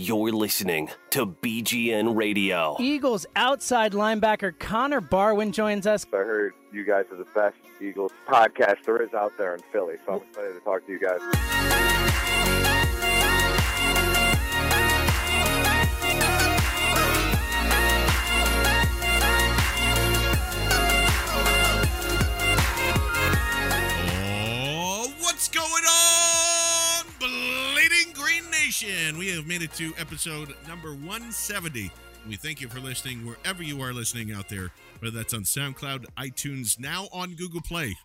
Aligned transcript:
You're 0.00 0.30
listening 0.30 0.90
to 1.10 1.26
BGN 1.26 2.14
Radio. 2.16 2.76
Eagles 2.78 3.26
outside 3.34 3.90
linebacker 3.94 4.56
Connor 4.56 5.00
Barwin 5.00 5.50
joins 5.50 5.88
us. 5.88 6.06
I 6.12 6.18
heard 6.18 6.54
you 6.72 6.84
guys 6.84 7.06
are 7.10 7.16
the 7.16 7.26
best 7.34 7.56
Eagles 7.80 8.12
podcast 8.28 8.84
there 8.84 9.02
is 9.02 9.12
out 9.12 9.32
there 9.36 9.56
in 9.56 9.60
Philly, 9.72 9.96
so 10.06 10.12
I'm 10.12 10.22
excited 10.22 10.54
to 10.54 10.60
talk 10.60 10.86
to 10.86 10.92
you 10.92 11.00
guys. 11.00 11.18
Oh, 23.80 25.12
what's 25.20 25.48
going 25.48 25.64
on, 25.64 25.68
Bleeding 25.68 26.17
Green 28.28 28.50
Nation? 28.50 29.16
We 29.16 29.30
have 29.30 29.46
made 29.46 29.62
it 29.62 29.72
to 29.76 29.94
episode 29.96 30.54
number 30.68 30.90
170. 30.90 31.90
We 32.28 32.36
thank 32.36 32.60
you 32.60 32.68
for 32.68 32.78
listening 32.78 33.24
wherever 33.24 33.62
you 33.62 33.80
are 33.80 33.94
listening 33.94 34.34
out 34.34 34.50
there, 34.50 34.68
whether 34.98 35.16
that's 35.16 35.32
on 35.32 35.44
SoundCloud, 35.44 36.04
iTunes, 36.18 36.78
now 36.78 37.08
on 37.10 37.36
Google 37.36 37.62
Play. 37.62 37.96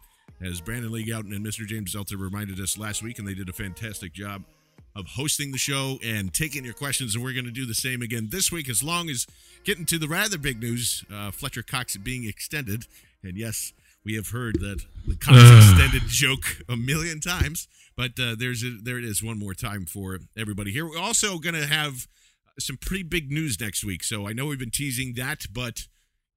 As 0.41 0.61
Brandon 0.61 0.93
Lee 0.93 1.05
Gowton 1.05 1.35
and 1.35 1.45
Mr. 1.45 1.67
James 1.67 1.93
Zelter 1.93 2.17
reminded 2.17 2.61
us 2.61 2.77
last 2.77 3.03
week, 3.03 3.19
and 3.19 3.27
they 3.27 3.33
did 3.33 3.49
a 3.49 3.53
fantastic 3.53 4.13
job 4.13 4.45
of 4.95 5.07
hosting 5.07 5.51
the 5.51 5.57
show 5.57 5.97
and 6.01 6.33
taking 6.33 6.63
your 6.63 6.73
questions, 6.73 7.15
and 7.15 7.23
we're 7.23 7.33
going 7.33 7.43
to 7.43 7.51
do 7.51 7.65
the 7.65 7.75
same 7.75 8.01
again 8.01 8.29
this 8.31 8.49
week, 8.49 8.69
as 8.69 8.81
long 8.81 9.09
as 9.09 9.27
getting 9.65 9.85
to 9.87 9.97
the 9.97 10.07
rather 10.07 10.37
big 10.37 10.61
news 10.61 11.03
uh, 11.13 11.31
Fletcher 11.31 11.63
Cox 11.63 11.97
being 11.97 12.23
extended. 12.23 12.87
And 13.23 13.37
yes, 13.37 13.73
we 14.05 14.15
have 14.15 14.29
heard 14.29 14.59
that 14.59 14.83
the 15.07 15.15
Cox 15.15 15.37
extended 15.71 16.07
joke 16.07 16.61
a 16.67 16.75
million 16.75 17.19
times, 17.19 17.67
but 17.95 18.11
uh, 18.19 18.35
there's 18.37 18.63
a, 18.63 18.77
there 18.81 18.97
it 18.97 19.05
is 19.05 19.23
one 19.23 19.39
more 19.39 19.53
time 19.53 19.85
for 19.85 20.19
everybody 20.37 20.71
here. 20.71 20.87
We're 20.87 20.99
also 20.99 21.37
going 21.37 21.55
to 21.55 21.67
have 21.67 22.07
some 22.59 22.77
pretty 22.77 23.03
big 23.03 23.31
news 23.31 23.59
next 23.59 23.83
week, 23.83 24.03
so 24.03 24.27
I 24.27 24.33
know 24.33 24.47
we've 24.47 24.59
been 24.59 24.71
teasing 24.71 25.13
that, 25.15 25.45
but 25.51 25.87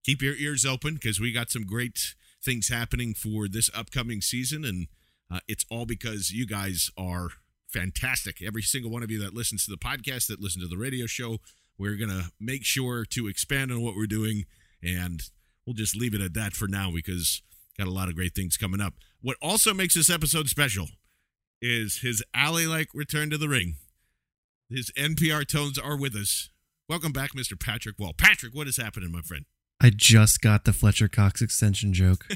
keep 0.05 0.23
your 0.23 0.35
ears 0.37 0.65
open 0.65 0.95
because 0.95 1.21
we 1.21 1.33
got 1.33 1.51
some 1.51 1.65
great 1.65 2.15
things 2.43 2.69
happening 2.69 3.15
for 3.15 3.49
this 3.49 3.71
upcoming 3.75 4.21
season, 4.21 4.65
and 4.65 4.87
uh, 5.31 5.41
it's 5.49 5.67
all 5.71 5.87
because 5.87 6.31
you 6.31 6.47
guys 6.47 6.91
are 6.97 7.31
fantastic. 7.69 8.41
Every 8.41 8.63
single 8.63 8.91
one 8.91 9.03
of 9.03 9.11
you 9.11 9.21
that 9.21 9.35
listens 9.35 9.65
to 9.65 9.71
the 9.71 9.77
podcast, 9.77 10.29
that 10.29 10.41
listen 10.41 10.63
to 10.63 10.69
the 10.69 10.79
radio 10.79 11.07
show, 11.07 11.39
we're 11.79 11.97
going 11.97 12.11
to 12.11 12.31
make 12.41 12.65
sure 12.65 13.05
to 13.05 13.27
expand 13.27 13.71
on 13.73 13.83
what 13.83 13.97
we're 13.97 14.07
doing, 14.07 14.45
and 14.83 15.21
we'll 15.67 15.75
just 15.75 15.97
leave 15.97 16.15
it 16.15 16.21
at 16.21 16.35
that 16.35 16.53
for 16.53 16.69
now 16.69 16.91
because 16.95 17.43
got 17.77 17.89
a 17.89 17.91
lot 17.91 18.09
of 18.09 18.15
great 18.15 18.35
things 18.35 18.57
coming 18.57 18.81
up. 18.81 18.95
What 19.21 19.37
also 19.43 19.75
makes 19.75 19.95
this 19.95 20.11
episode 20.11 20.49
special 20.49 20.89
is 21.61 21.99
his 21.99 22.23
alley 22.35 22.67
like 22.67 22.89
return 22.95 23.31
to 23.31 23.39
the 23.39 23.49
ring. 23.49 23.77
His 24.69 24.91
NPR 24.97 25.47
tones 25.47 25.79
are 25.79 25.97
with 25.97 26.15
us. 26.15 26.51
Welcome 26.89 27.13
back, 27.13 27.33
Mr. 27.33 27.59
Patrick 27.59 27.99
Wall. 27.99 28.13
Patrick, 28.17 28.55
what 28.55 28.67
is 28.67 28.77
happening, 28.77 29.13
my 29.13 29.21
friend? 29.21 29.45
I 29.81 29.91
just 29.91 30.41
got 30.41 30.65
the 30.65 30.73
Fletcher 30.73 31.09
Cox 31.09 31.43
extension 31.43 31.93
joke. 31.93 32.27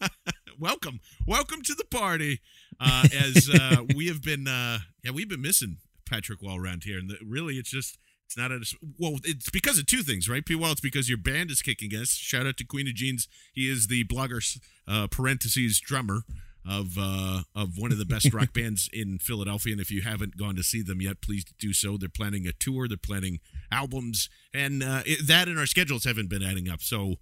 welcome, 0.58 1.00
welcome 1.26 1.62
to 1.62 1.74
the 1.74 1.84
party. 1.84 2.40
Uh, 2.80 3.04
as 3.14 3.48
uh, 3.48 3.84
we 3.94 4.08
have 4.08 4.22
been, 4.22 4.48
uh, 4.48 4.78
yeah, 5.04 5.12
we've 5.12 5.28
been 5.28 5.42
missing 5.42 5.76
Patrick 6.08 6.42
Wall 6.42 6.58
around 6.58 6.82
here, 6.84 6.98
and 6.98 7.08
the, 7.08 7.18
really, 7.24 7.54
it's 7.54 7.70
just 7.70 7.98
it's 8.32 8.36
not 8.38 8.50
a 8.50 8.60
well. 8.98 9.18
It's 9.24 9.50
because 9.50 9.78
of 9.78 9.86
two 9.86 10.02
things, 10.02 10.28
right? 10.28 10.44
P. 10.44 10.54
Well, 10.54 10.72
it's 10.72 10.80
because 10.80 11.08
your 11.08 11.18
band 11.18 11.50
is 11.50 11.60
kicking 11.62 11.90
us. 11.92 12.10
Shout 12.10 12.46
out 12.46 12.56
to 12.58 12.64
Queen 12.64 12.86
of 12.88 12.94
Jeans. 12.94 13.28
He 13.52 13.70
is 13.70 13.88
the 13.88 14.04
blogger 14.04 14.58
uh, 14.88 15.06
parentheses 15.08 15.80
drummer 15.80 16.22
of 16.66 16.96
uh, 16.98 17.42
of 17.54 17.76
one 17.76 17.92
of 17.92 17.98
the 17.98 18.06
best 18.06 18.32
rock 18.34 18.52
bands 18.54 18.88
in 18.92 19.18
Philadelphia. 19.18 19.72
And 19.72 19.80
if 19.80 19.90
you 19.90 20.02
haven't 20.02 20.36
gone 20.36 20.56
to 20.56 20.62
see 20.62 20.82
them 20.82 21.00
yet, 21.02 21.20
please 21.20 21.44
do 21.58 21.72
so. 21.72 21.96
They're 21.98 22.08
planning 22.08 22.46
a 22.46 22.52
tour. 22.52 22.88
They're 22.88 22.96
planning 22.96 23.40
albums, 23.70 24.30
and 24.54 24.82
uh, 24.82 25.02
it, 25.04 25.26
that 25.26 25.48
and 25.48 25.58
our 25.58 25.66
schedules 25.66 26.04
haven't 26.04 26.30
been 26.30 26.42
adding 26.42 26.68
up. 26.68 26.80
So 26.80 27.16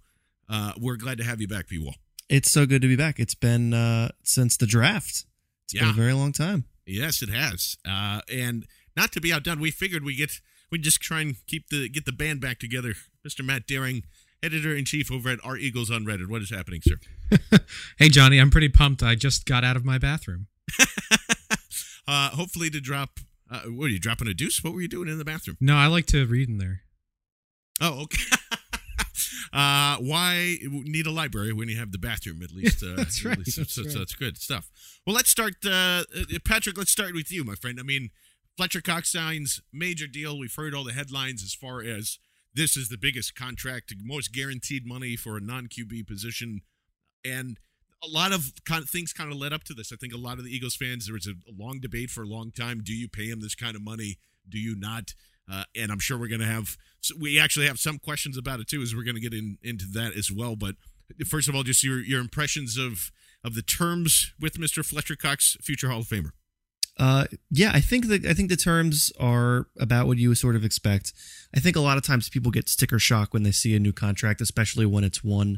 uh, 0.49 0.73
we're 0.79 0.97
glad 0.97 1.17
to 1.17 1.23
have 1.25 1.41
you 1.41 1.47
back, 1.47 1.67
P. 1.67 1.77
Wall. 1.77 1.95
It's 2.29 2.49
so 2.49 2.65
good 2.65 2.81
to 2.81 2.87
be 2.87 2.95
back. 2.95 3.19
It's 3.19 3.35
been 3.35 3.73
uh, 3.73 4.09
since 4.23 4.55
the 4.55 4.65
draft. 4.67 5.25
It's 5.65 5.73
Yeah. 5.73 5.81
been 5.81 5.89
a 5.89 5.93
very 5.93 6.13
long 6.13 6.31
time. 6.31 6.63
Yes, 6.85 7.21
it 7.21 7.29
has. 7.29 7.75
Uh, 7.85 8.21
and 8.31 8.65
not 8.95 9.11
to 9.13 9.21
be 9.21 9.33
outdone, 9.33 9.59
we 9.59 9.71
figured 9.71 10.03
we 10.05 10.15
get 10.15 10.39
we 10.71 10.77
just 10.79 11.01
try 11.01 11.21
and 11.21 11.35
keep 11.47 11.69
the 11.69 11.89
get 11.89 12.05
the 12.05 12.11
band 12.11 12.41
back 12.41 12.59
together. 12.59 12.93
Mr. 13.27 13.45
Matt 13.45 13.67
Daring, 13.67 14.03
editor 14.41 14.75
in 14.75 14.85
chief 14.85 15.11
over 15.11 15.29
at 15.29 15.39
Our 15.43 15.57
Eagles 15.57 15.91
on 15.91 16.05
Reddit. 16.05 16.27
What 16.27 16.41
is 16.41 16.49
happening, 16.49 16.81
sir? 16.81 16.97
Hey, 17.97 18.09
Johnny, 18.09 18.39
I'm 18.39 18.49
pretty 18.49 18.69
pumped. 18.69 19.03
I 19.03 19.15
just 19.15 19.45
got 19.45 19.63
out 19.63 19.75
of 19.77 19.85
my 19.85 19.97
bathroom. 19.97 20.47
uh, 22.07 22.29
hopefully 22.31 22.69
to 22.71 22.81
drop. 22.81 23.19
Uh, 23.49 23.61
what 23.63 23.85
are 23.85 23.89
you 23.89 23.99
dropping 23.99 24.27
a 24.27 24.33
deuce? 24.33 24.63
What 24.63 24.73
were 24.73 24.81
you 24.81 24.87
doing 24.87 25.07
in 25.07 25.17
the 25.17 25.25
bathroom? 25.25 25.57
No, 25.61 25.75
I 25.75 25.87
like 25.87 26.05
to 26.07 26.25
read 26.25 26.49
in 26.49 26.57
there. 26.57 26.81
Oh, 27.79 28.03
okay. 28.03 28.23
uh, 29.53 29.97
why 29.97 30.57
need 30.61 31.05
a 31.05 31.11
library 31.11 31.53
when 31.53 31.69
you 31.69 31.77
have 31.77 31.91
the 31.91 31.97
bathroom? 31.97 32.41
At 32.43 32.51
least 32.51 32.83
uh, 32.83 32.95
That's 32.95 33.19
at 33.19 33.25
right, 33.25 33.37
least- 33.37 33.57
that's 33.57 33.73
so, 33.73 33.83
so 33.83 33.87
right. 33.89 33.97
that's 33.99 34.15
good 34.15 34.37
stuff. 34.37 34.69
Well, 35.05 35.15
let's 35.15 35.29
start. 35.29 35.55
Uh, 35.65 35.69
uh, 35.69 36.03
Patrick, 36.45 36.77
let's 36.77 36.91
start 36.91 37.13
with 37.13 37.31
you, 37.31 37.43
my 37.43 37.55
friend. 37.55 37.79
I 37.79 37.83
mean, 37.83 38.09
Fletcher 38.57 38.81
Cox 38.81 39.11
signs 39.11 39.61
major 39.71 40.07
deal. 40.07 40.37
We've 40.37 40.53
heard 40.53 40.73
all 40.73 40.83
the 40.83 40.93
headlines 40.93 41.43
as 41.43 41.53
far 41.53 41.81
as 41.81 42.19
this 42.53 42.75
is 42.75 42.89
the 42.89 42.97
biggest 42.97 43.35
contract, 43.35 43.93
most 44.03 44.33
guaranteed 44.33 44.85
money 44.85 45.15
for 45.15 45.37
a 45.37 45.41
non 45.41 45.67
QB 45.67 46.07
position, 46.07 46.61
and 47.23 47.57
a 48.03 48.07
lot 48.07 48.31
of 48.31 48.51
kind 48.65 48.83
of 48.83 48.89
things 48.89 49.13
kind 49.13 49.31
of 49.31 49.37
led 49.37 49.53
up 49.53 49.63
to 49.65 49.73
this. 49.73 49.91
I 49.93 49.95
think 49.95 50.13
a 50.13 50.17
lot 50.17 50.37
of 50.37 50.43
the 50.43 50.51
Eagles 50.51 50.75
fans 50.75 51.05
there 51.05 51.13
was 51.13 51.27
a, 51.27 51.33
long 51.51 51.79
debate 51.79 52.09
for 52.09 52.23
a 52.23 52.27
long 52.27 52.51
time. 52.51 52.81
Do 52.83 52.93
you 52.93 53.07
pay 53.07 53.25
him 53.25 53.39
this 53.39 53.55
kind 53.55 53.75
of 53.75 53.83
money? 53.83 54.17
Do 54.47 54.59
you 54.59 54.75
not? 54.75 55.13
Uh, 55.51 55.63
and 55.75 55.91
I'm 55.91 55.99
sure 55.99 56.17
we're 56.17 56.27
going 56.27 56.41
to 56.41 56.47
have 56.47 56.77
we 57.19 57.39
actually 57.39 57.67
have 57.67 57.79
some 57.79 57.99
questions 57.99 58.37
about 58.37 58.59
it 58.59 58.67
too, 58.67 58.81
as 58.81 58.95
we're 58.95 59.03
going 59.03 59.15
to 59.15 59.21
get 59.21 59.33
in, 59.33 59.57
into 59.61 59.85
that 59.93 60.15
as 60.15 60.31
well. 60.31 60.55
But 60.55 60.75
first 61.27 61.47
of 61.47 61.55
all, 61.55 61.63
just 61.63 61.83
your 61.83 61.99
your 61.99 62.19
impressions 62.19 62.77
of 62.77 63.11
of 63.43 63.55
the 63.55 63.61
terms 63.61 64.33
with 64.39 64.53
Mr. 64.53 64.85
Fletcher 64.85 65.15
Cox, 65.15 65.57
future 65.61 65.89
Hall 65.89 65.99
of 65.99 66.07
Famer. 66.07 66.31
Uh, 67.01 67.25
yeah, 67.49 67.71
I 67.73 67.81
think 67.81 68.09
that 68.09 68.27
I 68.27 68.35
think 68.35 68.49
the 68.49 68.55
terms 68.55 69.11
are 69.19 69.65
about 69.79 70.05
what 70.05 70.19
you 70.19 70.35
sort 70.35 70.55
of 70.55 70.63
expect. 70.63 71.13
I 71.51 71.59
think 71.59 71.75
a 71.75 71.79
lot 71.79 71.97
of 71.97 72.05
times 72.05 72.29
people 72.29 72.51
get 72.51 72.69
sticker 72.69 72.99
shock 72.99 73.33
when 73.33 73.41
they 73.41 73.51
see 73.51 73.75
a 73.75 73.79
new 73.79 73.91
contract, 73.91 74.39
especially 74.39 74.85
when 74.85 75.03
it's 75.03 75.23
one 75.23 75.57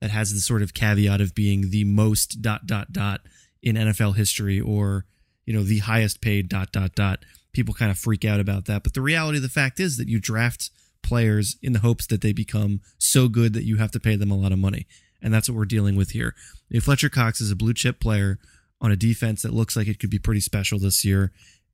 that 0.00 0.10
has 0.10 0.32
the 0.32 0.40
sort 0.40 0.62
of 0.62 0.74
caveat 0.74 1.20
of 1.20 1.32
being 1.32 1.70
the 1.70 1.84
most 1.84 2.42
dot 2.42 2.66
dot 2.66 2.92
dot 2.92 3.20
in 3.62 3.76
NFL 3.76 4.16
history 4.16 4.60
or 4.60 5.04
you 5.46 5.52
know 5.52 5.62
the 5.62 5.78
highest 5.78 6.20
paid 6.20 6.48
dot 6.48 6.72
dot 6.72 6.96
dot. 6.96 7.20
People 7.52 7.72
kind 7.72 7.92
of 7.92 7.98
freak 7.98 8.24
out 8.24 8.40
about 8.40 8.64
that, 8.64 8.82
but 8.82 8.92
the 8.92 9.00
reality 9.00 9.38
of 9.38 9.42
the 9.42 9.48
fact 9.48 9.78
is 9.78 9.96
that 9.96 10.08
you 10.08 10.18
draft 10.18 10.70
players 11.04 11.56
in 11.62 11.72
the 11.72 11.78
hopes 11.78 12.08
that 12.08 12.20
they 12.20 12.32
become 12.32 12.80
so 12.98 13.28
good 13.28 13.52
that 13.52 13.64
you 13.64 13.76
have 13.76 13.92
to 13.92 14.00
pay 14.00 14.16
them 14.16 14.32
a 14.32 14.36
lot 14.36 14.50
of 14.50 14.58
money, 14.58 14.88
and 15.22 15.32
that's 15.32 15.48
what 15.48 15.56
we're 15.56 15.66
dealing 15.66 15.94
with 15.94 16.10
here. 16.10 16.34
If 16.68 16.82
Fletcher 16.82 17.08
Cox 17.10 17.40
is 17.40 17.52
a 17.52 17.56
blue 17.56 17.74
chip 17.74 18.00
player 18.00 18.40
on 18.80 18.90
a 18.90 18.96
defense 18.96 19.42
that 19.42 19.52
looks 19.52 19.76
like 19.76 19.88
it 19.88 19.98
could 19.98 20.10
be 20.10 20.18
pretty 20.18 20.40
special 20.40 20.78
this 20.78 21.04
year. 21.04 21.32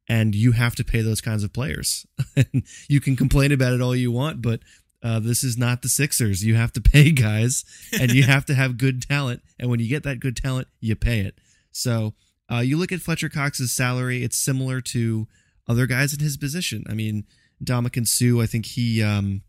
And 0.08 0.34
you 0.34 0.52
have 0.52 0.76
to 0.76 0.84
pay 0.84 1.00
those 1.02 1.20
kinds 1.20 1.42
of 1.42 1.52
players. 1.52 2.06
you 2.88 3.00
can 3.00 3.16
complain 3.16 3.50
about 3.50 3.72
it 3.72 3.80
all 3.80 3.96
you 3.96 4.12
want, 4.12 4.40
but 4.40 4.60
uh, 5.02 5.20
this 5.20 5.44
is 5.44 5.58
not 5.58 5.82
the 5.82 5.88
Sixers. 5.88 6.44
You 6.44 6.54
have 6.54 6.72
to 6.72 6.80
pay 6.80 7.10
guys, 7.12 7.64
and 8.00 8.12
you 8.12 8.22
have 8.22 8.44
to 8.46 8.54
have 8.54 8.78
good 8.78 9.02
talent. 9.02 9.42
And 9.58 9.68
when 9.70 9.80
you 9.80 9.88
get 9.88 10.04
that 10.04 10.20
good 10.20 10.36
talent, 10.36 10.68
you 10.80 10.94
pay 10.96 11.20
it. 11.20 11.38
So 11.72 12.14
uh, 12.50 12.58
you 12.58 12.76
look 12.76 12.92
at 12.92 13.00
Fletcher 13.00 13.28
Cox's 13.28 13.72
salary; 13.72 14.22
it's 14.22 14.36
similar 14.36 14.80
to 14.80 15.26
other 15.68 15.86
guys 15.86 16.12
in 16.12 16.20
his 16.20 16.36
position. 16.36 16.84
I 16.88 16.94
mean, 16.94 17.24
Ndamukong 17.62 18.06
Suh. 18.06 18.40
I 18.40 18.46
think 18.46 18.66
he 18.66 19.02
um, 19.02 19.42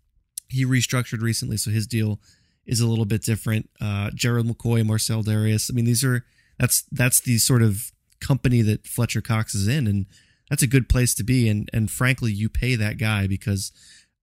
he 0.48 0.66
restructured 0.66 1.22
recently, 1.22 1.58
so 1.58 1.72
his 1.72 1.88
deal 1.88 2.20
is 2.66 2.82
a 2.82 2.88
little 2.88 3.06
bit 3.06 3.24
different. 3.24 3.70
Uh, 3.80 4.12
Gerald 4.14 4.48
McCoy, 4.48 4.86
Marcell 4.86 5.24
Dareus. 5.24 5.72
I 5.72 5.74
mean, 5.74 5.86
these 5.86 6.04
are 6.04 6.26
that's 6.60 6.84
that's 6.92 7.20
the 7.20 7.38
sort 7.38 7.62
of 7.62 7.92
company 8.20 8.62
that 8.62 8.88
Fletcher 8.88 9.22
Cox 9.22 9.54
is 9.54 9.68
in, 9.68 9.88
and 9.88 10.06
that's 10.50 10.64
a 10.64 10.68
good 10.68 10.90
place 10.90 11.14
to 11.16 11.24
be. 11.24 11.48
And 11.50 11.70
and 11.74 11.90
frankly, 11.90 12.32
you 12.32 12.50
pay 12.50 12.76
that 12.76 12.98
guy 12.98 13.28
because 13.28 13.72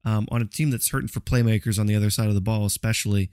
um, 0.05 0.27
on 0.31 0.43
a 0.43 0.47
team 0.47 0.71
that's 0.71 0.91
hurting 0.91 1.09
for 1.09 1.21
playmakers 1.21 1.79
on 1.79 1.87
the 1.87 1.95
other 1.95 2.11
side 2.11 2.29
of 2.29 2.35
the 2.35 2.41
ball, 2.41 2.67
especially, 2.67 3.31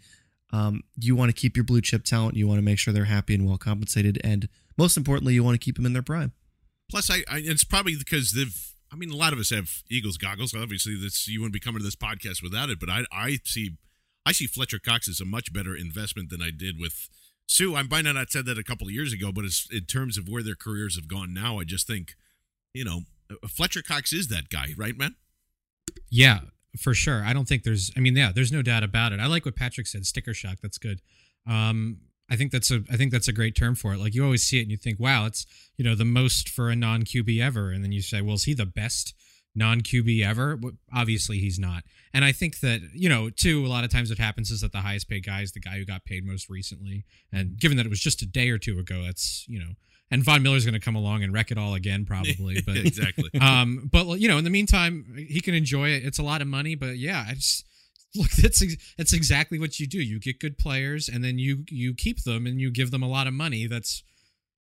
um, 0.53 0.83
you 0.98 1.15
want 1.15 1.30
to 1.30 1.39
keep 1.39 1.56
your 1.57 1.63
blue 1.63 1.81
chip 1.81 2.03
talent. 2.03 2.36
You 2.36 2.48
want 2.48 2.59
to 2.59 2.63
make 2.63 2.80
sure 2.80 2.94
they're 2.94 3.06
happy 3.06 3.33
and 3.33 3.45
well 3.45 3.57
compensated, 3.57 4.19
and 4.24 4.48
most 4.77 4.98
importantly, 4.98 5.33
you 5.33 5.44
want 5.44 5.59
to 5.59 5.63
keep 5.63 5.75
them 5.75 5.86
in 5.86 5.94
their 5.94 6.01
prime. 6.01 6.31
Plus, 6.89 7.09
I, 7.09 7.24
I 7.30 7.42
it's 7.44 7.63
probably 7.63 7.95
because 7.95 8.31
they've. 8.31 8.68
I 8.94 8.97
mean, 8.97 9.09
a 9.09 9.15
lot 9.15 9.31
of 9.31 9.39
us 9.39 9.51
have 9.51 9.69
Eagles 9.89 10.18
goggles. 10.18 10.54
Obviously, 10.54 10.95
this 10.95 11.25
you 11.27 11.39
wouldn't 11.39 11.54
be 11.54 11.62
coming 11.62 11.80
to 11.80 11.86
this 11.86 11.95
podcast 11.95 12.44
without 12.44 12.69
it. 12.69 12.77
But 12.77 12.89
I, 12.89 13.06
I 13.09 13.39
see, 13.45 13.77
I 14.25 14.33
see 14.33 14.47
Fletcher 14.47 14.80
Cox 14.80 15.07
as 15.07 15.21
a 15.21 15.25
much 15.25 15.54
better 15.54 15.74
investment 15.74 16.30
than 16.30 16.42
I 16.42 16.50
did 16.51 16.77
with 16.77 17.07
Suh. 17.51 17.75
I 17.75 17.83
might 17.83 18.06
not 18.06 18.15
have 18.15 18.30
said 18.30 18.45
that 18.45 18.57
a 18.57 18.63
couple 18.63 18.88
of 18.88 18.94
years 18.94 19.12
ago, 19.12 19.31
but 19.33 19.44
it's, 19.44 19.68
in 19.71 19.83
terms 19.83 20.18
of 20.18 20.30
where 20.30 20.42
their 20.42 20.56
careers 20.56 20.95
have 20.95 21.09
gone 21.09 21.33
now, 21.33 21.59
I 21.59 21.65
just 21.65 21.86
think, 21.86 22.15
you 22.74 22.86
know, 22.86 23.01
Fletcher 23.50 23.81
Cox 23.81 24.13
is 24.13 24.30
that 24.30 24.50
guy, 24.50 24.68
right, 24.77 24.98
man? 24.98 25.15
Yeah, 26.09 26.39
for 26.80 26.94
sure. 26.94 27.24
I 27.25 27.33
don't 27.33 27.48
think 27.48 27.63
there's. 27.63 27.92
I 27.98 28.00
mean, 28.00 28.15
yeah, 28.15 28.31
there's 28.33 28.53
no 28.53 28.62
doubt 28.62 28.83
about 28.83 29.12
it. 29.12 29.19
I 29.19 29.27
like 29.27 29.45
what 29.45 29.57
Patrick 29.57 29.88
said. 29.88 30.06
Sticker 30.06 30.33
shock. 30.33 30.59
That's 30.62 30.77
good. 30.77 31.01
Um, 31.45 31.98
I 32.30 32.38
think 32.38 32.51
that's 32.53 32.71
a. 32.71 32.83
I 32.89 32.95
think 32.95 33.12
that's 33.12 33.27
a 33.27 33.33
great 33.33 33.56
term 33.56 33.75
for 33.75 33.94
it. 33.94 34.00
Like 34.00 34.15
you 34.15 34.24
always 34.24 34.44
see 34.44 34.59
it 34.59 34.63
and 34.63 34.71
you 34.71 34.77
think, 34.77 35.00
wow, 35.00 35.25
it's 35.25 35.45
you 35.75 35.83
know 35.83 35.95
the 35.95 36.06
most 36.06 36.47
for 36.47 36.69
a 36.69 36.75
non 36.75 37.04
QB 37.04 37.42
ever, 37.42 37.71
and 37.71 37.83
then 37.83 37.92
you 37.92 38.01
say, 38.01 38.21
well, 38.21 38.36
is 38.36 38.45
he 38.45 38.54
the 38.54 38.65
best? 38.65 39.13
Non 39.56 39.81
QB 39.81 40.25
ever. 40.25 40.59
Obviously, 40.94 41.39
he's 41.39 41.59
not. 41.59 41.83
And 42.13 42.24
I 42.25 42.31
think 42.31 42.59
that, 42.59 42.81
you 42.94 43.09
know, 43.09 43.30
too, 43.30 43.65
a 43.65 43.68
lot 43.68 43.83
of 43.83 43.89
times 43.89 44.09
what 44.09 44.18
happens 44.18 44.51
is 44.51 44.62
that 44.62 44.71
the 44.71 44.80
highest 44.80 45.09
paid 45.09 45.25
guy 45.25 45.42
is 45.42 45.51
the 45.51 45.59
guy 45.59 45.77
who 45.77 45.86
got 45.86 46.06
paid 46.06 46.25
most 46.25 46.50
recently. 46.50 47.06
And 47.31 47.57
given 47.57 47.77
that 47.77 47.86
it 47.86 47.89
was 47.89 48.00
just 48.00 48.21
a 48.21 48.25
day 48.25 48.50
or 48.50 48.57
two 48.57 48.80
ago, 48.80 49.03
that's, 49.03 49.45
you 49.48 49.59
know, 49.59 49.74
and 50.12 50.24
Von 50.24 50.44
Miller's 50.44 50.65
going 50.65 50.74
to 50.74 50.80
come 50.80 50.95
along 50.95 51.24
and 51.24 51.33
wreck 51.33 51.51
it 51.51 51.57
all 51.57 51.74
again, 51.74 52.06
probably. 52.06 52.62
But 52.65 52.77
exactly. 52.77 53.30
Um, 53.42 53.89
but 53.92 54.19
you 54.19 54.27
know, 54.27 54.38
in 54.38 54.44
the 54.44 54.50
meantime, 54.50 55.15
he 55.18 55.39
can 55.39 55.54
enjoy 55.54 55.89
it. 55.89 56.04
It's 56.06 56.19
a 56.19 56.24
lot 56.24 56.42
of 56.42 56.47
money, 56.47 56.75
but 56.75 56.97
yeah, 56.97 57.25
I 57.27 57.33
just 57.33 57.65
look. 58.15 58.30
That's 58.31 58.63
that's 58.97 59.13
exactly 59.13 59.57
what 59.57 59.80
you 59.80 59.88
do. 59.88 60.00
You 60.00 60.19
get 60.19 60.39
good 60.39 60.57
players, 60.57 61.09
and 61.09 61.24
then 61.24 61.39
you 61.39 61.63
you 61.69 61.94
keep 61.94 62.24
them, 62.24 62.45
and 62.45 62.59
you 62.59 62.71
give 62.71 62.92
them 62.92 63.01
a 63.01 63.07
lot 63.07 63.27
of 63.27 63.33
money. 63.33 63.68
That's 63.68 64.04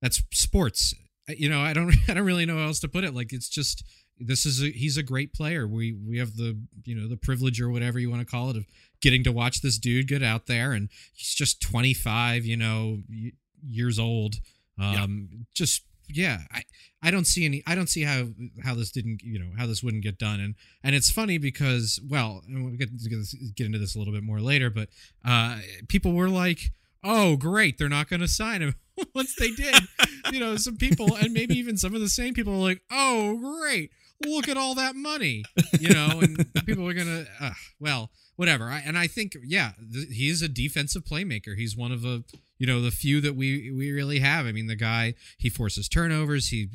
that's 0.01 0.23
sports. 0.33 0.95
You 1.29 1.49
know, 1.49 1.61
I 1.61 1.73
don't 1.73 1.95
I 2.09 2.15
don't 2.15 2.25
really 2.25 2.47
know 2.47 2.59
how 2.59 2.67
else 2.67 2.81
to 2.81 2.89
put 2.89 3.05
it. 3.05 3.15
Like 3.15 3.33
it's 3.33 3.49
just 3.49 3.85
this 4.21 4.47
is 4.47 4.63
a, 4.63 4.71
he's 4.71 4.97
a 4.97 5.03
great 5.03 5.33
player. 5.33 5.67
We 5.67 5.93
we 5.93 6.19
have 6.19 6.37
the 6.37 6.59
you 6.85 6.95
know 6.95 7.09
the 7.09 7.17
privilege 7.17 7.61
or 7.61 7.71
whatever 7.71 7.99
you 7.99 8.11
want 8.11 8.21
to 8.21 8.31
call 8.31 8.51
it 8.51 8.57
of 8.57 8.67
getting 9.01 9.25
to 9.25 9.33
watch 9.33 9.61
this 9.61 9.79
dude 9.79 10.09
get 10.09 10.23
out 10.23 10.47
there, 10.47 10.73
and 10.73 10.89
he's 11.13 11.35
just 11.35 11.61
25, 11.61 12.45
you 12.45 12.57
know, 12.57 12.99
years 13.67 13.99
old. 13.99 14.37
Um, 14.81 15.29
yep. 15.31 15.41
just 15.55 15.83
yeah, 16.09 16.41
I 16.53 16.63
I 17.03 17.11
don't 17.11 17.27
see 17.27 17.45
any. 17.45 17.63
I 17.67 17.75
don't 17.75 17.89
see 17.89 18.03
how 18.03 18.29
how 18.65 18.75
this 18.75 18.91
didn't 18.91 19.23
you 19.23 19.39
know 19.39 19.51
how 19.57 19.67
this 19.67 19.83
wouldn't 19.83 20.03
get 20.03 20.19
done, 20.19 20.41
and 20.41 20.55
and 20.83 20.95
it's 20.95 21.11
funny 21.11 21.39
because 21.39 22.01
well, 22.09 22.43
and 22.47 22.65
we'll 22.65 22.77
get 22.77 22.91
to 22.99 23.09
get 23.55 23.67
into 23.67 23.79
this 23.79 23.95
a 23.95 23.99
little 23.99 24.15
bit 24.15 24.23
more 24.23 24.41
later, 24.41 24.71
but 24.71 24.89
uh, 25.25 25.59
people 25.89 26.13
were 26.13 26.29
like, 26.29 26.71
oh 27.05 27.37
great, 27.37 27.79
they're 27.79 27.89
not 27.89 28.09
going 28.09 28.21
to 28.21 28.29
sign 28.29 28.63
him. 28.63 28.75
Once 29.15 29.35
they 29.37 29.51
did, 29.51 29.77
you 30.33 30.41
know, 30.41 30.57
some 30.57 30.77
people 30.77 31.15
and 31.17 31.33
maybe 31.33 31.57
even 31.57 31.77
some 31.77 31.95
of 31.95 32.01
the 32.01 32.09
same 32.09 32.35
people 32.35 32.53
were 32.53 32.67
like, 32.67 32.83
"Oh, 32.91 33.37
great! 33.37 33.93
Look 34.27 34.49
at 34.49 34.57
all 34.57 34.75
that 34.75 34.97
money, 34.97 35.45
you 35.79 35.91
know, 35.91 36.21
and 36.21 36.47
people 36.67 36.89
are 36.89 36.95
gonna, 36.95 37.27
uh, 37.41 37.53
well, 37.79 38.11
whatever. 38.37 38.65
I, 38.65 38.83
and 38.85 38.99
I 38.99 39.07
think, 39.07 39.37
yeah, 39.45 39.73
th- 39.93 40.09
he 40.11 40.29
is 40.29 40.43
a 40.43 40.49
defensive 40.49 41.05
playmaker. 41.05 41.57
He's 41.57 41.77
one 41.77 41.93
of 41.93 42.03
the, 42.03 42.25
you 42.59 42.67
know, 42.67 42.81
the 42.81 42.91
few 42.91 43.21
that 43.21 43.37
we 43.37 43.71
we 43.71 43.93
really 43.93 44.19
have. 44.21 44.47
I 44.47 44.53
mean, 44.53 44.67
the 44.67 44.77
guy 44.77 45.15
he 45.37 45.49
forces 45.49 45.89
turnovers. 45.89 46.49
He 46.49 46.69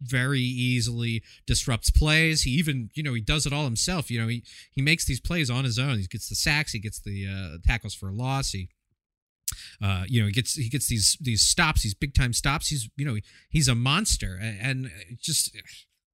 very 0.00 0.40
easily 0.40 1.22
disrupts 1.46 1.90
plays. 1.90 2.42
He 2.42 2.52
even, 2.52 2.90
you 2.94 3.02
know, 3.02 3.12
he 3.12 3.20
does 3.20 3.44
it 3.44 3.52
all 3.52 3.64
himself. 3.64 4.10
You 4.10 4.20
know, 4.20 4.28
he 4.28 4.42
he 4.70 4.82
makes 4.82 5.04
these 5.04 5.20
plays 5.20 5.50
on 5.50 5.64
his 5.64 5.78
own. 5.78 5.98
He 5.98 6.06
gets 6.06 6.28
the 6.28 6.34
sacks. 6.34 6.72
He 6.72 6.78
gets 6.78 7.00
the 7.00 7.26
uh, 7.26 7.58
tackles 7.66 7.94
for 7.94 8.08
a 8.08 8.12
loss. 8.12 8.52
He 8.52 8.68
uh, 9.82 10.04
you 10.06 10.20
know, 10.20 10.26
he 10.26 10.32
gets 10.32 10.54
he 10.54 10.68
gets 10.68 10.86
these 10.86 11.16
these 11.20 11.42
stops, 11.42 11.82
these 11.82 11.94
big 11.94 12.14
time 12.14 12.32
stops. 12.32 12.68
He's 12.68 12.88
you 12.96 13.04
know 13.04 13.14
he, 13.14 13.22
he's 13.48 13.68
a 13.68 13.74
monster, 13.74 14.38
and, 14.40 14.60
and 14.60 14.90
just 15.20 15.56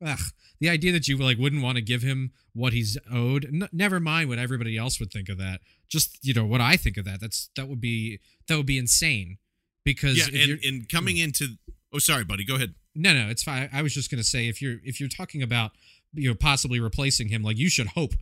ugh, 0.04 0.20
the 0.60 0.68
idea 0.68 0.92
that 0.92 1.08
you 1.08 1.16
like 1.16 1.38
wouldn't 1.38 1.62
want 1.62 1.76
to 1.76 1.82
give 1.82 2.02
him 2.02 2.32
what 2.52 2.72
he's 2.72 2.96
owed 3.12 3.44
n- 3.44 3.68
never 3.72 4.00
mind 4.00 4.28
what 4.28 4.38
everybody 4.38 4.76
else 4.76 4.98
would 5.00 5.12
think 5.12 5.28
of 5.28 5.38
that. 5.38 5.60
Just 5.88 6.18
you 6.22 6.34
know 6.34 6.44
what 6.44 6.60
i 6.60 6.76
think 6.76 6.96
of 6.96 7.04
that. 7.04 7.20
That's 7.20 7.50
that 7.56 7.68
would 7.68 7.80
be 7.80 8.20
that 8.48 8.56
would 8.56 8.66
be 8.66 8.78
insane. 8.78 9.38
Because 9.84 10.18
yeah 10.18 10.42
and, 10.42 10.64
and 10.64 10.88
coming 10.88 11.16
into 11.16 11.56
oh 11.92 11.98
sorry 11.98 12.24
buddy 12.24 12.44
go 12.44 12.56
ahead. 12.56 12.74
No 12.94 13.12
no 13.12 13.28
it's 13.28 13.42
fine. 13.42 13.68
I 13.72 13.82
was 13.82 13.94
just 13.94 14.10
going 14.10 14.20
to 14.20 14.28
say 14.28 14.48
if 14.48 14.60
you're 14.60 14.78
if 14.84 15.00
you're 15.00 15.08
talking 15.08 15.42
about 15.42 15.72
you 16.12 16.28
know 16.28 16.34
possibly 16.34 16.80
replacing 16.80 17.28
him 17.28 17.42
like 17.42 17.58
you 17.58 17.68
should 17.68 17.88
hope 17.88 18.14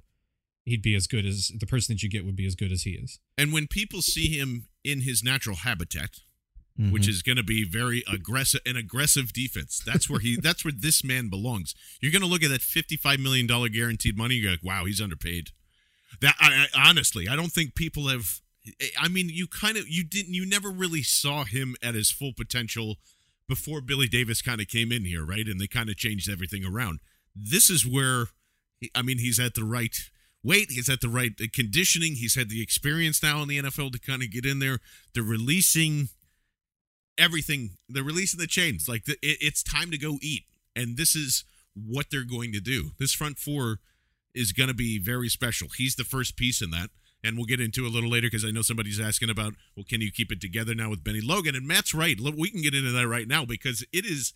he'd 0.64 0.82
be 0.82 0.94
as 0.94 1.06
good 1.06 1.26
as 1.26 1.52
the 1.58 1.66
person 1.66 1.94
that 1.94 2.02
you 2.02 2.08
get 2.08 2.24
would 2.24 2.36
be 2.36 2.46
as 2.46 2.54
good 2.54 2.72
as 2.72 2.82
he 2.82 2.92
is. 2.92 3.18
And 3.36 3.52
when 3.52 3.66
people 3.66 4.00
see 4.00 4.38
him 4.38 4.68
in 4.82 5.02
his 5.02 5.22
natural 5.22 5.56
habitat 5.56 6.20
mm-hmm. 6.78 6.92
which 6.92 7.08
is 7.08 7.22
going 7.22 7.36
to 7.36 7.42
be 7.42 7.64
very 7.64 8.02
aggressive 8.12 8.60
an 8.66 8.76
aggressive 8.76 9.32
defense. 9.32 9.82
That's 9.84 10.08
where 10.08 10.20
he 10.20 10.36
that's 10.42 10.64
where 10.64 10.74
this 10.76 11.04
man 11.04 11.28
belongs. 11.28 11.74
You're 12.00 12.12
going 12.12 12.22
to 12.22 12.28
look 12.28 12.42
at 12.42 12.50
that 12.50 12.62
55 12.62 13.20
million 13.20 13.46
dollar 13.46 13.68
guaranteed 13.68 14.16
money 14.16 14.36
you're 14.36 14.52
like, 14.52 14.64
"Wow, 14.64 14.84
he's 14.84 15.00
underpaid." 15.00 15.50
That 16.20 16.36
I, 16.38 16.66
I, 16.72 16.88
honestly, 16.88 17.28
I 17.28 17.36
don't 17.36 17.52
think 17.52 17.74
people 17.74 18.08
have 18.08 18.40
I 18.98 19.08
mean, 19.08 19.28
you 19.28 19.46
kind 19.46 19.76
of 19.76 19.88
you 19.88 20.04
didn't 20.04 20.34
you 20.34 20.46
never 20.46 20.70
really 20.70 21.02
saw 21.02 21.44
him 21.44 21.76
at 21.82 21.94
his 21.94 22.10
full 22.10 22.32
potential 22.32 22.96
before 23.46 23.80
Billy 23.80 24.08
Davis 24.08 24.40
kind 24.40 24.60
of 24.60 24.68
came 24.68 24.90
in 24.90 25.04
here, 25.04 25.24
right? 25.24 25.46
And 25.46 25.60
they 25.60 25.66
kind 25.66 25.90
of 25.90 25.96
changed 25.96 26.30
everything 26.30 26.64
around. 26.64 27.00
This 27.36 27.68
is 27.68 27.86
where 27.86 28.26
I 28.94 29.02
mean, 29.02 29.18
he's 29.18 29.38
at 29.38 29.54
the 29.54 29.64
right 29.64 29.94
weight. 30.42 30.70
He's 30.70 30.88
at 30.88 31.00
the 31.00 31.08
right 31.08 31.32
conditioning. 31.52 32.14
He's 32.14 32.36
had 32.36 32.48
the 32.48 32.62
experience 32.62 33.22
now 33.22 33.42
in 33.42 33.48
the 33.48 33.60
NFL 33.60 33.92
to 33.92 33.98
kind 33.98 34.22
of 34.22 34.30
get 34.30 34.46
in 34.46 34.60
there. 34.60 34.78
They're 35.12 35.22
releasing 35.22 36.08
everything. 37.18 37.70
They're 37.88 38.02
releasing 38.02 38.40
the 38.40 38.46
chains. 38.46 38.88
Like 38.88 39.04
the, 39.04 39.14
it, 39.22 39.38
it's 39.40 39.62
time 39.62 39.90
to 39.90 39.98
go 39.98 40.18
eat, 40.22 40.44
and 40.74 40.96
this 40.96 41.14
is 41.14 41.44
what 41.74 42.06
they're 42.10 42.24
going 42.24 42.52
to 42.52 42.60
do. 42.60 42.90
This 42.98 43.12
front 43.12 43.38
four 43.38 43.78
is 44.34 44.52
going 44.52 44.68
to 44.68 44.74
be 44.74 44.98
very 44.98 45.28
special. 45.28 45.68
He's 45.76 45.96
the 45.96 46.04
first 46.04 46.36
piece 46.36 46.60
in 46.60 46.70
that, 46.70 46.90
and 47.22 47.36
we'll 47.36 47.46
get 47.46 47.60
into 47.60 47.86
a 47.86 47.88
little 47.88 48.10
later 48.10 48.26
because 48.26 48.44
I 48.44 48.50
know 48.50 48.62
somebody's 48.62 49.00
asking 49.00 49.30
about, 49.30 49.54
well, 49.76 49.84
can 49.88 50.00
you 50.00 50.12
keep 50.12 50.30
it 50.30 50.40
together 50.40 50.74
now 50.74 50.90
with 50.90 51.04
Benny 51.04 51.20
Logan? 51.20 51.54
And 51.54 51.66
Matt's 51.66 51.94
right. 51.94 52.18
We 52.20 52.50
can 52.50 52.62
get 52.62 52.74
into 52.74 52.92
that 52.92 53.08
right 53.08 53.28
now 53.28 53.44
because 53.44 53.84
it 53.92 54.04
is 54.04 54.32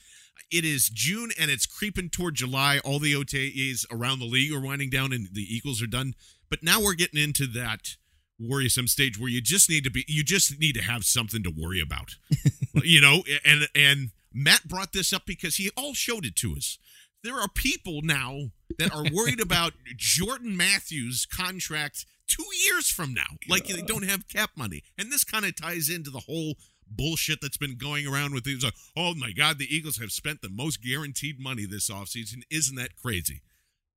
it 0.50 0.64
is 0.64 0.88
June 0.88 1.30
and 1.38 1.50
it's 1.50 1.66
creeping 1.66 2.10
toward 2.10 2.34
July. 2.34 2.80
All 2.84 2.98
the 2.98 3.12
OTAs 3.12 3.84
around 3.90 4.20
the 4.20 4.24
league 4.24 4.52
are 4.52 4.60
winding 4.60 4.90
down, 4.90 5.12
and 5.12 5.28
the 5.32 5.42
Eagles 5.42 5.82
are 5.82 5.88
done. 5.88 6.14
But 6.48 6.62
now 6.62 6.80
we're 6.80 6.94
getting 6.94 7.22
into 7.22 7.46
that 7.48 7.96
worrisome 8.38 8.86
stage 8.86 9.18
where 9.18 9.30
you 9.30 9.40
just 9.40 9.68
need 9.68 9.84
to 9.84 9.90
be 9.90 10.04
you 10.06 10.22
just 10.22 10.58
need 10.60 10.74
to 10.74 10.82
have 10.82 11.04
something 11.04 11.42
to 11.42 11.52
worry 11.56 11.80
about. 11.80 12.16
You 12.84 13.00
know 13.00 13.24
and 13.44 13.66
and 13.74 14.10
matt 14.32 14.68
brought 14.68 14.92
this 14.92 15.12
up 15.12 15.26
because 15.26 15.56
he 15.56 15.70
all 15.76 15.94
showed 15.94 16.24
it 16.24 16.36
to 16.36 16.54
us. 16.54 16.78
There 17.24 17.34
are 17.34 17.48
people 17.48 18.02
now 18.02 18.50
that 18.78 18.94
are 18.94 19.04
worried 19.12 19.40
about 19.42 19.72
jordan 19.96 20.56
matthews 20.56 21.26
contract 21.26 22.06
two 22.28 22.44
years 22.68 22.88
from 22.88 23.14
now 23.14 23.36
like 23.48 23.66
they 23.66 23.82
don't 23.82 24.08
have 24.08 24.28
cap 24.28 24.50
money. 24.56 24.84
And 24.96 25.10
this 25.10 25.24
kind 25.24 25.44
of 25.44 25.56
ties 25.56 25.88
into 25.88 26.10
the 26.10 26.20
whole 26.20 26.54
bullshit 26.88 27.40
that's 27.42 27.56
been 27.56 27.76
going 27.76 28.06
around 28.06 28.32
with 28.32 28.44
these 28.44 28.62
like, 28.62 28.74
oh 28.96 29.14
my 29.16 29.32
god 29.32 29.58
the 29.58 29.74
eagles 29.74 29.98
have 29.98 30.12
spent 30.12 30.40
the 30.40 30.50
most 30.50 30.80
guaranteed 30.80 31.40
money 31.40 31.66
this 31.66 31.90
offseason. 31.90 32.42
Isn't 32.48 32.76
that 32.76 32.94
crazy? 32.94 33.42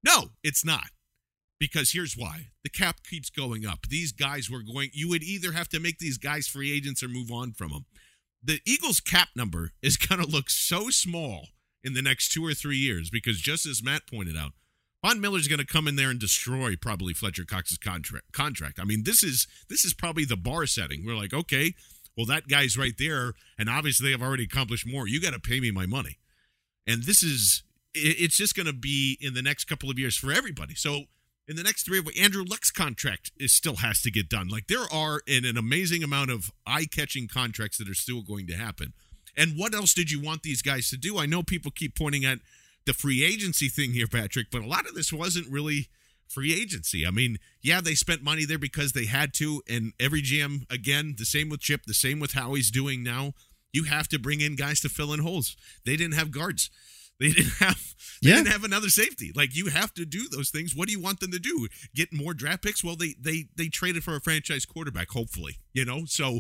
No 0.04 0.32
it's 0.44 0.66
not 0.66 0.90
because 1.62 1.91
here's 1.91 2.18
why 2.18 2.48
the 2.63 2.70
cap 2.70 3.01
keeps 3.08 3.30
going 3.30 3.68
up. 3.68 3.88
These 3.88 4.12
guys 4.12 4.50
were 4.50 4.63
going, 4.63 4.89
you 4.94 5.08
would 5.10 5.22
either 5.22 5.51
have 5.51 5.70
to 5.70 5.80
make 5.80 6.00
these 6.00 6.18
guys 6.18 6.48
free 6.48 6.75
agents 6.75 7.03
or 7.03 7.08
move 7.08 7.32
on 7.32 7.53
from 7.53 7.70
them. 7.70 7.86
The 8.44 8.62
Eagles' 8.65 9.00
cap 9.00 9.30
number 9.36 9.70
is 9.82 9.96
going 9.96 10.20
to 10.20 10.27
look 10.27 10.50
so 10.50 10.89
small 10.89 11.50
in 11.84 11.94
the 11.94 12.01
next 12.01 12.30
two 12.30 12.44
or 12.44 12.56
three 12.56 12.77
years 12.77 13.12
because, 13.12 13.39
just 13.39 13.68
as 13.68 13.84
Matt 13.84 14.08
pointed 14.12 14.36
out, 14.36 14.53
Von 15.06 15.22
Miller's 15.22 15.48
going 15.48 15.60
to 15.60 15.65
come 15.65 15.88
in 15.88 15.98
there 15.98 16.10
and 16.10 16.20
destroy 16.20 16.75
probably 16.75 17.13
Fletcher 17.13 17.46
Cox's 17.46 17.77
contract. 17.77 18.34
Contract. 18.34 18.80
I 18.80 18.84
mean, 18.84 19.03
this 19.03 19.24
is 19.24 19.48
this 19.70 19.86
is 19.86 19.94
probably 19.94 20.25
the 20.25 20.38
bar 20.38 20.65
setting. 20.65 21.06
We're 21.06 21.15
like, 21.15 21.34
okay, 21.34 21.75
well, 22.18 22.25
that 22.25 22.48
guy's 22.48 22.77
right 22.77 22.94
there, 22.98 23.34
and 23.58 23.70
obviously 23.70 24.08
they 24.08 24.12
have 24.12 24.22
already 24.22 24.44
accomplished 24.44 24.88
more. 24.88 25.08
You 25.08 25.22
got 25.22 25.34
to 25.34 25.39
pay 25.39 25.60
me 25.60 25.70
my 25.70 25.86
money. 25.86 26.18
And 26.88 27.03
this 27.03 27.22
is, 27.22 27.63
it's 27.94 28.36
just 28.36 28.56
going 28.56 28.65
to 28.65 28.74
be 28.74 29.18
in 29.22 29.36
the 29.36 29.44
next 29.44 29.65
couple 29.65 29.91
of 29.91 30.00
years 30.00 30.15
for 30.15 30.32
everybody. 30.32 30.74
So 30.74 31.06
in 31.48 31.56
the 31.56 31.64
next 31.64 31.84
three, 31.84 32.02
Andrew 32.20 32.44
Luck's 32.48 32.72
contract 32.72 33.32
is 33.38 33.52
still 33.52 33.78
has 33.78 34.02
to 34.04 34.12
get 34.12 34.30
done. 34.30 34.48
Like 34.48 34.68
there 34.68 34.86
are 34.92 35.22
an, 35.28 35.46
an 35.46 35.58
amazing 35.58 36.04
amount 36.04 36.32
of 36.32 36.52
eye 36.66 36.86
catching 36.86 37.28
contracts 37.28 37.78
that 37.78 37.90
are 37.90 37.96
still 37.96 38.22
going 38.22 38.48
to 38.48 38.54
happen. 38.54 38.94
And 39.36 39.58
what 39.58 39.74
else 39.74 39.94
did 39.94 40.12
you 40.12 40.22
want 40.22 40.44
these 40.44 40.62
guys 40.62 40.90
to 40.90 40.98
do? 40.98 41.18
I 41.18 41.26
know 41.26 41.44
people 41.44 41.72
keep 41.72 41.98
pointing 41.98 42.26
at 42.26 42.40
the 42.86 42.94
free 42.94 43.24
agency 43.24 43.70
thing 43.70 43.94
here, 43.94 44.08
Patrick, 44.08 44.48
but 44.52 44.62
a 44.62 44.68
lot 44.68 44.88
of 44.88 44.96
this 44.96 45.14
wasn't 45.14 45.48
really 45.48 45.88
free 46.28 46.54
agency. 46.54 47.06
I 47.06 47.12
mean, 47.12 47.38
yeah, 47.62 47.82
they 47.82 47.94
spent 47.94 48.24
money 48.24 48.46
there 48.46 48.58
because 48.58 48.94
they 48.94 49.06
had 49.06 49.34
to, 49.36 49.62
and 49.70 49.94
every 50.00 50.22
GM 50.22 50.72
again, 50.72 51.16
the 51.18 51.26
same 51.26 51.50
with 51.50 51.60
Chip, 51.60 51.82
the 51.86 51.94
same 51.94 52.20
with 52.20 52.34
how 52.34 52.54
he's 52.54 52.72
doing 52.72 53.04
now. 53.04 53.34
You 53.74 53.84
have 53.84 54.08
to 54.10 54.20
bring 54.20 54.42
in 54.42 54.56
guys 54.56 54.82
to 54.82 54.90
fill 54.90 55.14
in 55.14 55.20
holes. 55.22 55.56
They 55.86 55.96
didn't 55.96 56.16
have 56.16 56.32
guards. 56.32 56.70
They 57.22 57.30
didn't 57.32 57.54
have 57.60 57.94
they 58.22 58.30
Yeah. 58.30 58.36
didn't 58.38 58.50
have 58.50 58.63
another 58.63 58.90
safety. 58.90 59.32
Like 59.36 59.56
you 59.56 59.68
have 59.68 59.94
to 59.96 60.06
do 60.06 60.28
those 60.30 60.50
things. 60.50 60.75
What 60.75 60.88
do 60.88 60.92
you 60.92 61.00
want 61.00 61.20
them 61.22 61.32
to 61.32 61.40
do? 61.40 61.68
Get 61.96 62.12
more 62.12 62.34
draft 62.34 62.63
picks? 62.63 62.84
Well, 62.84 62.96
they 62.96 63.16
they 63.20 63.48
they 63.56 63.68
traded 63.68 64.04
for 64.04 64.16
a 64.16 64.22
franchise 64.22 64.66
quarterback. 64.66 65.10
Hopefully, 65.12 65.58
you 65.74 65.86
know. 65.86 66.06
So 66.06 66.40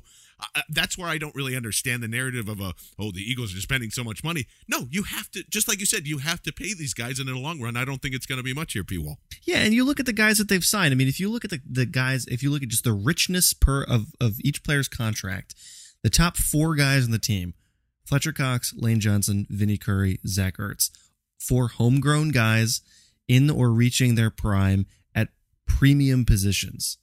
uh, 0.55 0.61
that's 0.69 0.97
where 0.97 1.07
I 1.07 1.17
don't 1.19 1.35
really 1.35 1.55
understand 1.55 2.01
the 2.03 2.07
narrative 2.07 2.47
of 2.49 2.59
a 2.59 2.73
oh 2.99 3.11
the 3.11 3.21
Eagles 3.21 3.55
are 3.55 3.61
spending 3.61 3.89
so 3.91 4.03
much 4.03 4.23
money. 4.23 4.47
No, 4.67 4.87
you 4.91 5.03
have 5.03 5.29
to 5.31 5.43
just 5.49 5.67
like 5.67 5.79
you 5.79 5.85
said, 5.85 6.07
you 6.07 6.17
have 6.19 6.41
to 6.43 6.51
pay 6.51 6.73
these 6.73 6.93
guys, 6.95 7.19
and 7.19 7.29
in 7.29 7.35
the 7.35 7.41
long 7.41 7.61
run, 7.61 7.77
I 7.77 7.85
don't 7.85 8.01
think 8.01 8.15
it's 8.15 8.25
going 8.25 8.37
to 8.39 8.43
be 8.43 8.53
much 8.53 8.73
here, 8.73 8.83
P. 8.83 8.97
Wall. 8.97 9.17
Yeah, 9.43 9.57
and 9.59 9.73
you 9.73 9.83
look 9.83 9.99
at 9.99 10.05
the 10.07 10.13
guys 10.13 10.37
that 10.39 10.49
they've 10.49 10.65
signed. 10.65 10.91
I 10.91 10.95
mean, 10.95 11.07
if 11.07 11.19
you 11.19 11.29
look 11.29 11.43
at 11.45 11.51
the, 11.51 11.61
the 11.69 11.85
guys, 11.85 12.25
if 12.25 12.41
you 12.43 12.49
look 12.51 12.63
at 12.63 12.69
just 12.69 12.83
the 12.83 12.93
richness 12.93 13.53
per 13.53 13.83
of, 13.83 14.07
of 14.19 14.35
each 14.43 14.63
player's 14.63 14.87
contract, 14.87 15.55
the 16.03 16.09
top 16.09 16.37
four 16.37 16.75
guys 16.75 17.05
on 17.05 17.11
the 17.11 17.19
team, 17.19 17.53
Fletcher 18.11 18.33
Cox, 18.33 18.73
Lane 18.75 18.99
Johnson, 18.99 19.47
Vinnie 19.49 19.77
Curry, 19.77 20.19
Zach 20.27 20.57
Ertz, 20.57 20.89
four 21.39 21.69
homegrown 21.69 22.31
guys 22.31 22.81
in 23.29 23.49
or 23.49 23.69
reaching 23.69 24.15
their 24.15 24.29
prime 24.29 24.85
at 25.15 25.29
premium 25.65 26.25
positions. 26.25 26.97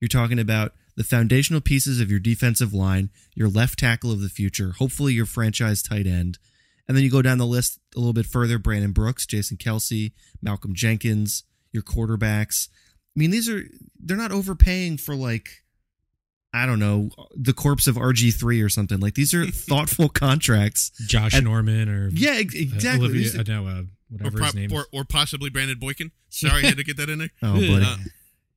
You're 0.00 0.08
talking 0.08 0.38
about 0.38 0.72
the 0.96 1.04
foundational 1.04 1.60
pieces 1.60 2.00
of 2.00 2.10
your 2.10 2.18
defensive 2.18 2.72
line, 2.72 3.10
your 3.34 3.50
left 3.50 3.78
tackle 3.78 4.10
of 4.10 4.22
the 4.22 4.30
future, 4.30 4.72
hopefully 4.78 5.12
your 5.12 5.26
franchise 5.26 5.82
tight 5.82 6.06
end. 6.06 6.38
And 6.88 6.96
then 6.96 7.04
you 7.04 7.10
go 7.10 7.20
down 7.20 7.36
the 7.36 7.44
list 7.44 7.78
a 7.94 7.98
little 7.98 8.14
bit 8.14 8.24
further 8.24 8.58
Brandon 8.58 8.92
Brooks, 8.92 9.26
Jason 9.26 9.58
Kelce, 9.58 10.12
Malcolm 10.40 10.74
Jenkins, 10.74 11.44
your 11.72 11.82
quarterbacks. 11.82 12.68
I 13.14 13.20
mean, 13.20 13.32
these 13.32 13.50
are, 13.50 13.64
they're 14.00 14.16
not 14.16 14.32
overpaying 14.32 14.96
for 14.96 15.14
like, 15.14 15.62
I 16.52 16.64
don't 16.66 16.78
know, 16.78 17.10
the 17.36 17.52
corpse 17.52 17.86
of 17.86 17.96
RG3 17.96 18.64
or 18.64 18.68
something. 18.68 19.00
Like 19.00 19.14
these 19.14 19.34
are 19.34 19.46
thoughtful 19.50 20.08
contracts. 20.08 20.90
Josh 21.06 21.34
And- 21.34 21.44
Norman 21.44 21.88
or 21.88 22.08
Yeah, 22.10 22.32
uh, 22.32 22.38
exactly. 22.40 23.08
Olivia, 23.08 23.40
uh, 23.40 23.44
no, 23.46 23.66
uh, 23.66 23.70
Or, 23.70 23.84
whatever 24.08 24.38
po- 24.38 24.44
his 24.46 24.54
name. 24.54 24.72
or, 24.72 24.80
is. 24.80 24.86
or 24.92 25.04
possibly 25.04 25.50
Brandon 25.50 25.78
Boykin. 25.78 26.10
Sorry, 26.30 26.62
I 26.64 26.68
had 26.68 26.76
to 26.78 26.84
get 26.84 26.96
that 26.96 27.08
in 27.10 27.18
there. 27.18 27.30
Oh, 27.42 27.54
buddy. 27.54 27.84
Uh, 27.84 27.96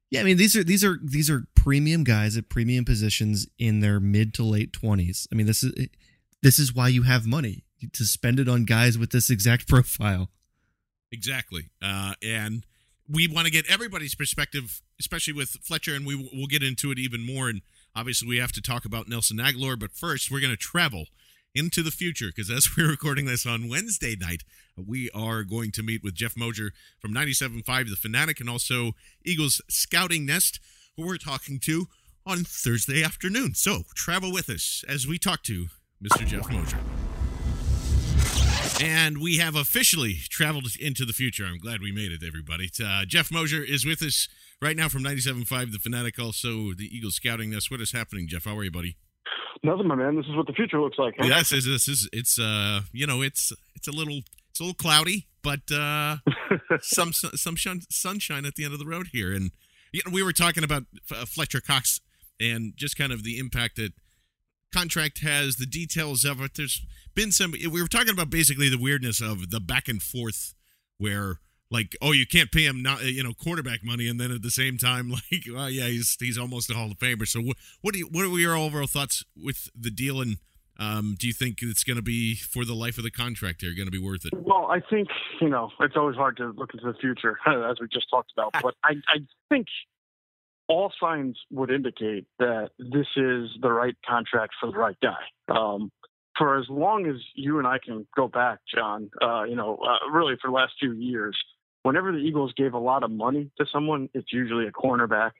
Yeah, 0.10 0.22
I 0.22 0.24
mean 0.24 0.38
these 0.38 0.56
are 0.58 0.64
these 0.64 0.84
are 0.84 1.00
these 1.04 1.30
are 1.30 1.46
premium 1.56 2.04
guys 2.04 2.36
at 2.38 2.50
premium 2.50 2.84
positions 2.86 3.48
in 3.58 3.80
their 3.80 4.00
mid 4.00 4.34
to 4.36 4.44
late 4.44 4.74
twenties. 4.74 5.26
I 5.32 5.36
mean 5.36 5.46
this 5.48 5.64
is 5.64 5.88
this 6.42 6.60
is 6.60 6.74
why 6.76 6.90
you 6.90 7.04
have 7.04 7.26
money 7.26 7.64
to 7.94 8.04
spend 8.06 8.40
it 8.40 8.48
on 8.50 8.66
guys 8.66 8.98
with 8.98 9.12
this 9.12 9.30
exact 9.30 9.68
profile. 9.70 10.30
Exactly. 11.12 11.70
Uh, 11.82 12.14
and 12.24 12.66
we 13.10 13.28
want 13.28 13.46
to 13.46 13.52
get 13.52 13.66
everybody's 13.70 14.16
perspective, 14.16 14.82
especially 15.00 15.34
with 15.34 15.50
Fletcher, 15.62 15.94
and 15.96 16.06
we 16.06 16.16
will 16.16 16.48
get 16.48 16.64
into 16.64 16.92
it 16.92 17.00
even 17.00 17.26
more. 17.26 17.50
And 17.50 17.62
obviously, 17.96 18.28
we 18.28 18.38
have 18.38 18.52
to 18.54 18.62
talk 18.62 18.86
about 18.86 19.08
Nelson 19.08 19.38
Agholor. 19.38 19.80
But 19.80 19.92
first, 19.92 20.32
we're 20.32 20.42
going 20.42 20.52
to 20.52 20.58
travel 20.58 21.06
into 21.54 21.84
the 21.84 21.92
future 21.92 22.28
because 22.28 22.50
as 22.50 22.70
we're 22.78 22.90
recording 22.90 23.26
this 23.26 23.46
on 23.46 23.70
Wednesday 23.70 24.16
night, 24.20 24.44
we 24.78 25.10
are 25.14 25.44
going 25.44 25.72
to 25.72 25.84
meet 25.84 26.04
with 26.04 26.16
Jeff 26.16 26.38
Moser 26.38 26.72
from 27.00 27.14
97.5 27.14 27.90
The 27.90 27.96
Fanatic 27.96 28.40
and 28.40 28.50
also 28.50 28.94
Eagles 29.26 29.62
Scouting 29.70 30.26
Nest, 30.26 30.60
who 30.96 31.06
we're 31.06 31.18
talking 31.18 31.60
to 31.60 31.88
on 32.26 32.44
Thursday 32.44 33.04
afternoon. 33.04 33.56
So 33.56 33.84
travel 33.96 34.32
with 34.32 34.50
us 34.50 34.84
as 34.88 35.08
we 35.08 35.18
talk 35.18 35.44
to 35.44 35.68
Mr. 36.02 36.26
Jeff 36.26 36.50
Moser. 36.50 36.80
And 38.84 39.20
we 39.20 39.38
have 39.38 39.56
officially 39.56 40.18
traveled 40.30 40.68
into 40.80 41.06
the 41.06 41.14
future. 41.14 41.46
I'm 41.46 41.60
glad 41.60 41.82
we 41.82 41.92
made 41.92 42.12
it, 42.12 42.24
everybody. 42.26 42.70
Uh, 42.84 43.06
Jeff 43.06 43.32
Mosier 43.32 43.64
is 43.64 43.86
with 43.86 44.02
us 44.02 44.28
right 44.62 44.78
now 44.78 44.88
from 44.90 45.04
97.5 45.04 45.72
The 45.72 45.80
Fanatic, 45.80 46.20
also 46.20 46.74
the 46.74 46.90
Eagles 46.92 47.16
Scouting 47.16 47.52
Nest. 47.52 47.72
What 47.72 47.82
is 47.82 47.92
happening, 47.92 48.28
Jeff? 48.28 48.46
How 48.46 48.58
are 48.58 48.64
you, 48.64 48.72
buddy? 48.72 48.98
Nothing, 49.64 49.88
my 49.88 49.96
man. 49.96 50.16
This 50.16 50.26
is 50.26 50.36
what 50.36 50.48
the 50.48 50.54
future 50.54 50.80
looks 50.80 50.98
like. 50.98 51.16
Huh? 51.20 51.28
Yes, 51.28 51.50
this 51.50 51.66
is, 51.66 52.10
it's 52.12 52.40
uh 52.40 52.82
you 52.92 53.06
know 53.06 53.22
it's 53.22 53.54
it's 53.76 53.88
a 53.88 53.92
little 53.92 54.22
it's 54.50 54.60
a 54.60 54.64
little 54.64 54.74
cloudy, 54.74 55.28
but 55.44 55.72
uh 55.72 56.18
some 56.82 57.14
some 57.14 57.56
shun- 57.56 57.82
sunshine 57.90 58.46
at 58.46 58.56
the 58.56 58.64
end 58.64 58.74
of 58.74 58.80
the 58.80 58.88
road 58.88 59.10
here. 59.12 59.32
And 59.32 59.52
you 59.92 60.02
know, 60.06 60.12
we 60.12 60.24
were 60.24 60.34
talking 60.34 60.64
about 60.64 60.84
uh, 61.12 61.26
Fletcher 61.26 61.62
Cox 61.62 62.00
and 62.40 62.74
just 62.76 62.98
kind 62.98 63.12
of 63.12 63.24
the 63.24 63.38
impact 63.38 63.76
that 63.76 63.94
contract 64.74 65.20
has, 65.20 65.58
the 65.58 65.66
details 65.66 66.26
of 66.26 66.42
it. 66.42 66.52
There's 66.56 66.84
been 67.14 67.32
some. 67.32 67.52
We 67.52 67.82
were 67.82 67.88
talking 67.88 68.14
about 68.14 68.30
basically 68.30 68.70
the 68.70 68.80
weirdness 68.82 69.22
of 69.22 69.52
the 69.52 69.60
back 69.60 69.88
and 69.88 70.02
forth, 70.02 70.56
where 70.98 71.40
like, 71.72 71.96
oh, 72.02 72.12
you 72.12 72.28
can't 72.28 72.52
pay 72.52 72.66
him 72.66 72.84
not 72.84 73.04
you 73.04 73.24
know 73.24 73.34
quarterback 73.34 73.84
money, 73.84 74.08
and 74.08 74.20
then 74.20 74.32
at 74.32 74.44
the 74.44 74.52
same 74.52 74.78
time, 74.78 75.10
like, 75.32 75.46
well, 75.52 75.70
yeah, 75.70 75.88
he's 75.88 76.16
he's 76.20 76.38
almost 76.38 76.70
a 76.70 76.74
Hall 76.74 76.92
of 76.92 76.98
Famer. 76.98 77.28
So 77.28 77.42
what 77.42 77.58
what 77.82 77.94
do 77.94 78.00
you, 78.00 78.08
what 78.12 78.26
are 78.26 78.38
your 78.38 78.56
overall 78.56 78.88
thoughts 78.88 79.24
with 79.36 79.70
the 79.76 79.90
deal 79.90 80.22
and? 80.22 80.38
Um, 80.80 81.16
do 81.20 81.28
you 81.28 81.34
think 81.34 81.62
it's 81.62 81.84
going 81.84 81.98
to 81.98 82.02
be 82.02 82.34
for 82.34 82.66
the 82.66 82.74
life 82.74 82.98
of 82.98 83.04
the 83.04 83.12
contract 83.12 83.62
here? 83.62 83.72
Going 83.76 83.86
to 83.86 83.92
be 83.92 84.00
worth 84.00 84.26
it? 84.26 84.34
Well, 84.34 84.66
I 84.66 84.80
think 84.80 85.10
you 85.40 85.48
know 85.48 85.70
it's 85.80 85.96
always 85.96 86.16
hard 86.16 86.38
to 86.38 86.54
look 86.58 86.74
into 86.74 86.88
the 86.92 86.98
future, 86.98 87.38
as 87.46 87.78
we 87.80 87.88
just 87.88 88.10
talked 88.10 88.32
about. 88.36 88.54
But 88.54 88.74
I, 88.84 88.94
I 89.08 89.20
think 89.48 89.68
all 90.68 90.92
signs 91.00 91.38
would 91.52 91.70
indicate 91.70 92.26
that 92.40 92.70
this 92.80 93.06
is 93.16 93.50
the 93.62 93.72
right 93.72 93.96
contract 94.10 94.54
for 94.60 94.72
the 94.72 94.78
right 94.78 94.96
guy. 95.04 95.54
Um, 95.56 95.92
for 96.36 96.58
as 96.58 96.66
long 96.70 97.06
as 97.06 97.18
you 97.36 97.60
and 97.60 97.68
I 97.68 97.78
can 97.78 98.08
go 98.16 98.28
back, 98.28 98.60
John, 98.74 99.12
uh, 99.22 99.44
you 99.44 99.56
know, 99.56 99.78
uh, 99.78 100.10
really 100.10 100.36
for 100.42 100.50
the 100.50 100.56
last 100.56 100.74
few 100.80 100.94
years, 100.94 101.38
whenever 101.84 102.12
the 102.12 102.20
Eagles 102.20 102.54
gave 102.56 102.74
a 102.74 102.80
lot 102.80 103.04
of 103.04 103.12
money 103.12 103.52
to 103.58 103.66
someone, 103.72 104.10
it's 104.14 104.32
usually 104.32 104.68
a 104.68 104.72
cornerback, 104.72 105.32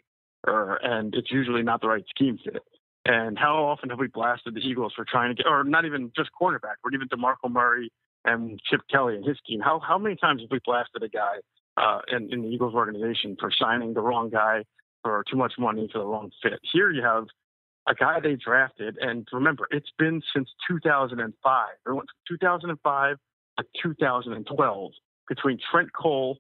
or 0.48 0.76
and 0.76 1.14
it's 1.16 1.32
usually 1.32 1.64
not 1.64 1.82
the 1.82 1.88
right 1.88 2.06
scheme 2.10 2.38
fit. 2.44 2.64
And 3.06 3.38
how 3.38 3.66
often 3.66 3.90
have 3.90 4.00
we 4.00 4.08
blasted 4.08 4.56
the 4.56 4.60
Eagles 4.60 4.94
for 4.96 5.06
trying 5.06 5.36
to 5.36 5.44
get, 5.44 5.50
or 5.50 5.64
not 5.64 5.86
even 5.86 6.12
just 6.16 6.30
cornerback, 6.40 6.76
but 6.84 6.94
even 6.94 7.08
DeMarco 7.08 7.52
Murray 7.52 7.92
and 8.26 8.60
Chip 8.70 8.82
Kelly 8.92 9.16
and 9.16 9.26
his 9.26 9.38
team? 9.48 9.60
How 9.60 9.80
how 9.80 9.98
many 9.98 10.16
times 10.16 10.42
have 10.42 10.52
we 10.52 10.60
blasted 10.64 11.04
a 11.04 11.10
guy 11.10 11.38
uh, 11.78 12.02
in, 12.12 12.32
in 12.32 12.42
the 12.44 12.48
Eagles 12.48 12.76
organization 12.76 13.38
for 13.40 13.52
signing 13.52 13.94
the 13.94 14.02
wrong 14.02 14.30
guy 14.30 14.64
for 15.04 15.24
too 15.30 15.38
much 15.38 15.54
money 15.58 15.90
for 15.92 16.00
the 16.00 16.06
wrong 16.06 16.32
fit? 16.44 16.60
Here 16.74 16.92
you 16.92 17.02
have 17.04 17.26
a 17.88 17.96
guy 17.96 18.20
they 18.20 18.36
drafted, 18.36 18.98
and 19.02 19.28
remember, 19.32 19.68
it's 19.72 19.92
been 19.98 20.22
since 20.36 20.50
2005. 20.68 21.68
It 21.86 21.90
went 21.90 22.08
from 22.28 22.38
2005 22.38 23.18
to 23.58 23.66
2012 23.82 24.92
between 25.32 25.58
Trent 25.72 25.94
Cole 25.94 26.40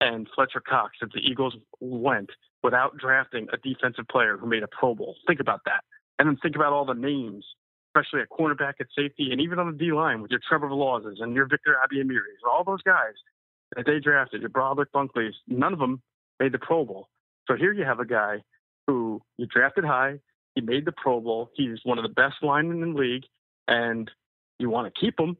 and 0.00 0.26
Fletcher 0.34 0.62
Cox 0.66 0.96
that 1.02 1.12
the 1.12 1.20
Eagles 1.20 1.54
went 1.78 2.30
without 2.62 2.96
drafting 2.96 3.46
a 3.52 3.58
defensive 3.58 4.08
player 4.10 4.38
who 4.38 4.46
made 4.46 4.62
a 4.62 4.68
Pro 4.68 4.94
Bowl. 4.94 5.14
Think 5.26 5.40
about 5.40 5.60
that. 5.66 5.84
And 6.18 6.26
then 6.26 6.38
think 6.42 6.56
about 6.56 6.72
all 6.72 6.86
the 6.86 6.94
names, 6.94 7.44
especially 7.88 8.22
at 8.22 8.30
cornerback, 8.30 8.74
at 8.80 8.86
safety, 8.96 9.28
and 9.30 9.42
even 9.42 9.58
on 9.58 9.70
the 9.70 9.76
D 9.76 9.92
line 9.92 10.22
with 10.22 10.30
your 10.30 10.40
Trevor 10.48 10.72
Laws's 10.72 11.18
and 11.20 11.34
your 11.34 11.46
Victor 11.46 11.76
Abiamiris, 11.84 12.48
all 12.50 12.64
those 12.64 12.80
guys 12.80 13.12
that 13.76 13.84
they 13.84 14.00
drafted, 14.00 14.40
your 14.40 14.48
Brodrick 14.48 14.86
Bunkleys, 14.94 15.34
none 15.46 15.74
of 15.74 15.78
them 15.78 16.00
made 16.40 16.52
the 16.52 16.58
Pro 16.58 16.86
Bowl. 16.86 17.08
So 17.46 17.56
here 17.56 17.74
you 17.74 17.84
have 17.84 18.00
a 18.00 18.06
guy 18.06 18.38
who 18.86 19.20
you 19.36 19.44
drafted 19.44 19.84
high, 19.84 20.18
he 20.54 20.62
made 20.62 20.86
the 20.86 20.92
Pro 20.92 21.20
Bowl, 21.20 21.50
he's 21.54 21.78
one 21.84 21.98
of 21.98 22.04
the 22.04 22.14
best 22.14 22.36
linemen 22.42 22.82
in 22.82 22.94
the 22.94 22.98
league, 22.98 23.24
and 23.68 24.10
you 24.58 24.70
want 24.70 24.92
to 24.92 24.98
keep 24.98 25.20
him, 25.20 25.36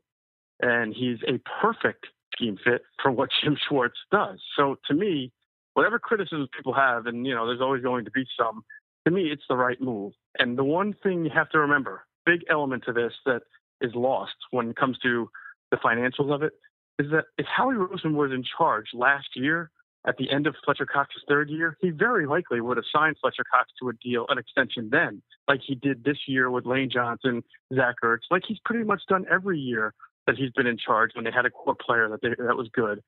and 0.61 0.95
he's 0.95 1.19
a 1.27 1.41
perfect 1.63 2.07
scheme 2.33 2.59
fit 2.63 2.83
for 3.03 3.11
what 3.11 3.31
Jim 3.43 3.57
Schwartz 3.69 3.99
does. 4.11 4.39
So 4.57 4.77
to 4.89 4.95
me, 4.95 5.33
whatever 5.75 5.99
criticisms 5.99 6.49
people 6.57 6.75
have, 6.75 7.07
and 7.07 7.27
you 7.27 7.35
know, 7.35 7.47
there's 7.47 7.61
always 7.61 7.83
going 7.83 8.05
to 8.05 8.11
be 8.11 8.25
some. 8.39 8.65
To 9.07 9.11
me, 9.11 9.31
it's 9.33 9.45
the 9.49 9.57
right 9.57 9.81
move. 9.81 10.13
And 10.39 10.59
the 10.59 10.65
one 10.65 10.95
thing 11.03 11.25
you 11.25 11.31
have 11.35 11.51
to 11.51 11.59
remember, 11.59 12.05
big 12.27 12.41
element 12.51 12.85
to 12.87 12.93
this 12.93 13.13
that 13.25 13.43
is 13.81 13.93
lost 13.95 14.35
when 14.51 14.71
it 14.71 14.77
comes 14.77 14.99
to 14.99 15.31
the 15.71 15.79
financials 15.79 16.33
of 16.35 16.43
it, 16.43 16.53
is 16.99 17.11
that 17.13 17.25
if 17.39 17.47
Howie 17.47 17.77
Roseman 17.77 18.15
was 18.15 18.31
in 18.31 18.45
charge 18.59 18.87
last 18.93 19.29
year 19.35 19.71
at 20.07 20.17
the 20.17 20.31
end 20.31 20.47
of 20.47 20.55
Fletcher 20.65 20.87
Cox's 20.87 21.23
third 21.29 21.49
year, 21.49 21.77
he 21.81 21.91
very 21.91 22.27
likely 22.27 22.61
would 22.61 22.77
have 22.77 22.85
signed 22.95 23.17
Fletcher 23.21 23.45
Cox 23.51 23.71
to 23.81 23.89
a 23.89 23.93
deal, 23.95 24.27
an 24.29 24.39
extension 24.39 24.89
then, 24.91 25.23
like 25.49 25.61
he 25.67 25.75
did 25.75 26.05
this 26.05 26.17
year 26.27 26.51
with 26.51 26.67
Lane 26.67 26.91
Johnson, 26.93 27.43
Zach 27.75 27.97
Ertz, 28.03 28.29
like 28.31 28.43
he's 28.47 28.59
pretty 28.65 28.85
much 28.85 29.01
done 29.09 29.25
every 29.31 29.59
year 29.59 29.95
that 30.27 30.37
he's 30.37 30.51
been 30.53 30.67
in 30.67 30.79
charge 30.79 31.13
when 31.15 31.25
they 31.25 31.31
had 31.31 31.47
a 31.47 31.51
core 31.51 31.75
player 31.75 32.09
that 32.09 32.23
they, 32.23 32.31
that 32.45 32.57
was 32.57 32.69
good. 32.73 33.01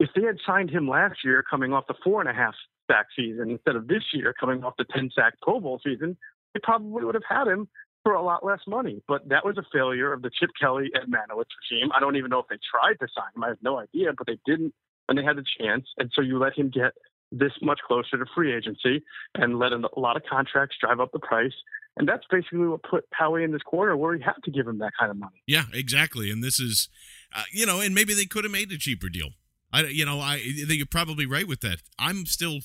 If 0.00 0.10
they 0.14 0.22
had 0.22 0.38
signed 0.46 0.70
him 0.70 0.88
last 0.88 1.18
year, 1.24 1.42
coming 1.48 1.72
off 1.72 1.86
the 1.86 1.94
four 2.02 2.20
and 2.20 2.28
a 2.28 2.32
half 2.32 2.54
sack 2.90 3.06
season 3.16 3.50
instead 3.50 3.76
of 3.76 3.88
this 3.88 4.02
year, 4.12 4.34
coming 4.38 4.64
off 4.64 4.74
the 4.78 4.84
ten 4.84 5.10
sack 5.14 5.34
Pro 5.42 5.60
Bowl 5.60 5.80
season, 5.84 6.16
they 6.54 6.60
probably 6.62 7.04
would 7.04 7.14
have 7.14 7.24
had 7.28 7.46
him 7.46 7.68
for 8.02 8.14
a 8.14 8.22
lot 8.22 8.44
less 8.44 8.60
money. 8.66 9.02
But 9.06 9.28
that 9.28 9.44
was 9.44 9.58
a 9.58 9.64
failure 9.72 10.12
of 10.12 10.22
the 10.22 10.30
Chip 10.30 10.50
Kelly 10.60 10.90
and 10.94 11.12
Marynowitz 11.12 11.52
regime. 11.70 11.92
I 11.94 12.00
don't 12.00 12.16
even 12.16 12.30
know 12.30 12.40
if 12.40 12.48
they 12.48 12.58
tried 12.68 12.98
to 13.00 13.08
sign 13.14 13.30
him. 13.36 13.44
I 13.44 13.48
have 13.48 13.62
no 13.62 13.78
idea, 13.78 14.12
but 14.16 14.26
they 14.26 14.38
didn't 14.44 14.74
when 15.06 15.16
they 15.16 15.24
had 15.24 15.36
the 15.36 15.44
chance. 15.60 15.86
And 15.98 16.10
so 16.14 16.22
you 16.22 16.38
let 16.38 16.56
him 16.56 16.70
get 16.70 16.92
this 17.32 17.52
much 17.62 17.80
closer 17.86 18.18
to 18.18 18.24
free 18.34 18.54
agency 18.54 19.02
and 19.34 19.58
let 19.58 19.72
a 19.72 19.80
lot 19.96 20.16
of 20.16 20.22
contracts 20.30 20.76
drive 20.80 21.00
up 21.00 21.10
the 21.12 21.18
price. 21.18 21.54
And 21.96 22.08
that's 22.08 22.24
basically 22.30 22.66
what 22.68 22.82
put 22.82 23.04
Howie 23.12 23.44
in 23.44 23.52
this 23.52 23.62
corner 23.62 23.96
where 23.96 24.14
he 24.14 24.22
had 24.22 24.36
to 24.44 24.50
give 24.50 24.66
him 24.66 24.78
that 24.78 24.92
kind 24.98 25.10
of 25.10 25.16
money. 25.16 25.42
Yeah, 25.46 25.64
exactly. 25.72 26.30
And 26.30 26.42
this 26.42 26.60
is, 26.60 26.88
uh, 27.34 27.42
you 27.52 27.66
know, 27.66 27.80
and 27.80 27.94
maybe 27.94 28.14
they 28.14 28.24
could 28.24 28.44
have 28.44 28.52
made 28.52 28.70
a 28.70 28.78
cheaper 28.78 29.08
deal. 29.08 29.30
I, 29.72 29.84
you 29.84 30.04
know, 30.04 30.20
I 30.20 30.36
you're 30.44 30.86
probably 30.86 31.26
right 31.26 31.48
with 31.48 31.60
that. 31.62 31.78
I'm 31.98 32.26
still 32.26 32.60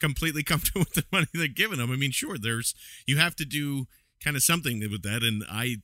completely 0.00 0.42
comfortable 0.44 0.80
with 0.80 0.94
the 0.94 1.04
money 1.12 1.26
they're 1.34 1.48
giving 1.48 1.78
them. 1.78 1.90
I 1.90 1.96
mean, 1.96 2.12
sure, 2.12 2.38
there's 2.38 2.74
you 3.06 3.18
have 3.18 3.36
to 3.36 3.44
do 3.44 3.86
kind 4.22 4.36
of 4.36 4.42
something 4.42 4.80
with 4.80 5.02
that, 5.02 5.22
and 5.22 5.44
I 5.50 5.78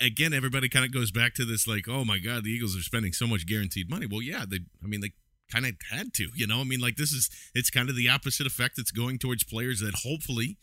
again, 0.00 0.32
everybody 0.32 0.68
kind 0.68 0.84
of 0.84 0.92
goes 0.92 1.10
back 1.10 1.34
to 1.34 1.44
this 1.44 1.66
like, 1.66 1.88
oh 1.88 2.04
my 2.04 2.18
god, 2.18 2.44
the 2.44 2.50
Eagles 2.50 2.76
are 2.76 2.82
spending 2.82 3.12
so 3.12 3.26
much 3.26 3.46
guaranteed 3.46 3.90
money. 3.90 4.06
Well, 4.10 4.22
yeah, 4.22 4.44
they, 4.48 4.60
I 4.82 4.86
mean, 4.86 5.00
they 5.00 5.12
kind 5.50 5.66
of 5.66 5.72
had 5.90 6.14
to, 6.14 6.28
you 6.34 6.46
know. 6.46 6.60
I 6.60 6.64
mean, 6.64 6.80
like 6.80 6.96
this 6.96 7.12
is 7.12 7.30
it's 7.54 7.70
kind 7.70 7.88
of 7.88 7.96
the 7.96 8.08
opposite 8.08 8.46
effect 8.46 8.76
that's 8.76 8.90
going 8.90 9.18
towards 9.18 9.44
players 9.44 9.80
that 9.80 9.94
hopefully 10.04 10.58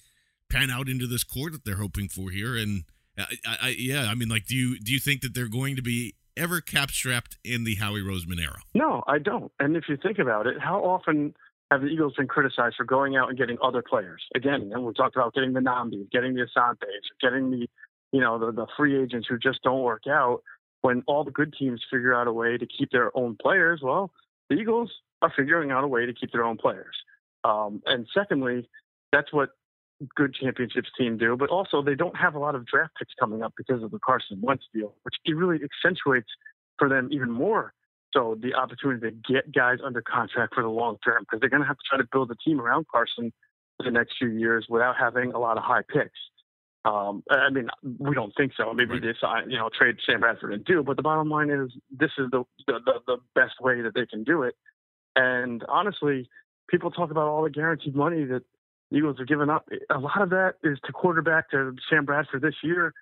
pan 0.49 0.69
out 0.69 0.87
into 0.87 1.07
this 1.07 1.23
core 1.23 1.49
that 1.49 1.65
they're 1.65 1.77
hoping 1.77 2.07
for 2.07 2.29
here. 2.31 2.55
And 2.55 2.83
I, 3.17 3.57
I, 3.61 3.75
yeah, 3.77 4.07
I 4.09 4.15
mean, 4.15 4.29
like, 4.29 4.45
do 4.45 4.55
you 4.55 4.79
do 4.79 4.91
you 4.91 4.99
think 4.99 5.21
that 5.21 5.33
they're 5.33 5.47
going 5.47 5.75
to 5.75 5.81
be 5.81 6.15
ever 6.37 6.61
cap 6.61 6.91
strapped 6.91 7.37
in 7.43 7.63
the 7.63 7.75
Howie 7.75 8.01
Roseman 8.01 8.39
era? 8.39 8.59
No, 8.73 9.03
I 9.07 9.19
don't. 9.19 9.51
And 9.59 9.75
if 9.75 9.85
you 9.87 9.97
think 9.97 10.19
about 10.19 10.47
it, 10.47 10.55
how 10.59 10.83
often 10.83 11.33
have 11.71 11.81
the 11.81 11.87
Eagles 11.87 12.13
been 12.15 12.27
criticized 12.27 12.75
for 12.77 12.83
going 12.83 13.15
out 13.15 13.29
and 13.29 13.37
getting 13.37 13.57
other 13.63 13.81
players? 13.87 14.21
Again, 14.35 14.71
and 14.73 14.85
we 14.85 14.93
talked 14.93 15.15
about 15.15 15.33
getting 15.33 15.53
the 15.53 15.61
Nnamdi, 15.61 16.11
getting 16.11 16.35
the 16.35 16.45
Asantes, 16.45 17.05
getting 17.21 17.51
the 17.51 17.67
you 18.11 18.21
know 18.21 18.39
the, 18.39 18.51
the 18.51 18.67
free 18.77 19.01
agents 19.01 19.27
who 19.29 19.37
just 19.37 19.61
don't 19.63 19.81
work 19.81 20.03
out. 20.07 20.41
When 20.81 21.03
all 21.07 21.23
the 21.23 21.31
good 21.31 21.55
teams 21.57 21.81
figure 21.91 22.13
out 22.13 22.27
a 22.27 22.33
way 22.33 22.57
to 22.57 22.67
keep 22.67 22.91
their 22.91 23.15
own 23.17 23.37
players, 23.41 23.79
well, 23.81 24.11
the 24.49 24.55
Eagles 24.55 24.91
are 25.21 25.31
figuring 25.35 25.71
out 25.71 25.83
a 25.83 25.87
way 25.87 26.05
to 26.05 26.13
keep 26.13 26.31
their 26.31 26.43
own 26.43 26.57
players. 26.57 26.95
Um, 27.43 27.81
and 27.85 28.07
secondly, 28.13 28.67
that's 29.11 29.31
what 29.31 29.49
good 30.15 30.33
championships 30.33 30.89
team 30.97 31.17
do. 31.17 31.35
But 31.37 31.49
also, 31.49 31.81
they 31.81 31.95
don't 31.95 32.15
have 32.17 32.35
a 32.35 32.39
lot 32.39 32.55
of 32.55 32.65
draft 32.65 32.93
picks 32.97 33.13
coming 33.19 33.41
up 33.41 33.53
because 33.57 33.83
of 33.83 33.91
the 33.91 33.99
Carson 33.99 34.39
Wentz 34.41 34.65
deal, 34.73 34.93
which 35.03 35.15
really 35.27 35.59
accentuates 35.63 36.29
for 36.77 36.89
them 36.89 37.09
even 37.11 37.31
more. 37.31 37.73
So 38.13 38.37
the 38.41 38.53
opportunity 38.53 39.09
to 39.09 39.33
get 39.33 39.53
guys 39.53 39.79
under 39.83 40.01
contract 40.01 40.55
for 40.55 40.63
the 40.63 40.69
long 40.69 40.97
term 41.03 41.23
because 41.23 41.41
they're 41.41 41.49
going 41.49 41.61
to 41.61 41.67
have 41.67 41.77
to 41.77 41.83
try 41.89 41.97
to 41.97 42.07
build 42.11 42.31
a 42.31 42.35
team 42.47 42.61
around 42.61 42.85
Carson 42.91 43.33
for 43.77 43.83
the 43.83 43.91
next 43.91 44.15
few 44.17 44.29
years 44.29 44.65
without 44.69 44.95
having 44.97 45.33
a 45.33 45.39
lot 45.39 45.57
of 45.57 45.63
high 45.63 45.81
picks. 45.81 46.17
Um, 46.85 47.23
I 47.31 47.49
mean, 47.49 47.67
we 47.97 48.13
don't 48.13 48.31
think 48.37 48.51
so. 48.55 48.71
Maybe 48.73 48.91
right. 48.91 49.01
they 49.01 49.13
sign, 49.19 49.49
you 49.49 49.57
know, 49.57 49.69
trade 49.75 49.95
Sam 50.05 50.19
Bradford 50.19 50.53
and 50.53 50.63
do, 50.63 50.83
but 50.83 50.97
the 50.97 51.01
bottom 51.01 51.29
line 51.29 51.49
is 51.49 51.71
this 51.89 52.11
is 52.19 52.27
the, 52.31 52.43
the, 52.67 52.79
the, 53.07 53.17
best 53.33 53.55
way 53.59 53.81
that 53.81 53.95
they 53.95 54.05
can 54.05 54.23
do 54.23 54.43
it. 54.43 54.55
And 55.15 55.63
honestly, 55.67 56.29
people 56.69 56.91
talk 56.91 57.09
about 57.09 57.27
all 57.27 57.43
the 57.43 57.49
guaranteed 57.49 57.95
money 57.95 58.23
that 58.25 58.43
Eagles 58.91 59.19
are 59.19 59.25
giving 59.25 59.49
up. 59.49 59.67
A 59.89 59.97
lot 59.97 60.21
of 60.21 60.29
that 60.29 60.55
is 60.63 60.77
to 60.85 60.91
quarterback 60.91 61.49
to 61.51 61.75
Sam 61.89 62.05
Bradford 62.05 62.43
this 62.43 62.55
year. 62.63 62.93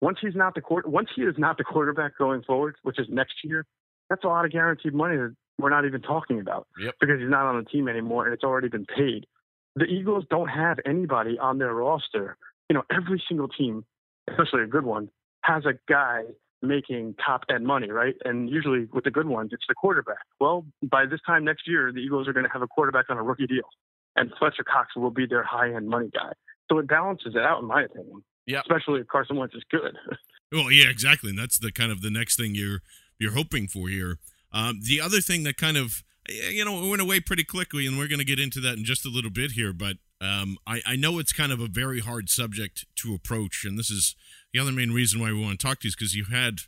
Once 0.00 0.18
he's 0.20 0.34
not 0.34 0.54
the 0.54 0.62
court, 0.62 0.88
once 0.88 1.08
he 1.14 1.22
is 1.22 1.34
not 1.36 1.58
the 1.58 1.64
quarterback 1.64 2.16
going 2.16 2.42
forward, 2.42 2.76
which 2.84 2.98
is 2.98 3.06
next 3.10 3.34
year, 3.44 3.66
that's 4.08 4.24
a 4.24 4.28
lot 4.28 4.46
of 4.46 4.50
guaranteed 4.50 4.94
money 4.94 5.16
that 5.16 5.34
we're 5.58 5.70
not 5.70 5.84
even 5.84 6.00
talking 6.00 6.40
about 6.40 6.66
yep. 6.78 6.94
because 7.00 7.18
he's 7.20 7.30
not 7.30 7.44
on 7.44 7.62
the 7.62 7.68
team 7.68 7.88
anymore 7.88 8.24
and 8.24 8.32
it's 8.32 8.44
already 8.44 8.68
been 8.68 8.86
paid. 8.86 9.26
The 9.74 9.84
Eagles 9.84 10.24
don't 10.30 10.48
have 10.48 10.78
anybody 10.86 11.38
on 11.38 11.58
their 11.58 11.74
roster 11.74 12.38
you 12.68 12.74
know, 12.74 12.82
every 12.90 13.22
single 13.28 13.48
team, 13.48 13.84
especially 14.28 14.62
a 14.62 14.66
good 14.66 14.84
one, 14.84 15.08
has 15.42 15.64
a 15.64 15.74
guy 15.88 16.22
making 16.62 17.14
top 17.24 17.44
end 17.52 17.66
money, 17.66 17.90
right? 17.90 18.14
And 18.24 18.50
usually 18.50 18.88
with 18.92 19.04
the 19.04 19.10
good 19.10 19.26
ones, 19.26 19.50
it's 19.52 19.64
the 19.68 19.74
quarterback. 19.74 20.24
Well, 20.40 20.66
by 20.82 21.06
this 21.06 21.20
time 21.26 21.44
next 21.44 21.68
year, 21.68 21.92
the 21.92 22.00
Eagles 22.00 22.26
are 22.28 22.32
going 22.32 22.46
to 22.46 22.52
have 22.52 22.62
a 22.62 22.66
quarterback 22.66 23.06
on 23.08 23.18
a 23.18 23.22
rookie 23.22 23.46
deal, 23.46 23.68
and 24.16 24.32
Fletcher 24.38 24.64
Cox 24.64 24.96
will 24.96 25.10
be 25.10 25.26
their 25.26 25.44
high 25.44 25.72
end 25.74 25.88
money 25.88 26.10
guy. 26.12 26.32
So 26.70 26.78
it 26.78 26.88
balances 26.88 27.34
it 27.36 27.42
out, 27.42 27.60
in 27.60 27.66
my 27.66 27.84
opinion. 27.84 28.24
Yeah. 28.46 28.60
Especially 28.60 29.00
if 29.00 29.06
Carson 29.08 29.36
Wentz 29.36 29.54
is 29.54 29.62
good. 29.70 29.96
well, 30.52 30.70
yeah, 30.70 30.88
exactly. 30.88 31.30
And 31.30 31.38
that's 31.38 31.58
the 31.58 31.72
kind 31.72 31.90
of 31.90 32.00
the 32.00 32.10
next 32.10 32.36
thing 32.36 32.54
you're 32.54 32.80
you're 33.18 33.32
hoping 33.32 33.66
for 33.66 33.88
here. 33.88 34.18
Um, 34.52 34.80
the 34.82 35.00
other 35.00 35.20
thing 35.20 35.42
that 35.44 35.56
kind 35.56 35.76
of 35.76 36.02
you 36.28 36.64
know 36.64 36.88
went 36.88 37.02
away 37.02 37.20
pretty 37.20 37.44
quickly, 37.44 37.86
and 37.86 37.98
we're 37.98 38.08
going 38.08 38.18
to 38.18 38.24
get 38.24 38.40
into 38.40 38.60
that 38.60 38.76
in 38.76 38.84
just 38.84 39.04
a 39.04 39.08
little 39.08 39.30
bit 39.30 39.52
here, 39.52 39.72
but 39.72 39.96
um, 40.20 40.56
I, 40.66 40.80
I 40.86 40.96
know 40.96 41.18
it's 41.18 41.32
kind 41.32 41.52
of 41.52 41.60
a 41.60 41.68
very 41.68 42.00
hard 42.00 42.30
subject 42.30 42.86
to 42.96 43.14
approach, 43.14 43.64
and 43.64 43.78
this 43.78 43.90
is 43.90 44.14
the 44.52 44.60
other 44.60 44.72
main 44.72 44.92
reason 44.92 45.20
why 45.20 45.28
we 45.28 45.40
want 45.40 45.58
to 45.58 45.66
talk 45.66 45.80
to 45.80 45.86
you 45.86 45.88
is 45.88 45.96
because 45.96 46.14
you 46.14 46.24
had 46.24 46.60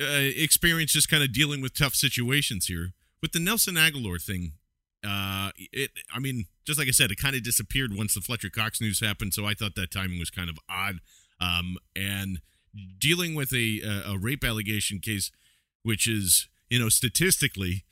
uh, 0.00 0.30
experience 0.36 0.92
just 0.92 1.08
kind 1.08 1.22
of 1.22 1.32
dealing 1.32 1.62
with 1.62 1.76
tough 1.76 1.94
situations 1.94 2.66
here. 2.66 2.90
With 3.22 3.32
the 3.32 3.40
Nelson 3.40 3.76
Agholor 3.76 4.22
thing, 4.22 4.52
uh, 5.06 5.50
it 5.58 5.90
I 6.14 6.18
mean, 6.18 6.46
just 6.66 6.78
like 6.78 6.88
I 6.88 6.92
said, 6.92 7.10
it 7.10 7.18
kind 7.18 7.34
of 7.34 7.42
disappeared 7.42 7.96
once 7.96 8.14
the 8.14 8.20
Fletcher 8.20 8.50
Cox 8.50 8.80
news 8.80 9.00
happened, 9.00 9.32
so 9.32 9.46
I 9.46 9.54
thought 9.54 9.74
that 9.76 9.90
timing 9.90 10.18
was 10.18 10.30
kind 10.30 10.50
of 10.50 10.58
odd. 10.68 10.96
Um, 11.40 11.76
and 11.94 12.40
dealing 12.98 13.34
with 13.34 13.52
a, 13.52 13.80
a 14.06 14.18
rape 14.18 14.44
allegation 14.44 14.98
case, 14.98 15.30
which 15.82 16.06
is 16.06 16.48
you 16.68 16.78
know 16.78 16.90
statistically 16.90 17.84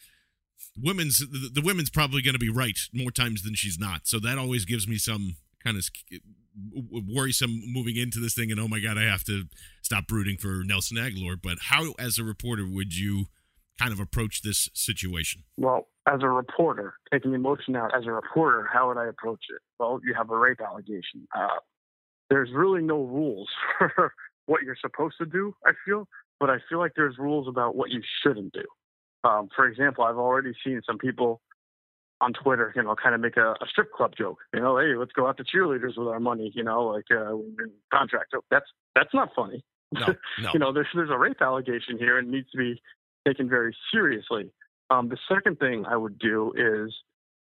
women's 0.81 1.19
the, 1.19 1.51
the 1.53 1.63
women's 1.63 1.91
probably 1.91 2.23
going 2.23 2.35
to 2.35 2.39
be 2.39 2.51
right 2.51 2.79
more 2.93 3.11
times 3.11 3.43
than 3.43 3.55
she's 3.55 3.79
not. 3.79 4.07
So 4.07 4.19
that 4.21 4.39
always 4.39 4.65
gives 4.65 4.89
me 4.89 4.97
some 4.97 5.37
kind 5.63 5.77
of 5.77 5.89
worrisome 7.09 7.63
moving 7.67 7.97
into 7.97 8.21
this 8.21 8.35
thing. 8.35 8.51
And 8.51 8.61
oh 8.61 8.69
my 8.69 8.81
god, 8.81 8.99
I 8.99 9.05
have 9.05 9.25
to 9.25 9.45
stop 9.83 10.07
brooding 10.07 10.37
for 10.37 10.63
Nelson 10.65 10.97
Agholor. 10.97 11.37
But 11.41 11.59
how, 11.63 11.95
as 11.99 12.19
a 12.19 12.25
reporter, 12.25 12.67
would 12.67 12.97
you 12.97 13.27
kind 13.79 13.93
of 13.93 14.01
approach 14.01 14.43
this 14.43 14.69
situation? 14.75 15.43
Well, 15.57 15.89
as 16.07 16.21
a 16.23 16.29
reporter, 16.29 16.95
taking 17.13 17.31
the 17.31 17.37
emotion 17.37 17.77
out, 17.77 17.97
as 17.97 18.07
a 18.07 18.13
reporter, 18.13 18.69
how 18.71 18.89
would 18.89 18.99
I 18.99 19.07
approach 19.07 19.41
it? 19.51 19.61
Well, 19.79 20.01
you 20.05 20.15
have 20.15 20.31
a 20.31 20.37
rape 20.37 20.61
allegation. 20.61 21.27
Uh, 21.35 21.49
there's 22.31 22.51
really 22.53 22.83
no 22.83 23.03
rules 23.03 23.49
for 23.79 24.13
what 24.47 24.63
you're 24.63 24.77
supposed 24.81 25.17
to 25.19 25.27
do. 25.27 25.55
I 25.67 25.73
feel, 25.85 26.07
but 26.39 26.51
I 26.51 26.59
feel 26.69 26.79
like 26.79 26.93
there's 26.95 27.17
rules 27.19 27.49
about 27.49 27.75
what 27.75 27.91
you 27.91 28.01
shouldn't 28.23 28.53
do. 28.53 28.65
Um, 29.25 29.49
for 29.55 29.67
example, 29.67 30.05
I've 30.05 30.19
already 30.19 30.53
seen 30.65 30.83
some 30.87 30.99
people 30.99 31.41
on 32.21 32.33
Twitter, 32.33 32.73
you 32.77 32.83
know, 32.83 32.95
kind 32.95 33.15
of 33.15 33.21
make 33.21 33.37
a, 33.37 33.53
a, 33.53 33.67
strip 33.69 33.93
club 33.93 34.15
joke. 34.17 34.39
You 34.53 34.61
know, 34.61 34.79
hey, 34.79 34.95
let's 34.97 35.13
go 35.13 35.27
out 35.27 35.37
to 35.39 35.45
cheerleaders 35.45 35.97
with 35.97 36.09
our 36.09 36.21
money. 36.21 36.53
You 36.55 36.63
know, 36.63 36.85
like 36.85 37.07
uh, 37.11 37.35
contract. 37.93 38.35
That's 38.51 38.67
that's 38.95 39.13
not 39.15 39.31
funny. 39.35 39.65
No, 39.93 40.07
no. 40.41 40.51
you 40.53 40.61
know, 40.61 40.73
there's 40.73 40.87
there's 40.95 41.11
a 41.11 41.19
rape 41.19 41.41
allegation 41.41 41.99
here 41.99 42.19
and 42.19 42.31
needs 42.31 42.51
to 42.53 42.59
be 42.59 42.81
taken 43.27 43.49
very 43.49 43.77
seriously. 43.93 44.53
Um, 44.91 45.09
the 45.09 45.19
second 45.29 45.59
thing 45.59 45.85
I 45.87 45.97
would 45.97 46.19
do 46.19 46.53
is, 46.57 46.95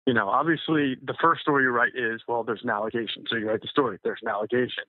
you 0.07 0.15
know, 0.15 0.29
obviously 0.29 0.97
the 1.03 1.15
first 1.21 1.41
story 1.41 1.65
you 1.65 1.71
write 1.71 1.93
is, 1.95 2.21
well, 2.27 2.43
there's 2.43 2.63
an 2.63 2.71
allegation. 2.71 3.25
So 3.29 3.37
you 3.37 3.49
write 3.49 3.63
the 3.63 3.69
story, 3.69 3.99
there's 4.03 4.19
an 4.23 4.29
allegation. 4.29 4.85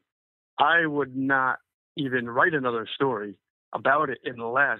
I 0.57 0.85
would 0.85 1.15
not 1.15 1.59
even 1.95 2.29
write 2.29 2.53
another 2.53 2.87
story 2.95 3.35
about 3.73 4.09
it 4.09 4.17
unless 4.25 4.79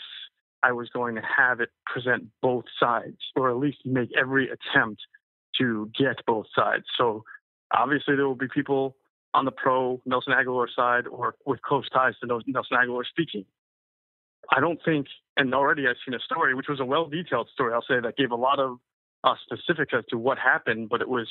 I 0.64 0.72
was 0.72 0.90
going 0.90 1.16
to 1.16 1.22
have 1.22 1.62
it 1.62 1.70
present 1.86 2.28
both 2.42 2.66
sides, 2.80 3.18
or 3.36 3.50
at 3.50 3.58
least 3.58 3.80
make 3.86 4.10
every 4.20 4.50
attempt 4.50 5.02
to 5.60 5.90
get 5.98 6.26
both 6.26 6.48
sides. 6.56 6.86
So 6.98 7.24
obviously, 7.74 8.16
there 8.16 8.28
will 8.28 8.36
be 8.36 8.48
people 8.54 8.96
on 9.34 9.46
the 9.46 9.52
pro 9.52 10.02
Nelson 10.06 10.34
Agholor 10.34 10.68
side 10.76 11.08
or 11.08 11.36
with 11.46 11.62
close 11.62 11.88
ties 11.90 12.14
to 12.22 12.28
Nelson 12.28 12.78
Agholor 12.78 13.06
speaking. 13.06 13.46
I 14.52 14.60
don't 14.60 14.80
think, 14.84 15.08
and 15.38 15.54
already 15.54 15.88
I've 15.88 15.98
seen 16.06 16.16
a 16.16 16.20
story, 16.20 16.56
which 16.56 16.68
was 16.68 16.80
a 16.80 16.86
well 16.86 17.06
detailed 17.06 17.50
story, 17.54 17.74
I'll 17.74 17.84
say, 17.88 18.00
that 18.02 18.18
gave 18.18 18.32
a 18.32 18.36
lot 18.36 18.60
of 18.60 18.80
uh, 19.24 19.36
specifics 19.44 19.94
as 19.96 20.06
to 20.10 20.18
what 20.18 20.40
happened, 20.40 20.90
but 20.90 21.02
it 21.02 21.10
was 21.10 21.28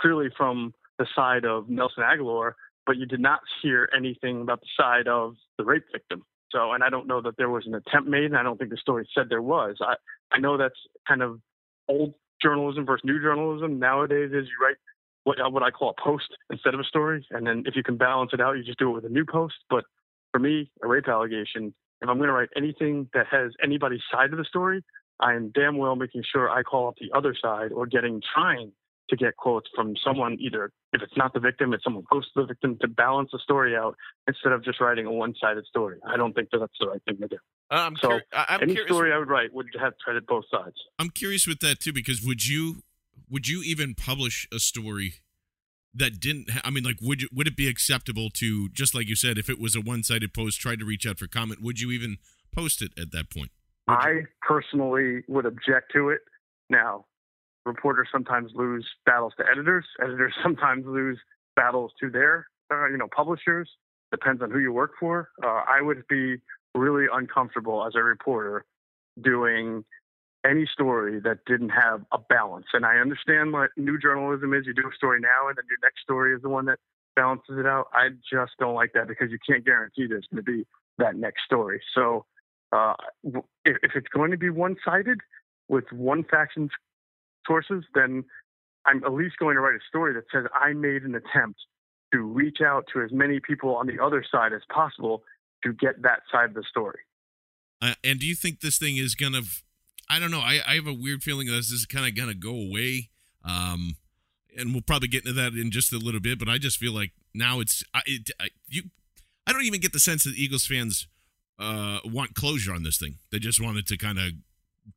clearly 0.00 0.28
from 0.36 0.74
the 0.98 1.06
side 1.14 1.44
of 1.44 1.68
Nelson 1.68 2.02
Agholor, 2.02 2.52
but 2.86 2.96
you 2.96 3.06
did 3.06 3.20
not 3.20 3.40
hear 3.62 3.88
anything 3.96 4.42
about 4.42 4.60
the 4.60 4.66
side 4.76 5.08
of 5.08 5.36
the 5.56 5.64
rape 5.64 5.84
victim. 5.92 6.24
So, 6.52 6.72
and 6.72 6.82
I 6.82 6.90
don't 6.90 7.06
know 7.06 7.20
that 7.22 7.36
there 7.36 7.50
was 7.50 7.66
an 7.66 7.74
attempt 7.74 8.08
made, 8.08 8.24
and 8.24 8.36
I 8.36 8.42
don't 8.42 8.58
think 8.58 8.70
the 8.70 8.76
story 8.76 9.08
said 9.14 9.26
there 9.28 9.42
was. 9.42 9.76
I, 9.80 9.94
I 10.32 10.38
know 10.38 10.56
that's 10.56 10.74
kind 11.06 11.22
of 11.22 11.40
old 11.88 12.14
journalism 12.42 12.86
versus 12.86 13.04
new 13.04 13.20
journalism. 13.20 13.78
Nowadays, 13.78 14.30
is 14.32 14.46
you 14.46 14.64
write 14.64 14.76
what 15.24 15.38
what 15.52 15.62
I 15.62 15.70
call 15.70 15.94
a 15.96 16.02
post 16.02 16.28
instead 16.50 16.74
of 16.74 16.80
a 16.80 16.84
story, 16.84 17.26
and 17.30 17.46
then 17.46 17.64
if 17.66 17.76
you 17.76 17.82
can 17.82 17.96
balance 17.96 18.30
it 18.32 18.40
out, 18.40 18.56
you 18.56 18.64
just 18.64 18.78
do 18.78 18.90
it 18.90 18.94
with 18.94 19.04
a 19.04 19.08
new 19.08 19.24
post. 19.24 19.54
But 19.68 19.84
for 20.32 20.38
me, 20.38 20.70
a 20.82 20.88
rape 20.88 21.08
allegation, 21.08 21.74
if 22.00 22.08
I'm 22.08 22.16
going 22.16 22.28
to 22.28 22.34
write 22.34 22.50
anything 22.56 23.08
that 23.14 23.26
has 23.30 23.52
anybody's 23.62 24.00
side 24.10 24.32
of 24.32 24.38
the 24.38 24.44
story, 24.44 24.82
I 25.20 25.34
am 25.34 25.50
damn 25.54 25.76
well 25.76 25.96
making 25.96 26.24
sure 26.30 26.48
I 26.48 26.62
call 26.62 26.88
up 26.88 26.94
the 27.00 27.16
other 27.16 27.36
side 27.40 27.72
or 27.72 27.86
getting 27.86 28.22
trying 28.34 28.72
to 29.10 29.16
get 29.16 29.36
quotes 29.36 29.68
from 29.74 29.94
someone 30.04 30.36
either 30.40 30.72
if 30.92 31.02
it's 31.02 31.16
not 31.16 31.32
the 31.32 31.40
victim, 31.40 31.72
it's 31.72 31.84
someone 31.84 32.04
close 32.10 32.24
to 32.32 32.42
the 32.42 32.46
victim 32.46 32.78
to 32.80 32.88
balance 32.88 33.30
the 33.32 33.38
story 33.38 33.76
out 33.76 33.96
instead 34.26 34.52
of 34.52 34.64
just 34.64 34.80
writing 34.80 35.06
a 35.06 35.12
one-sided 35.12 35.64
story. 35.66 35.98
I 36.06 36.16
don't 36.16 36.32
think 36.32 36.50
that 36.50 36.58
that's 36.58 36.72
the 36.80 36.88
right 36.88 37.02
thing 37.06 37.18
to 37.18 37.28
do. 37.28 37.36
Uh, 37.70 37.74
I'm 37.74 37.96
so 37.96 38.08
cur- 38.08 38.20
I'm 38.32 38.62
any 38.62 38.74
curious. 38.74 38.90
story 38.90 39.12
I 39.12 39.18
would 39.18 39.28
write 39.28 39.52
would 39.52 39.68
have 39.80 39.92
credit 40.04 40.26
both 40.26 40.44
sides. 40.50 40.76
I'm 40.98 41.10
curious 41.10 41.46
with 41.46 41.60
that 41.60 41.80
too 41.80 41.92
because 41.92 42.22
would 42.22 42.46
you 42.46 42.82
would 43.30 43.46
you 43.46 43.62
even 43.62 43.94
publish 43.94 44.48
a 44.52 44.58
story 44.58 45.14
that 45.94 46.18
didn't 46.20 46.50
ha- 46.50 46.62
I 46.64 46.70
mean 46.70 46.84
like 46.84 46.96
would 47.00 47.22
you, 47.22 47.28
would 47.32 47.46
it 47.46 47.56
be 47.56 47.68
acceptable 47.68 48.30
to 48.34 48.68
just 48.70 48.94
like 48.94 49.08
you 49.08 49.16
said 49.16 49.38
if 49.38 49.48
it 49.48 49.60
was 49.60 49.76
a 49.76 49.80
one-sided 49.80 50.34
post 50.34 50.60
try 50.60 50.74
to 50.74 50.84
reach 50.84 51.06
out 51.06 51.18
for 51.18 51.28
comment 51.28 51.62
would 51.62 51.80
you 51.80 51.90
even 51.90 52.18
post 52.52 52.82
it 52.82 52.92
at 52.98 53.12
that 53.12 53.30
point? 53.30 53.50
I 53.86 54.22
personally 54.42 55.22
would 55.28 55.46
object 55.46 55.92
to 55.94 56.10
it. 56.10 56.20
Now, 56.68 57.06
reporters 57.66 58.08
sometimes 58.10 58.52
lose 58.54 58.86
battles 59.06 59.32
to 59.38 59.44
editors. 59.50 59.84
Editors 60.02 60.34
sometimes 60.42 60.84
lose 60.86 61.18
battles 61.56 61.92
to 62.00 62.10
their, 62.10 62.46
uh, 62.72 62.88
you 62.88 62.96
know, 62.96 63.08
publishers. 63.14 63.68
Depends 64.10 64.42
on 64.42 64.50
who 64.50 64.58
you 64.58 64.72
work 64.72 64.92
for. 64.98 65.30
Uh, 65.42 65.62
I 65.68 65.80
would 65.82 66.06
be 66.08 66.36
really 66.74 67.06
uncomfortable 67.12 67.86
as 67.86 67.94
a 67.94 68.02
reporter 68.02 68.64
doing 69.22 69.84
any 70.44 70.66
story 70.72 71.20
that 71.20 71.38
didn't 71.46 71.70
have 71.70 72.02
a 72.12 72.18
balance. 72.18 72.66
And 72.72 72.86
I 72.86 72.96
understand 72.96 73.52
what 73.52 73.70
new 73.76 73.98
journalism 73.98 74.54
is. 74.54 74.66
You 74.66 74.74
do 74.74 74.88
a 74.90 74.96
story 74.96 75.20
now, 75.20 75.48
and 75.48 75.56
then 75.56 75.64
your 75.68 75.78
next 75.82 76.02
story 76.02 76.34
is 76.34 76.42
the 76.42 76.48
one 76.48 76.64
that 76.66 76.78
balances 77.14 77.58
it 77.58 77.66
out. 77.66 77.86
I 77.92 78.08
just 78.30 78.52
don't 78.58 78.74
like 78.74 78.92
that 78.94 79.06
because 79.06 79.30
you 79.30 79.38
can't 79.46 79.64
guarantee 79.64 80.06
there's 80.08 80.26
going 80.32 80.44
to 80.44 80.50
be 80.50 80.66
that 80.98 81.16
next 81.16 81.44
story. 81.44 81.80
So 81.94 82.24
uh, 82.72 82.94
if, 83.24 83.76
if 83.82 83.92
it's 83.94 84.08
going 84.08 84.30
to 84.30 84.36
be 84.36 84.50
one-sided 84.50 85.18
with 85.68 85.84
one 85.92 86.24
faction's 86.24 86.70
sources, 87.46 87.84
then 87.94 88.24
I'm 88.86 89.02
at 89.04 89.12
least 89.12 89.36
going 89.38 89.56
to 89.56 89.60
write 89.60 89.74
a 89.74 89.84
story 89.88 90.14
that 90.14 90.24
says 90.32 90.44
I 90.54 90.72
made 90.72 91.02
an 91.02 91.14
attempt 91.14 91.60
to 92.12 92.20
reach 92.20 92.58
out 92.64 92.86
to 92.92 93.02
as 93.02 93.12
many 93.12 93.40
people 93.40 93.76
on 93.76 93.86
the 93.86 94.02
other 94.02 94.24
side 94.30 94.52
as 94.52 94.62
possible 94.72 95.22
to 95.64 95.72
get 95.72 96.02
that 96.02 96.20
side 96.32 96.50
of 96.50 96.54
the 96.54 96.64
story. 96.68 97.00
Uh, 97.82 97.94
and 98.02 98.18
do 98.18 98.26
you 98.26 98.34
think 98.34 98.60
this 98.60 98.78
thing 98.78 98.96
is 98.96 99.14
gonna? 99.14 99.42
I 100.08 100.18
don't 100.18 100.30
know. 100.30 100.40
I, 100.40 100.60
I 100.66 100.74
have 100.74 100.86
a 100.86 100.92
weird 100.92 101.22
feeling 101.22 101.46
that 101.46 101.52
this 101.52 101.70
is 101.70 101.86
kind 101.86 102.06
of 102.06 102.14
gonna 102.14 102.34
go 102.34 102.50
away. 102.50 103.10
Um, 103.44 103.96
and 104.56 104.72
we'll 104.72 104.82
probably 104.82 105.08
get 105.08 105.24
into 105.24 105.32
that 105.40 105.52
in 105.54 105.70
just 105.70 105.92
a 105.92 105.98
little 105.98 106.20
bit. 106.20 106.38
But 106.38 106.48
I 106.48 106.58
just 106.58 106.78
feel 106.78 106.92
like 106.92 107.12
now 107.34 107.60
it's 107.60 107.84
I, 107.94 108.02
it, 108.06 108.30
I, 108.40 108.48
you. 108.68 108.84
I 109.46 109.52
don't 109.52 109.64
even 109.64 109.80
get 109.80 109.92
the 109.92 110.00
sense 110.00 110.24
that 110.24 110.34
Eagles 110.36 110.66
fans 110.66 111.08
uh, 111.58 111.98
want 112.04 112.34
closure 112.34 112.72
on 112.72 112.82
this 112.82 112.98
thing. 112.98 113.16
They 113.32 113.38
just 113.38 113.60
want 113.60 113.78
it 113.78 113.86
to 113.88 113.96
kind 113.96 114.18
of 114.18 114.32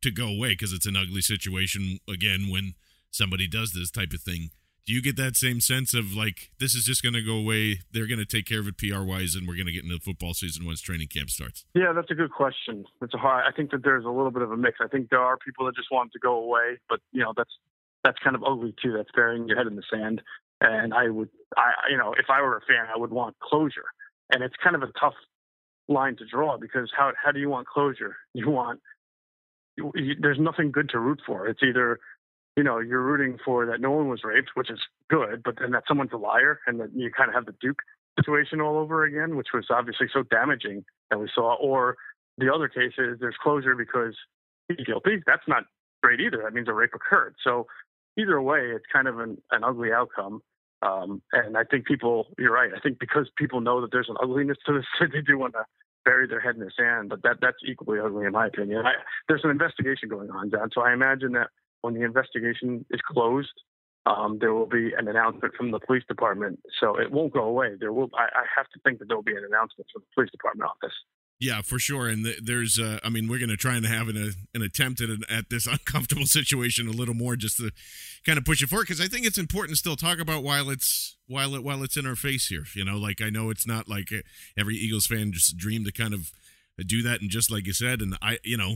to 0.02 0.12
go 0.12 0.28
away 0.28 0.50
because 0.50 0.74
it's 0.74 0.86
an 0.86 0.96
ugly 0.96 1.22
situation 1.22 2.00
again 2.08 2.50
when 2.50 2.74
somebody 3.12 3.48
does 3.48 3.72
this 3.72 3.92
type 3.92 4.14
of 4.14 4.22
thing. 4.22 4.50
Do 4.86 4.92
you 4.92 5.02
get 5.02 5.16
that 5.16 5.38
same 5.38 5.62
sense 5.62 5.94
of 5.94 6.14
like 6.14 6.52
this 6.60 6.76
is 6.76 6.84
just 6.84 7.02
going 7.02 7.14
to 7.14 7.22
go 7.22 7.38
away? 7.38 7.80
They're 7.92 8.08
going 8.08 8.20
to 8.20 8.26
take 8.26 8.46
care 8.46 8.60
of 8.60 8.68
it 8.68 8.78
PR 8.78 9.04
wise, 9.04 9.34
and 9.34 9.48
we're 9.48 9.56
going 9.56 9.68
to 9.68 9.72
get 9.72 9.84
into 9.84 9.96
the 9.96 10.02
football 10.02 10.34
season 10.34 10.66
once 10.66 10.82
training 10.82 11.08
camp 11.08 11.30
starts. 11.30 11.64
Yeah, 11.74 11.94
that's 11.96 12.12
a 12.12 12.16
good 12.16 12.32
question. 12.32 12.84
It's 13.02 13.14
a 13.14 13.18
hard. 13.18 13.46
I 13.48 13.56
think 13.56 13.72
that 13.72 13.84
there's 13.84 14.04
a 14.04 14.10
little 14.10 14.32
bit 14.32 14.42
of 14.42 14.52
a 14.52 14.58
mix. 14.58 14.80
I 14.82 14.88
think 14.88 15.10
there 15.10 15.22
are 15.22 15.38
people 15.38 15.66
that 15.68 15.76
just 15.76 15.88
want 15.90 16.10
it 16.10 16.14
to 16.14 16.20
go 16.20 16.36
away, 16.36 16.80
but 16.90 17.00
you 17.14 17.22
know 17.22 17.32
that's 17.36 17.52
that's 18.04 18.18
kind 18.20 18.36
of 18.36 18.44
ugly 18.44 18.76
too. 18.84 18.92
That's 18.92 19.10
burying 19.16 19.48
your 19.48 19.58
head 19.58 19.68
in 19.68 19.78
the 19.78 19.84
sand. 19.90 20.22
And 20.60 20.94
I 20.94 21.10
would, 21.10 21.30
I 21.56 21.72
you 21.90 21.98
know, 21.98 22.14
if 22.18 22.26
I 22.30 22.42
were 22.42 22.58
a 22.58 22.62
fan, 22.62 22.88
I 22.94 22.98
would 22.98 23.12
want 23.12 23.38
closure. 23.40 23.88
And 24.34 24.44
it's 24.44 24.56
kind 24.62 24.76
of 24.76 24.84
a 24.84 24.92
tough 25.00 25.16
line 25.88 26.16
to 26.18 26.26
draw 26.26 26.58
because 26.58 26.92
how 26.96 27.12
how 27.22 27.32
do 27.32 27.40
you 27.40 27.50
want 27.50 27.68
closure? 27.68 28.18
You 28.34 28.50
want 28.50 28.82
there's 30.20 30.40
nothing 30.40 30.72
good 30.72 30.90
to 30.90 31.00
root 31.00 31.22
for. 31.26 31.48
It's 31.48 31.64
either 31.64 32.00
you 32.56 32.64
know 32.64 32.80
you're 32.80 33.02
rooting 33.02 33.38
for 33.44 33.66
that 33.66 33.82
no 33.82 33.92
one 33.92 34.10
was 34.10 34.24
raped, 34.24 34.52
which 34.56 34.70
is 34.70 34.80
good, 35.10 35.42
but 35.44 35.56
then 35.60 35.72
that 35.72 35.84
someone's 35.88 36.14
a 36.14 36.18
liar, 36.18 36.60
and 36.68 36.80
that 36.80 36.90
you 36.96 37.12
kind 37.12 37.30
of 37.30 37.36
have 37.36 37.46
the 37.46 37.56
Duke 37.62 37.80
situation 38.18 38.62
all 38.62 38.78
over 38.78 39.04
again, 39.04 39.36
which 39.36 39.48
was 39.54 39.66
obviously 39.70 40.08
so 40.14 40.24
damaging 40.24 40.86
that 41.10 41.20
we 41.20 41.30
saw. 41.34 41.56
Or 41.56 41.98
the 42.38 42.54
other 42.54 42.68
case 42.68 42.94
is 42.98 43.20
there's 43.20 43.36
closure 43.42 43.76
because 43.76 44.16
he's 44.68 44.86
guilty. 44.86 45.18
That's 45.26 45.48
not 45.48 45.64
great 46.02 46.20
either. 46.20 46.42
That 46.44 46.54
means 46.54 46.68
a 46.68 46.74
rape 46.74 46.94
occurred. 46.94 47.36
So 47.44 47.68
either 48.18 48.42
way, 48.42 48.72
it's 48.76 48.86
kind 48.92 49.08
of 49.08 49.20
an, 49.20 49.42
an 49.52 49.64
ugly 49.64 49.92
outcome. 49.92 50.42
Um, 50.82 51.22
and 51.32 51.58
I 51.58 51.64
think 51.64 51.86
people, 51.86 52.28
you're 52.38 52.52
right. 52.52 52.72
I 52.76 52.80
think 52.80 53.00
because 53.00 53.30
people 53.38 53.62
know 53.62 53.82
that 53.82 53.92
there's 53.92 54.10
an 54.10 54.18
ugliness 54.22 54.58
to 54.66 54.74
this, 54.74 54.86
they 55.14 55.22
do 55.22 55.38
want 55.38 55.54
to 55.54 55.64
bury 56.06 56.28
their 56.28 56.40
head 56.40 56.56
in 56.56 56.62
the 56.62 56.72
sand. 56.78 57.10
But 57.10 57.24
that 57.24 57.38
that's 57.42 57.58
equally 57.68 58.00
ugly 58.00 58.26
in 58.26 58.32
my 58.32 58.48
opinion. 58.48 58.86
I, 58.86 58.94
there's 59.28 59.44
an 59.44 59.52
investigation 59.52 60.10
going 60.10 60.30
on, 60.32 60.52
John. 60.52 60.70
So 60.74 60.82
I 60.82 60.94
imagine 60.94 61.34
that 61.34 61.50
when 61.82 61.94
the 61.94 62.04
investigation 62.04 62.86
is 62.92 63.02
closed, 63.02 63.54
um, 64.06 64.38
there 64.40 64.54
will 64.54 64.68
be 64.68 64.92
an 64.98 65.08
announcement 65.08 65.54
from 65.56 65.72
the 65.72 65.80
police 65.80 66.04
department. 66.08 66.60
So 66.80 67.00
it 67.00 67.12
won't 67.12 67.34
go 67.34 67.44
away. 67.44 67.76
There 67.80 67.94
will. 67.94 68.10
I, 68.14 68.24
I 68.24 68.44
have 68.56 68.68
to 68.74 68.80
think 68.84 69.00
that 69.00 69.08
there 69.08 69.18
will 69.18 69.24
be 69.24 69.36
an 69.36 69.46
announcement 69.48 69.88
from 69.92 70.04
the 70.04 70.14
police 70.14 70.32
department 70.32 70.70
this. 70.82 70.92
Yeah, 71.44 71.62
for 71.62 71.78
sure. 71.78 72.08
And 72.08 72.24
th- 72.24 72.40
there's, 72.42 72.80
uh, 72.80 73.00
I 73.04 73.10
mean, 73.10 73.28
we're 73.28 73.38
going 73.38 73.50
to 73.50 73.58
try 73.58 73.76
and 73.76 73.86
have 73.86 74.08
an, 74.08 74.32
an 74.54 74.62
attempt 74.62 75.02
at, 75.02 75.10
an, 75.10 75.24
at 75.30 75.50
this 75.50 75.68
uncomfortable 75.72 76.26
situation 76.26 76.88
a 76.88 76.92
little 76.92 77.14
more, 77.14 77.36
just 77.36 77.58
to 77.58 77.70
kind 78.26 78.38
of 78.38 78.46
push 78.46 78.64
it 78.64 78.70
forward, 78.70 78.88
because 78.88 79.02
I 79.02 79.08
think 79.08 79.26
it's 79.26 79.38
important 79.38 79.72
to 79.72 79.80
still 79.80 79.98
talk 79.98 80.20
about 80.20 80.42
while 80.42 80.70
it's 80.70 81.18
while 81.28 81.54
it 81.54 81.64
while 81.64 81.84
it's 81.84 81.98
in 81.98 82.08
our 82.08 82.16
face 82.16 82.48
here. 82.48 82.64
You 82.74 82.86
know, 82.86 82.98
like 82.98 83.22
I 83.22 83.30
know 83.30 83.50
it's 83.50 83.68
not 83.68 83.90
like 83.90 84.10
every 84.58 84.76
Eagles 84.76 85.06
fan 85.06 85.34
just 85.34 85.58
dream 85.58 85.84
to 85.84 85.92
kind 85.92 86.14
of 86.14 86.32
do 86.86 87.04
that, 87.04 87.20
and 87.20 87.30
just 87.30 87.52
like 87.52 87.68
you 87.68 87.74
said, 87.74 88.02
and 88.02 88.18
I, 88.22 88.38
you 88.46 88.56
know, 88.56 88.76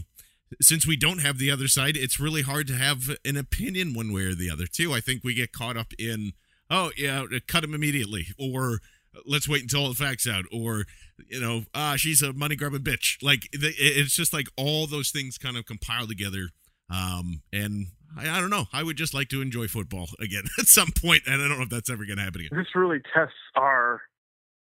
since 0.62 0.86
we 0.86 0.97
don't 0.97 1.21
have 1.21 1.38
the 1.38 1.49
other 1.49 1.69
side, 1.69 1.95
it's 1.95 2.19
really 2.19 2.41
hard 2.41 2.67
to 2.67 2.75
have 2.75 3.15
an 3.23 3.38
opinion 3.38 3.93
one 3.93 4.12
way 4.12 4.23
or 4.23 4.36
the 4.36 4.49
other 4.49 4.67
too. 4.67 4.93
I 4.93 4.99
think 4.99 5.23
we 5.23 5.34
get 5.34 5.53
caught 5.53 5.77
up 5.77 5.93
in, 5.97 6.34
oh 6.69 6.91
yeah, 6.97 7.23
cut 7.47 7.63
him 7.63 7.73
immediately, 7.73 8.27
or 8.38 8.80
let's 9.25 9.47
wait 9.47 9.62
until 9.62 9.82
all 9.82 9.89
the 9.89 9.95
facts 9.95 10.27
out 10.27 10.45
or 10.51 10.86
you 11.27 11.39
know 11.39 11.63
ah 11.73 11.95
she's 11.97 12.21
a 12.21 12.34
money 12.34 12.56
grubbing 12.56 12.82
bitch. 12.82 13.17
Like 13.21 13.49
it's 13.53 14.15
just 14.15 14.34
like 14.34 14.47
all 14.56 14.88
those 14.88 15.10
things 15.10 15.38
kind 15.38 15.58
of 15.58 15.65
compile 15.65 16.08
together 16.08 16.49
um 16.89 17.41
and 17.51 17.88
I, 18.17 18.38
I, 18.38 18.39
don't 18.39 18.49
know. 18.49 18.67
I 18.71 18.84
would 18.84 18.95
just 18.95 19.13
like 19.13 19.27
to 19.30 19.41
enjoy 19.41 19.67
football 19.67 20.08
again 20.19 20.43
at 20.60 20.67
some 20.67 20.89
point 20.91 21.23
and 21.25 21.41
i 21.41 21.47
don't 21.47 21.58
know 21.58 21.63
if 21.63 21.69
that's 21.69 21.89
ever 21.89 22.06
going 22.06 22.17
to 22.17 22.23
happen 22.23 22.41
again. 22.41 22.58
This 22.58 22.75
really 22.75 22.99
tests 23.13 23.36
our 23.56 24.01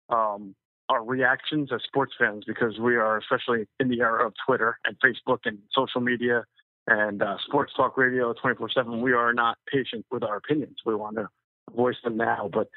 um 0.09 0.55
our 0.89 1.03
reactions 1.03 1.69
as 1.73 1.81
sports 1.87 2.13
fans 2.19 2.43
because 2.45 2.77
we 2.77 2.95
are 2.95 3.17
especially 3.17 3.65
in 3.79 3.89
the 3.89 4.01
era 4.01 4.27
of 4.27 4.33
twitter 4.45 4.77
and 4.85 4.97
facebook 4.99 5.39
and 5.45 5.57
social 5.71 6.01
media 6.01 6.43
and 6.87 7.23
uh, 7.23 7.37
sports 7.45 7.71
talk 7.75 7.97
radio 7.97 8.33
24 8.33 8.69
7 8.69 9.01
we 9.01 9.13
are 9.13 9.33
not 9.33 9.57
patient 9.71 10.05
with 10.11 10.23
our 10.23 10.35
opinions. 10.37 10.77
We 10.85 10.95
want 10.95 11.15
to 11.15 11.29
voice 11.73 11.95
them 12.03 12.17
now 12.17 12.49
but 12.51 12.67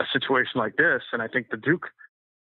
a 0.00 0.04
situation 0.12 0.52
like 0.56 0.76
this. 0.76 1.02
And 1.12 1.22
I 1.22 1.28
think 1.28 1.50
the 1.50 1.56
Duke, 1.56 1.88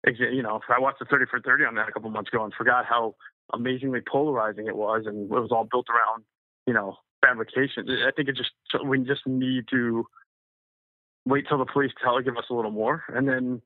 you 0.06 0.42
know, 0.42 0.60
I 0.68 0.80
watched 0.80 1.00
the 1.00 1.04
30 1.04 1.26
for 1.30 1.40
30 1.40 1.64
on 1.64 1.74
that 1.76 1.88
a 1.88 1.92
couple 1.92 2.10
months 2.10 2.28
ago 2.32 2.44
and 2.44 2.52
forgot 2.54 2.84
how 2.86 3.14
amazingly 3.52 4.00
polarizing 4.00 4.66
it 4.66 4.76
was. 4.76 5.04
And 5.06 5.30
it 5.30 5.40
was 5.40 5.50
all 5.50 5.66
built 5.70 5.86
around, 5.88 6.24
you 6.66 6.74
know, 6.74 6.96
fabrication. 7.24 7.88
I 8.06 8.10
think 8.14 8.28
it 8.28 8.36
just, 8.36 8.50
we 8.84 8.98
just 9.00 9.26
need 9.26 9.64
to 9.70 10.06
wait 11.26 11.46
till 11.48 11.58
the 11.58 11.66
police 11.66 11.92
tell, 12.02 12.20
give 12.20 12.36
us 12.36 12.44
a 12.50 12.54
little 12.54 12.70
more, 12.70 13.04
and 13.08 13.28
then 13.28 13.60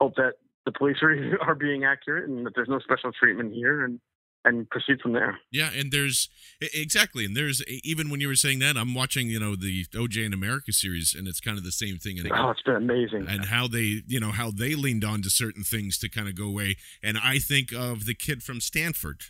hope 0.00 0.16
that 0.16 0.34
the 0.64 0.72
police 0.72 0.96
are, 1.02 1.38
are 1.42 1.54
being 1.54 1.84
accurate 1.84 2.28
and 2.28 2.46
that 2.46 2.54
there's 2.54 2.68
no 2.68 2.78
special 2.80 3.12
treatment 3.12 3.52
here. 3.52 3.84
And, 3.84 4.00
and 4.44 4.68
proceed 4.68 5.00
from 5.00 5.12
there. 5.12 5.38
Yeah, 5.50 5.70
and 5.74 5.90
there's 5.90 6.28
exactly, 6.60 7.24
and 7.24 7.36
there's 7.36 7.62
even 7.82 8.10
when 8.10 8.20
you 8.20 8.28
were 8.28 8.34
saying 8.34 8.58
that, 8.60 8.76
I'm 8.76 8.94
watching, 8.94 9.28
you 9.28 9.40
know, 9.40 9.56
the 9.56 9.84
OJ 9.86 10.24
in 10.24 10.32
America 10.32 10.72
series, 10.72 11.14
and 11.14 11.26
it's 11.26 11.40
kind 11.40 11.58
of 11.58 11.64
the 11.64 11.72
same 11.72 11.98
thing. 11.98 12.18
And 12.18 12.30
oh, 12.32 12.50
it's 12.50 12.62
been 12.62 12.76
amazing. 12.76 13.26
And 13.28 13.46
how 13.46 13.66
they, 13.66 14.02
you 14.06 14.20
know, 14.20 14.30
how 14.30 14.50
they 14.50 14.74
leaned 14.74 15.04
on 15.04 15.22
to 15.22 15.30
certain 15.30 15.64
things 15.64 15.98
to 15.98 16.08
kind 16.08 16.28
of 16.28 16.36
go 16.36 16.46
away. 16.46 16.76
And 17.02 17.18
I 17.18 17.38
think 17.38 17.72
of 17.72 18.06
the 18.06 18.14
kid 18.14 18.42
from 18.42 18.60
Stanford, 18.60 19.22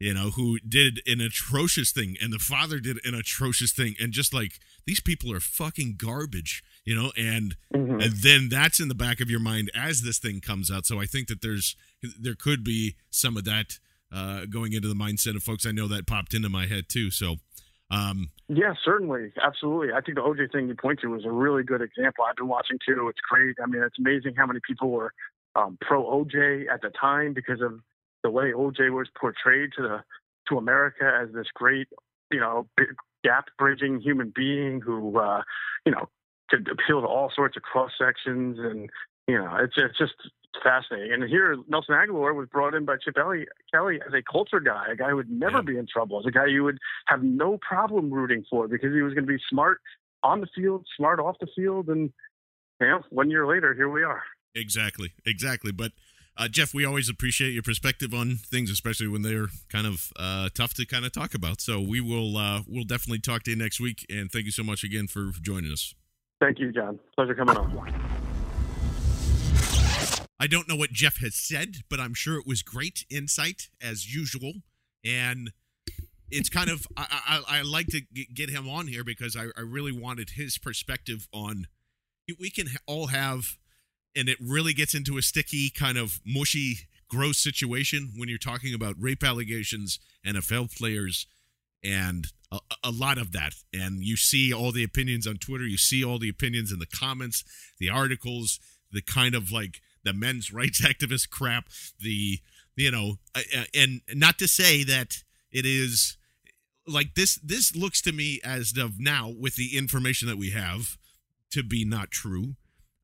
you 0.00 0.14
know, 0.14 0.30
who 0.30 0.58
did 0.60 1.00
an 1.06 1.20
atrocious 1.20 1.92
thing, 1.92 2.16
and 2.20 2.32
the 2.32 2.38
father 2.38 2.80
did 2.80 2.98
an 3.04 3.14
atrocious 3.14 3.72
thing, 3.72 3.94
and 4.00 4.12
just 4.12 4.34
like 4.34 4.60
these 4.86 5.00
people 5.00 5.32
are 5.32 5.40
fucking 5.40 5.96
garbage, 5.98 6.62
you 6.84 6.94
know, 6.94 7.12
and 7.16 7.56
mm-hmm. 7.74 8.00
and 8.00 8.12
then 8.22 8.48
that's 8.48 8.80
in 8.80 8.88
the 8.88 8.94
back 8.94 9.20
of 9.20 9.30
your 9.30 9.40
mind 9.40 9.70
as 9.74 10.02
this 10.02 10.18
thing 10.18 10.40
comes 10.40 10.70
out. 10.70 10.86
So 10.86 11.00
I 11.00 11.06
think 11.06 11.28
that 11.28 11.42
there's 11.42 11.76
there 12.18 12.34
could 12.34 12.64
be 12.64 12.96
some 13.10 13.36
of 13.36 13.44
that 13.44 13.78
uh, 14.12 14.46
going 14.46 14.72
into 14.72 14.88
the 14.88 14.94
mindset 14.94 15.36
of 15.36 15.42
folks. 15.42 15.66
I 15.66 15.72
know 15.72 15.88
that 15.88 16.06
popped 16.06 16.34
into 16.34 16.48
my 16.48 16.66
head 16.66 16.88
too. 16.88 17.10
So, 17.10 17.36
um, 17.90 18.30
yeah, 18.48 18.74
certainly, 18.84 19.32
absolutely. 19.42 19.92
I 19.92 20.00
think 20.00 20.16
the 20.16 20.22
OJ 20.22 20.52
thing 20.52 20.68
you 20.68 20.74
point 20.74 21.00
to 21.00 21.08
was 21.08 21.24
a 21.24 21.30
really 21.30 21.62
good 21.62 21.82
example. 21.82 22.24
I've 22.28 22.36
been 22.36 22.48
watching 22.48 22.78
too. 22.86 23.08
It's 23.08 23.20
great. 23.28 23.56
I 23.62 23.66
mean, 23.66 23.82
it's 23.82 23.98
amazing 23.98 24.34
how 24.36 24.46
many 24.46 24.60
people 24.66 24.90
were 24.90 25.12
um, 25.54 25.78
pro 25.80 26.04
OJ 26.04 26.64
at 26.72 26.82
the 26.82 26.90
time 26.90 27.34
because 27.34 27.60
of 27.60 27.80
the 28.22 28.30
way 28.30 28.52
OJ 28.52 28.90
was 28.92 29.08
portrayed 29.18 29.70
to 29.76 29.82
the 29.82 30.02
to 30.48 30.56
America 30.56 31.04
as 31.22 31.32
this 31.34 31.46
great, 31.54 31.88
you 32.30 32.40
know, 32.40 32.66
gap 33.22 33.46
bridging 33.58 34.00
human 34.00 34.32
being 34.34 34.80
who, 34.80 35.18
uh, 35.18 35.42
you 35.84 35.92
know, 35.92 36.08
could 36.48 36.68
appeal 36.68 37.02
to 37.02 37.06
all 37.06 37.30
sorts 37.34 37.56
of 37.56 37.62
cross 37.62 37.90
sections 37.98 38.58
and 38.58 38.88
you 39.26 39.36
know, 39.36 39.56
it's 39.60 39.74
it's 39.76 39.98
just 39.98 40.14
fascinating. 40.62 41.12
And 41.12 41.28
here, 41.28 41.56
Nelson 41.68 41.94
Agholor 41.94 42.34
was 42.34 42.48
brought 42.48 42.74
in 42.74 42.84
by 42.84 42.96
Chip 43.02 43.14
Kelly 43.14 44.00
as 44.06 44.14
a 44.14 44.22
culture 44.30 44.60
guy, 44.60 44.86
a 44.92 44.96
guy 44.96 45.10
who 45.10 45.16
would 45.16 45.30
never 45.30 45.58
yeah. 45.58 45.62
be 45.62 45.78
in 45.78 45.86
trouble, 45.86 46.18
as 46.18 46.26
a 46.26 46.30
guy 46.30 46.46
you 46.46 46.64
would 46.64 46.78
have 47.06 47.22
no 47.22 47.58
problem 47.58 48.10
rooting 48.10 48.44
for 48.50 48.68
because 48.68 48.92
he 48.92 49.02
was 49.02 49.14
going 49.14 49.26
to 49.26 49.32
be 49.32 49.38
smart 49.50 49.80
on 50.22 50.40
the 50.40 50.48
field, 50.54 50.86
smart 50.96 51.20
off 51.20 51.36
the 51.40 51.46
field, 51.54 51.88
and 51.88 52.12
you 52.80 52.86
know, 52.86 53.00
one 53.10 53.30
year 53.30 53.46
later, 53.46 53.74
here 53.74 53.88
we 53.88 54.02
are. 54.02 54.22
Exactly, 54.54 55.12
exactly. 55.24 55.72
But 55.72 55.92
uh, 56.36 56.48
Jeff, 56.48 56.72
we 56.72 56.84
always 56.84 57.08
appreciate 57.08 57.50
your 57.50 57.62
perspective 57.62 58.14
on 58.14 58.36
things, 58.36 58.70
especially 58.70 59.08
when 59.08 59.22
they're 59.22 59.48
kind 59.68 59.86
of 59.86 60.12
uh, 60.16 60.48
tough 60.54 60.74
to 60.74 60.86
kind 60.86 61.04
of 61.04 61.12
talk 61.12 61.34
about. 61.34 61.60
So 61.60 61.80
we 61.80 62.00
will 62.00 62.36
uh, 62.36 62.62
we'll 62.66 62.84
definitely 62.84 63.20
talk 63.20 63.42
to 63.44 63.50
you 63.50 63.56
next 63.56 63.80
week, 63.80 64.06
and 64.08 64.30
thank 64.30 64.44
you 64.44 64.52
so 64.52 64.62
much 64.62 64.84
again 64.84 65.08
for 65.08 65.30
joining 65.42 65.72
us. 65.72 65.94
Thank 66.40 66.60
you, 66.60 66.72
John. 66.72 67.00
Pleasure 67.16 67.34
coming 67.34 67.56
on. 67.56 68.17
I 70.40 70.46
don't 70.46 70.68
know 70.68 70.76
what 70.76 70.92
Jeff 70.92 71.18
has 71.18 71.34
said, 71.34 71.78
but 71.90 71.98
I'm 71.98 72.14
sure 72.14 72.38
it 72.38 72.46
was 72.46 72.62
great 72.62 73.04
insight 73.10 73.68
as 73.82 74.14
usual. 74.14 74.52
And 75.04 75.52
it's 76.30 76.48
kind 76.48 76.70
of 76.70 76.86
I, 76.96 77.42
I, 77.48 77.58
I 77.58 77.62
like 77.62 77.88
to 77.88 78.00
get 78.34 78.50
him 78.50 78.68
on 78.68 78.86
here 78.86 79.04
because 79.04 79.36
I, 79.36 79.46
I 79.56 79.62
really 79.62 79.92
wanted 79.92 80.30
his 80.30 80.58
perspective 80.58 81.28
on. 81.32 81.66
We 82.38 82.50
can 82.50 82.66
all 82.86 83.06
have, 83.06 83.56
and 84.14 84.28
it 84.28 84.36
really 84.40 84.74
gets 84.74 84.94
into 84.94 85.16
a 85.16 85.22
sticky 85.22 85.70
kind 85.70 85.96
of 85.96 86.20
mushy, 86.26 86.80
gross 87.08 87.38
situation 87.38 88.12
when 88.16 88.28
you're 88.28 88.36
talking 88.36 88.74
about 88.74 88.96
rape 88.98 89.24
allegations, 89.24 89.98
NFL 90.26 90.76
players, 90.76 91.26
and 91.82 92.26
a, 92.52 92.58
a 92.84 92.90
lot 92.90 93.16
of 93.16 93.32
that. 93.32 93.54
And 93.72 94.02
you 94.02 94.16
see 94.16 94.52
all 94.52 94.72
the 94.72 94.84
opinions 94.84 95.26
on 95.26 95.36
Twitter. 95.36 95.64
You 95.64 95.78
see 95.78 96.04
all 96.04 96.18
the 96.18 96.28
opinions 96.28 96.70
in 96.70 96.78
the 96.78 96.86
comments, 96.86 97.44
the 97.78 97.88
articles, 97.88 98.60
the 98.92 99.00
kind 99.00 99.34
of 99.34 99.50
like 99.50 99.80
the 100.08 100.12
men's 100.12 100.52
rights 100.52 100.80
activist 100.86 101.30
crap, 101.30 101.68
the 102.00 102.40
you 102.76 102.90
know, 102.90 103.18
and 103.74 104.00
not 104.14 104.38
to 104.38 104.48
say 104.48 104.84
that 104.84 105.24
it 105.50 105.66
is 105.66 106.16
like 106.86 107.14
this 107.14 107.36
this 107.36 107.76
looks 107.76 108.00
to 108.02 108.12
me 108.12 108.40
as 108.42 108.74
of 108.76 108.98
now 108.98 109.28
with 109.28 109.56
the 109.56 109.76
information 109.76 110.28
that 110.28 110.38
we 110.38 110.50
have 110.50 110.96
to 111.50 111.62
be 111.62 111.84
not 111.84 112.10
true. 112.10 112.54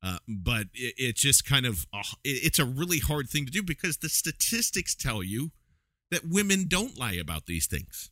Uh, 0.03 0.19
but 0.29 0.67
it, 0.75 0.95
it's 0.99 1.21
just 1.23 1.47
kind 1.47 1.67
of 1.67 1.87
uh, 1.93 2.03
it, 2.23 2.45
it's 2.45 2.59
a 2.59 2.65
really 2.65 2.99
hard 2.99 3.29
thing 3.29 3.47
to 3.47 3.53
do 3.53 3.63
because 3.63 3.99
the 3.99 4.09
statistics 4.09 4.95
tell 4.95 5.23
you 5.23 5.51
that 6.11 6.29
women 6.29 6.67
don't 6.69 6.99
lie 6.99 7.15
about 7.15 7.47
these 7.47 7.67
things. 7.67 8.11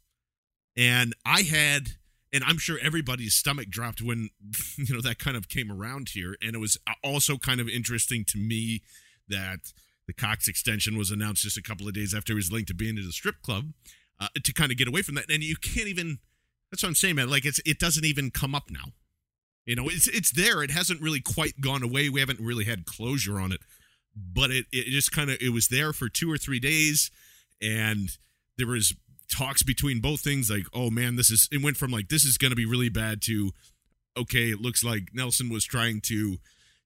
And 0.77 1.15
i 1.25 1.43
had 1.43 1.97
and 2.33 2.43
i'm 2.45 2.59
sure 2.59 2.79
everybody's 2.83 3.35
stomach 3.35 3.69
dropped 3.69 4.01
when 4.01 4.31
you 4.77 4.95
know 4.95 5.01
that 5.01 5.19
kind 5.19 5.37
of 5.37 5.49
came 5.49 5.71
around 5.71 6.11
here 6.11 6.37
and 6.43 6.55
it 6.55 6.59
was 6.59 6.79
also 7.03 7.37
kind 7.37 7.61
of 7.61 7.69
interesting 7.69 8.25
to 8.25 8.39
me 8.39 8.83
that 9.29 9.73
the 10.07 10.13
cox 10.13 10.49
extension 10.49 10.97
was 10.97 11.11
announced 11.11 11.43
just 11.43 11.57
a 11.57 11.63
couple 11.63 11.87
of 11.87 11.95
days 11.95 12.15
after 12.15 12.33
he 12.33 12.37
was 12.37 12.53
linked 12.53 12.69
to 12.69 12.75
being 12.75 12.99
at 12.99 13.05
a 13.05 13.13
strip 13.13 13.41
club 13.43 13.73
uh, 14.21 14.29
to 14.43 14.53
kind 14.53 14.71
of 14.71 14.79
get 14.79 14.89
away 14.89 15.03
from 15.03 15.15
that. 15.17 15.31
And 15.31 15.43
you 15.43 15.57
can't 15.57 15.89
even. 15.89 16.19
That's 16.71 16.83
what 16.83 16.91
I'm 16.91 16.95
saying, 16.95 17.17
man. 17.17 17.29
Like 17.29 17.45
it's 17.45 17.61
it 17.67 17.79
doesn't 17.79 18.05
even 18.05 18.31
come 18.31 18.55
up 18.55 18.71
now. 18.71 18.93
You 19.67 19.77
know, 19.77 19.89
it's 19.89 20.07
it's 20.09 20.31
there. 20.31 20.63
It 20.63 20.71
hasn't 20.71 21.01
really 21.01 21.21
quite 21.21 21.61
gone 21.61 21.83
away. 21.83 22.09
We 22.09 22.21
haven't 22.21 22.41
really 22.41 22.65
had 22.65 22.87
closure 22.87 23.39
on 23.39 23.53
it, 23.53 23.61
but 24.17 24.51
it 24.51 24.67
it 24.73 24.87
just 24.91 25.13
kind 25.13 25.31
of 25.31 25.39
it 25.41 25.51
was 25.51 25.69
there 25.69 25.93
for 25.93 26.09
two 26.09 26.31
or 26.31 26.39
three 26.39 26.61
days, 26.61 27.11
and 27.61 28.17
there 28.57 28.67
was 28.67 28.95
talks 29.33 29.63
between 29.63 30.01
both 30.01 30.21
things. 30.21 30.51
Like, 30.51 30.67
oh 30.75 30.91
man, 30.91 31.17
this 31.17 31.31
is. 31.31 31.49
It 31.51 31.63
went 31.63 31.77
from 31.77 31.91
like 31.91 32.09
this 32.09 32.25
is 32.25 32.39
going 32.39 32.51
to 32.51 32.57
be 32.57 32.67
really 32.67 32.89
bad 32.89 33.23
to, 33.23 33.51
okay, 34.17 34.51
it 34.51 34.61
looks 34.61 34.85
like 34.85 35.11
Nelson 35.15 35.49
was 35.49 35.65
trying 35.65 36.01
to 36.03 36.39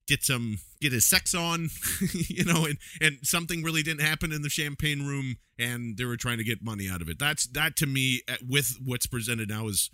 get 0.07 0.23
some 0.23 0.59
get 0.81 0.93
his 0.93 1.05
sex 1.05 1.35
on 1.35 1.69
you 2.13 2.45
know 2.45 2.65
and 2.65 2.79
and 3.01 3.19
something 3.23 3.63
really 3.63 3.83
didn't 3.83 4.03
happen 4.03 4.33
in 4.33 4.43
the 4.43 4.49
champagne 4.49 5.05
room 5.05 5.37
and 5.59 5.97
they 5.97 6.05
were 6.05 6.17
trying 6.17 6.39
to 6.39 6.45
get 6.45 6.63
money 6.63 6.89
out 6.89 7.03
of 7.03 7.09
it 7.09 7.19
that's 7.19 7.47
that 7.49 7.77
to 7.77 7.87
me 7.87 8.21
uh, 8.29 8.35
with 8.49 8.79
what's 8.85 9.07
presented 9.07 9.49
now 9.49 9.67
is 9.67 9.91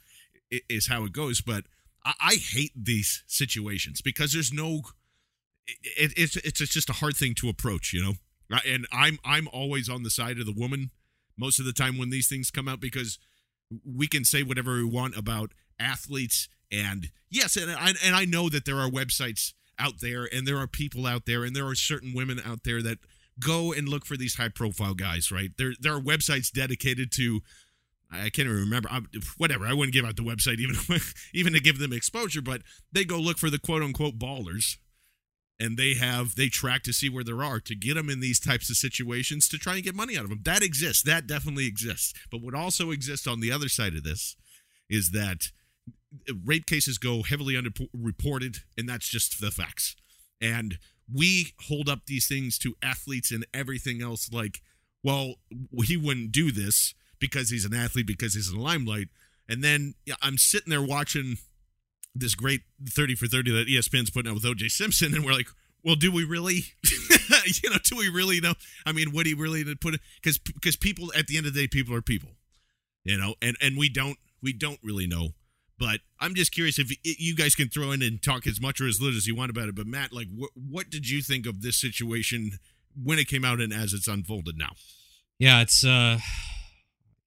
is 0.68 0.88
how 0.88 1.04
it 1.04 1.12
goes 1.12 1.40
but 1.40 1.64
i, 2.04 2.12
I 2.20 2.34
hate 2.34 2.72
these 2.76 3.24
situations 3.26 4.02
because 4.02 4.32
there's 4.32 4.52
no 4.52 4.82
it, 5.66 6.12
it's 6.16 6.36
it's 6.36 6.58
just 6.58 6.90
a 6.90 6.94
hard 6.94 7.16
thing 7.16 7.34
to 7.36 7.48
approach 7.48 7.92
you 7.92 8.02
know 8.02 8.12
and 8.66 8.86
i'm 8.92 9.18
i'm 9.24 9.48
always 9.52 9.88
on 9.88 10.02
the 10.02 10.10
side 10.10 10.38
of 10.38 10.46
the 10.46 10.54
woman 10.54 10.90
most 11.42 11.58
of 11.58 11.64
the 11.64 11.72
time 11.72 11.98
when 11.98 12.10
these 12.10 12.28
things 12.28 12.52
come 12.52 12.68
out 12.68 12.78
because 12.78 13.18
we 13.84 14.06
can 14.06 14.24
say 14.24 14.44
whatever 14.44 14.76
we 14.76 14.84
want 14.84 15.16
about 15.16 15.50
athletes 15.80 16.48
and 16.70 17.10
yes 17.28 17.56
and 17.56 17.70
I, 17.70 17.94
and 18.04 18.14
I 18.14 18.24
know 18.24 18.48
that 18.48 18.64
there 18.64 18.78
are 18.78 18.88
websites 18.88 19.52
out 19.76 19.94
there 20.00 20.28
and 20.32 20.46
there 20.46 20.58
are 20.58 20.68
people 20.68 21.04
out 21.04 21.26
there 21.26 21.42
and 21.42 21.56
there 21.56 21.66
are 21.66 21.74
certain 21.74 22.14
women 22.14 22.40
out 22.46 22.60
there 22.64 22.80
that 22.82 22.98
go 23.40 23.72
and 23.72 23.88
look 23.88 24.06
for 24.06 24.16
these 24.16 24.36
high 24.36 24.50
profile 24.50 24.94
guys 24.94 25.32
right 25.32 25.50
there 25.58 25.72
there 25.80 25.94
are 25.94 26.00
websites 26.00 26.52
dedicated 26.52 27.10
to 27.12 27.40
I 28.14 28.28
can't 28.28 28.46
even 28.46 28.60
remember. 28.60 28.90
I, 28.90 29.00
whatever. 29.38 29.64
I 29.64 29.72
wouldn't 29.72 29.94
give 29.94 30.04
out 30.04 30.16
the 30.16 30.22
website 30.22 30.58
even 30.58 30.76
even 31.32 31.54
to 31.54 31.60
give 31.60 31.78
them 31.78 31.94
exposure, 31.94 32.42
but 32.42 32.60
they 32.92 33.06
go 33.06 33.16
look 33.16 33.38
for 33.38 33.48
the 33.48 33.58
quote 33.58 33.82
unquote 33.82 34.18
ballers, 34.18 34.76
and 35.60 35.76
they 35.76 35.94
have 35.94 36.34
they 36.34 36.48
track 36.48 36.82
to 36.84 36.92
see 36.92 37.08
where 37.08 37.24
there 37.24 37.42
are 37.42 37.60
to 37.60 37.74
get 37.74 37.94
them 37.94 38.10
in 38.10 38.20
these 38.20 38.40
types 38.40 38.68
of 38.70 38.76
situations 38.76 39.48
to 39.48 39.58
try 39.58 39.74
and 39.74 39.84
get 39.84 39.94
money 39.94 40.16
out 40.16 40.24
of 40.24 40.30
them. 40.30 40.40
That 40.44 40.62
exists. 40.62 41.02
That 41.02 41.26
definitely 41.26 41.66
exists. 41.66 42.14
But 42.30 42.42
what 42.42 42.54
also 42.54 42.90
exists 42.90 43.26
on 43.26 43.40
the 43.40 43.52
other 43.52 43.68
side 43.68 43.94
of 43.94 44.04
this 44.04 44.36
is 44.90 45.10
that 45.10 45.50
rape 46.44 46.66
cases 46.66 46.98
go 46.98 47.22
heavily 47.22 47.54
underreported, 47.54 48.58
and 48.76 48.88
that's 48.88 49.08
just 49.08 49.40
the 49.40 49.50
facts. 49.50 49.96
And 50.40 50.78
we 51.12 51.54
hold 51.68 51.88
up 51.88 52.06
these 52.06 52.26
things 52.26 52.58
to 52.58 52.74
athletes 52.82 53.30
and 53.30 53.46
everything 53.54 54.02
else 54.02 54.32
like, 54.32 54.60
well, 55.04 55.34
he 55.84 55.96
wouldn't 55.96 56.32
do 56.32 56.50
this 56.50 56.94
because 57.18 57.50
he's 57.50 57.64
an 57.64 57.74
athlete, 57.74 58.06
because 58.06 58.34
he's 58.34 58.50
in 58.50 58.56
the 58.56 58.62
limelight. 58.62 59.08
And 59.48 59.62
then 59.62 59.94
yeah, 60.04 60.14
I'm 60.22 60.38
sitting 60.38 60.70
there 60.70 60.82
watching 60.82 61.36
this 62.14 62.34
great 62.34 62.62
30 62.88 63.14
for 63.14 63.26
30 63.26 63.52
that 63.52 63.68
ESPN's 63.68 64.10
putting 64.10 64.30
out 64.30 64.34
with 64.34 64.44
OJ 64.44 64.70
Simpson, 64.70 65.14
and 65.14 65.24
we're 65.24 65.32
like, 65.32 65.48
well, 65.84 65.94
do 65.94 66.12
we 66.12 66.24
really? 66.24 66.64
you 67.62 67.70
know, 67.70 67.78
do 67.82 67.96
we 67.96 68.08
really 68.08 68.40
know? 68.40 68.54
I 68.86 68.92
mean, 68.92 69.12
would 69.12 69.26
he 69.26 69.34
really 69.34 69.64
put 69.76 69.94
it? 69.94 70.00
Because 70.22 70.38
because 70.38 70.76
people 70.76 71.12
at 71.16 71.26
the 71.26 71.36
end 71.36 71.46
of 71.46 71.54
the 71.54 71.62
day, 71.62 71.68
people 71.68 71.94
are 71.94 72.02
people, 72.02 72.30
you 73.04 73.16
know, 73.16 73.34
and 73.42 73.56
and 73.60 73.76
we 73.76 73.88
don't 73.88 74.18
we 74.42 74.52
don't 74.52 74.78
really 74.82 75.06
know 75.06 75.30
but 75.82 75.98
I'm 76.20 76.36
just 76.36 76.52
curious 76.52 76.78
if 76.78 76.92
you 77.02 77.34
guys 77.34 77.56
can 77.56 77.68
throw 77.68 77.90
in 77.90 78.02
and 78.02 78.22
talk 78.22 78.46
as 78.46 78.60
much 78.60 78.80
or 78.80 78.86
as 78.86 79.00
little 79.00 79.16
as 79.16 79.26
you 79.26 79.34
want 79.34 79.50
about 79.50 79.68
it. 79.68 79.74
But 79.74 79.88
Matt, 79.88 80.12
like, 80.12 80.28
what 80.32 80.50
what 80.54 80.90
did 80.90 81.10
you 81.10 81.22
think 81.22 81.44
of 81.44 81.60
this 81.60 81.76
situation 81.76 82.52
when 83.02 83.18
it 83.18 83.26
came 83.26 83.44
out 83.44 83.60
and 83.60 83.72
as 83.72 83.92
it's 83.92 84.06
unfolded 84.06 84.56
now? 84.56 84.70
Yeah, 85.40 85.60
it's 85.60 85.84
uh, 85.84 86.20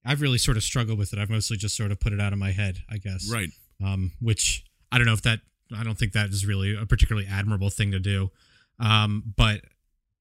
I've 0.05 0.21
really 0.21 0.37
sort 0.37 0.55
of 0.55 0.63
struggled 0.63 0.97
with 0.97 1.11
it. 1.11 1.19
I've 1.19 1.29
mostly 1.29 1.57
just 1.57 1.75
sort 1.75 1.91
of 1.91 1.99
put 1.99 2.13
it 2.13 2.21
out 2.21 2.31
of 2.31 2.39
my 2.39 2.51
head, 2.51 2.77
I 2.89 2.95
guess. 2.97 3.29
Right. 3.29 3.49
Um, 3.83 4.13
which 4.21 4.63
I 4.95 4.97
don't 4.97 5.07
know 5.07 5.13
if 5.13 5.23
that 5.23 5.41
I 5.77 5.83
don't 5.83 5.99
think 5.99 6.13
that 6.13 6.29
is 6.29 6.45
really 6.45 6.73
a 6.73 6.85
particularly 6.85 7.27
admirable 7.29 7.69
thing 7.69 7.91
to 7.91 7.99
do. 7.99 8.31
Um, 8.79 9.33
but 9.35 9.59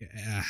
uh, 0.03 0.43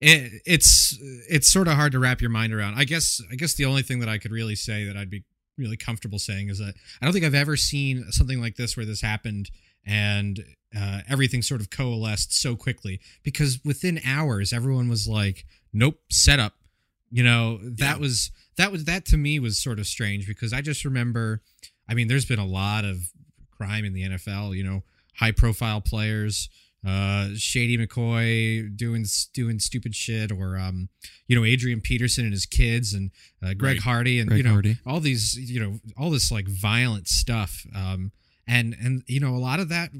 it, 0.00 0.40
it's 0.46 0.98
it's 1.28 1.52
sort 1.52 1.68
of 1.68 1.74
hard 1.74 1.92
to 1.92 1.98
wrap 1.98 2.22
your 2.22 2.30
mind 2.30 2.54
around. 2.54 2.76
I 2.76 2.84
guess 2.84 3.20
I 3.30 3.34
guess 3.34 3.52
the 3.52 3.66
only 3.66 3.82
thing 3.82 4.00
that 4.00 4.08
I 4.08 4.16
could 4.16 4.32
really 4.32 4.54
say 4.54 4.86
that 4.86 4.96
I'd 4.96 5.10
be 5.10 5.24
really 5.58 5.76
comfortable 5.76 6.18
saying 6.18 6.48
is 6.48 6.58
that 6.58 6.72
I 7.02 7.04
don't 7.04 7.12
think 7.12 7.26
I've 7.26 7.34
ever 7.34 7.54
seen 7.54 8.10
something 8.12 8.40
like 8.40 8.56
this 8.56 8.78
where 8.78 8.86
this 8.86 9.02
happened 9.02 9.50
and 9.86 10.42
uh, 10.74 11.00
everything 11.06 11.42
sort 11.42 11.60
of 11.60 11.68
coalesced 11.68 12.32
so 12.32 12.56
quickly 12.56 12.98
because 13.22 13.60
within 13.62 14.00
hours 14.06 14.54
everyone 14.54 14.88
was 14.88 15.06
like, 15.06 15.44
"Nope, 15.70 16.00
set 16.10 16.40
up." 16.40 16.54
You 17.10 17.24
know, 17.24 17.58
that 17.62 17.96
yeah. 17.96 18.00
was 18.00 18.30
that 18.56 18.72
was 18.72 18.84
that 18.84 19.04
to 19.06 19.18
me 19.18 19.38
was 19.38 19.62
sort 19.62 19.78
of 19.78 19.86
strange 19.86 20.26
because 20.26 20.54
I 20.54 20.62
just 20.62 20.82
remember. 20.82 21.42
I 21.86 21.92
mean, 21.92 22.08
there's 22.08 22.24
been 22.24 22.38
a 22.38 22.46
lot 22.46 22.86
of 22.86 23.10
crime 23.56 23.84
in 23.84 23.92
the 23.92 24.02
NFL. 24.02 24.56
You 24.56 24.64
know, 24.64 24.82
high 25.14 25.32
profile 25.32 25.80
players 25.80 26.48
uh, 26.86 27.28
Shady 27.36 27.78
McCoy 27.78 28.76
doing 28.76 29.06
doing 29.32 29.58
stupid 29.58 29.94
shit, 29.94 30.30
or 30.30 30.58
um, 30.58 30.90
you 31.26 31.36
know 31.36 31.44
Adrian 31.44 31.80
Peterson 31.80 32.24
and 32.24 32.32
his 32.32 32.46
kids, 32.46 32.92
and 32.92 33.10
uh, 33.42 33.54
Greg 33.54 33.76
right. 33.76 33.80
Hardy, 33.80 34.20
and 34.20 34.28
Greg 34.28 34.38
you 34.38 34.44
know 34.44 34.52
Hardy. 34.52 34.76
all 34.86 35.00
these 35.00 35.34
you 35.34 35.60
know 35.60 35.78
all 35.96 36.10
this 36.10 36.30
like 36.30 36.46
violent 36.46 37.08
stuff, 37.08 37.66
um, 37.74 38.12
and 38.46 38.76
and 38.82 39.02
you 39.06 39.18
know 39.18 39.34
a 39.34 39.38
lot 39.38 39.60
of 39.60 39.70
that 39.70 39.90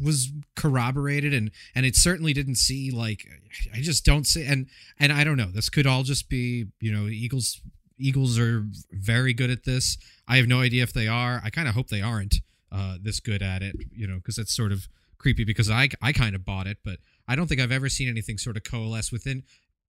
was 0.00 0.30
corroborated 0.54 1.34
and 1.34 1.50
and 1.74 1.84
it 1.84 1.96
certainly 1.96 2.32
didn't 2.32 2.54
see 2.54 2.92
like 2.92 3.26
I 3.74 3.80
just 3.80 4.04
don't 4.04 4.28
see 4.28 4.46
and 4.46 4.68
and 5.00 5.12
I 5.12 5.24
don't 5.24 5.36
know 5.36 5.50
this 5.50 5.68
could 5.68 5.88
all 5.88 6.04
just 6.04 6.28
be 6.28 6.66
you 6.80 6.92
know 6.92 7.08
Eagles 7.08 7.60
Eagles 7.98 8.38
are 8.38 8.64
very 8.92 9.34
good 9.34 9.50
at 9.50 9.64
this 9.64 9.98
I 10.28 10.36
have 10.36 10.46
no 10.46 10.60
idea 10.60 10.84
if 10.84 10.92
they 10.92 11.08
are 11.08 11.42
I 11.42 11.50
kind 11.50 11.66
of 11.66 11.74
hope 11.74 11.88
they 11.88 12.00
aren't 12.00 12.36
uh, 12.72 12.96
this 13.00 13.20
good 13.20 13.42
at 13.42 13.62
it 13.62 13.74
you 13.90 14.06
know 14.06 14.16
because 14.16 14.38
it's 14.38 14.54
sort 14.54 14.72
of 14.72 14.88
creepy 15.18 15.44
because 15.44 15.70
I 15.70 15.88
I 16.00 16.12
kind 16.12 16.34
of 16.34 16.44
bought 16.44 16.66
it, 16.66 16.78
but 16.84 16.98
I 17.26 17.36
don't 17.36 17.46
think 17.46 17.60
I've 17.60 17.72
ever 17.72 17.88
seen 17.88 18.08
anything 18.08 18.38
sort 18.38 18.56
of 18.56 18.64
coalesce 18.64 19.12
within 19.12 19.42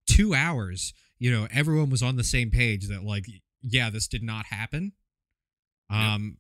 two 0.07 0.35
hours. 0.35 0.95
You 1.19 1.31
know, 1.31 1.49
everyone 1.53 1.91
was 1.91 2.03
on 2.03 2.17
the 2.17 2.25
same 2.25 2.51
page 2.51 2.89
that 2.89 3.05
like, 3.05 3.27
yeah, 3.63 3.91
this 3.91 4.09
did 4.09 4.23
not 4.23 4.47
happen. 4.47 4.93
Um, 5.91 6.39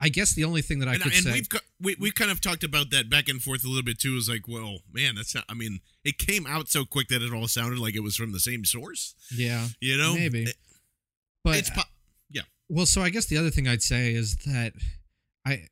I 0.00 0.08
guess 0.08 0.34
the 0.34 0.44
only 0.44 0.62
thing 0.62 0.78
that 0.78 0.88
I 0.88 0.94
and, 0.94 1.02
could 1.02 1.12
and 1.12 1.24
say, 1.24 1.32
we've 1.32 1.48
we 1.80 1.96
we 2.00 2.10
kind 2.10 2.30
of 2.30 2.40
talked 2.40 2.64
about 2.64 2.90
that 2.90 3.10
back 3.10 3.28
and 3.28 3.42
forth 3.42 3.64
a 3.64 3.68
little 3.68 3.82
bit 3.82 3.98
too. 3.98 4.16
Is 4.16 4.28
like, 4.28 4.46
well, 4.48 4.78
man, 4.92 5.14
that's 5.14 5.34
not. 5.34 5.44
I 5.48 5.54
mean, 5.54 5.80
it 6.04 6.18
came 6.18 6.46
out 6.46 6.68
so 6.68 6.84
quick 6.84 7.08
that 7.08 7.22
it 7.22 7.32
all 7.32 7.48
sounded 7.48 7.78
like 7.78 7.94
it 7.94 8.02
was 8.02 8.16
from 8.16 8.32
the 8.32 8.40
same 8.40 8.64
source. 8.64 9.14
Yeah, 9.34 9.66
you 9.80 9.96
know, 9.96 10.14
maybe. 10.14 10.44
It, 10.44 10.56
but 11.44 11.56
it's 11.56 11.70
po- 11.70 11.82
yeah. 12.30 12.42
Well, 12.68 12.86
so 12.86 13.02
I 13.02 13.10
guess 13.10 13.26
the 13.26 13.36
other 13.36 13.50
thing 13.50 13.68
I'd 13.68 13.82
say 13.82 14.14
is 14.14 14.36
that 14.46 14.72
I 15.44 15.68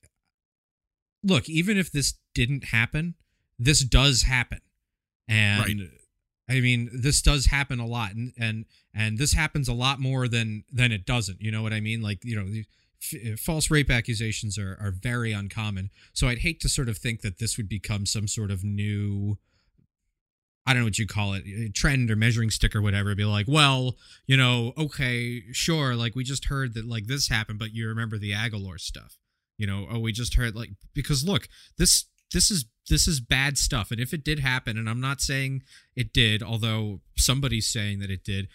look, 1.23 1.49
even 1.49 1.77
if 1.77 1.93
this 1.93 2.15
didn't 2.35 2.65
happen, 2.65 3.15
this 3.59 3.85
does 3.85 4.23
happen. 4.23 4.61
And 5.29 5.61
right. 5.81 5.89
I 6.49 6.61
mean, 6.61 6.89
this 6.93 7.21
does 7.21 7.47
happen 7.47 7.79
a 7.81 7.87
lot 7.87 8.13
and 8.13 8.33
and 8.39 8.65
and 8.95 9.19
this 9.19 9.35
happens 9.35 9.69
a 9.69 9.75
lot 9.75 10.01
more 10.01 10.29
than 10.29 10.65
than 10.73 10.93
it 10.93 11.05
doesn't, 11.05 11.41
you 11.41 11.51
know 11.51 11.63
what 11.63 11.73
I 11.73 11.81
mean? 11.81 12.01
Like, 12.01 12.25
you 12.25 12.37
know, 12.37 12.63
f- 13.03 13.33
uh, 13.33 13.37
false 13.37 13.71
rape 13.71 13.91
accusations 13.91 14.59
are 14.59 14.79
are 14.81 14.91
very 14.91 15.33
uncommon. 15.33 15.91
So 16.13 16.29
I'd 16.29 16.39
hate 16.39 16.61
to 16.61 16.69
sort 16.69 16.89
of 16.89 16.99
think 16.99 17.21
that 17.21 17.39
this 17.39 17.57
would 17.57 17.69
become 17.69 18.07
some 18.07 18.27
sort 18.29 18.51
of 18.51 18.65
new 18.65 19.39
I 20.67 20.75
don't 20.75 20.83
know 20.83 20.87
what 20.87 20.99
you 20.99 21.07
call 21.07 21.33
it, 21.33 21.45
a 21.47 21.71
trend 21.71 22.11
or 22.11 22.17
measuring 22.17 22.51
stick 22.51 22.77
or 22.77 22.83
whatever. 22.83 23.15
Be 23.15 23.25
like, 23.25 23.47
well, 23.49 23.97
you 24.27 24.37
know, 24.37 24.75
okay, 24.77 25.45
sure, 25.51 25.95
like 25.95 26.15
we 26.15 26.25
just 26.25 26.45
heard 26.45 26.75
that 26.75 26.87
like 26.87 27.07
this 27.07 27.29
happened, 27.29 27.59
but 27.59 27.75
you 27.75 27.89
remember 27.89 28.19
the 28.19 28.33
Agholor 28.33 28.79
stuff. 28.79 29.17
You 29.59 29.67
know, 29.67 29.87
oh, 29.91 29.99
we 29.99 30.13
just 30.13 30.35
heard 30.35 30.55
like 30.55 30.71
because 30.95 31.25
look, 31.25 31.49
this 31.77 32.07
this 32.33 32.51
is 32.51 32.65
this 32.89 33.07
is 33.07 33.21
bad 33.21 33.59
stuff, 33.59 33.91
and 33.91 34.01
if 34.01 34.15
it 34.15 34.25
did 34.25 34.39
happen, 34.39 34.79
and 34.79 34.89
I'm 34.89 35.01
not 35.01 35.21
saying 35.21 35.63
it 35.95 36.13
did, 36.13 36.43
although 36.43 37.01
somebody's 37.17 37.69
saying 37.69 37.99
that 37.99 38.11
it 38.11 38.25
did, 38.25 38.49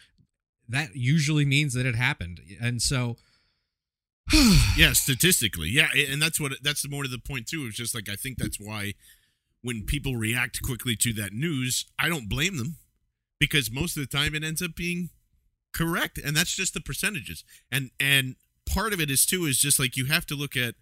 that 0.68 0.96
usually 0.96 1.46
means 1.46 1.74
that 1.74 1.86
it 1.86 1.96
happened, 1.96 2.40
and 2.62 2.82
so. 2.82 3.18
yeah, 4.78 4.94
statistically, 4.94 5.68
yeah, 5.68 5.90
and 5.94 6.22
that's 6.22 6.40
what 6.40 6.54
that's 6.64 6.90
more 6.90 7.04
to 7.04 7.10
the 7.10 7.20
point 7.20 7.46
too. 7.46 7.66
It's 7.68 7.76
just 7.76 7.94
like 7.94 8.08
I 8.08 8.16
think 8.16 8.38
that's 8.38 8.58
why 8.58 8.94
when 9.62 9.84
people 9.86 10.16
react 10.16 10.62
quickly 10.62 10.96
to 10.96 11.12
that 11.14 11.34
news, 11.34 11.86
I 12.00 12.08
don't 12.08 12.30
blame 12.30 12.56
them 12.56 12.78
because 13.38 13.70
most 13.70 13.98
of 13.98 14.04
the 14.04 14.18
time 14.18 14.34
it 14.34 14.44
ends 14.44 14.62
up 14.62 14.76
being 14.76 15.10
correct, 15.74 16.18
and 16.18 16.36
that's 16.36 16.56
just 16.56 16.74
the 16.74 16.82
percentages. 16.82 17.44
And 17.72 17.92
and 18.00 18.36
part 18.66 18.94
of 18.94 19.00
it 19.00 19.10
is 19.10 19.26
too 19.26 19.46
is 19.46 19.60
just 19.60 19.80
like 19.80 19.98
you 19.98 20.06
have 20.06 20.26
to 20.28 20.36
look 20.36 20.56
at 20.56 20.76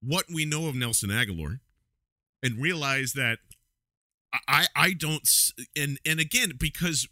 what 0.00 0.26
we 0.32 0.44
know 0.44 0.68
of 0.68 0.74
Nelson 0.74 1.10
Agholor 1.10 1.60
and 2.42 2.62
realize 2.62 3.12
that 3.14 3.38
I 4.46 4.66
I 4.76 4.92
don't 4.92 5.28
and 5.76 5.98
and 6.04 6.20
again 6.20 6.52
because 6.58 7.08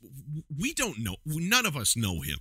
we 0.56 0.74
don't 0.74 0.98
know 0.98 1.16
none 1.24 1.66
of 1.66 1.76
us 1.76 1.96
know 1.96 2.20
him. 2.20 2.38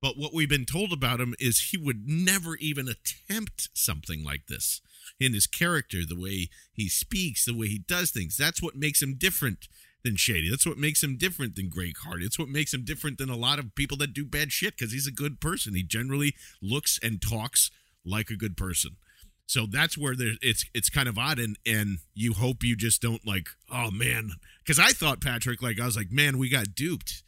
But 0.00 0.16
what 0.16 0.32
we've 0.32 0.48
been 0.48 0.64
told 0.64 0.92
about 0.92 1.20
him 1.20 1.34
is 1.40 1.70
he 1.72 1.76
would 1.76 2.06
never 2.06 2.54
even 2.56 2.88
attempt 2.88 3.68
something 3.74 4.22
like 4.22 4.46
this 4.46 4.80
in 5.18 5.34
his 5.34 5.48
character, 5.48 6.06
the 6.06 6.18
way 6.18 6.50
he 6.72 6.88
speaks, 6.88 7.44
the 7.44 7.56
way 7.56 7.66
he 7.66 7.78
does 7.78 8.12
things. 8.12 8.36
That's 8.36 8.62
what 8.62 8.76
makes 8.76 9.02
him 9.02 9.16
different 9.18 9.66
than 10.08 10.16
Shady. 10.16 10.48
That's 10.50 10.66
what 10.66 10.78
makes 10.78 11.02
him 11.02 11.16
different 11.16 11.54
than 11.54 11.68
Greg 11.68 11.96
Hardy. 12.02 12.24
It's 12.24 12.38
what 12.38 12.48
makes 12.48 12.72
him 12.72 12.84
different 12.84 13.18
than 13.18 13.28
a 13.28 13.36
lot 13.36 13.58
of 13.58 13.74
people 13.74 13.96
that 13.98 14.14
do 14.14 14.24
bad 14.24 14.52
shit 14.52 14.76
because 14.76 14.92
he's 14.92 15.06
a 15.06 15.12
good 15.12 15.38
person. 15.40 15.74
He 15.74 15.82
generally 15.82 16.34
looks 16.62 16.98
and 17.02 17.20
talks 17.20 17.70
like 18.04 18.30
a 18.30 18.36
good 18.36 18.56
person. 18.56 18.96
So 19.46 19.66
that's 19.70 19.96
where 19.96 20.14
there 20.14 20.32
it's 20.42 20.64
it's 20.74 20.90
kind 20.90 21.08
of 21.08 21.18
odd 21.18 21.38
and 21.38 21.58
and 21.64 21.98
you 22.14 22.34
hope 22.34 22.62
you 22.62 22.76
just 22.76 23.00
don't 23.00 23.26
like 23.26 23.48
oh 23.72 23.90
man 23.90 24.32
because 24.62 24.78
I 24.78 24.88
thought 24.88 25.22
Patrick 25.22 25.62
like 25.62 25.80
I 25.80 25.86
was 25.86 25.96
like 25.96 26.12
man 26.12 26.36
we 26.36 26.50
got 26.50 26.74
duped 26.74 27.22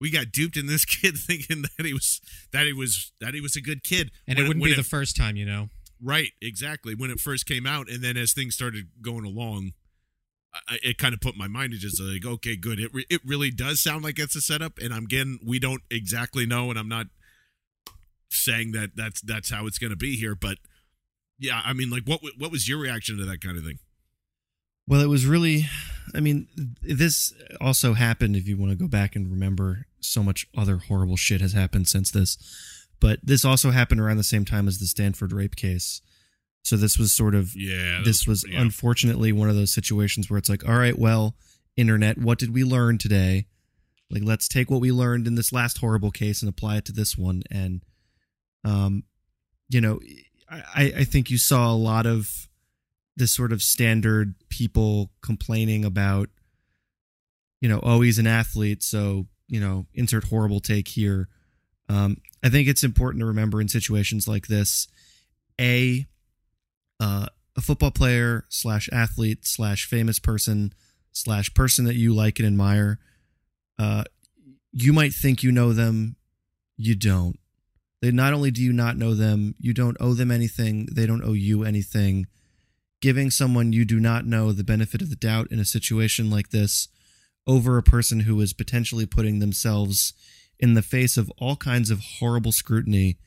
we 0.00 0.10
got 0.10 0.30
duped 0.30 0.56
in 0.56 0.66
this 0.66 0.84
kid 0.84 1.16
thinking 1.16 1.62
that 1.62 1.84
he 1.84 1.92
was 1.92 2.20
that 2.52 2.66
he 2.66 2.72
was 2.72 3.12
that 3.20 3.34
he 3.34 3.40
was 3.40 3.56
a 3.56 3.60
good 3.60 3.82
kid 3.82 4.12
and 4.28 4.36
When 4.36 4.44
it 4.44 4.48
wouldn't 4.48 4.64
be 4.64 4.74
the 4.74 4.84
first 4.84 5.16
time, 5.16 5.36
you 5.36 5.44
know. 5.44 5.68
Right, 6.00 6.32
exactly. 6.42 6.94
When 6.94 7.10
it 7.10 7.20
first 7.20 7.46
came 7.46 7.66
out, 7.66 7.88
and 7.88 8.04
then 8.04 8.16
as 8.16 8.34
things 8.34 8.54
started 8.54 8.88
going 9.00 9.24
along, 9.24 9.72
I, 10.68 10.78
it 10.82 10.98
kind 10.98 11.14
of 11.14 11.20
put 11.20 11.36
my 11.36 11.48
mind 11.48 11.72
to 11.72 11.78
just 11.78 12.00
like, 12.00 12.24
okay, 12.24 12.56
good. 12.56 12.80
It 12.80 12.92
re- 12.92 13.06
it 13.08 13.20
really 13.24 13.50
does 13.50 13.80
sound 13.80 14.04
like 14.04 14.18
it's 14.18 14.36
a 14.36 14.40
setup, 14.40 14.78
and 14.78 14.92
I'm 14.92 15.04
again, 15.04 15.38
we 15.44 15.58
don't 15.58 15.82
exactly 15.90 16.46
know, 16.46 16.70
and 16.70 16.78
I'm 16.78 16.88
not 16.88 17.06
saying 18.30 18.72
that 18.72 18.90
that's 18.96 19.20
that's 19.20 19.50
how 19.50 19.66
it's 19.66 19.78
going 19.78 19.90
to 19.90 19.96
be 19.96 20.16
here, 20.16 20.34
but 20.34 20.58
yeah, 21.38 21.60
I 21.64 21.72
mean, 21.72 21.90
like, 21.90 22.04
what 22.04 22.20
what 22.38 22.50
was 22.50 22.68
your 22.68 22.78
reaction 22.78 23.18
to 23.18 23.24
that 23.24 23.40
kind 23.40 23.56
of 23.56 23.64
thing? 23.64 23.78
Well, 24.88 25.00
it 25.00 25.08
was 25.08 25.26
really, 25.26 25.66
I 26.14 26.20
mean, 26.20 26.46
this 26.80 27.34
also 27.60 27.94
happened 27.94 28.36
if 28.36 28.46
you 28.46 28.56
want 28.56 28.70
to 28.70 28.76
go 28.76 28.86
back 28.86 29.16
and 29.16 29.30
remember 29.30 29.86
so 30.00 30.22
much 30.22 30.46
other 30.56 30.76
horrible 30.76 31.16
shit 31.16 31.40
has 31.40 31.52
happened 31.52 31.88
since 31.88 32.10
this. 32.10 32.38
But 33.00 33.18
this 33.22 33.44
also 33.44 33.72
happened 33.72 34.00
around 34.00 34.16
the 34.16 34.22
same 34.22 34.44
time 34.44 34.68
as 34.68 34.78
the 34.78 34.86
Stanford 34.86 35.32
rape 35.32 35.56
case. 35.56 36.00
So 36.66 36.76
this 36.76 36.98
was 36.98 37.12
sort 37.12 37.34
of, 37.34 37.54
Yeah, 37.54 38.00
this 38.04 38.26
was 38.26 38.44
yeah. 38.48 38.60
unfortunately 38.60 39.30
one 39.32 39.48
of 39.48 39.54
those 39.54 39.72
situations 39.72 40.28
where 40.28 40.38
it's 40.38 40.48
like, 40.48 40.68
all 40.68 40.76
right, 40.76 40.98
well, 40.98 41.36
internet, 41.76 42.18
what 42.18 42.38
did 42.38 42.52
we 42.52 42.64
learn 42.64 42.98
today? 42.98 43.46
Like, 44.10 44.22
let's 44.24 44.48
take 44.48 44.70
what 44.70 44.80
we 44.80 44.90
learned 44.90 45.26
in 45.26 45.36
this 45.36 45.52
last 45.52 45.78
horrible 45.78 46.10
case 46.10 46.42
and 46.42 46.48
apply 46.48 46.78
it 46.78 46.84
to 46.86 46.92
this 46.92 47.16
one. 47.16 47.42
And, 47.50 47.84
um, 48.64 49.04
you 49.68 49.80
know, 49.80 50.00
I, 50.50 50.92
I 50.98 51.04
think 51.04 51.30
you 51.30 51.38
saw 51.38 51.70
a 51.70 51.76
lot 51.76 52.04
of 52.04 52.48
this 53.16 53.32
sort 53.32 53.52
of 53.52 53.62
standard 53.62 54.34
people 54.48 55.10
complaining 55.22 55.84
about, 55.84 56.28
you 57.60 57.68
know, 57.68 57.80
oh, 57.82 58.00
he's 58.00 58.18
an 58.18 58.26
athlete, 58.26 58.82
so 58.82 59.26
you 59.48 59.60
know, 59.60 59.86
insert 59.94 60.24
horrible 60.24 60.60
take 60.60 60.88
here. 60.88 61.28
Um, 61.88 62.16
I 62.42 62.48
think 62.48 62.66
it's 62.68 62.82
important 62.82 63.20
to 63.20 63.26
remember 63.26 63.60
in 63.60 63.68
situations 63.68 64.26
like 64.26 64.48
this, 64.48 64.88
a 65.60 66.06
uh, 67.00 67.26
a 67.56 67.60
football 67.60 67.90
player 67.90 68.44
slash 68.48 68.88
athlete 68.92 69.46
slash 69.46 69.86
famous 69.86 70.18
person 70.18 70.72
slash 71.12 71.52
person 71.54 71.84
that 71.86 71.96
you 71.96 72.14
like 72.14 72.38
and 72.38 72.46
admire. 72.46 72.98
Uh, 73.78 74.04
you 74.72 74.92
might 74.92 75.14
think 75.14 75.42
you 75.42 75.50
know 75.50 75.72
them, 75.72 76.16
you 76.76 76.94
don't. 76.94 77.38
They 78.02 78.10
not 78.10 78.34
only 78.34 78.50
do 78.50 78.62
you 78.62 78.72
not 78.72 78.98
know 78.98 79.14
them, 79.14 79.54
you 79.58 79.72
don't 79.72 79.96
owe 79.98 80.12
them 80.12 80.30
anything. 80.30 80.88
They 80.92 81.06
don't 81.06 81.24
owe 81.24 81.32
you 81.32 81.64
anything. 81.64 82.26
Giving 83.00 83.30
someone 83.30 83.72
you 83.72 83.84
do 83.84 83.98
not 83.98 84.26
know 84.26 84.52
the 84.52 84.64
benefit 84.64 85.00
of 85.00 85.08
the 85.08 85.16
doubt 85.16 85.48
in 85.50 85.58
a 85.58 85.64
situation 85.64 86.30
like 86.30 86.50
this 86.50 86.88
over 87.46 87.78
a 87.78 87.82
person 87.82 88.20
who 88.20 88.40
is 88.40 88.52
potentially 88.52 89.06
putting 89.06 89.38
themselves 89.38 90.12
in 90.58 90.74
the 90.74 90.82
face 90.82 91.16
of 91.16 91.30
all 91.38 91.56
kinds 91.56 91.90
of 91.90 92.00
horrible 92.18 92.52
scrutiny, 92.52 93.18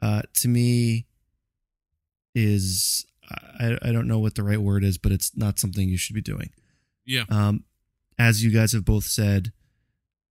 uh, 0.00 0.22
to 0.34 0.48
me, 0.48 1.06
is 2.34 3.06
I, 3.60 3.78
I 3.82 3.92
don't 3.92 4.08
know 4.08 4.18
what 4.18 4.34
the 4.34 4.42
right 4.42 4.60
word 4.60 4.84
is, 4.84 4.98
but 4.98 5.12
it's 5.12 5.36
not 5.36 5.58
something 5.58 5.88
you 5.88 5.96
should 5.96 6.14
be 6.14 6.20
doing. 6.20 6.50
Yeah. 7.04 7.24
Um, 7.28 7.64
as 8.18 8.44
you 8.44 8.50
guys 8.50 8.72
have 8.72 8.84
both 8.84 9.04
said, 9.04 9.52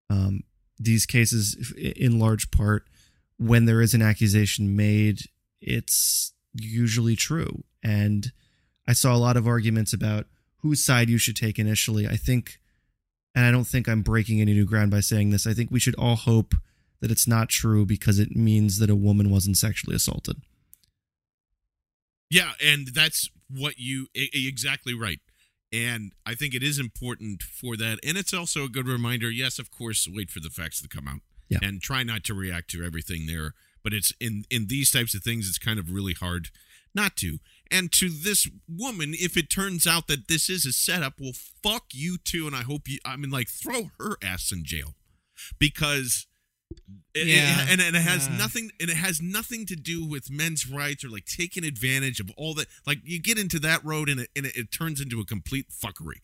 um, 0.09 0.43
these 0.79 1.05
cases, 1.05 1.73
in 1.77 2.19
large 2.19 2.51
part, 2.51 2.87
when 3.37 3.65
there 3.65 3.81
is 3.81 3.93
an 3.93 4.01
accusation 4.01 4.75
made, 4.75 5.21
it's 5.61 6.33
usually 6.53 7.15
true. 7.15 7.63
And 7.83 8.31
I 8.87 8.93
saw 8.93 9.15
a 9.15 9.17
lot 9.17 9.37
of 9.37 9.47
arguments 9.47 9.93
about 9.93 10.27
whose 10.57 10.83
side 10.83 11.09
you 11.09 11.17
should 11.17 11.35
take 11.35 11.59
initially. 11.59 12.07
I 12.07 12.15
think, 12.15 12.59
and 13.35 13.45
I 13.45 13.51
don't 13.51 13.67
think 13.67 13.87
I'm 13.87 14.01
breaking 14.01 14.39
any 14.39 14.53
new 14.53 14.65
ground 14.65 14.91
by 14.91 14.99
saying 14.99 15.31
this, 15.31 15.47
I 15.47 15.53
think 15.53 15.71
we 15.71 15.79
should 15.79 15.95
all 15.95 16.15
hope 16.15 16.55
that 17.01 17.11
it's 17.11 17.27
not 17.27 17.49
true 17.49 17.85
because 17.85 18.19
it 18.19 18.35
means 18.35 18.79
that 18.79 18.89
a 18.89 18.95
woman 18.95 19.29
wasn't 19.29 19.57
sexually 19.57 19.95
assaulted. 19.95 20.41
Yeah, 22.29 22.53
and 22.63 22.89
that's 22.93 23.29
what 23.49 23.75
you 23.77 24.07
exactly 24.13 24.93
right. 24.93 25.19
And 25.71 26.13
I 26.25 26.35
think 26.35 26.53
it 26.53 26.61
is 26.61 26.77
important 26.77 27.41
for 27.41 27.75
that. 27.77 27.99
And 28.05 28.17
it's 28.17 28.33
also 28.33 28.63
a 28.63 28.69
good 28.69 28.87
reminder, 28.87 29.31
yes, 29.31 29.57
of 29.57 29.71
course, 29.71 30.07
wait 30.11 30.29
for 30.29 30.39
the 30.39 30.51
facts 30.51 30.81
to 30.81 30.87
come 30.87 31.07
out. 31.07 31.21
Yeah. 31.49 31.59
And 31.61 31.81
try 31.81 32.03
not 32.03 32.23
to 32.25 32.33
react 32.33 32.69
to 32.71 32.83
everything 32.83 33.25
there. 33.25 33.53
But 33.83 33.93
it's 33.93 34.13
in 34.19 34.45
in 34.49 34.67
these 34.67 34.91
types 34.91 35.13
of 35.13 35.23
things 35.23 35.49
it's 35.49 35.57
kind 35.57 35.79
of 35.79 35.91
really 35.91 36.13
hard 36.13 36.49
not 36.95 37.15
to. 37.17 37.39
And 37.71 37.91
to 37.93 38.09
this 38.09 38.47
woman, 38.67 39.13
if 39.13 39.35
it 39.35 39.49
turns 39.49 39.87
out 39.87 40.07
that 40.07 40.27
this 40.27 40.49
is 40.49 40.65
a 40.65 40.71
setup, 40.71 41.15
well 41.19 41.33
fuck 41.63 41.85
you 41.91 42.17
too 42.17 42.45
and 42.47 42.55
I 42.55 42.61
hope 42.61 42.87
you 42.87 42.99
I 43.03 43.17
mean 43.17 43.31
like 43.31 43.49
throw 43.49 43.91
her 43.99 44.17
ass 44.23 44.51
in 44.51 44.63
jail. 44.63 44.95
Because 45.59 46.27
it- 47.15 47.21
it- 47.21 47.27
Yeah. 47.27 47.65
and, 47.69 47.81
and 47.81 47.95
it 47.95 48.01
has 48.01 48.27
Yeah. 48.27 48.37
nothing 48.37 48.71
and 48.79 48.89
it 48.89 48.97
has 48.97 49.21
nothing 49.21 49.65
to 49.67 49.75
do 49.75 50.05
with 50.05 50.29
men's 50.29 50.67
rights 50.67 51.03
or 51.03 51.09
like 51.09 51.25
taking 51.25 51.63
advantage 51.63 52.19
of 52.19 52.29
all 52.37 52.53
that 52.55 52.67
like 52.85 52.99
you 53.03 53.19
get 53.19 53.37
into 53.37 53.59
that 53.59 53.83
road 53.83 54.09
and 54.09 54.21
it, 54.21 54.29
and 54.35 54.45
it, 54.45 54.55
it 54.55 54.71
turns 54.71 54.99
into 55.01 55.19
a 55.19 55.25
complete 55.25 55.67
fuckery 55.69 56.19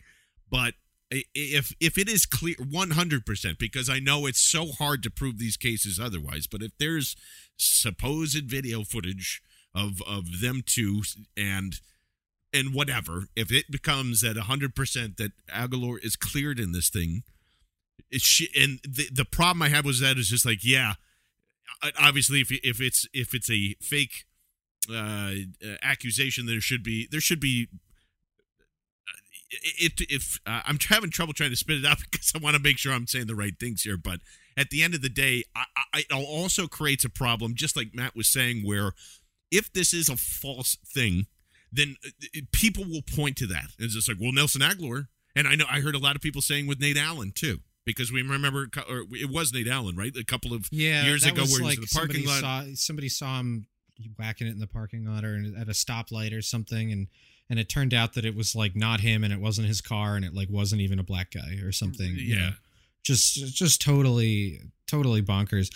but 0.49 0.73
if 1.11 1.73
if 1.79 1.97
it 1.97 2.07
is 2.07 2.25
clear 2.27 2.55
100% 2.55 3.57
because 3.57 3.89
i 3.89 3.97
know 3.99 4.25
it's 4.27 4.39
so 4.39 4.67
hard 4.73 5.01
to 5.03 5.09
prove 5.09 5.39
these 5.39 5.57
cases 5.57 5.99
otherwise 5.99 6.45
but 6.47 6.61
if 6.61 6.71
there's 6.77 7.15
supposed 7.57 8.43
video 8.49 8.83
footage 8.83 9.41
of 9.73 10.01
of 10.07 10.41
them 10.41 10.61
two 10.65 11.01
and 11.37 11.79
and 12.53 12.73
whatever 12.73 13.25
if 13.35 13.51
it 13.51 13.69
becomes 13.71 14.23
at 14.23 14.35
100% 14.35 15.17
that 15.17 15.31
agholor 15.53 15.97
is 16.03 16.15
cleared 16.15 16.59
in 16.59 16.71
this 16.71 16.89
thing 16.89 17.23
she, 18.13 18.49
and 18.59 18.79
the 18.83 19.09
the 19.11 19.25
problem 19.25 19.61
I 19.61 19.69
had 19.69 19.85
was 19.85 19.99
that 19.99 20.17
it's 20.17 20.29
just 20.29 20.45
like 20.45 20.59
yeah, 20.63 20.93
obviously 21.99 22.41
if 22.41 22.51
if 22.51 22.81
it's 22.81 23.07
if 23.13 23.33
it's 23.33 23.49
a 23.49 23.75
fake 23.81 24.25
uh, 24.89 25.31
uh, 25.63 25.75
accusation, 25.83 26.45
there 26.45 26.61
should 26.61 26.83
be 26.83 27.07
there 27.11 27.21
should 27.21 27.39
be. 27.39 27.67
uh, 29.07 29.57
It 29.79 29.93
if 30.09 30.39
uh, 30.45 30.61
I'm 30.65 30.77
having 30.89 31.09
trouble 31.09 31.33
trying 31.33 31.49
to 31.51 31.55
spit 31.55 31.77
it 31.77 31.85
out 31.85 31.97
because 32.11 32.31
I 32.35 32.39
want 32.39 32.55
to 32.55 32.61
make 32.61 32.77
sure 32.77 32.93
I'm 32.93 33.07
saying 33.07 33.27
the 33.27 33.35
right 33.35 33.57
things 33.59 33.81
here, 33.83 33.97
but 33.97 34.19
at 34.57 34.69
the 34.71 34.83
end 34.83 34.93
of 34.93 35.01
the 35.01 35.09
day, 35.09 35.43
I, 35.55 35.63
I, 35.93 35.99
it 35.99 36.11
also 36.11 36.67
creates 36.67 37.05
a 37.05 37.09
problem, 37.09 37.55
just 37.55 37.77
like 37.77 37.93
Matt 37.95 38.15
was 38.15 38.27
saying, 38.27 38.63
where 38.65 38.91
if 39.51 39.71
this 39.71 39.93
is 39.93 40.09
a 40.09 40.17
false 40.17 40.77
thing, 40.85 41.27
then 41.71 41.95
uh, 42.05 42.09
uh, 42.37 42.41
people 42.51 42.83
will 42.83 43.01
point 43.01 43.37
to 43.37 43.47
that. 43.47 43.67
It's 43.77 43.93
just 43.93 44.09
like, 44.09 44.17
well, 44.19 44.33
Nelson 44.33 44.61
Agholor, 44.61 45.07
and 45.35 45.47
I 45.47 45.55
know 45.55 45.65
I 45.69 45.79
heard 45.79 45.95
a 45.95 45.99
lot 45.99 46.15
of 46.17 46.21
people 46.21 46.41
saying 46.41 46.67
with 46.67 46.79
Nate 46.81 46.97
Allen 46.97 47.31
too, 47.33 47.59
because 47.89 48.11
we 48.11 48.21
remember, 48.21 48.69
or 48.89 49.03
it 49.11 49.29
was 49.29 49.53
Nate 49.53 49.67
Allen, 49.67 49.95
right? 49.95 50.15
A 50.15 50.23
couple 50.23 50.53
of 50.53 50.67
Yeah, 50.71 51.05
years 51.05 51.25
ago, 51.25 51.43
where 51.43 51.59
he 51.59 51.63
was 51.65 51.75
in 51.75 51.81
the 51.81 51.87
parking 51.93 52.15
somebody 52.25 52.27
lot. 52.27 52.65
Saw, 52.65 52.71
somebody 52.75 53.09
saw 53.09 53.39
him 53.39 53.67
whacking 54.17 54.47
it 54.47 54.51
in 54.51 54.59
the 54.59 54.67
parking 54.67 55.05
lot 55.05 55.25
or 55.25 55.35
at 55.59 55.67
a 55.67 55.71
stoplight 55.71 56.37
or 56.37 56.41
something, 56.41 56.91
and 56.91 57.07
and 57.49 57.59
it 57.59 57.67
turned 57.69 57.93
out 57.93 58.13
that 58.13 58.25
it 58.25 58.35
was 58.35 58.55
like 58.55 58.75
not 58.75 58.99
him 58.99 59.23
and 59.23 59.33
it 59.33 59.39
wasn't 59.39 59.67
his 59.67 59.81
car 59.81 60.15
and 60.15 60.23
it 60.23 60.33
like 60.33 60.49
wasn't 60.49 60.81
even 60.81 60.99
a 60.99 61.03
black 61.03 61.31
guy 61.31 61.55
or 61.63 61.71
something. 61.71 62.07
you 62.15 62.35
Yeah. 62.35 62.39
know. 62.39 62.51
just 63.03 63.35
just 63.55 63.81
totally 63.81 64.59
totally 64.87 65.21
bonkers. 65.21 65.69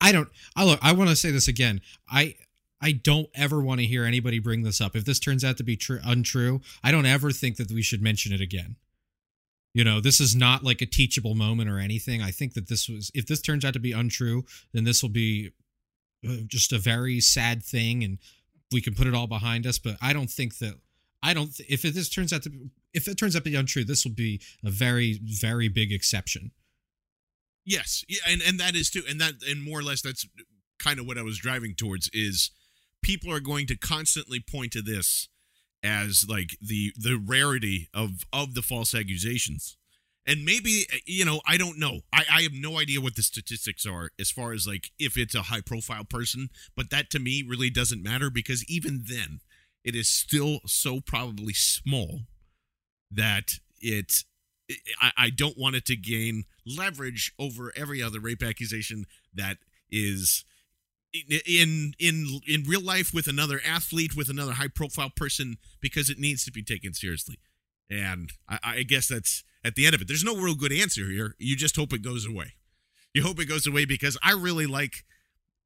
I 0.00 0.12
don't. 0.12 0.28
I 0.54 0.64
look. 0.64 0.78
I 0.82 0.92
want 0.92 1.10
to 1.10 1.16
say 1.16 1.30
this 1.30 1.48
again. 1.48 1.80
I 2.10 2.34
I 2.80 2.92
don't 2.92 3.28
ever 3.34 3.60
want 3.60 3.80
to 3.80 3.86
hear 3.86 4.04
anybody 4.04 4.38
bring 4.38 4.62
this 4.62 4.80
up. 4.80 4.94
If 4.94 5.04
this 5.04 5.18
turns 5.18 5.42
out 5.44 5.56
to 5.56 5.64
be 5.64 5.76
true, 5.76 5.98
untrue, 6.04 6.60
I 6.84 6.92
don't 6.92 7.06
ever 7.06 7.30
think 7.32 7.56
that 7.56 7.70
we 7.72 7.82
should 7.82 8.02
mention 8.02 8.32
it 8.32 8.40
again. 8.40 8.76
You 9.76 9.84
know, 9.84 10.00
this 10.00 10.22
is 10.22 10.34
not 10.34 10.64
like 10.64 10.80
a 10.80 10.86
teachable 10.86 11.34
moment 11.34 11.68
or 11.68 11.78
anything. 11.78 12.22
I 12.22 12.30
think 12.30 12.54
that 12.54 12.66
this 12.66 12.88
was. 12.88 13.10
If 13.12 13.26
this 13.26 13.42
turns 13.42 13.62
out 13.62 13.74
to 13.74 13.78
be 13.78 13.92
untrue, 13.92 14.46
then 14.72 14.84
this 14.84 15.02
will 15.02 15.10
be 15.10 15.50
uh, 16.26 16.36
just 16.46 16.72
a 16.72 16.78
very 16.78 17.20
sad 17.20 17.62
thing, 17.62 18.02
and 18.02 18.16
we 18.72 18.80
can 18.80 18.94
put 18.94 19.06
it 19.06 19.14
all 19.14 19.26
behind 19.26 19.66
us. 19.66 19.78
But 19.78 19.98
I 20.00 20.14
don't 20.14 20.30
think 20.30 20.56
that. 20.60 20.76
I 21.22 21.34
don't. 21.34 21.50
If 21.68 21.84
it, 21.84 21.92
this 21.92 22.08
turns 22.08 22.32
out 22.32 22.42
to, 22.44 22.50
be, 22.50 22.70
if 22.94 23.06
it 23.06 23.18
turns 23.18 23.36
out 23.36 23.44
to 23.44 23.50
be 23.50 23.54
untrue, 23.54 23.84
this 23.84 24.02
will 24.02 24.14
be 24.14 24.40
a 24.64 24.70
very, 24.70 25.20
very 25.22 25.68
big 25.68 25.92
exception. 25.92 26.52
Yes, 27.66 28.02
yeah, 28.08 28.20
and 28.26 28.40
and 28.40 28.58
that 28.58 28.74
is 28.74 28.88
too, 28.88 29.02
and 29.06 29.20
that 29.20 29.34
and 29.46 29.62
more 29.62 29.80
or 29.80 29.82
less 29.82 30.00
that's 30.00 30.26
kind 30.78 30.98
of 30.98 31.06
what 31.06 31.18
I 31.18 31.22
was 31.22 31.36
driving 31.36 31.74
towards 31.74 32.08
is 32.14 32.50
people 33.02 33.30
are 33.30 33.40
going 33.40 33.66
to 33.66 33.76
constantly 33.76 34.40
point 34.40 34.72
to 34.72 34.80
this 34.80 35.28
as 35.86 36.26
like 36.28 36.58
the 36.60 36.92
the 36.96 37.16
rarity 37.16 37.88
of 37.94 38.26
of 38.32 38.54
the 38.54 38.62
false 38.62 38.94
accusations. 38.94 39.76
And 40.26 40.44
maybe 40.44 40.86
you 41.06 41.24
know, 41.24 41.40
I 41.46 41.56
don't 41.56 41.78
know. 41.78 42.00
I, 42.12 42.24
I 42.30 42.42
have 42.42 42.52
no 42.52 42.78
idea 42.78 43.00
what 43.00 43.14
the 43.14 43.22
statistics 43.22 43.86
are 43.86 44.10
as 44.18 44.30
far 44.30 44.52
as 44.52 44.66
like 44.66 44.90
if 44.98 45.16
it's 45.16 45.34
a 45.34 45.42
high 45.42 45.60
profile 45.60 46.04
person, 46.04 46.50
but 46.76 46.90
that 46.90 47.10
to 47.10 47.18
me 47.18 47.44
really 47.46 47.70
doesn't 47.70 48.02
matter 48.02 48.28
because 48.28 48.68
even 48.68 49.04
then, 49.08 49.40
it 49.84 49.94
is 49.94 50.08
still 50.08 50.60
so 50.66 51.00
probably 51.00 51.54
small 51.54 52.22
that 53.10 53.52
it 53.80 54.24
I, 55.00 55.12
I 55.16 55.30
don't 55.30 55.56
want 55.56 55.76
it 55.76 55.86
to 55.86 55.96
gain 55.96 56.44
leverage 56.66 57.32
over 57.38 57.72
every 57.76 58.02
other 58.02 58.18
rape 58.18 58.42
accusation 58.42 59.06
that 59.32 59.58
is 59.90 60.44
in 61.46 61.94
in 61.98 62.40
in 62.46 62.64
real 62.64 62.80
life 62.80 63.12
with 63.14 63.26
another 63.26 63.60
athlete 63.66 64.16
with 64.16 64.28
another 64.28 64.52
high 64.52 64.68
profile 64.68 65.10
person 65.14 65.56
because 65.80 66.10
it 66.10 66.18
needs 66.18 66.44
to 66.44 66.52
be 66.52 66.62
taken 66.62 66.94
seriously. 66.94 67.38
And 67.90 68.32
I, 68.48 68.58
I 68.62 68.82
guess 68.82 69.08
that's 69.08 69.44
at 69.64 69.74
the 69.74 69.86
end 69.86 69.94
of 69.94 70.00
it. 70.00 70.08
There's 70.08 70.24
no 70.24 70.36
real 70.36 70.54
good 70.54 70.72
answer 70.72 71.06
here. 71.06 71.34
You 71.38 71.56
just 71.56 71.76
hope 71.76 71.92
it 71.92 72.02
goes 72.02 72.26
away. 72.26 72.54
You 73.14 73.22
hope 73.22 73.40
it 73.40 73.46
goes 73.46 73.66
away 73.66 73.84
because 73.84 74.18
i 74.22 74.32
really 74.32 74.66
like 74.66 75.04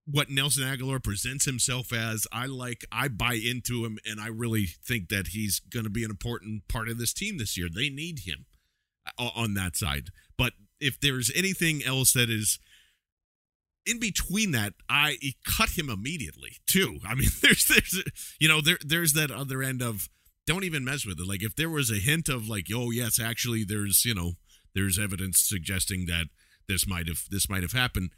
what 0.07 0.31
nelson 0.31 0.65
agholor 0.65 1.03
presents 1.03 1.45
himself 1.45 1.93
as. 1.93 2.27
I 2.33 2.47
like 2.47 2.85
i 2.93 3.09
buy 3.09 3.35
into 3.35 3.85
him 3.85 3.99
and 4.05 4.21
i 4.21 4.29
really 4.29 4.67
think 4.67 5.09
that 5.09 5.29
he's 5.29 5.61
going 5.61 5.85
to 5.85 5.91
be 5.91 6.05
an 6.05 6.11
important 6.11 6.69
part 6.69 6.89
of 6.89 6.99
this 6.99 7.13
team 7.13 7.39
this 7.39 7.57
year. 7.59 7.69
They 7.73 7.91
need 7.91 8.21
him 8.21 8.47
uh, 9.19 9.31
on 9.35 9.55
that 9.55 9.77
side. 9.77 10.11
But 10.37 10.53
if 10.81 11.01
there's 11.01 11.31
anything 11.35 11.83
else 11.85 12.13
that 12.13 12.31
is 12.31 12.59
in 13.87 13.99
between 13.99 14.53
that, 14.53 14.75
I 14.89 15.17
cut 15.45 15.71
him 15.71 15.89
immediately 15.89 16.57
too. 16.67 16.99
I 17.07 17.15
mean, 17.15 17.29
there's 17.43 17.65
there's 17.65 18.03
you 18.39 18.49
know 18.49 18.61
there 18.61 18.79
there's 18.85 19.13
that 19.15 19.31
other 19.31 19.63
end 19.63 19.83
of 19.83 20.09
don't 20.47 20.65
even 20.65 20.85
mess 20.85 21.07
with 21.07 21.21
it. 21.21 21.27
Like 21.27 21.43
if 21.43 21.55
there 21.55 21.71
was 21.71 21.91
a 21.91 21.97
hint 21.97 22.29
of 22.29 22.49
like, 22.49 22.67
oh 22.75 22.91
yes, 22.91 23.21
actually 23.21 23.65
there's 23.65 24.05
you 24.05 24.15
know 24.15 24.33
there's 24.75 24.99
evidence 24.99 25.41
suggesting 25.41 26.07
that 26.07 26.27
this 26.69 26.87
might 26.87 27.09
have 27.09 27.25
this 27.31 27.49
might 27.49 27.63
have 27.63 27.73
happened. 27.73 28.11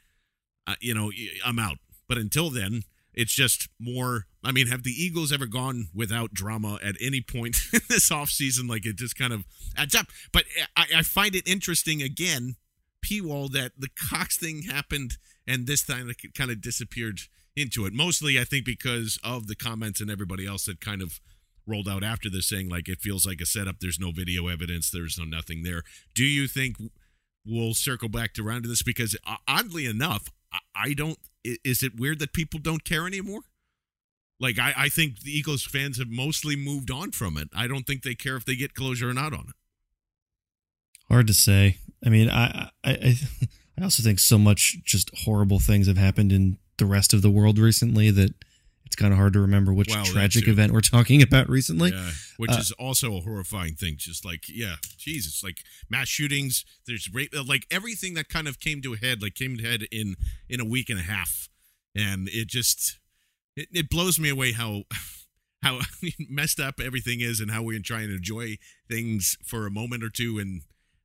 Uh, 0.66 0.74
you 0.80 0.94
know, 0.94 1.10
I'm 1.44 1.58
out. 1.58 1.78
But 2.08 2.18
until 2.18 2.50
then, 2.50 2.82
it's 3.14 3.32
just 3.32 3.68
more. 3.80 4.26
I 4.44 4.52
mean, 4.52 4.66
have 4.66 4.82
the 4.82 4.90
Eagles 4.90 5.32
ever 5.32 5.46
gone 5.46 5.88
without 5.94 6.34
drama 6.34 6.78
at 6.82 6.96
any 7.00 7.20
point 7.20 7.56
in 7.72 7.80
this 7.88 8.10
offseason? 8.10 8.68
Like 8.68 8.86
it 8.86 8.96
just 8.96 9.16
kind 9.16 9.32
of 9.32 9.44
adds 9.76 9.94
up. 9.94 10.06
But 10.32 10.44
I, 10.76 10.86
I 10.96 11.02
find 11.02 11.34
it 11.34 11.46
interesting 11.46 12.02
again, 12.02 12.56
P 13.00 13.20
Wall, 13.20 13.48
that 13.48 13.72
the 13.78 13.88
Cox 13.88 14.36
thing 14.36 14.62
happened 14.62 15.16
and 15.52 15.66
this 15.66 15.84
time 15.84 16.10
kind 16.36 16.50
of 16.50 16.60
disappeared 16.60 17.20
into 17.54 17.84
it. 17.84 17.92
Mostly, 17.92 18.40
I 18.40 18.44
think, 18.44 18.64
because 18.64 19.18
of 19.22 19.46
the 19.46 19.54
comments 19.54 20.00
and 20.00 20.10
everybody 20.10 20.46
else 20.46 20.64
that 20.64 20.80
kind 20.80 21.02
of 21.02 21.20
rolled 21.66 21.88
out 21.88 22.02
after 22.02 22.30
this 22.30 22.48
saying 22.48 22.68
like 22.68 22.88
it 22.88 23.00
feels 23.00 23.26
like 23.26 23.40
a 23.40 23.46
setup. 23.46 23.76
There's 23.80 24.00
no 24.00 24.10
video 24.10 24.48
evidence. 24.48 24.90
There's 24.90 25.18
no 25.18 25.24
nothing 25.24 25.62
there. 25.62 25.82
Do 26.14 26.24
you 26.24 26.48
think 26.48 26.76
we'll 27.46 27.74
circle 27.74 28.08
back 28.08 28.32
to 28.34 28.46
around 28.46 28.62
to 28.62 28.68
this? 28.68 28.82
Because 28.82 29.16
uh, 29.26 29.36
oddly 29.46 29.86
enough, 29.86 30.28
I, 30.52 30.58
I 30.74 30.94
don't. 30.94 31.18
Is 31.44 31.82
it 31.82 32.00
weird 32.00 32.18
that 32.20 32.32
people 32.32 32.60
don't 32.60 32.84
care 32.84 33.06
anymore? 33.06 33.42
Like 34.40 34.58
I, 34.58 34.72
I 34.76 34.88
think 34.88 35.20
the 35.20 35.30
Eagles 35.30 35.64
fans 35.64 35.98
have 35.98 36.08
mostly 36.08 36.56
moved 36.56 36.90
on 36.90 37.12
from 37.12 37.36
it. 37.36 37.48
I 37.54 37.66
don't 37.66 37.86
think 37.86 38.02
they 38.02 38.14
care 38.14 38.36
if 38.36 38.44
they 38.44 38.56
get 38.56 38.74
closure 38.74 39.10
or 39.10 39.14
not 39.14 39.32
on 39.32 39.46
it. 39.48 39.54
Hard 41.08 41.26
to 41.26 41.34
say. 41.34 41.76
I 42.04 42.08
mean, 42.08 42.30
I, 42.30 42.70
I, 42.82 42.90
I, 42.90 43.14
I 43.78 43.84
also 43.84 44.02
think 44.02 44.18
so 44.20 44.38
much 44.38 44.76
just 44.84 45.10
horrible 45.24 45.58
things 45.58 45.86
have 45.86 45.96
happened 45.96 46.32
in 46.32 46.58
the 46.78 46.86
rest 46.86 47.12
of 47.14 47.22
the 47.22 47.30
world 47.30 47.58
recently 47.58 48.10
that 48.10 48.34
it's 48.84 48.96
kind 48.96 49.12
of 49.12 49.18
hard 49.18 49.32
to 49.32 49.40
remember 49.40 49.72
which 49.72 49.88
that 49.88 50.04
tragic 50.06 50.46
event 50.48 50.72
we're 50.72 50.80
talking 50.82 51.22
about 51.22 51.48
recently. 51.48 51.90
Yeah, 51.90 52.10
which 52.36 52.50
Uh, 52.50 52.56
is 52.58 52.72
also 52.72 53.16
a 53.16 53.20
horrifying 53.20 53.74
thing. 53.74 53.94
Just 53.96 54.24
like, 54.24 54.44
yeah, 54.48 54.76
Jesus, 54.98 55.42
like 55.42 55.58
mass 55.88 56.08
shootings. 56.08 56.64
There's 56.86 57.08
rape, 57.12 57.32
like 57.46 57.66
everything 57.70 58.14
that 58.14 58.28
kind 58.28 58.46
of 58.46 58.60
came 58.60 58.82
to 58.82 58.92
a 58.92 58.96
head, 58.98 59.22
like 59.22 59.34
came 59.34 59.56
to 59.56 59.62
head 59.64 59.84
in 59.90 60.16
in 60.48 60.60
a 60.60 60.64
week 60.66 60.90
and 60.90 60.98
a 60.98 61.02
half, 61.04 61.48
and 61.94 62.28
it 62.28 62.48
just 62.48 62.98
it, 63.56 63.68
it 63.72 63.88
blows 63.90 64.18
me 64.18 64.28
away 64.28 64.52
how 64.52 64.82
how 65.62 65.80
messed 66.28 66.60
up 66.60 66.78
everything 66.78 67.20
is, 67.20 67.40
and 67.40 67.50
how 67.50 67.62
we 67.62 67.74
can 67.74 67.82
try 67.82 68.02
and 68.02 68.12
enjoy 68.12 68.58
things 68.90 69.38
for 69.44 69.66
a 69.66 69.70
moment 69.70 70.04
or 70.04 70.10
two, 70.10 70.38
and 70.38 70.62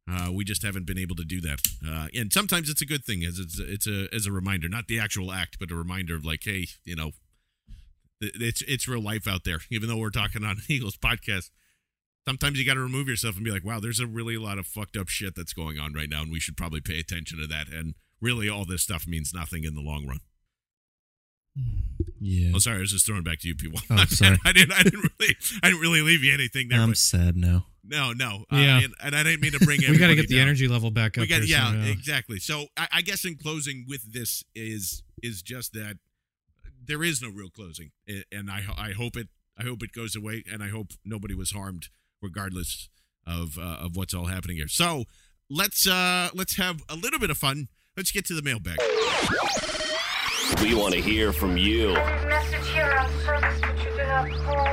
uh, 0.10 0.32
we 0.32 0.46
just 0.46 0.64
haven't 0.64 0.86
been 0.86 0.98
able 0.98 1.16
to 1.16 1.26
do 1.26 1.42
that. 1.42 1.60
Uh, 1.86 2.08
and 2.16 2.32
sometimes 2.32 2.70
it's 2.70 2.82
a 2.82 2.86
good 2.86 3.04
thing, 3.04 3.24
as 3.24 3.40
it's 3.40 3.60
it's 3.60 3.88
a 3.88 4.08
as 4.14 4.26
a 4.26 4.32
reminder, 4.32 4.70
not 4.70 4.88
the 4.88 5.00
actual 5.00 5.32
act, 5.32 5.58
but 5.60 5.72
a 5.72 5.76
reminder 5.76 6.16
of 6.16 6.24
like, 6.24 6.42
hey, 6.44 6.68
you 6.86 6.96
know, 6.96 7.12
it's 8.22 8.62
it's 8.62 8.88
real 8.88 9.02
life 9.02 9.28
out 9.28 9.44
there. 9.44 9.60
Even 9.70 9.90
though 9.90 9.98
we're 9.98 10.10
talking 10.10 10.44
on 10.44 10.58
Eagles 10.70 10.98
podcast, 10.98 11.50
sometimes 12.26 12.58
you 12.58 12.66
got 12.66 12.76
to 12.76 12.80
remove 12.80 13.08
yourself 13.08 13.36
and 13.36 13.44
be 13.44 13.52
like, 13.52 13.66
wow, 13.66 13.80
there's 13.80 14.00
a 14.00 14.08
really 14.08 14.36
a 14.36 14.42
lot 14.42 14.58
of 14.58 14.66
fucked 14.66 14.96
up 14.96 15.10
shit 15.10 15.36
that's 15.36 15.54
going 15.54 15.78
on 15.78 15.94
right 15.94 16.10
now, 16.10 16.22
and 16.22 16.32
we 16.32 16.40
should 16.40 16.58
probably 16.58 16.82
pay 16.82 17.00
attention 17.00 17.38
to 17.40 17.48
that. 17.48 17.68
And 17.68 17.96
really, 18.22 18.50
all 18.50 18.66
this 18.66 18.84
stuff 18.84 19.08
means 19.08 19.34
nothing 19.34 19.66
in 19.66 19.76
the 19.76 19.82
long 19.82 20.08
run. 20.08 20.20
Yeah. 22.20 22.52
Oh, 22.56 22.60
sorry, 22.60 22.78
I 22.78 22.80
was 22.82 22.92
just 22.92 23.06
throwing 23.06 23.22
it 23.22 23.26
back 23.26 23.40
to 23.40 23.48
you, 23.48 23.56
people. 23.56 23.80
Oh, 23.90 24.06
sorry. 24.08 24.38
I 24.46 24.52
didn't, 24.54 24.74
I 24.74 24.84
didn't 24.84 25.10
really, 25.20 25.36
I 25.64 25.70
didn't 25.70 25.82
really 25.82 26.02
leave 26.02 26.24
you 26.24 26.34
anything 26.34 26.70
there. 26.70 26.80
I'm 26.80 26.96
sad 26.96 27.36
now. 27.36 27.66
No, 27.88 28.14
no, 28.14 28.46
uh, 28.52 28.58
Yeah. 28.58 28.82
and, 28.84 28.94
and 29.04 29.16
I 29.16 29.24
didn't 29.24 29.42
mean 29.42 29.52
to 29.54 29.60
bring. 29.60 29.80
we 29.82 29.86
got 29.86 29.92
to 29.92 30.04
everybody 30.04 30.16
get 30.16 30.28
the 30.30 30.40
energy 30.40 30.68
level 30.68 30.92
back 30.92 31.18
up. 31.18 31.22
We 31.22 31.28
got, 31.28 31.42
here 31.44 31.58
yeah, 31.58 31.68
somehow. 31.72 31.88
exactly. 31.90 32.40
So 32.40 32.66
I, 32.78 32.88
I 32.94 33.02
guess 33.02 33.26
in 33.26 33.36
closing 33.36 33.86
with 33.88 34.12
this 34.14 34.44
is 34.56 35.04
is 35.24 35.42
just 35.42 35.74
that 35.74 35.98
there 36.86 37.04
is 37.04 37.22
no 37.22 37.30
real 37.30 37.50
closing, 37.50 37.92
and 38.32 38.50
I 38.50 38.64
I 38.78 38.92
hope 38.92 39.18
it 39.18 39.28
I 39.58 39.64
hope 39.64 39.84
it 39.84 39.92
goes 39.92 40.16
away, 40.16 40.44
and 40.52 40.64
I 40.64 40.70
hope 40.70 40.88
nobody 41.04 41.34
was 41.34 41.52
harmed, 41.52 41.90
regardless 42.22 42.90
of 43.26 43.58
uh, 43.58 43.62
of 43.82 43.96
what's 43.96 44.14
all 44.14 44.26
happening 44.26 44.58
here. 44.58 44.68
So 44.68 45.06
let's 45.50 45.88
uh 45.88 46.30
let's 46.34 46.58
have 46.58 46.84
a 46.90 46.96
little 46.96 47.20
bit 47.20 47.30
of 47.30 47.38
fun. 47.38 47.68
Let's 47.96 48.12
get 48.12 48.26
to 48.26 48.34
the 48.36 48.42
mailbag. 48.44 48.78
We 50.62 50.74
want 50.76 50.94
to 50.94 51.02
hear 51.02 51.34
from 51.34 51.58
you. 51.58 51.96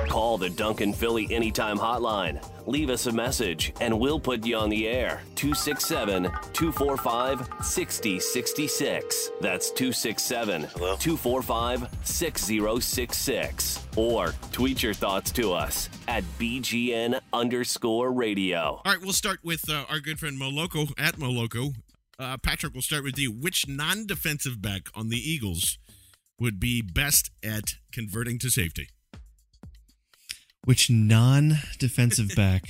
Call 0.09 0.39
the 0.39 0.51
Duncan 0.51 0.93
Philly 0.93 1.27
Anytime 1.31 1.79
Hotline. 1.79 2.41
Leave 2.67 2.89
us 2.89 3.07
a 3.07 3.13
message 3.13 3.73
and 3.81 3.99
we'll 3.99 4.21
put 4.21 4.45
you 4.47 4.57
on 4.57 4.71
the 4.71 4.89
air. 4.89 5.23
267 5.35 6.25
245 6.53 7.49
6066. 7.65 9.31
That's 9.41 9.71
267 9.71 10.63
245 10.63 11.89
6066. 12.05 13.87
Or 13.97 14.35
tweet 14.53 14.83
your 14.83 14.95
thoughts 14.95 15.31
to 15.33 15.53
us 15.53 15.89
at 16.09 16.25
BGN 16.39 17.21
underscore 17.33 18.13
radio. 18.13 18.81
All 18.85 18.93
right, 18.93 19.01
we'll 19.01 19.13
start 19.13 19.41
with 19.43 19.69
uh, 19.69 19.85
our 19.89 20.01
good 20.01 20.19
friend 20.19 20.41
Moloko 20.41 20.93
at 20.99 21.17
Moloko. 21.17 21.75
Uh, 22.19 22.37
Patrick, 22.39 22.73
we'll 22.73 22.83
start 22.83 23.03
with 23.03 23.19
you. 23.19 23.33
Which 23.33 23.67
non-defensive 23.69 24.63
back 24.63 24.83
on 24.95 25.09
the 25.09 25.19
Eagles 25.19 25.79
would 26.39 26.61
be 26.61 26.83
best 26.83 27.31
at 27.43 27.75
converting 27.93 28.39
to 28.39 28.51
safety? 28.51 28.89
Which 30.65 30.91
non-defensive 30.91 32.31
back? 32.37 32.65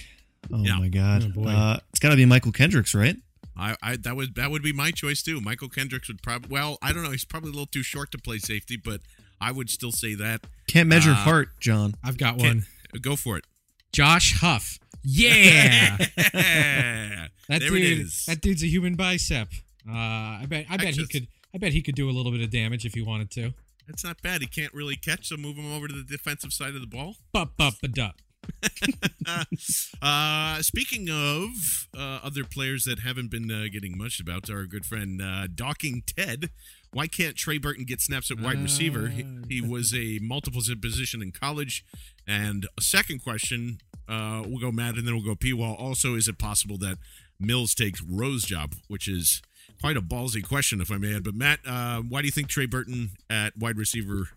Oh 0.52 0.62
Yeah. 0.62 0.78
my 0.78 0.88
god! 0.88 1.24
Oh, 1.36 1.42
boy. 1.42 1.48
Uh, 1.50 1.78
it's 1.90 2.00
got 2.00 2.10
to 2.10 2.16
be 2.16 2.24
Mychal 2.26 2.54
Kendricks, 2.54 2.94
right? 2.94 3.16
I, 3.56 3.76
I 3.82 3.96
that 3.98 4.16
would 4.16 4.34
that 4.34 4.50
would 4.50 4.62
be 4.62 4.72
my 4.72 4.90
choice 4.90 5.22
too. 5.22 5.40
Mychal 5.40 5.72
Kendricks 5.72 6.08
would 6.08 6.22
probably 6.22 6.48
well, 6.50 6.76
I 6.82 6.92
don't 6.92 7.02
know, 7.04 7.12
he's 7.12 7.24
probably 7.24 7.50
a 7.50 7.52
little 7.52 7.66
too 7.66 7.82
short 7.84 8.10
to 8.12 8.18
play 8.18 8.38
safety, 8.38 8.76
but 8.76 9.00
I 9.40 9.52
would 9.52 9.70
still 9.70 9.92
say 9.92 10.14
that. 10.14 10.40
Can't 10.68 10.88
measure 10.88 11.12
Uh, 11.12 11.14
heart, 11.14 11.50
John. 11.60 11.94
I've 12.02 12.18
got 12.18 12.36
one. 12.36 12.66
Go 13.00 13.16
for 13.16 13.36
it. 13.36 13.44
Josh 13.92 14.38
Huff. 14.40 14.78
Yeah. 15.02 15.96
there 15.98 17.28
That 17.48 17.62
it 17.62 17.68
dude, 17.68 18.00
is. 18.00 18.24
that 18.26 18.40
dude's 18.40 18.62
a 18.62 18.66
human 18.66 18.94
bicep. 18.96 19.48
Uh, 19.88 19.92
I 19.92 20.46
bet, 20.48 20.64
I 20.70 20.78
bet 20.78 20.94
he 20.94 21.06
could, 21.06 21.28
I 21.54 21.58
bet 21.58 21.72
he 21.74 21.82
could 21.82 21.94
do 21.94 22.08
a 22.08 22.12
little 22.12 22.32
bit 22.32 22.40
of 22.40 22.50
damage 22.50 22.86
if 22.86 22.94
he 22.94 23.02
wanted 23.02 23.30
to. 23.32 23.52
That's 23.86 24.04
not 24.04 24.22
bad. 24.22 24.40
He 24.40 24.46
can't 24.46 24.72
really 24.72 24.96
catch, 24.96 25.28
so 25.28 25.36
move 25.36 25.56
him 25.56 25.72
over 25.72 25.88
to 25.88 25.94
the 25.94 26.04
defensive 26.04 26.52
side 26.52 26.74
of 26.74 26.80
the 26.80 26.86
ball. 26.86 27.16
Bup, 27.32 27.56
bup, 27.56 27.74
a 27.82 27.88
dup. 27.88 28.16
uh, 30.02 30.62
speaking 30.62 31.08
of 31.10 31.88
uh, 31.96 32.20
other 32.22 32.44
players 32.44 32.84
that 32.84 33.00
haven't 33.00 33.30
been 33.30 33.50
uh, 33.50 33.64
getting 33.72 33.96
much 33.96 34.20
about, 34.20 34.50
our 34.50 34.64
good 34.66 34.84
friend 34.84 35.20
uh, 35.22 35.46
Docking 35.52 36.02
Ted. 36.06 36.50
Why 36.92 37.06
can't 37.08 37.34
Trey 37.34 37.58
Burton 37.58 37.84
get 37.84 38.00
snaps 38.00 38.30
at 38.30 38.38
wide 38.38 38.62
receiver? 38.62 39.08
He, 39.08 39.26
he 39.48 39.60
was 39.60 39.92
a 39.92 40.20
multiple 40.22 40.62
position 40.80 41.22
in 41.22 41.32
college. 41.32 41.84
And 42.26 42.66
a 42.78 42.82
second 42.82 43.22
question, 43.22 43.78
uh, 44.08 44.44
we'll 44.46 44.60
go 44.60 44.70
Matt 44.70 44.94
and 44.96 45.06
then 45.06 45.14
we'll 45.14 45.24
go 45.24 45.34
P. 45.34 45.52
Wall. 45.52 45.74
Also, 45.74 46.14
is 46.14 46.28
it 46.28 46.38
possible 46.38 46.78
that 46.78 46.98
Mills 47.40 47.74
takes 47.74 48.00
Rowe's 48.00 48.44
job, 48.44 48.74
which 48.86 49.08
is 49.08 49.42
quite 49.80 49.96
a 49.96 50.02
ballsy 50.02 50.46
question, 50.46 50.80
if 50.80 50.90
I 50.90 50.98
may 50.98 51.14
add. 51.14 51.24
But 51.24 51.34
Matt, 51.34 51.60
uh, 51.66 52.00
why 52.00 52.20
do 52.20 52.26
you 52.26 52.32
think 52.32 52.48
Trey 52.48 52.66
Burton 52.66 53.10
at 53.28 53.56
wide 53.56 53.76
receiver 53.76 54.28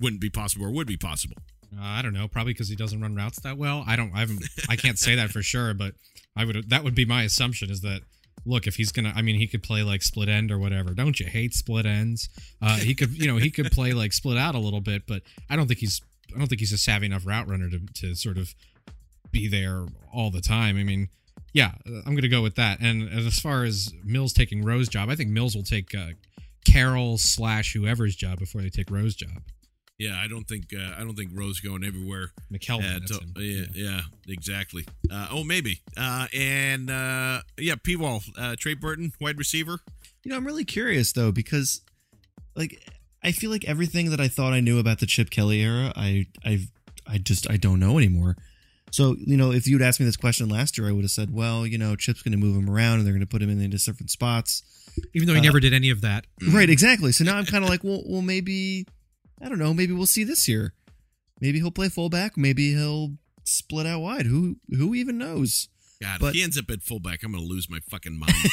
wouldn't 0.00 0.20
be 0.20 0.30
possible 0.30 0.66
or 0.66 0.70
would 0.70 0.86
be 0.86 0.96
possible? 0.96 1.36
Uh, 1.76 1.82
I 1.82 2.02
don't 2.02 2.14
know. 2.14 2.28
Probably 2.28 2.52
because 2.52 2.68
he 2.68 2.76
doesn't 2.76 3.00
run 3.00 3.14
routes 3.14 3.40
that 3.40 3.58
well. 3.58 3.84
I 3.86 3.96
don't. 3.96 4.12
I 4.14 4.20
haven't. 4.20 4.44
I 4.68 4.76
can't 4.76 4.98
say 4.98 5.14
that 5.16 5.30
for 5.30 5.42
sure, 5.42 5.74
but 5.74 5.94
I 6.36 6.44
would. 6.44 6.70
That 6.70 6.84
would 6.84 6.94
be 6.94 7.04
my 7.04 7.24
assumption. 7.24 7.70
Is 7.70 7.82
that 7.82 8.00
look 8.46 8.66
if 8.66 8.76
he's 8.76 8.90
gonna? 8.92 9.12
I 9.14 9.22
mean, 9.22 9.36
he 9.36 9.46
could 9.46 9.62
play 9.62 9.82
like 9.82 10.02
split 10.02 10.28
end 10.28 10.50
or 10.50 10.58
whatever. 10.58 10.94
Don't 10.94 11.20
you 11.20 11.26
hate 11.26 11.52
split 11.54 11.84
ends? 11.84 12.28
Uh, 12.62 12.78
he 12.78 12.94
could. 12.94 13.10
You 13.10 13.26
know, 13.26 13.36
he 13.36 13.50
could 13.50 13.70
play 13.70 13.92
like 13.92 14.12
split 14.12 14.38
out 14.38 14.54
a 14.54 14.58
little 14.58 14.80
bit, 14.80 15.02
but 15.06 15.22
I 15.50 15.56
don't 15.56 15.66
think 15.66 15.80
he's. 15.80 16.00
I 16.34 16.38
don't 16.38 16.48
think 16.48 16.60
he's 16.60 16.72
a 16.72 16.78
savvy 16.78 17.06
enough 17.06 17.26
route 17.26 17.48
runner 17.48 17.68
to 17.68 17.80
to 18.00 18.14
sort 18.14 18.38
of 18.38 18.54
be 19.30 19.46
there 19.48 19.86
all 20.12 20.30
the 20.30 20.40
time. 20.40 20.78
I 20.78 20.84
mean, 20.84 21.08
yeah, 21.52 21.72
I'm 22.06 22.14
gonna 22.14 22.28
go 22.28 22.42
with 22.42 22.56
that. 22.56 22.80
And, 22.80 23.02
and 23.02 23.26
as 23.26 23.38
far 23.38 23.64
as 23.64 23.92
Mills 24.04 24.32
taking 24.32 24.64
Rowe's 24.64 24.88
job, 24.88 25.08
I 25.08 25.16
think 25.16 25.30
Mills 25.30 25.54
will 25.54 25.62
take 25.62 25.94
uh, 25.94 26.10
Carroll 26.64 27.18
slash 27.18 27.72
whoever's 27.72 28.14
job 28.16 28.38
before 28.38 28.62
they 28.62 28.70
take 28.70 28.90
Rowe's 28.90 29.14
job. 29.14 29.42
Yeah, 29.98 30.16
I 30.16 30.28
don't 30.28 30.44
think 30.44 30.66
uh, 30.72 30.94
I 30.96 31.00
don't 31.00 31.16
think 31.16 31.32
Rowe's 31.34 31.58
going 31.58 31.82
everywhere. 31.82 32.30
McKelvin, 32.52 32.96
at, 32.96 33.00
that's 33.00 33.18
him. 33.18 33.34
yeah, 33.36 33.64
yeah, 33.74 34.00
exactly. 34.28 34.86
Uh, 35.10 35.28
oh, 35.32 35.42
maybe. 35.42 35.80
Uh, 35.96 36.26
and 36.32 36.88
uh, 36.88 37.40
yeah, 37.58 37.74
P. 37.82 37.96
Wall, 37.96 38.22
uh, 38.38 38.54
Trey 38.56 38.74
Burton, 38.74 39.12
wide 39.20 39.38
receiver. 39.38 39.80
You 40.22 40.30
know, 40.30 40.36
I'm 40.36 40.46
really 40.46 40.64
curious 40.64 41.12
though 41.12 41.32
because, 41.32 41.80
like, 42.54 42.80
I 43.24 43.32
feel 43.32 43.50
like 43.50 43.64
everything 43.64 44.10
that 44.10 44.20
I 44.20 44.28
thought 44.28 44.52
I 44.52 44.60
knew 44.60 44.78
about 44.78 45.00
the 45.00 45.06
Chip 45.06 45.30
Kelly 45.30 45.62
era, 45.62 45.92
I 45.96 46.26
I 46.44 46.68
I 47.04 47.18
just 47.18 47.50
I 47.50 47.56
don't 47.56 47.80
know 47.80 47.98
anymore. 47.98 48.36
So 48.90 49.16
you 49.18 49.36
know, 49.36 49.52
if 49.52 49.66
you'd 49.66 49.82
asked 49.82 50.00
me 50.00 50.06
this 50.06 50.16
question 50.16 50.48
last 50.48 50.78
year, 50.78 50.88
I 50.88 50.92
would 50.92 51.04
have 51.04 51.10
said, 51.10 51.32
well, 51.32 51.66
you 51.66 51.78
know, 51.78 51.94
Chip's 51.96 52.22
going 52.22 52.32
to 52.32 52.38
move 52.38 52.56
him 52.56 52.68
around 52.70 52.98
and 52.98 53.06
they're 53.06 53.12
going 53.12 53.20
to 53.20 53.26
put 53.26 53.42
him 53.42 53.50
in 53.50 53.60
into 53.60 53.76
different 53.78 54.10
spots. 54.10 54.62
Even 55.14 55.28
though 55.28 55.34
he 55.34 55.40
Uh, 55.40 55.44
never 55.44 55.60
did 55.60 55.72
any 55.74 55.90
of 55.90 56.00
that. 56.00 56.26
Right, 56.50 56.68
exactly. 56.70 57.12
So 57.12 57.22
now 57.24 57.36
I'm 57.36 57.44
kind 57.46 57.62
of 57.62 57.70
like, 57.70 57.84
well, 57.84 58.02
well, 58.06 58.22
maybe 58.22 58.86
I 59.42 59.48
don't 59.48 59.58
know. 59.58 59.72
Maybe 59.74 59.92
we'll 59.92 60.06
see 60.06 60.24
this 60.24 60.48
year. 60.48 60.74
Maybe 61.40 61.58
he'll 61.58 61.70
play 61.70 61.88
fullback. 61.88 62.36
Maybe 62.36 62.74
he'll 62.74 63.12
split 63.44 63.86
out 63.86 64.00
wide. 64.00 64.26
Who 64.26 64.56
who 64.70 64.94
even 64.94 65.18
knows? 65.18 65.68
God, 66.02 66.20
But- 66.20 66.28
if 66.28 66.34
he 66.34 66.42
ends 66.42 66.58
up 66.58 66.70
at 66.70 66.82
fullback, 66.82 67.22
I'm 67.22 67.32
going 67.32 67.44
to 67.44 67.48
lose 67.48 67.68
my 67.70 67.78
fucking 67.90 68.18
mind. 68.18 68.32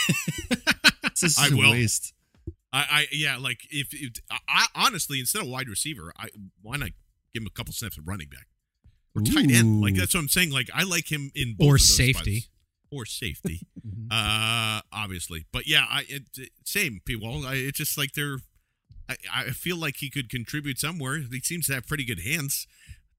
Just 1.15 1.39
I 1.39 1.47
a 1.47 1.55
will. 1.55 1.71
waste. 1.71 2.13
I, 2.73 2.79
I 2.91 3.07
yeah, 3.11 3.38
like 3.38 3.59
if, 3.69 3.88
if 3.93 4.11
I, 4.29 4.38
I 4.49 4.65
honestly 4.75 5.19
instead 5.19 5.41
of 5.41 5.47
wide 5.47 5.69
receiver, 5.69 6.11
I 6.17 6.27
why 6.61 6.75
not 6.77 6.89
give 7.33 7.41
him 7.43 7.47
a 7.47 7.49
couple 7.51 7.71
snaps 7.73 7.97
at 7.97 8.03
running 8.05 8.27
back 8.27 8.47
or 9.16 9.22
tight 9.22 9.49
end? 9.51 9.82
Like 9.82 9.95
that's 9.95 10.13
what 10.13 10.20
I'm 10.22 10.30
saying. 10.30 10.51
Like 10.51 10.70
I 10.74 10.84
like 10.84 11.11
him 11.11 11.32
in 11.36 11.55
both 11.57 11.68
Or 11.68 11.76
of 11.76 11.82
those 11.82 11.95
safety. 11.97 12.39
spots. 12.41 12.51
or 12.91 13.05
safety, 13.05 13.61
uh, 14.11 14.82
obviously. 14.91 15.45
But 15.51 15.68
yeah, 15.68 15.86
I 15.89 16.05
it, 16.09 16.24
it- 16.38 16.49
same 16.66 17.01
people. 17.05 17.45
I, 17.45 17.55
it's 17.55 17.78
just 17.78 17.97
like 17.97 18.13
they're. 18.13 18.38
I, 19.07 19.16
I 19.34 19.43
feel 19.51 19.78
like 19.78 19.97
he 19.97 20.09
could 20.09 20.30
contribute 20.30 20.80
somewhere. 20.80 21.20
He 21.32 21.39
seems 21.41 21.68
to 21.68 21.74
have 21.76 21.86
pretty 21.88 22.05
good 22.05 22.22
hands. 22.22 22.66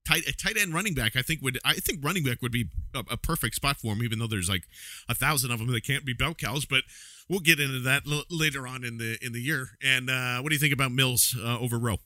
Tight 0.05 0.25
a 0.27 0.33
tight 0.33 0.57
end 0.57 0.73
running 0.73 0.93
back, 0.93 1.15
I 1.17 1.21
think 1.21 1.41
would 1.41 1.59
I 1.65 1.73
think 1.75 2.03
running 2.03 2.23
back 2.23 2.41
would 2.41 2.51
be 2.51 2.65
a, 2.93 2.99
a 3.11 3.17
perfect 3.17 3.55
spot 3.55 3.77
for 3.77 3.93
him, 3.93 4.03
even 4.03 4.19
though 4.19 4.27
there's 4.27 4.49
like 4.49 4.63
a 5.09 5.15
thousand 5.15 5.51
of 5.51 5.59
them 5.59 5.67
that 5.71 5.85
can't 5.85 6.05
be 6.05 6.13
bell 6.13 6.33
cows. 6.33 6.65
But 6.65 6.83
we'll 7.29 7.39
get 7.41 7.59
into 7.59 7.79
that 7.81 8.03
l- 8.09 8.23
later 8.29 8.65
on 8.67 8.83
in 8.85 8.97
the 8.99 9.17
in 9.21 9.33
the 9.33 9.41
year. 9.41 9.71
And 9.83 10.09
uh, 10.09 10.39
what 10.41 10.49
do 10.49 10.55
you 10.55 10.59
think 10.59 10.73
about 10.73 10.91
Mills 10.93 11.35
uh, 11.41 11.59
over 11.59 11.77
Rowe? 11.77 11.97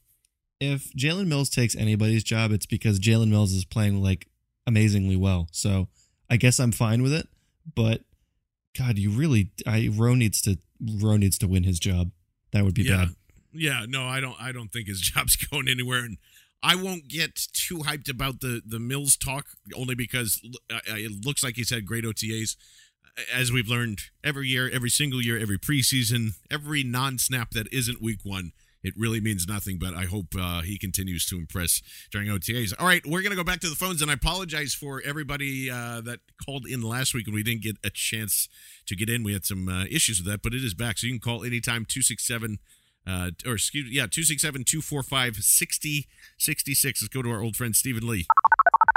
If 0.61 0.93
Jalen 0.93 1.25
Mills 1.25 1.49
takes 1.49 1.75
anybody's 1.75 2.23
job, 2.23 2.51
it's 2.51 2.67
because 2.67 2.99
Jalen 2.99 3.29
Mills 3.29 3.51
is 3.51 3.65
playing 3.65 4.01
like 4.01 4.27
amazingly 4.67 5.15
well. 5.15 5.47
So 5.51 5.87
I 6.29 6.37
guess 6.37 6.59
I'm 6.59 6.71
fine 6.71 7.01
with 7.01 7.13
it. 7.13 7.27
But 7.75 8.01
God, 8.77 8.97
you 8.97 9.09
really, 9.09 9.51
I 9.65 9.89
Rowe 9.91 10.13
needs 10.13 10.39
to 10.43 10.57
Rowe 10.79 11.17
needs 11.17 11.37
to 11.39 11.47
win 11.47 11.63
his 11.63 11.79
job. 11.79 12.11
That 12.53 12.63
would 12.63 12.75
be 12.75 12.83
yeah, 12.83 13.05
bad. 13.05 13.15
yeah. 13.53 13.85
No, 13.87 14.05
I 14.05 14.19
don't. 14.19 14.35
I 14.39 14.51
don't 14.51 14.71
think 14.71 14.87
his 14.87 15.01
job's 15.01 15.35
going 15.35 15.67
anywhere, 15.67 15.99
and 16.05 16.17
I 16.61 16.75
won't 16.75 17.07
get 17.07 17.35
too 17.53 17.79
hyped 17.79 18.09
about 18.09 18.41
the 18.41 18.61
the 18.65 18.79
Mills 18.79 19.17
talk 19.17 19.47
only 19.75 19.95
because 19.95 20.41
uh, 20.71 20.79
it 20.87 21.25
looks 21.25 21.43
like 21.43 21.55
he's 21.55 21.69
had 21.69 21.85
great 21.85 22.03
OTAs. 22.03 22.55
As 23.33 23.51
we've 23.51 23.67
learned 23.67 23.99
every 24.23 24.47
year, 24.47 24.69
every 24.71 24.89
single 24.89 25.21
year, 25.21 25.37
every 25.37 25.59
preseason, 25.59 26.35
every 26.49 26.81
non-snap 26.81 27.51
that 27.51 27.67
isn't 27.73 28.01
week 28.01 28.19
one, 28.23 28.53
it 28.83 28.93
really 28.97 29.19
means 29.19 29.47
nothing. 29.47 29.77
But 29.79 29.93
I 29.93 30.05
hope 30.05 30.27
uh, 30.39 30.61
he 30.61 30.77
continues 30.77 31.25
to 31.27 31.37
impress 31.37 31.81
during 32.11 32.27
OTAs. 32.27 32.73
All 32.79 32.87
right, 32.87 33.05
we're 33.05 33.21
gonna 33.21 33.35
go 33.35 33.43
back 33.43 33.59
to 33.61 33.69
the 33.69 33.75
phones, 33.75 34.01
and 34.01 34.11
I 34.11 34.15
apologize 34.15 34.73
for 34.73 35.01
everybody 35.03 35.69
uh, 35.69 36.01
that 36.01 36.19
called 36.45 36.65
in 36.67 36.81
last 36.81 37.13
week 37.13 37.27
and 37.27 37.35
we 37.35 37.43
didn't 37.43 37.63
get 37.63 37.77
a 37.83 37.89
chance 37.89 38.49
to 38.87 38.95
get 38.95 39.09
in. 39.09 39.23
We 39.23 39.33
had 39.33 39.45
some 39.45 39.67
uh, 39.67 39.85
issues 39.85 40.19
with 40.19 40.27
that, 40.27 40.41
but 40.41 40.53
it 40.53 40.63
is 40.63 40.73
back, 40.73 40.97
so 40.97 41.07
you 41.07 41.13
can 41.13 41.19
call 41.19 41.43
anytime 41.43 41.85
two 41.85 42.01
six 42.01 42.25
seven 42.25 42.59
uh, 43.07 43.31
or 43.45 43.53
excuse 43.53 43.89
yeah, 43.89 44.05
267 44.05 44.63
245 44.63 45.37
6066. 45.37 47.01
Let's 47.01 47.07
go 47.09 47.21
to 47.21 47.31
our 47.31 47.41
old 47.41 47.55
friend 47.55 47.75
Stephen 47.75 48.07
Lee. 48.07 48.25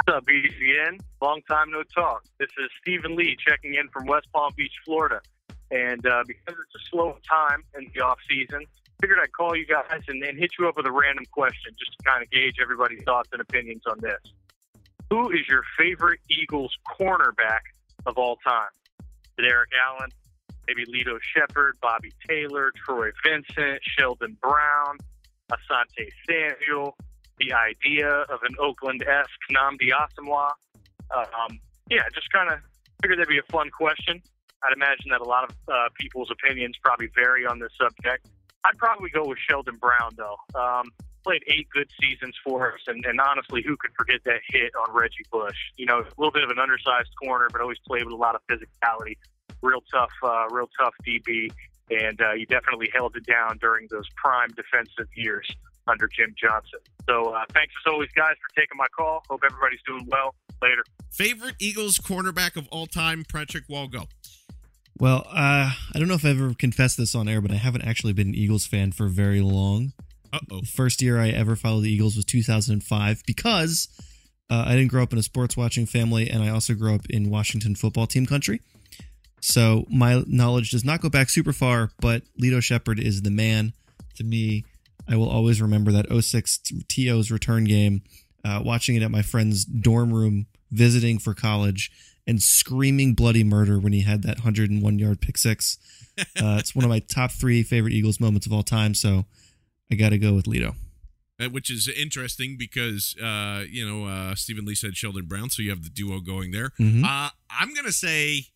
What's 0.06 0.18
up, 0.18 0.26
BGN? 0.26 1.00
Long 1.22 1.40
time 1.48 1.70
no 1.70 1.82
talk. 1.94 2.24
This 2.38 2.50
is 2.58 2.70
Stephen 2.82 3.16
Lee 3.16 3.36
checking 3.46 3.74
in 3.74 3.88
from 3.88 4.06
West 4.06 4.26
Palm 4.32 4.52
Beach, 4.56 4.72
Florida. 4.84 5.20
And 5.70 6.06
uh, 6.06 6.22
because 6.26 6.54
it's 6.54 6.84
a 6.84 6.90
slow 6.90 7.16
time 7.28 7.62
in 7.78 7.90
the 7.94 8.02
off 8.02 8.18
season, 8.28 8.66
figured 9.00 9.18
I'd 9.22 9.32
call 9.32 9.56
you 9.56 9.66
guys 9.66 10.02
and, 10.08 10.22
and 10.22 10.38
hit 10.38 10.52
you 10.58 10.68
up 10.68 10.76
with 10.76 10.86
a 10.86 10.92
random 10.92 11.24
question 11.32 11.74
just 11.78 11.96
to 11.98 12.04
kind 12.04 12.22
of 12.22 12.30
gauge 12.30 12.56
everybody's 12.60 13.02
thoughts 13.04 13.28
and 13.32 13.40
opinions 13.40 13.82
on 13.86 14.00
this. 14.00 14.20
Who 15.10 15.30
is 15.30 15.48
your 15.48 15.62
favorite 15.78 16.20
Eagles 16.30 16.76
cornerback 16.98 17.60
of 18.06 18.16
all 18.16 18.36
time? 18.36 18.70
Derek 19.36 19.70
Allen, 19.88 20.10
maybe 20.66 20.84
Lito 20.86 21.18
Shepard, 21.20 21.76
Bobby 21.80 22.12
Taylor, 22.28 22.72
Troy 22.84 23.10
Vincent, 23.24 23.80
Sheldon 23.82 24.36
Brown, 24.40 24.98
Asante 25.50 26.08
Samuel, 26.26 26.96
the 27.38 27.52
idea 27.52 28.08
of 28.08 28.40
an 28.42 28.54
Oakland-esque 28.58 29.30
Nnamdi 29.50 29.90
Asomugha. 29.90 30.50
Um, 31.14 31.58
yeah, 31.90 32.02
just 32.14 32.30
kind 32.32 32.50
of 32.50 32.60
figured 33.02 33.18
that'd 33.18 33.28
be 33.28 33.38
a 33.38 33.52
fun 33.52 33.70
question. 33.70 34.22
I'd 34.62 34.72
imagine 34.72 35.10
that 35.10 35.20
a 35.20 35.24
lot 35.24 35.44
of 35.44 35.56
uh, 35.68 35.88
people's 36.00 36.30
opinions 36.30 36.76
probably 36.82 37.08
vary 37.14 37.44
on 37.44 37.58
this 37.58 37.72
subject. 37.78 38.26
I'd 38.64 38.78
probably 38.78 39.10
go 39.10 39.26
with 39.26 39.38
Sheldon 39.38 39.76
Brown, 39.76 40.16
though. 40.16 40.36
Um, 40.58 40.90
played 41.24 41.42
eight 41.46 41.68
good 41.70 41.88
seasons 42.00 42.36
for 42.44 42.74
us, 42.74 42.80
and, 42.86 43.04
and 43.04 43.20
honestly, 43.20 43.62
who 43.66 43.76
could 43.76 43.90
forget 43.96 44.20
that 44.24 44.40
hit 44.48 44.72
on 44.76 44.94
Reggie 44.94 45.24
Bush? 45.30 45.56
You 45.76 45.86
know, 45.86 46.00
a 46.00 46.06
little 46.18 46.32
bit 46.32 46.44
of 46.44 46.50
an 46.50 46.58
undersized 46.58 47.10
corner, 47.22 47.48
but 47.50 47.60
always 47.60 47.78
played 47.86 48.04
with 48.04 48.12
a 48.12 48.16
lot 48.16 48.34
of 48.34 48.42
physicality. 48.50 49.16
Real 49.62 49.82
tough, 49.90 50.10
uh, 50.22 50.46
real 50.50 50.68
tough 50.78 50.94
DB, 51.06 51.50
and 51.90 52.20
uh, 52.20 52.32
you 52.32 52.46
definitely 52.46 52.90
held 52.92 53.16
it 53.16 53.24
down 53.26 53.58
during 53.58 53.88
those 53.90 54.06
prime 54.16 54.50
defensive 54.50 55.08
years 55.16 55.50
under 55.86 56.08
Jim 56.08 56.34
Johnson. 56.40 56.80
So 57.08 57.30
uh, 57.30 57.44
thanks 57.52 57.72
as 57.86 57.92
always, 57.92 58.10
guys, 58.14 58.34
for 58.40 58.60
taking 58.60 58.76
my 58.76 58.86
call. 58.96 59.22
Hope 59.28 59.40
everybody's 59.44 59.82
doing 59.86 60.06
well. 60.10 60.34
Later. 60.62 60.84
Favorite 61.10 61.56
Eagles 61.58 61.98
cornerback 61.98 62.56
of 62.56 62.66
all 62.68 62.86
time, 62.86 63.24
Patrick 63.30 63.68
Walgo. 63.68 64.06
Well, 64.98 65.26
uh, 65.28 65.72
I 65.72 65.98
don't 65.98 66.08
know 66.08 66.14
if 66.14 66.24
I've 66.24 66.40
ever 66.40 66.54
confessed 66.54 66.96
this 66.96 67.14
on 67.14 67.28
air, 67.28 67.40
but 67.40 67.50
I 67.50 67.56
haven't 67.56 67.82
actually 67.82 68.12
been 68.12 68.28
an 68.28 68.34
Eagles 68.34 68.66
fan 68.66 68.92
for 68.92 69.08
very 69.08 69.40
long. 69.40 69.92
Uh 70.32 70.38
oh. 70.50 70.60
The 70.60 70.66
first 70.66 71.02
year 71.02 71.18
I 71.18 71.30
ever 71.30 71.56
followed 71.56 71.82
the 71.82 71.92
Eagles 71.92 72.16
was 72.16 72.24
2005 72.24 73.22
because 73.26 73.88
uh, 74.50 74.64
I 74.66 74.72
didn't 74.76 74.88
grow 74.88 75.02
up 75.02 75.12
in 75.12 75.18
a 75.18 75.22
sports 75.22 75.56
watching 75.56 75.86
family, 75.86 76.30
and 76.30 76.42
I 76.42 76.50
also 76.50 76.74
grew 76.74 76.94
up 76.94 77.06
in 77.10 77.30
Washington 77.30 77.74
football 77.74 78.06
team 78.06 78.26
country. 78.26 78.60
So 79.40 79.84
my 79.90 80.22
knowledge 80.26 80.70
does 80.70 80.84
not 80.84 81.00
go 81.00 81.10
back 81.10 81.28
super 81.28 81.52
far, 81.52 81.90
but 82.00 82.22
Lito 82.40 82.62
Shepard 82.62 82.98
is 82.98 83.22
the 83.22 83.30
man 83.30 83.74
to 84.14 84.24
me. 84.24 84.64
I 85.08 85.16
will 85.16 85.28
always 85.28 85.60
remember 85.60 85.92
that 85.92 86.06
06 86.10 86.60
TO's 86.88 87.30
return 87.30 87.64
game, 87.64 88.02
uh, 88.44 88.62
watching 88.64 88.96
it 88.96 89.02
at 89.02 89.10
my 89.10 89.22
friend's 89.22 89.64
dorm 89.64 90.12
room, 90.12 90.46
visiting 90.70 91.18
for 91.18 91.34
college, 91.34 91.90
and 92.26 92.42
screaming 92.42 93.14
bloody 93.14 93.44
murder 93.44 93.78
when 93.78 93.92
he 93.92 94.00
had 94.00 94.22
that 94.22 94.38
101 94.38 94.98
yard 94.98 95.20
pick 95.20 95.38
six. 95.38 95.78
Uh, 96.40 96.58
it's 96.60 96.76
one 96.76 96.84
of 96.84 96.88
my 96.88 97.00
top 97.00 97.32
three 97.32 97.64
favorite 97.64 97.92
Eagles 97.92 98.20
moments 98.20 98.46
of 98.46 98.52
all 98.52 98.62
time. 98.62 98.94
So 98.94 99.24
I 99.90 99.96
got 99.96 100.10
to 100.10 100.18
go 100.18 100.32
with 100.32 100.44
Lito. 100.44 100.76
Uh, 101.40 101.46
which 101.46 101.68
is 101.68 101.88
interesting 101.88 102.56
because 102.56 103.16
uh, 103.20 103.64
you 103.68 103.84
know 103.84 104.06
uh, 104.06 104.36
Stephen 104.36 104.64
Lee 104.64 104.76
said 104.76 104.96
Sheldon 104.96 105.26
Brown, 105.26 105.50
so 105.50 105.60
you 105.60 105.70
have 105.70 105.82
the 105.82 105.90
duo 105.90 106.20
going 106.20 106.52
there. 106.52 106.70
Mhm. 106.78 107.02
Uh, 107.02 107.30
I'm 107.50 107.74
gonna 107.74 107.90
say 107.90 108.46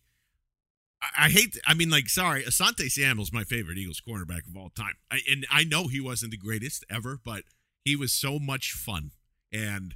I, 1.01 1.25
I 1.25 1.29
hate. 1.29 1.59
I 1.67 1.73
mean, 1.73 1.89
like, 1.89 2.07
sorry, 2.07 2.43
Asante 2.43 2.89
Samuel's 2.89 3.33
my 3.33 3.43
favorite 3.43 3.77
Eagles 3.77 4.01
cornerback 4.07 4.47
of 4.47 4.55
all 4.55 4.69
time, 4.69 4.93
I, 5.11 5.19
and 5.29 5.45
I 5.51 5.65
know 5.65 5.87
he 5.87 5.99
wasn't 5.99 6.31
the 6.31 6.37
greatest 6.37 6.85
ever, 6.89 7.19
but 7.23 7.43
he 7.83 7.97
was 7.97 8.13
so 8.13 8.39
much 8.39 8.71
fun, 8.71 9.11
and 9.51 9.95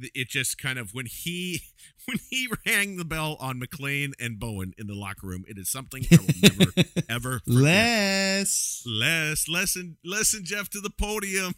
it 0.00 0.28
just 0.28 0.58
kind 0.58 0.78
of 0.78 0.92
when 0.92 1.06
he 1.06 1.62
when 2.06 2.18
he 2.30 2.48
rang 2.66 2.96
the 2.96 3.04
bell 3.04 3.36
on 3.40 3.60
McLane 3.60 4.12
and 4.20 4.38
Bowen 4.38 4.74
in 4.78 4.86
the 4.86 4.94
locker 4.94 5.26
room, 5.26 5.44
it 5.48 5.58
is 5.58 5.70
something 5.70 6.04
I 6.10 6.16
will 6.16 6.26
never 6.42 6.72
ever 7.08 7.40
forget. 7.40 7.62
Less. 7.62 8.84
less 8.86 9.48
listen 9.48 9.96
listen 10.04 10.44
Jeff 10.44 10.68
to 10.70 10.80
the 10.80 10.90
podium, 10.90 11.54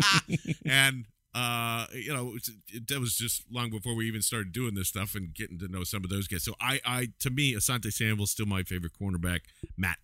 and 0.66 1.06
uh 1.34 1.86
you 1.92 2.12
know 2.14 2.34
it, 2.34 2.48
it, 2.72 2.88
that 2.88 2.98
was 2.98 3.14
just 3.16 3.44
long 3.50 3.70
before 3.70 3.94
we 3.94 4.06
even 4.06 4.22
started 4.22 4.52
doing 4.52 4.74
this 4.74 4.88
stuff 4.88 5.14
and 5.14 5.34
getting 5.34 5.58
to 5.58 5.68
know 5.68 5.84
some 5.84 6.02
of 6.04 6.10
those 6.10 6.26
guys. 6.26 6.44
So 6.44 6.54
I 6.60 6.80
I 6.84 7.08
to 7.20 7.30
me 7.30 7.54
Asante 7.54 7.92
Samuel's 7.92 8.30
still 8.30 8.46
my 8.46 8.62
favorite 8.62 8.92
cornerback. 9.00 9.40
Matt. 9.76 9.98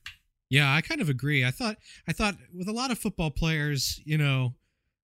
Yeah, 0.51 0.71
I 0.71 0.83
kind 0.83 1.01
of 1.01 1.09
agree. 1.09 1.47
I 1.47 1.51
thought 1.51 1.79
I 2.07 2.13
thought 2.13 2.35
with 2.55 2.69
a 2.69 2.73
lot 2.73 2.91
of 2.91 2.99
football 2.99 3.31
players, 3.31 4.03
you 4.05 4.19
know, 4.19 4.53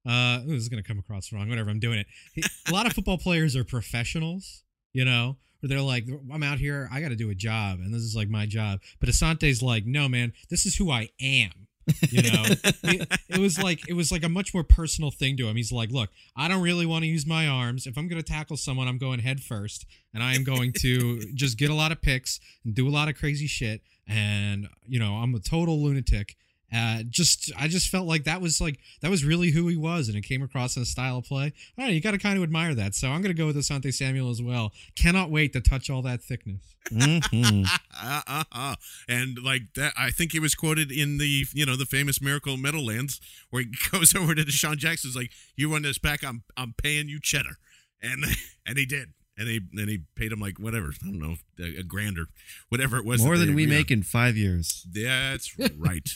uh 0.07 0.41
this 0.47 0.63
is 0.63 0.69
to 0.69 0.83
come 0.83 0.99
across 0.99 1.33
wrong 1.33 1.49
Whatever, 1.49 1.71
I'm 1.71 1.81
doing 1.81 1.99
it. 1.99 2.47
A 2.69 2.73
lot 2.73 2.87
of 2.87 2.93
football 2.93 3.19
players 3.19 3.57
are 3.57 3.65
professionals, 3.65 4.63
you 4.93 5.05
know, 5.05 5.37
where 5.61 5.69
they're 5.69 5.81
like 5.81 6.07
I'm 6.33 6.43
out 6.43 6.59
here, 6.59 6.89
I 6.93 7.01
got 7.01 7.09
to 7.09 7.17
do 7.17 7.31
a 7.31 7.35
job 7.35 7.81
and 7.81 7.93
this 7.93 8.03
is 8.03 8.15
like 8.15 8.29
my 8.29 8.47
job. 8.47 8.81
But 9.01 9.09
Asante's 9.09 9.63
like, 9.63 9.87
"No, 9.87 10.09
man, 10.09 10.33
this 10.51 10.67
is 10.67 10.77
who 10.77 10.91
I 10.91 11.11
am." 11.21 11.69
you 12.11 12.23
know 12.23 12.45
it, 12.85 13.21
it, 13.29 13.39
was 13.39 13.59
like 13.59 13.89
it 13.89 13.95
was 13.95 14.13
like 14.13 14.23
a 14.23 14.29
much 14.29 14.53
more 14.53 14.65
personal 14.65 15.11
thing 15.11 15.37
to 15.37 15.49
him 15.49 15.57
he's 15.57 15.73
like 15.73 15.91
look 15.91 16.11
i 16.37 16.49
don't 16.49 16.63
really 16.63 16.87
want 16.87 17.03
to 17.03 17.09
use 17.09 17.27
my 17.27 17.47
arms 17.47 17.87
if 17.87 17.97
i'm 17.97 18.09
going 18.09 18.21
to 18.21 18.29
tackle 18.29 18.57
someone 18.57 18.87
i'm 18.87 18.99
going 18.99 19.21
head 19.21 19.41
first 19.41 19.87
and 20.13 20.23
i 20.23 20.35
am 20.35 20.45
going 20.45 20.73
to 20.73 21.21
just 21.35 21.59
get 21.59 21.71
a 21.71 21.75
lot 21.75 21.93
of 21.93 22.01
picks 22.03 22.41
and 22.65 22.75
do 22.75 22.89
a 22.89 22.91
lot 22.91 23.09
of 23.09 23.17
crazy 23.17 23.47
shit 23.47 23.81
and 24.07 24.69
you 24.87 24.99
know 24.99 25.15
i'm 25.15 25.35
a 25.35 25.41
total 25.41 25.83
lunatic 25.83 26.37
uh, 26.75 27.03
just 27.09 27.51
I 27.59 27.67
just 27.67 27.89
felt 27.89 28.07
like 28.07 28.25
that 28.25 28.43
was 28.43 28.61
like 28.61 28.79
that 29.01 29.11
was 29.11 29.25
really 29.25 29.51
who 29.51 29.69
he 29.69 29.77
was, 29.77 30.09
and 30.09 30.17
it 30.17 30.23
came 30.23 30.43
across 30.43 30.77
in 30.77 30.83
a 30.83 30.87
style 30.87 31.19
of 31.19 31.25
play. 31.25 31.53
All 31.79 31.85
right, 31.85 31.95
you 31.95 32.01
got 32.01 32.11
to 32.11 32.19
kind 32.19 32.37
of 32.37 32.43
admire 32.43 32.75
that. 32.75 32.95
So 32.95 33.09
I'm 33.09 33.23
going 33.23 33.35
to 33.35 33.39
go 33.39 33.47
with 33.47 33.57
Asante 33.57 33.93
Samuel 33.93 34.31
as 34.31 34.43
well. 34.43 34.73
Cannot 34.95 35.31
wait 35.31 35.55
to 35.55 35.61
touch 35.63 35.89
all 35.89 36.03
that 36.03 36.23
thickness. 36.23 36.77
Mm-hmm. 36.91 37.65
uh, 38.03 38.21
uh, 38.27 38.45
uh. 38.53 38.75
And 39.09 39.39
like 39.43 39.75
that, 39.77 39.95
I 39.97 40.11
think 40.11 40.33
he 40.33 40.41
was 40.41 40.55
quoted 40.55 40.93
in 40.93 41.17
the 41.17 41.47
you 41.55 41.65
know 41.65 41.77
the 41.77 41.87
famous 41.87 42.21
Miracle 42.21 42.59
Meadowlands 42.59 43.21
where 43.49 43.63
he 43.63 43.73
goes 43.91 44.15
over 44.15 44.35
to 44.35 44.43
DeSean 44.43 44.77
Jackson's 44.77 45.17
like, 45.17 45.31
"You 45.57 45.73
run 45.73 45.83
this 45.83 45.99
back, 45.99 46.23
I'm 46.23 46.43
I'm 46.57 46.75
paying 46.77 47.09
you 47.09 47.19
cheddar," 47.19 47.57
and 48.03 48.25
and 48.67 48.77
he 48.77 48.85
did. 48.85 49.11
And 49.41 49.47
he 49.47 49.61
and 49.73 49.89
he 49.89 50.01
paid 50.17 50.33
him 50.33 50.41
like 50.41 50.59
whatever 50.59 50.89
I 50.89 51.07
don't 51.07 51.21
know 51.21 51.37
a, 51.61 51.79
a 51.79 51.83
grand 51.85 52.19
or 52.19 52.27
whatever 52.71 52.97
it 52.97 53.05
was. 53.05 53.25
More 53.25 53.39
than 53.39 53.51
they 53.51 53.55
we 53.55 53.63
agreed 53.63 53.77
make 53.77 53.91
in 53.93 54.03
five 54.03 54.37
years. 54.37 54.85
That's 54.93 55.57
right. 55.77 56.09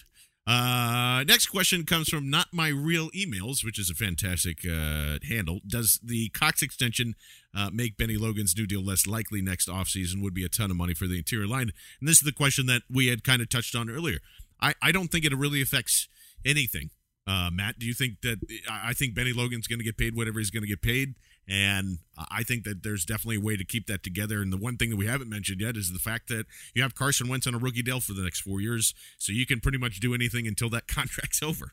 Uh, 0.45 1.23
next 1.27 1.47
question 1.47 1.85
comes 1.85 2.09
from 2.09 2.29
not 2.29 2.49
my 2.53 2.69
real 2.69 3.11
emails, 3.11 3.65
which 3.65 3.79
is 3.79 3.89
a 3.89 3.95
fantastic 3.95 4.59
uh, 4.67 5.19
handle. 5.29 5.61
Does 5.67 6.01
the 6.03 6.31
Cox 6.31 6.63
extension 6.63 7.15
uh, 7.57 7.71
make 7.73 7.97
Bennie 7.97 8.17
Logan's 8.17 8.57
new 8.57 8.67
deal 8.67 8.83
less 8.83 9.07
likely 9.07 9.41
next 9.41 9.69
offseason? 9.69 10.21
Would 10.21 10.35
be 10.35 10.45
a 10.45 10.49
ton 10.49 10.71
of 10.71 10.77
money 10.77 10.95
for 10.95 11.07
the 11.07 11.17
interior 11.17 11.47
line. 11.47 11.71
And 12.01 12.09
this 12.09 12.17
is 12.17 12.25
the 12.25 12.33
question 12.33 12.67
that 12.67 12.83
we 12.91 13.07
had 13.07 13.23
kind 13.23 13.41
of 13.41 13.49
touched 13.49 13.77
on 13.77 13.89
earlier. 13.89 14.19
I, 14.61 14.75
I 14.83 14.91
don't 14.93 15.09
think 15.09 15.25
it 15.25 15.37
really 15.37 15.63
affects 15.63 16.09
anything. 16.45 16.91
Uh, 17.27 17.51
Matt, 17.53 17.79
do 17.79 17.87
you 17.87 17.95
think 17.95 18.21
that 18.23 18.39
I 18.69 18.93
think 18.95 19.15
Benny 19.15 19.33
Logan's 19.33 19.69
going 19.69 19.79
to 19.79 19.85
get 19.85 19.97
paid 19.97 20.17
whatever 20.17 20.41
he's 20.41 20.51
going 20.51 20.65
to 20.65 20.69
get 20.69 20.83
paid? 20.83 21.15
And 21.49 21.99
I 22.31 22.43
think 22.45 22.63
that 22.65 22.83
there's 22.85 23.05
definitely 23.05 23.37
a 23.37 23.41
way 23.41 23.57
to 23.57 23.65
keep 23.65 23.87
that 23.89 24.03
together. 24.05 24.41
And 24.41 24.53
the 24.53 24.57
one 24.57 24.77
thing 24.77 24.91
that 24.91 24.97
we 24.97 25.07
haven't 25.07 25.29
mentioned 25.29 25.61
yet 25.61 25.77
is 25.77 25.93
the 25.93 25.99
fact 25.99 26.29
that 26.29 26.47
you 26.75 26.83
have 26.83 26.95
Carson 26.95 27.29
Wentz 27.29 27.47
on 27.49 27.55
a 27.55 27.59
rookie 27.59 27.83
deal 27.83 28.01
for 28.01 28.13
the 28.13 28.23
next 28.23 28.41
four 28.41 28.61
years. 28.61 28.95
So 29.19 29.33
you 29.33 29.45
can 29.45 29.59
pretty 29.61 29.79
much 29.79 29.99
do 30.01 30.15
anything 30.15 30.47
until 30.47 30.71
that 30.71 30.87
contract's 30.87 31.43
over. 31.43 31.73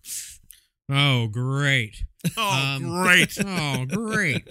Oh, 0.91 1.27
great. 1.27 2.03
Oh, 2.35 2.75
Um, 2.77 2.83
great. 3.03 3.37
oh, 3.45 3.85
great. 3.85 4.47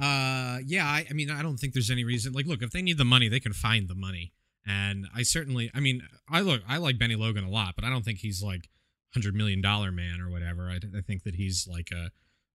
Uh, 0.00 0.58
yeah, 0.64 0.86
I, 0.86 1.04
I 1.10 1.12
mean, 1.14 1.30
I 1.30 1.42
don't 1.42 1.56
think 1.56 1.72
there's 1.74 1.90
any 1.90 2.04
reason. 2.04 2.32
Like, 2.32 2.46
look, 2.46 2.62
if 2.62 2.70
they 2.70 2.80
need 2.82 2.96
the 2.98 3.04
money, 3.04 3.28
they 3.28 3.40
can 3.40 3.52
find 3.52 3.88
the 3.88 3.96
money. 3.96 4.32
And 4.64 5.06
I 5.14 5.22
certainly, 5.22 5.68
I 5.74 5.80
mean, 5.80 6.02
I 6.30 6.42
look, 6.42 6.62
I 6.68 6.76
like 6.76 6.96
Bennie 6.98 7.16
Logan 7.16 7.42
a 7.44 7.50
lot, 7.50 7.74
but 7.74 7.84
I 7.84 7.90
don't 7.90 8.04
think 8.04 8.18
he's 8.18 8.40
like 8.42 8.68
hundred 9.14 9.34
million 9.34 9.60
dollar 9.60 9.90
man 9.90 10.20
or 10.20 10.30
whatever. 10.30 10.68
I, 10.68 10.76
I 10.96 11.00
think 11.00 11.24
that 11.24 11.34
he's 11.34 11.66
like 11.68 11.88
a, 11.92 12.10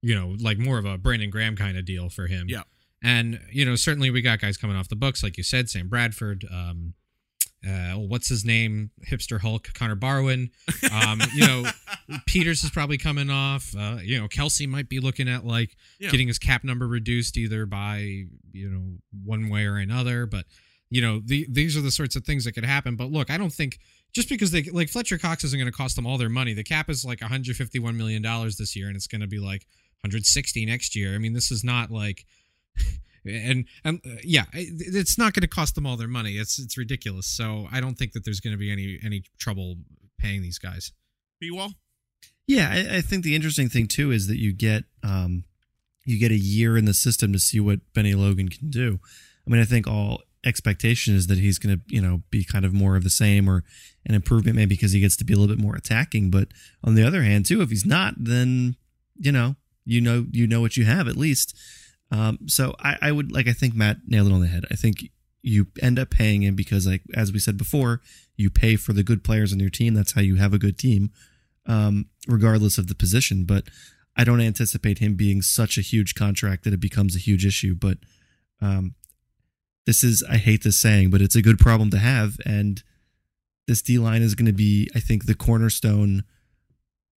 you 0.05 0.13
know, 0.15 0.35
like 0.39 0.57
more 0.59 0.77
of 0.77 0.85
a 0.85 0.97
Brandon 0.97 1.29
Graham 1.31 1.55
kind 1.55 1.77
of 1.77 1.83
deal 1.85 2.09
for 2.09 2.27
him. 2.27 2.45
Yeah. 2.47 2.61
And 3.03 3.39
you 3.51 3.65
know, 3.65 3.75
certainly 3.75 4.09
we 4.11 4.21
got 4.21 4.39
guys 4.39 4.57
coming 4.57 4.75
off 4.75 4.87
the 4.87 4.95
books, 4.95 5.23
like 5.23 5.37
you 5.37 5.43
said, 5.43 5.69
Sam 5.69 5.87
Bradford. 5.87 6.45
Um, 6.51 6.93
uh, 7.67 7.93
what's 7.93 8.29
his 8.29 8.45
name? 8.45 8.91
Hipster 9.09 9.39
Hulk, 9.41 9.69
Connor 9.73 9.95
Barwin. 9.95 10.51
Um, 10.91 11.19
you 11.33 11.47
know, 11.47 11.63
Peters 12.27 12.63
is 12.63 12.69
probably 12.69 12.97
coming 12.99 13.31
off. 13.31 13.73
Uh, 13.75 13.97
you 14.03 14.19
know, 14.19 14.27
Kelce 14.27 14.67
might 14.67 14.87
be 14.89 14.99
looking 14.99 15.27
at 15.27 15.43
like 15.45 15.75
Yeah. 15.99 16.11
getting 16.11 16.27
his 16.27 16.37
cap 16.37 16.63
number 16.63 16.87
reduced 16.87 17.37
either 17.37 17.65
by 17.65 18.25
you 18.51 18.69
know 18.69 18.97
one 19.23 19.49
way 19.49 19.65
or 19.65 19.77
another. 19.77 20.27
But 20.27 20.45
you 20.91 21.01
know, 21.01 21.21
the, 21.25 21.47
these 21.49 21.75
are 21.75 21.81
the 21.81 21.89
sorts 21.91 22.15
of 22.15 22.23
things 22.23 22.45
that 22.45 22.51
could 22.51 22.65
happen. 22.65 22.95
But 22.95 23.09
look, 23.11 23.31
I 23.31 23.37
don't 23.39 23.51
think 23.53 23.79
just 24.13 24.29
because 24.29 24.51
they 24.51 24.63
like 24.63 24.89
Fletcher 24.89 25.17
Cox 25.17 25.43
isn't 25.43 25.59
going 25.59 25.71
to 25.71 25.75
cost 25.75 25.95
them 25.95 26.05
all 26.05 26.19
their 26.19 26.29
money. 26.29 26.53
The 26.53 26.63
cap 26.63 26.89
is 26.91 27.03
like 27.03 27.21
151 27.21 27.97
million 27.97 28.21
dollars 28.21 28.57
this 28.57 28.75
year, 28.75 28.87
and 28.87 28.95
it's 28.95 29.07
going 29.07 29.21
to 29.21 29.27
be 29.27 29.39
like 29.39 29.65
160 30.05 30.65
next 30.65 30.95
year. 30.95 31.13
I 31.15 31.17
mean, 31.17 31.33
this 31.33 31.51
is 31.51 31.63
not 31.63 31.91
like. 31.91 32.25
And 33.27 33.65
and 33.83 33.99
uh, 34.05 34.17
yeah, 34.23 34.43
it- 34.53 34.93
it's 34.95 35.17
not 35.17 35.33
going 35.33 35.41
to 35.41 35.47
cost 35.47 35.73
them 35.73 35.87
all 35.87 35.97
their 35.97 36.07
money. 36.07 36.33
It's 36.33 36.59
it's 36.59 36.77
ridiculous. 36.77 37.25
So 37.25 37.67
I 37.71 37.81
don't 37.81 37.95
think 37.97 38.11
that 38.11 38.23
there's 38.23 38.39
going 38.39 38.53
to 38.53 38.57
be 38.59 38.71
any 38.71 38.99
any 39.03 39.23
trouble 39.39 39.77
paying 40.19 40.43
these 40.43 40.59
guys. 40.59 40.91
B-Wall? 41.39 41.71
Yeah, 42.45 42.69
I, 42.71 42.97
I 42.97 43.01
think 43.01 43.23
the 43.23 43.33
interesting 43.33 43.67
thing 43.67 43.87
too 43.87 44.11
is 44.11 44.27
that 44.27 44.37
you 44.37 44.53
get 44.53 44.83
um, 45.01 45.43
you 46.05 46.19
get 46.19 46.29
a 46.31 46.37
year 46.37 46.77
in 46.77 46.85
the 46.85 46.93
system 46.93 47.33
to 47.33 47.39
see 47.39 47.59
what 47.59 47.79
Bennie 47.95 48.13
Logan 48.13 48.47
can 48.47 48.69
do. 48.69 48.99
I 49.47 49.49
mean, 49.49 49.59
I 49.59 49.65
think 49.65 49.87
all 49.87 50.21
expectation 50.45 51.15
is 51.15 51.25
that 51.25 51.39
he's 51.39 51.57
going 51.57 51.77
to 51.77 51.81
you 51.87 52.01
know 52.03 52.21
be 52.29 52.45
kind 52.45 52.63
of 52.63 52.75
more 52.75 52.95
of 52.95 53.03
the 53.03 53.09
same 53.09 53.49
or 53.49 53.63
an 54.05 54.13
improvement 54.13 54.55
maybe 54.55 54.75
because 54.75 54.91
he 54.91 54.99
gets 54.99 55.17
to 55.17 55.23
be 55.25 55.33
a 55.33 55.37
little 55.37 55.55
bit 55.55 55.63
more 55.63 55.75
attacking. 55.75 56.29
But 56.29 56.49
on 56.83 56.93
the 56.93 57.01
other 57.01 57.23
hand, 57.23 57.47
too, 57.47 57.63
if 57.63 57.71
he's 57.71 57.87
not, 57.87 58.13
then 58.19 58.75
you 59.17 59.31
know 59.31 59.55
you 59.85 60.01
know 60.01 60.25
you 60.31 60.47
know 60.47 60.61
what 60.61 60.77
you 60.77 60.85
have 60.85 61.07
at 61.07 61.17
least. 61.17 61.57
Um, 62.11 62.39
so 62.47 62.75
I, 62.79 62.97
I 63.01 63.11
would 63.11 63.31
like 63.31 63.47
I 63.47 63.53
think 63.53 63.75
Matt 63.75 63.97
nailed 64.07 64.27
it 64.27 64.33
on 64.33 64.41
the 64.41 64.47
head. 64.47 64.65
I 64.71 64.75
think 64.75 65.09
you 65.41 65.67
end 65.81 65.99
up 65.99 66.09
paying 66.09 66.43
him 66.43 66.55
because 66.55 66.87
like 66.87 67.03
as 67.13 67.31
we 67.31 67.39
said 67.39 67.57
before, 67.57 68.01
you 68.35 68.49
pay 68.49 68.75
for 68.75 68.93
the 68.93 69.03
good 69.03 69.23
players 69.23 69.53
on 69.53 69.59
your 69.59 69.69
team. 69.69 69.93
That's 69.93 70.13
how 70.13 70.21
you 70.21 70.35
have 70.35 70.53
a 70.53 70.59
good 70.59 70.77
team 70.77 71.11
um, 71.67 72.07
regardless 72.27 72.77
of 72.77 72.87
the 72.87 72.95
position. 72.95 73.45
But 73.45 73.65
I 74.15 74.23
don't 74.23 74.41
anticipate 74.41 74.99
him 74.99 75.15
being 75.15 75.41
such 75.41 75.77
a 75.77 75.81
huge 75.81 76.15
contract 76.15 76.63
that 76.63 76.73
it 76.73 76.79
becomes 76.79 77.15
a 77.15 77.19
huge 77.19 77.45
issue. 77.45 77.75
But 77.75 77.97
um, 78.61 78.95
this 79.85 80.03
is, 80.03 80.23
I 80.29 80.37
hate 80.37 80.63
this 80.63 80.77
saying, 80.77 81.09
but 81.09 81.21
it's 81.21 81.35
a 81.35 81.41
good 81.41 81.59
problem 81.59 81.89
to 81.91 81.97
have. 81.97 82.37
And 82.45 82.81
this 83.67 83.81
D 83.81 83.97
line 83.97 84.21
is 84.21 84.35
going 84.35 84.45
to 84.45 84.53
be, 84.53 84.89
I 84.95 84.99
think, 84.99 85.25
the 85.25 85.35
cornerstone. 85.35 86.23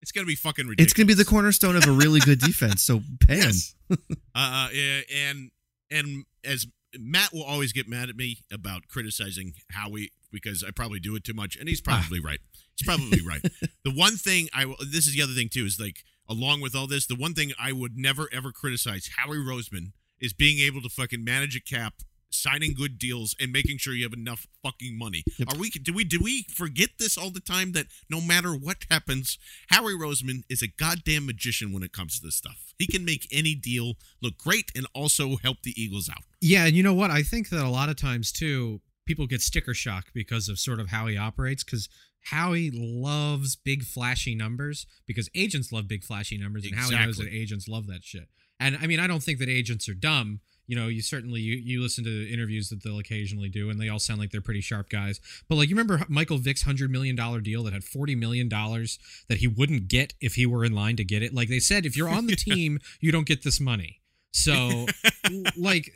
It's 0.03 0.13
going 0.13 0.25
to 0.25 0.29
be 0.29 0.37
fucking 0.37 0.67
ridiculous. 0.67 0.87
It's 0.87 0.93
going 0.93 1.07
to 1.07 1.15
be 1.15 1.19
the 1.21 1.25
cornerstone 1.29 1.77
of 1.77 1.87
a 1.87 1.93
really 1.93 2.21
good 2.21 2.39
defense. 2.41 2.83
So 2.83 3.01
pay 3.27 3.39
Yes. 3.39 3.75
him. 3.89 3.99
uh, 4.35 4.69
and 5.15 5.51
and 5.91 6.25
as 6.45 6.67
Matt 6.99 7.33
will 7.33 7.43
always 7.45 7.73
get 7.73 7.89
mad 7.89 8.09
at 8.09 8.17
me 8.17 8.39
about 8.53 8.89
criticizing 8.89 9.55
Howie 9.73 10.13
because 10.31 10.63
I 10.63 10.71
probably 10.71 11.01
do 11.01 11.15
it 11.17 11.25
too 11.25 11.35
much, 11.35 11.57
and 11.57 11.69
he's 11.69 11.81
probably 11.81 12.21
right. 12.21 12.39
He's 12.77 12.87
probably 12.87 13.21
right. 13.27 13.43
The 13.85 13.91
one 13.95 14.17
thing 14.17 14.49
I 14.53 14.67
this 14.81 15.07
is 15.07 15.15
the 15.15 15.23
other 15.23 15.33
thing 15.33 15.49
too 15.49 15.65
is 15.65 15.81
like 15.81 16.05
along 16.29 16.61
with 16.61 16.75
all 16.75 16.87
this, 16.87 17.07
the 17.07 17.15
one 17.17 17.33
thing 17.35 17.53
I 17.59 17.73
would 17.73 17.97
never 17.97 18.29
ever 18.33 18.53
criticize 18.53 19.11
Howie 19.17 19.39
Roseman 19.39 19.93
is 20.21 20.33
being 20.33 20.59
able 20.59 20.83
to 20.83 20.89
fucking 20.89 21.25
manage 21.25 21.57
a 21.57 21.61
cap. 21.61 21.95
Signing 22.31 22.75
good 22.75 22.99
deals 22.99 23.35
and 23.41 23.51
making 23.51 23.79
sure 23.79 23.95
you 23.95 24.05
have 24.05 24.13
enough 24.13 24.47
fucking 24.63 24.99
money. 24.99 25.25
Are 25.49 25.59
we? 25.59 25.71
Do 25.71 25.93
we? 25.93 26.05
Do 26.05 26.21
we 26.23 26.45
forget 26.55 26.91
this 26.99 27.17
all 27.17 27.31
the 27.31 27.41
time? 27.41 27.73
That 27.73 27.87
no 28.11 28.21
matter 28.21 28.53
what 28.53 28.85
happens, 28.91 29.39
Howie 29.69 29.95
Roseman 29.95 30.43
is 30.49 30.63
a 30.63 30.69
goddamn 30.69 31.27
magician 31.27 31.73
when 31.73 31.83
it 31.83 31.93
comes 31.93 32.19
to 32.19 32.27
this 32.27 32.37
stuff. 32.37 32.75
He 32.79 32.87
can 32.87 33.05
make 33.05 33.27
any 33.33 33.55
deal 33.55 33.95
look 34.23 34.37
great 34.39 34.71
and 34.77 34.87
also 34.95 35.37
help 35.37 35.63
the 35.63 35.73
Eagles 35.81 36.09
out. 36.09 36.23
Yeah, 36.41 36.67
and 36.67 36.77
you 36.77 36.83
know 36.83 36.95
what? 36.95 37.11
I 37.11 37.23
think 37.23 37.49
that 37.49 37.65
a 37.65 37.71
lot 37.71 37.89
of 37.89 37.97
times 37.97 38.31
too, 38.31 38.81
people 39.07 39.27
get 39.27 39.41
sticker 39.41 39.75
shock 39.75 40.07
because 40.13 40.49
of 40.49 40.59
sort 40.59 40.81
of 40.81 40.91
how 40.91 41.07
he 41.07 41.17
operates. 41.17 41.65
Because 41.65 41.89
Howie 42.25 42.71
loves 42.73 43.57
big 43.57 43.85
flashy 43.85 44.35
numbers 44.35 44.87
because 45.07 45.31
agents 45.35 45.73
love 45.73 45.89
big 45.89 46.05
flashy 46.05 46.37
numbers, 46.37 46.65
and 46.67 46.75
Howie 46.75 46.95
knows 46.95 47.17
that 47.17 47.33
agents 47.33 47.69
love 47.69 47.87
that 47.87 48.05
shit. 48.05 48.29
And 48.61 48.77
I 48.81 48.87
mean, 48.87 49.01
I 49.01 49.07
don't 49.07 49.23
think 49.23 49.39
that 49.39 49.49
agents 49.49 49.89
are 49.89 49.95
dumb. 49.95 50.41
You 50.69 50.77
know, 50.77 50.87
you 50.87 51.03
certainly 51.03 51.41
you, 51.41 51.57
you 51.57 51.83
listen 51.83 52.05
to 52.05 52.33
interviews 52.33 52.69
that 52.69 52.85
they'll 52.85 52.99
occasionally 52.99 53.49
do, 53.49 53.71
and 53.71 53.81
they 53.81 53.89
all 53.89 53.99
sound 53.99 54.21
like 54.21 54.31
they're 54.31 54.41
pretty 54.41 54.61
sharp 54.61 54.89
guys. 54.89 55.21
But 55.49 55.57
like, 55.57 55.69
you 55.69 55.75
remember 55.75 56.05
Michael 56.09 56.39
Vick's 56.39 56.63
hundred 56.63 56.91
million 56.91 57.17
dollar 57.17 57.41
deal 57.41 57.65
that 57.65 57.73
had 57.73 57.83
forty 57.83 58.15
million 58.15 58.49
dollars 58.49 58.99
that 59.29 59.39
he 59.39 59.49
wouldn't 59.49 59.89
get 59.89 60.15
if 60.21 60.35
he 60.35 60.47
were 60.47 60.65
in 60.65 60.73
line 60.73 60.97
to 60.97 61.05
get 61.05 61.23
it. 61.23 61.35
Like 61.35 61.49
they 61.49 61.59
said, 61.59 61.85
if 61.85 61.97
you're 61.97 62.09
on 62.09 62.27
the 62.27 62.37
team, 62.37 62.79
you 63.01 63.11
don't 63.11 63.27
get 63.27 63.43
this 63.43 63.59
money. 63.59 64.01
So, 64.31 64.87
like 65.57 65.91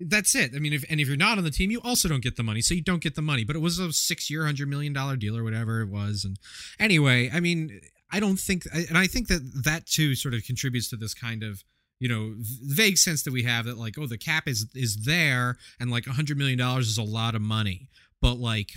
that's 0.00 0.34
it. 0.34 0.52
I 0.54 0.58
mean, 0.58 0.72
if 0.72 0.84
and 0.88 1.00
if 1.00 1.08
you're 1.08 1.16
not 1.16 1.38
on 1.38 1.44
the 1.44 1.50
team, 1.50 1.70
you 1.70 1.80
also 1.82 2.08
don't 2.08 2.22
get 2.22 2.36
the 2.36 2.42
money, 2.42 2.60
so 2.60 2.74
you 2.74 2.82
don't 2.82 3.02
get 3.02 3.16
the 3.16 3.22
money. 3.22 3.44
But 3.44 3.56
it 3.56 3.60
was 3.60 3.78
a 3.78 3.92
six-year, 3.92 4.44
hundred 4.44 4.68
million 4.68 4.92
dollar 4.92 5.16
deal 5.16 5.36
or 5.36 5.42
whatever 5.42 5.80
it 5.80 5.88
was. 5.88 6.24
And 6.24 6.38
anyway, 6.78 7.30
I 7.32 7.40
mean, 7.40 7.80
I 8.10 8.20
don't 8.20 8.38
think, 8.38 8.64
and 8.72 8.96
I 8.96 9.06
think 9.06 9.28
that 9.28 9.64
that 9.64 9.86
too 9.86 10.14
sort 10.14 10.34
of 10.34 10.44
contributes 10.44 10.88
to 10.90 10.96
this 10.96 11.14
kind 11.14 11.42
of 11.42 11.64
you 12.00 12.08
know 12.08 12.34
vague 12.38 12.98
sense 12.98 13.22
that 13.24 13.32
we 13.32 13.42
have 13.42 13.64
that 13.64 13.76
like 13.76 13.98
oh 13.98 14.06
the 14.06 14.18
cap 14.18 14.46
is 14.46 14.66
is 14.74 15.04
there 15.04 15.56
and 15.80 15.90
like 15.90 16.06
a 16.06 16.12
hundred 16.12 16.38
million 16.38 16.58
dollars 16.58 16.88
is 16.88 16.98
a 16.98 17.02
lot 17.02 17.34
of 17.34 17.42
money, 17.42 17.88
but 18.20 18.34
like, 18.34 18.72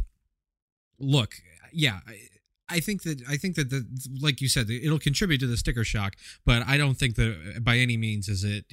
look, 0.99 1.35
yeah. 1.71 1.99
I 2.69 2.79
think 2.79 3.03
that 3.03 3.21
I 3.29 3.35
think 3.35 3.55
that 3.55 3.69
the 3.69 3.85
like 4.21 4.39
you 4.39 4.47
said 4.47 4.69
it'll 4.69 4.97
contribute 4.97 5.39
to 5.39 5.47
the 5.47 5.57
sticker 5.57 5.83
shock, 5.83 6.15
but 6.45 6.65
I 6.65 6.77
don't 6.77 6.95
think 6.95 7.15
that 7.15 7.59
by 7.65 7.77
any 7.77 7.97
means 7.97 8.29
is 8.29 8.45
it 8.45 8.63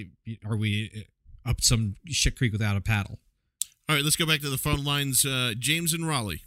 are 0.45 0.57
we 0.57 1.07
up 1.45 1.61
some 1.61 1.97
shit 2.07 2.37
creek 2.37 2.53
without 2.53 2.77
a 2.77 2.81
paddle. 2.81 3.19
All 3.89 3.97
right, 3.97 4.05
let's 4.05 4.17
go 4.17 4.27
back 4.27 4.41
to 4.43 4.51
the 4.51 4.59
phone 4.59 4.85
lines. 4.85 5.25
Uh, 5.25 5.55
James 5.59 5.95
in 5.95 6.05
Raleigh. 6.05 6.43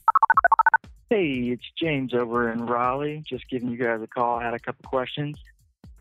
Hey, 1.09 1.49
it's 1.51 1.65
James 1.77 2.13
over 2.13 2.51
in 2.51 2.65
Raleigh. 2.65 3.23
Just 3.27 3.49
giving 3.49 3.69
you 3.69 3.77
guys 3.77 3.99
a 4.01 4.07
call. 4.07 4.39
I 4.39 4.45
had 4.45 4.53
a 4.53 4.59
couple 4.59 4.87
questions. 4.87 5.37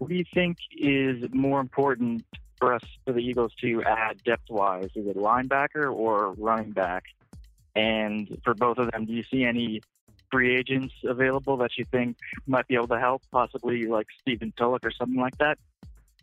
What 0.00 0.08
do 0.08 0.14
you 0.14 0.24
think 0.32 0.56
is 0.78 1.22
more 1.30 1.60
important 1.60 2.24
for 2.58 2.72
us 2.72 2.80
for 3.04 3.12
the 3.12 3.20
Eagles 3.20 3.52
to 3.60 3.82
add 3.82 4.24
depth 4.24 4.48
wise? 4.48 4.88
Is 4.94 5.06
it 5.06 5.14
linebacker 5.14 5.94
or 5.94 6.32
running 6.38 6.70
back? 6.70 7.04
And 7.76 8.40
for 8.42 8.54
both 8.54 8.78
of 8.78 8.90
them, 8.90 9.04
do 9.04 9.12
you 9.12 9.24
see 9.30 9.44
any 9.44 9.82
free 10.32 10.56
agents 10.56 10.94
available 11.04 11.58
that 11.58 11.72
you 11.76 11.84
think 11.84 12.16
might 12.46 12.66
be 12.66 12.76
able 12.76 12.88
to 12.88 12.98
help, 12.98 13.20
possibly 13.30 13.84
like 13.84 14.06
Stephen 14.22 14.54
Tulloch 14.56 14.86
or 14.86 14.90
something 14.90 15.20
like 15.20 15.36
that? 15.36 15.58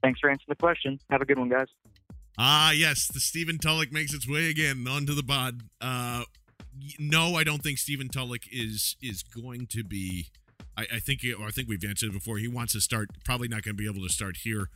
Thanks 0.02 0.20
for 0.20 0.32
answering 0.32 0.48
the 0.50 0.56
question. 0.56 1.00
Have 1.12 1.22
a 1.22 1.26
good 1.26 1.38
one, 1.38 1.50
guys. 1.50 1.68
Ah, 2.36 2.72
yes, 2.72 3.08
the 3.08 3.20
Stephen 3.20 3.60
Tulloch 3.60 3.92
makes 3.92 4.12
its 4.12 4.28
way 4.28 4.50
again 4.50 4.88
onto 4.90 5.14
the 5.14 5.24
pod. 5.24 5.62
Uh, 5.80 6.24
no, 6.98 7.36
I 7.36 7.44
don't 7.44 7.62
think 7.62 7.78
Stephen 7.78 8.10
Tulloch 8.10 8.52
is 8.52 8.96
is 9.04 9.22
going 9.22 9.68
to 9.68 9.84
be. 9.84 10.30
I, 10.78 10.86
I 10.96 11.00
think, 11.00 11.22
or 11.40 11.46
I 11.46 11.52
think 11.52 11.68
we've 11.68 11.84
answered 11.84 12.12
before. 12.12 12.38
He 12.38 12.48
wants 12.48 12.74
to 12.74 12.82
start. 12.82 13.10
Probably 13.24 13.48
not 13.48 13.64
going 13.64 13.76
to 13.76 13.82
be 13.82 13.90
able 13.90 14.06
to 14.06 14.14
start 14.14 14.38
here. 14.38 14.70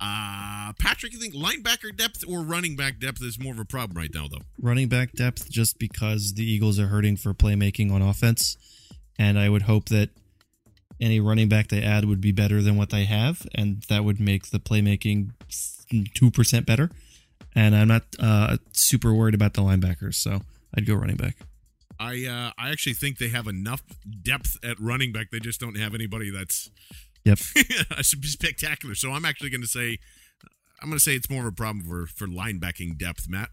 Uh, 0.00 0.72
Patrick, 0.78 1.12
you 1.12 1.18
think 1.18 1.34
linebacker 1.34 1.96
depth 1.96 2.22
or 2.28 2.42
running 2.42 2.76
back 2.76 3.00
depth 3.00 3.22
is 3.22 3.38
more 3.38 3.52
of 3.52 3.58
a 3.58 3.64
problem 3.64 3.96
right 3.96 4.10
now, 4.14 4.26
though? 4.28 4.42
Running 4.60 4.88
back 4.88 5.12
depth, 5.12 5.50
just 5.50 5.78
because 5.78 6.34
the 6.34 6.44
Eagles 6.44 6.78
are 6.78 6.88
hurting 6.88 7.16
for 7.16 7.32
playmaking 7.34 7.90
on 7.90 8.02
offense, 8.02 8.56
and 9.18 9.38
I 9.38 9.48
would 9.48 9.62
hope 9.62 9.86
that 9.86 10.10
any 11.00 11.20
running 11.20 11.48
back 11.48 11.68
they 11.68 11.82
add 11.82 12.04
would 12.04 12.20
be 12.20 12.32
better 12.32 12.60
than 12.60 12.76
what 12.76 12.90
they 12.90 13.04
have, 13.04 13.46
and 13.54 13.82
that 13.88 14.04
would 14.04 14.20
make 14.20 14.50
the 14.50 14.58
playmaking 14.58 15.30
two 16.14 16.30
percent 16.30 16.66
better 16.66 16.90
and 17.54 17.74
I'm 17.74 17.88
not 17.88 18.04
uh, 18.20 18.56
super 18.72 19.12
worried 19.12 19.34
about 19.34 19.54
the 19.54 19.62
linebackers, 19.62 20.14
so 20.14 20.42
I'd 20.74 20.86
go 20.86 20.94
running 20.94 21.16
back. 21.16 21.36
I 21.98 22.26
uh, 22.26 22.52
I 22.58 22.70
actually 22.70 22.94
think 22.94 23.18
they 23.18 23.28
have 23.28 23.46
enough 23.46 23.82
depth 24.22 24.56
at 24.64 24.78
running 24.80 25.12
back. 25.12 25.30
They 25.30 25.40
just 25.40 25.60
don't 25.60 25.76
have 25.76 25.94
anybody 25.94 26.30
that's 26.30 26.70
yep 27.24 27.38
spectacular. 28.02 28.94
So 28.94 29.12
I'm 29.12 29.24
actually 29.24 29.50
going 29.50 29.62
to 29.62 29.68
say 29.68 29.98
I'm 30.80 30.88
going 30.88 30.98
to 30.98 31.02
say 31.02 31.14
it's 31.14 31.30
more 31.30 31.42
of 31.42 31.46
a 31.46 31.52
problem 31.52 31.84
for 31.84 32.06
for 32.06 32.26
linebacking 32.26 32.98
depth, 32.98 33.28
Matt. 33.28 33.50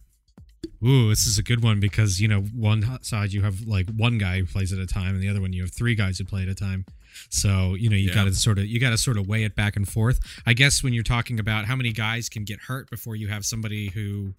Ooh, 0.86 1.10
this 1.10 1.26
is 1.26 1.38
a 1.38 1.44
good 1.44 1.64
one 1.64 1.80
because 1.80 2.22
you 2.22 2.28
know 2.28 2.42
one 2.42 3.00
side 3.02 3.34
you 3.34 3.42
have 3.42 3.62
like 3.62 3.90
one 3.96 4.18
guy 4.18 4.40
who 4.40 4.46
plays 4.46 4.72
at 4.74 4.80
a 4.80 4.88
time, 4.88 5.16
and 5.16 5.24
the 5.24 5.30
other 5.30 5.42
one 5.42 5.54
you 5.54 5.64
have 5.64 5.74
three 5.74 5.96
guys 5.96 6.18
who 6.18 6.26
play 6.26 6.44
at 6.44 6.48
a 6.48 6.56
time. 6.56 6.86
So 7.30 7.76
you 7.76 7.90
know 7.90 7.96
you 7.96 8.10
yeah. 8.10 8.16
got 8.16 8.24
to 8.26 8.34
sort 8.34 8.60
of 8.60 8.66
you 8.66 8.80
got 8.80 8.92
to 8.92 8.98
sort 8.98 9.18
of 9.18 9.28
weigh 9.28 9.44
it 9.44 9.56
back 9.56 9.76
and 9.76 9.88
forth. 9.88 10.20
I 10.46 10.54
guess 10.54 10.84
when 10.84 10.94
you're 10.94 11.04
talking 11.04 11.40
about 11.40 11.66
how 11.66 11.76
many 11.76 11.92
guys 11.92 12.30
can 12.30 12.44
get 12.44 12.60
hurt 12.62 12.90
before 12.90 13.16
you 13.16 13.28
have 13.30 13.46
somebody 13.46 13.90
who 13.90 14.34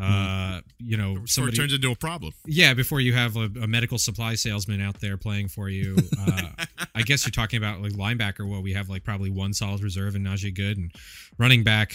uh 0.00 0.60
you 0.78 0.96
know 0.96 1.18
somebody 1.26 1.56
turns 1.56 1.72
into 1.72 1.90
a 1.90 1.96
problem. 1.96 2.32
Yeah 2.46 2.74
before 2.74 3.00
you 3.00 3.12
have 3.12 3.36
a, 3.36 3.50
a 3.62 3.66
medical 3.66 3.98
supply 3.98 4.34
salesman 4.34 4.80
out 4.80 5.00
there 5.00 5.16
playing 5.16 5.48
for 5.48 5.68
you 5.68 5.96
uh 6.18 6.48
i 6.94 7.02
guess 7.02 7.24
you're 7.26 7.30
talking 7.30 7.58
about 7.58 7.80
like 7.80 7.92
linebacker. 7.92 8.48
Well 8.48 8.62
we 8.62 8.72
have 8.72 8.88
like 8.88 9.04
probably 9.04 9.30
one 9.30 9.52
solid 9.52 9.82
reserve 9.82 10.14
and 10.14 10.26
najee 10.26 10.54
goode 10.54 10.78
and 10.78 10.92
running 11.38 11.62
back 11.64 11.94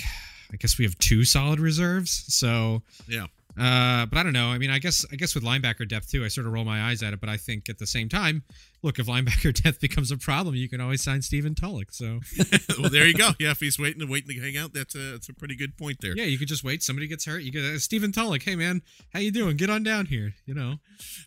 i 0.51 0.57
guess 0.57 0.77
we 0.77 0.85
have 0.85 0.97
two 0.99 1.23
solid 1.23 1.59
reserves. 1.59 2.25
So 2.27 2.83
yeah 3.07 3.27
uh, 3.59 4.05
but 4.05 4.17
I 4.17 4.23
don't 4.23 4.33
know. 4.33 4.47
I 4.47 4.57
mean, 4.57 4.69
I 4.69 4.79
guess 4.79 5.05
I 5.11 5.15
guess 5.15 5.33
with 5.33 5.43
linebacker 5.43 5.87
depth 5.87 6.11
too, 6.11 6.23
I 6.23 6.27
sort 6.27 6.45
of 6.45 6.53
roll 6.53 6.65
my 6.65 6.89
eyes 6.89 7.01
at 7.01 7.13
it. 7.13 7.19
But 7.19 7.29
I 7.29 7.37
think 7.37 7.69
at 7.69 7.79
the 7.79 7.87
same 7.87 8.07
time, 8.07 8.43
look, 8.83 8.99
if 8.99 9.07
linebacker 9.07 9.53
depth 9.63 9.79
becomes 9.79 10.11
a 10.11 10.17
problem, 10.17 10.55
you 10.55 10.69
can 10.69 10.79
always 10.79 11.03
sign 11.03 11.21
Stephen 11.21 11.55
Tulloch. 11.55 11.91
So, 11.91 12.19
well, 12.79 12.89
there 12.89 13.07
you 13.07 13.15
go. 13.15 13.31
Yeah, 13.39 13.51
if 13.51 13.59
he's 13.59 13.79
waiting 13.79 14.01
and 14.01 14.11
waiting 14.11 14.35
to 14.35 14.41
hang 14.41 14.57
out, 14.57 14.73
that's 14.73 14.95
a 14.95 15.13
that's 15.13 15.29
a 15.29 15.33
pretty 15.33 15.55
good 15.55 15.75
point 15.77 15.97
there. 16.01 16.15
Yeah, 16.15 16.25
you 16.25 16.37
could 16.37 16.47
just 16.47 16.63
wait. 16.63 16.83
Somebody 16.83 17.07
gets 17.07 17.25
hurt. 17.25 17.41
You 17.41 17.51
get 17.51 17.63
uh, 17.63 17.79
Stephen 17.79 18.11
Tulloch. 18.11 18.43
Hey 18.43 18.55
man, 18.55 18.81
how 19.13 19.19
you 19.19 19.31
doing? 19.31 19.57
Get 19.57 19.69
on 19.69 19.81
down 19.83 20.05
here. 20.05 20.35
You 20.45 20.53
know, 20.53 20.75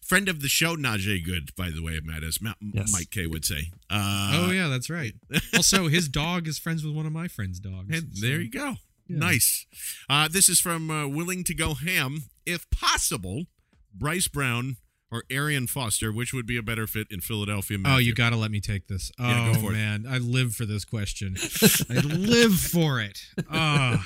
friend 0.02 0.28
of 0.28 0.40
the 0.40 0.48
show, 0.48 0.76
Najee 0.76 1.24
Goode, 1.24 1.54
by 1.56 1.70
the 1.70 1.82
way, 1.82 1.98
Matt, 2.02 2.22
as 2.22 2.40
Ma- 2.40 2.54
yes. 2.60 2.92
Mike 2.92 3.10
K 3.10 3.26
would 3.26 3.44
say. 3.44 3.70
Uh, 3.90 4.32
oh 4.34 4.50
yeah, 4.52 4.68
that's 4.68 4.88
right. 4.88 5.14
also, 5.56 5.88
his 5.88 6.08
dog 6.08 6.46
is 6.46 6.58
friends 6.58 6.84
with 6.84 6.94
one 6.94 7.06
of 7.06 7.12
my 7.12 7.26
friends' 7.26 7.58
dogs. 7.58 7.88
And 7.90 8.16
so. 8.16 8.26
there 8.26 8.40
you 8.40 8.50
go. 8.50 8.76
Yeah. 9.10 9.18
Nice. 9.18 9.66
Uh, 10.08 10.28
this 10.28 10.48
is 10.48 10.60
from 10.60 10.90
uh, 10.90 11.08
Willing 11.08 11.42
to 11.44 11.54
Go 11.54 11.74
Ham. 11.74 12.24
If 12.46 12.70
possible, 12.70 13.44
Bryce 13.92 14.28
Brown 14.28 14.76
or 15.10 15.24
Arian 15.30 15.66
Foster, 15.66 16.12
which 16.12 16.32
would 16.32 16.46
be 16.46 16.56
a 16.56 16.62
better 16.62 16.86
fit 16.86 17.08
in 17.10 17.20
Philadelphia? 17.20 17.78
Matthew? 17.78 17.94
Oh, 17.96 17.98
you 17.98 18.14
got 18.14 18.30
to 18.30 18.36
let 18.36 18.52
me 18.52 18.60
take 18.60 18.86
this. 18.86 19.10
Yeah, 19.18 19.54
oh, 19.56 19.70
man. 19.70 20.06
I 20.08 20.18
live 20.18 20.54
for 20.54 20.64
this 20.64 20.84
question. 20.84 21.36
I 21.90 22.00
live 22.00 22.54
for 22.54 23.00
it. 23.00 23.18
Oh. 23.50 24.04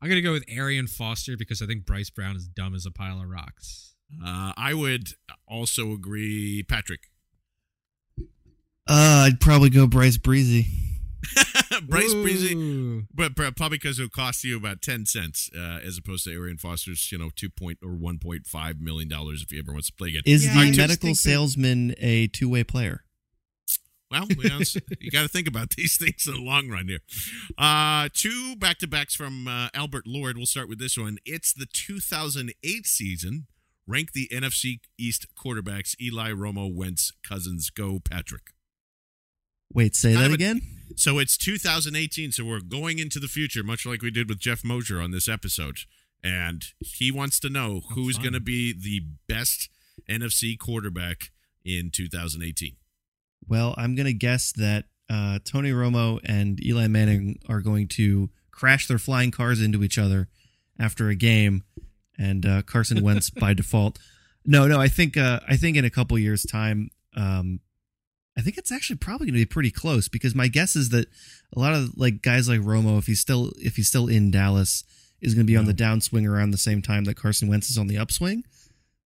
I'm 0.00 0.08
going 0.08 0.16
to 0.16 0.22
go 0.22 0.32
with 0.32 0.44
Arian 0.48 0.86
Foster 0.86 1.36
because 1.36 1.60
I 1.60 1.66
think 1.66 1.84
Bryce 1.84 2.10
Brown 2.10 2.36
is 2.36 2.46
dumb 2.46 2.74
as 2.74 2.86
a 2.86 2.90
pile 2.90 3.20
of 3.20 3.28
rocks. 3.28 3.94
Uh, 4.24 4.52
I 4.56 4.74
would 4.74 5.08
also 5.48 5.92
agree, 5.92 6.64
Patrick. 6.68 7.00
Uh, 8.88 9.26
I'd 9.26 9.40
probably 9.40 9.70
go 9.70 9.86
Bryce 9.86 10.16
Breezy. 10.16 10.66
Bryce 11.88 12.12
Ooh. 12.12 12.22
Breezy, 12.22 13.06
but 13.14 13.34
probably 13.34 13.78
because 13.78 13.98
it'll 13.98 14.10
cost 14.10 14.44
you 14.44 14.56
about 14.56 14.82
ten 14.82 15.06
cents 15.06 15.50
uh, 15.56 15.80
as 15.84 15.98
opposed 15.98 16.24
to 16.24 16.32
Arian 16.32 16.58
Foster's, 16.58 17.10
you 17.12 17.18
know, 17.18 17.30
two 17.34 17.50
point 17.50 17.78
or 17.82 17.90
one 17.90 18.18
point 18.18 18.46
five 18.46 18.80
million 18.80 19.08
dollars 19.08 19.42
if 19.42 19.50
he 19.50 19.58
ever 19.58 19.72
wants 19.72 19.88
to 19.88 19.94
play 19.94 20.10
again. 20.10 20.22
Is 20.26 20.46
yeah, 20.46 20.54
the 20.54 20.76
medical 20.76 21.14
salesman 21.14 21.88
that, 21.88 21.98
a 22.00 22.26
two 22.26 22.48
way 22.48 22.64
player? 22.64 23.04
Well, 24.12 24.26
you, 24.28 24.48
know, 24.48 24.58
you 25.00 25.10
got 25.10 25.22
to 25.22 25.28
think 25.28 25.48
about 25.48 25.70
these 25.76 25.96
things 25.96 26.26
in 26.26 26.34
the 26.34 26.40
long 26.40 26.68
run 26.68 26.86
here. 26.86 27.00
Uh, 27.56 28.08
two 28.12 28.56
back 28.56 28.78
to 28.78 28.86
backs 28.86 29.14
from 29.14 29.48
uh, 29.48 29.68
Albert 29.72 30.06
Lord. 30.06 30.36
We'll 30.36 30.46
start 30.46 30.68
with 30.68 30.78
this 30.78 30.98
one. 30.98 31.18
It's 31.24 31.52
the 31.52 31.66
2008 31.72 32.86
season. 32.86 33.46
Rank 33.86 34.12
the 34.12 34.28
NFC 34.32 34.80
East 34.98 35.26
quarterbacks: 35.34 35.96
Eli, 36.00 36.30
Romo, 36.30 36.72
Wentz, 36.72 37.12
Cousins. 37.26 37.70
Go, 37.70 37.98
Patrick. 37.98 38.52
Wait, 39.72 39.96
say 39.96 40.14
kind 40.14 40.26
that 40.26 40.34
again. 40.34 40.60
So 40.96 41.18
it's 41.18 41.36
2018, 41.36 42.32
so 42.32 42.44
we're 42.44 42.60
going 42.60 42.98
into 42.98 43.18
the 43.18 43.28
future, 43.28 43.62
much 43.62 43.86
like 43.86 44.02
we 44.02 44.10
did 44.10 44.28
with 44.28 44.38
Jeff 44.38 44.64
Mosier 44.64 45.00
on 45.00 45.10
this 45.10 45.28
episode. 45.28 45.80
And 46.22 46.64
he 46.80 47.10
wants 47.10 47.40
to 47.40 47.48
know 47.48 47.82
oh, 47.84 47.94
who's 47.94 48.18
going 48.18 48.34
to 48.34 48.40
be 48.40 48.72
the 48.72 49.02
best 49.28 49.68
NFC 50.08 50.58
quarterback 50.58 51.30
in 51.64 51.90
2018. 51.90 52.76
Well, 53.48 53.74
I'm 53.76 53.94
going 53.94 54.06
to 54.06 54.12
guess 54.12 54.52
that 54.52 54.84
uh, 55.10 55.40
Tony 55.44 55.72
Romo 55.72 56.20
and 56.24 56.64
Eli 56.64 56.86
Manning 56.86 57.38
are 57.48 57.60
going 57.60 57.88
to 57.88 58.30
crash 58.50 58.86
their 58.86 58.98
flying 58.98 59.30
cars 59.30 59.60
into 59.60 59.82
each 59.82 59.98
other 59.98 60.28
after 60.78 61.08
a 61.08 61.14
game, 61.14 61.64
and 62.16 62.46
uh, 62.46 62.62
Carson 62.62 63.02
Wentz 63.02 63.30
by 63.30 63.52
default. 63.54 63.98
No, 64.44 64.66
no, 64.66 64.80
I 64.80 64.88
think 64.88 65.16
uh, 65.16 65.40
I 65.48 65.56
think 65.56 65.76
in 65.76 65.84
a 65.84 65.90
couple 65.90 66.18
years' 66.18 66.44
time, 66.44 66.90
um, 67.16 67.60
I 68.36 68.40
think 68.40 68.56
it's 68.56 68.72
actually 68.72 68.96
probably 68.96 69.26
going 69.26 69.34
to 69.34 69.40
be 69.40 69.46
pretty 69.46 69.70
close 69.70 70.08
because 70.08 70.34
my 70.34 70.48
guess 70.48 70.74
is 70.74 70.88
that 70.90 71.08
a 71.54 71.60
lot 71.60 71.74
of 71.74 71.96
like 71.96 72.22
guys 72.22 72.48
like 72.48 72.60
Romo, 72.60 72.98
if 72.98 73.06
he's 73.06 73.20
still 73.20 73.52
if 73.58 73.76
he's 73.76 73.88
still 73.88 74.08
in 74.08 74.30
Dallas, 74.30 74.84
is 75.20 75.34
going 75.34 75.46
to 75.46 75.50
be 75.50 75.56
on 75.56 75.66
the 75.66 75.74
downswing 75.74 76.28
around 76.28 76.50
the 76.50 76.58
same 76.58 76.80
time 76.82 77.04
that 77.04 77.16
Carson 77.16 77.48
Wentz 77.48 77.68
is 77.70 77.78
on 77.78 77.88
the 77.88 77.98
upswing. 77.98 78.44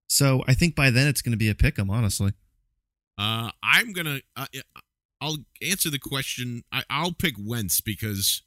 So 0.08 0.44
I 0.46 0.54
think 0.54 0.76
by 0.76 0.90
then 0.90 1.08
it's 1.08 1.22
going 1.22 1.32
to 1.32 1.38
be 1.38 1.50
a 1.50 1.54
pick 1.54 1.78
'em, 1.78 1.90
honestly. 1.90 2.32
Uh, 3.18 3.50
I'm 3.62 3.92
gonna 3.92 4.20
uh, 4.36 4.46
I'll 5.20 5.38
answer 5.62 5.90
the 5.90 5.98
question. 5.98 6.62
I, 6.70 6.82
I'll 6.90 7.12
pick 7.12 7.34
Wentz 7.38 7.80
because 7.80 8.42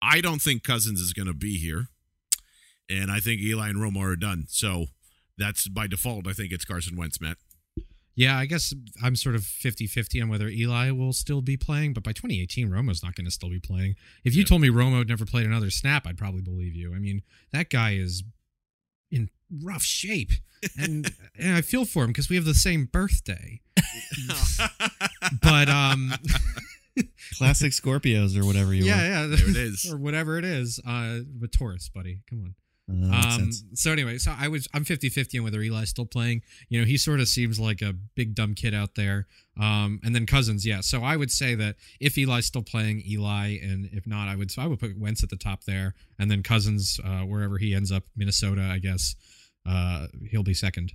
I 0.00 0.20
don't 0.20 0.40
think 0.40 0.62
Cousins 0.62 1.00
is 1.00 1.12
going 1.12 1.26
to 1.26 1.34
be 1.34 1.58
here, 1.58 1.88
and 2.88 3.10
I 3.10 3.20
think 3.20 3.40
Eli 3.40 3.68
and 3.68 3.78
Romo 3.78 4.00
are 4.12 4.16
done. 4.16 4.44
So 4.48 4.86
that's 5.36 5.68
by 5.68 5.86
default. 5.86 6.26
I 6.26 6.32
think 6.32 6.52
it's 6.52 6.64
Carson 6.64 6.96
Wentz, 6.96 7.20
Matt. 7.20 7.36
Yeah, 8.20 8.36
I 8.36 8.44
guess 8.44 8.74
I'm 9.02 9.16
sort 9.16 9.34
of 9.34 9.44
50 9.44 9.86
50 9.86 10.20
on 10.20 10.28
whether 10.28 10.46
Eli 10.46 10.90
will 10.90 11.14
still 11.14 11.40
be 11.40 11.56
playing, 11.56 11.94
but 11.94 12.02
by 12.02 12.12
2018, 12.12 12.68
Romo's 12.68 13.02
not 13.02 13.14
going 13.14 13.24
to 13.24 13.30
still 13.30 13.48
be 13.48 13.58
playing. 13.58 13.94
If 14.24 14.34
you 14.34 14.42
yeah. 14.42 14.46
told 14.46 14.60
me 14.60 14.68
Romo 14.68 15.08
never 15.08 15.24
played 15.24 15.46
another 15.46 15.70
snap, 15.70 16.06
I'd 16.06 16.18
probably 16.18 16.42
believe 16.42 16.74
you. 16.74 16.94
I 16.94 16.98
mean, 16.98 17.22
that 17.54 17.70
guy 17.70 17.92
is 17.92 18.22
in 19.10 19.30
rough 19.64 19.84
shape. 19.84 20.32
And, 20.78 21.10
and 21.38 21.56
I 21.56 21.62
feel 21.62 21.86
for 21.86 22.04
him 22.04 22.10
because 22.10 22.28
we 22.28 22.36
have 22.36 22.44
the 22.44 22.52
same 22.52 22.90
birthday. 22.92 23.62
but, 25.42 25.70
um, 25.70 26.12
classic 27.38 27.72
Scorpios 27.72 28.36
or 28.38 28.44
whatever 28.44 28.74
you 28.74 28.84
yeah, 28.84 29.20
want. 29.20 29.30
Yeah, 29.30 29.36
There 29.38 29.48
it 29.48 29.56
is. 29.56 29.90
or 29.90 29.96
whatever 29.96 30.36
it 30.36 30.44
is. 30.44 30.78
Uh, 30.86 31.20
but 31.26 31.52
Taurus, 31.52 31.88
buddy. 31.88 32.20
Come 32.28 32.42
on. 32.42 32.54
Makes 32.92 33.36
Um, 33.36 33.50
so 33.74 33.92
anyway, 33.92 34.18
so 34.18 34.34
I 34.38 34.48
was 34.48 34.68
I'm 34.74 34.84
50-50 34.84 35.38
on 35.38 35.44
whether 35.44 35.60
Eli's 35.60 35.90
still 35.90 36.06
playing. 36.06 36.42
You 36.68 36.80
know, 36.80 36.86
he 36.86 36.96
sort 36.96 37.20
of 37.20 37.28
seems 37.28 37.58
like 37.60 37.82
a 37.82 37.92
big 37.92 38.34
dumb 38.34 38.54
kid 38.54 38.74
out 38.74 38.94
there. 38.94 39.26
Um, 39.58 40.00
and 40.02 40.14
then 40.14 40.26
Cousins, 40.26 40.66
yeah. 40.66 40.80
So 40.80 41.02
I 41.02 41.16
would 41.16 41.30
say 41.30 41.54
that 41.54 41.76
if 42.00 42.16
Eli's 42.16 42.46
still 42.46 42.62
playing, 42.62 43.02
Eli, 43.06 43.58
and 43.62 43.88
if 43.92 44.06
not, 44.06 44.28
I 44.28 44.36
would 44.36 44.50
so 44.50 44.62
I 44.62 44.66
would 44.66 44.80
put 44.80 44.98
Wentz 44.98 45.22
at 45.22 45.30
the 45.30 45.36
top 45.36 45.64
there, 45.64 45.94
and 46.18 46.30
then 46.30 46.42
Cousins 46.42 46.98
uh, 47.04 47.20
wherever 47.20 47.58
he 47.58 47.74
ends 47.74 47.92
up, 47.92 48.04
Minnesota, 48.16 48.62
I 48.62 48.78
guess. 48.78 49.14
Uh, 49.66 50.06
he'll 50.30 50.42
be 50.42 50.54
second. 50.54 50.92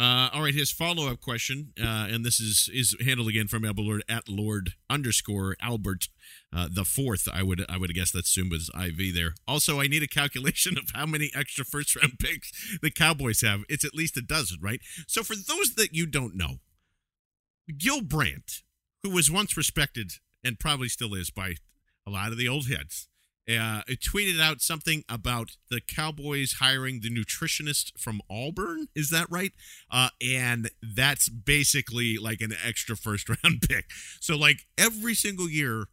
Uh, 0.00 0.30
all 0.32 0.40
right, 0.40 0.54
his 0.54 0.70
follow 0.70 1.08
up 1.08 1.20
question, 1.20 1.74
uh, 1.78 2.08
and 2.10 2.24
this 2.24 2.40
is 2.40 2.70
is 2.72 2.96
handled 3.04 3.28
again 3.28 3.48
from 3.48 3.66
Albert 3.66 4.02
at 4.08 4.30
Lord 4.30 4.70
underscore 4.88 5.56
Albert 5.60 6.08
uh, 6.56 6.68
the 6.72 6.86
fourth. 6.86 7.28
I 7.30 7.42
would 7.42 7.66
I 7.68 7.76
would 7.76 7.92
guess 7.92 8.10
that's 8.10 8.34
Zumba's 8.34 8.70
IV 8.74 9.14
there. 9.14 9.34
Also, 9.46 9.78
I 9.78 9.88
need 9.88 10.02
a 10.02 10.08
calculation 10.08 10.78
of 10.82 10.84
how 10.94 11.04
many 11.04 11.30
extra 11.34 11.66
first 11.66 11.94
round 11.96 12.18
picks 12.18 12.78
the 12.80 12.90
Cowboys 12.90 13.42
have. 13.42 13.64
It's 13.68 13.84
at 13.84 13.94
least 13.94 14.16
a 14.16 14.22
dozen, 14.22 14.56
right? 14.62 14.80
So 15.06 15.22
for 15.22 15.34
those 15.36 15.74
that 15.74 15.92
you 15.92 16.06
don't 16.06 16.34
know, 16.34 16.60
Gil 17.76 18.00
Brandt, 18.00 18.62
who 19.02 19.10
was 19.10 19.30
once 19.30 19.54
respected 19.54 20.12
and 20.42 20.58
probably 20.58 20.88
still 20.88 21.12
is 21.12 21.28
by 21.28 21.56
a 22.06 22.10
lot 22.10 22.32
of 22.32 22.38
the 22.38 22.48
old 22.48 22.68
heads, 22.68 23.09
uh, 23.48 23.82
it 23.88 24.00
tweeted 24.00 24.40
out 24.40 24.60
something 24.60 25.02
about 25.08 25.56
the 25.70 25.80
Cowboys 25.80 26.54
hiring 26.60 27.00
the 27.00 27.10
nutritionist 27.10 27.98
from 27.98 28.20
Auburn. 28.30 28.88
Is 28.94 29.10
that 29.10 29.26
right? 29.30 29.52
Uh, 29.90 30.10
and 30.20 30.70
that's 30.82 31.28
basically 31.28 32.16
like 32.16 32.40
an 32.40 32.52
extra 32.64 32.96
first 32.96 33.28
round 33.44 33.62
pick. 33.68 33.86
So, 34.20 34.36
like 34.36 34.66
every 34.78 35.14
single 35.14 35.48
year, 35.48 35.86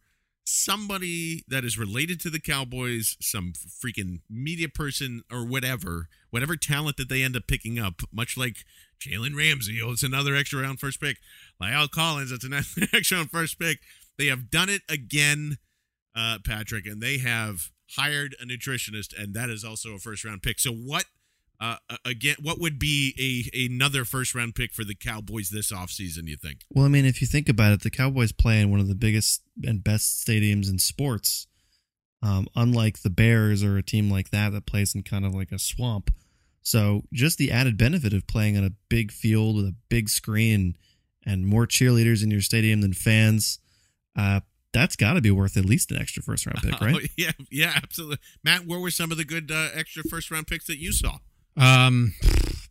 somebody 0.44 1.44
that 1.48 1.64
is 1.64 1.78
related 1.78 2.20
to 2.20 2.30
the 2.30 2.40
Cowboys, 2.40 3.16
some 3.20 3.52
freaking 3.52 4.20
media 4.30 4.68
person 4.68 5.22
or 5.30 5.44
whatever, 5.44 6.08
whatever 6.30 6.56
talent 6.56 6.96
that 6.96 7.08
they 7.08 7.22
end 7.22 7.36
up 7.36 7.46
picking 7.48 7.78
up, 7.78 8.02
much 8.12 8.36
like 8.36 8.58
Jalen 9.00 9.36
Ramsey, 9.36 9.80
oh, 9.82 9.92
it's 9.92 10.02
another 10.02 10.34
extra 10.34 10.62
round 10.62 10.80
first 10.80 11.00
pick. 11.00 11.18
La'el 11.62 11.90
Collins, 11.90 12.32
it's 12.32 12.44
another 12.44 12.66
extra 12.92 13.18
round 13.18 13.30
first 13.30 13.58
pick. 13.58 13.80
They 14.16 14.26
have 14.26 14.50
done 14.50 14.68
it 14.68 14.82
again 14.88 15.58
uh, 16.14 16.38
Patrick, 16.44 16.86
and 16.86 17.00
they 17.00 17.18
have 17.18 17.70
hired 17.96 18.34
a 18.40 18.44
nutritionist, 18.44 19.18
and 19.20 19.34
that 19.34 19.50
is 19.50 19.64
also 19.64 19.94
a 19.94 19.98
first 19.98 20.24
round 20.24 20.42
pick. 20.42 20.58
So, 20.58 20.72
what 20.72 21.04
uh, 21.60 21.76
again? 22.04 22.36
What 22.40 22.60
would 22.60 22.78
be 22.78 23.14
a 23.54 23.66
another 23.66 24.04
first 24.04 24.34
round 24.34 24.54
pick 24.54 24.72
for 24.72 24.84
the 24.84 24.94
Cowboys 24.94 25.50
this 25.50 25.72
offseason, 25.72 26.28
You 26.28 26.36
think? 26.36 26.60
Well, 26.70 26.84
I 26.84 26.88
mean, 26.88 27.04
if 27.04 27.20
you 27.20 27.26
think 27.26 27.48
about 27.48 27.72
it, 27.72 27.82
the 27.82 27.90
Cowboys 27.90 28.32
play 28.32 28.60
in 28.60 28.70
one 28.70 28.80
of 28.80 28.88
the 28.88 28.94
biggest 28.94 29.42
and 29.64 29.82
best 29.82 30.24
stadiums 30.26 30.70
in 30.70 30.78
sports. 30.78 31.46
Um, 32.20 32.48
unlike 32.56 33.02
the 33.02 33.10
Bears 33.10 33.62
or 33.62 33.78
a 33.78 33.82
team 33.82 34.10
like 34.10 34.30
that 34.30 34.50
that 34.50 34.66
plays 34.66 34.92
in 34.92 35.04
kind 35.04 35.24
of 35.24 35.34
like 35.34 35.52
a 35.52 35.58
swamp. 35.58 36.10
So 36.62 37.04
just 37.12 37.38
the 37.38 37.52
added 37.52 37.78
benefit 37.78 38.12
of 38.12 38.26
playing 38.26 38.56
on 38.56 38.64
a 38.64 38.72
big 38.88 39.12
field 39.12 39.54
with 39.54 39.66
a 39.66 39.74
big 39.88 40.08
screen 40.08 40.76
and 41.24 41.46
more 41.46 41.66
cheerleaders 41.66 42.22
in 42.22 42.30
your 42.30 42.40
stadium 42.40 42.80
than 42.80 42.92
fans, 42.92 43.60
uh, 44.16 44.40
that's 44.78 44.96
got 44.96 45.14
to 45.14 45.20
be 45.20 45.30
worth 45.30 45.56
at 45.56 45.64
least 45.64 45.90
an 45.90 45.98
extra 45.98 46.22
first 46.22 46.46
round 46.46 46.58
pick, 46.62 46.80
right? 46.80 46.94
Oh, 46.96 47.06
yeah, 47.16 47.32
yeah, 47.50 47.72
absolutely. 47.76 48.18
Matt, 48.44 48.66
where 48.66 48.78
were 48.78 48.90
some 48.90 49.10
of 49.10 49.18
the 49.18 49.24
good 49.24 49.50
uh, 49.50 49.68
extra 49.74 50.02
first 50.04 50.30
round 50.30 50.46
picks 50.46 50.66
that 50.66 50.78
you 50.78 50.92
saw? 50.92 51.18
Um, 51.56 52.14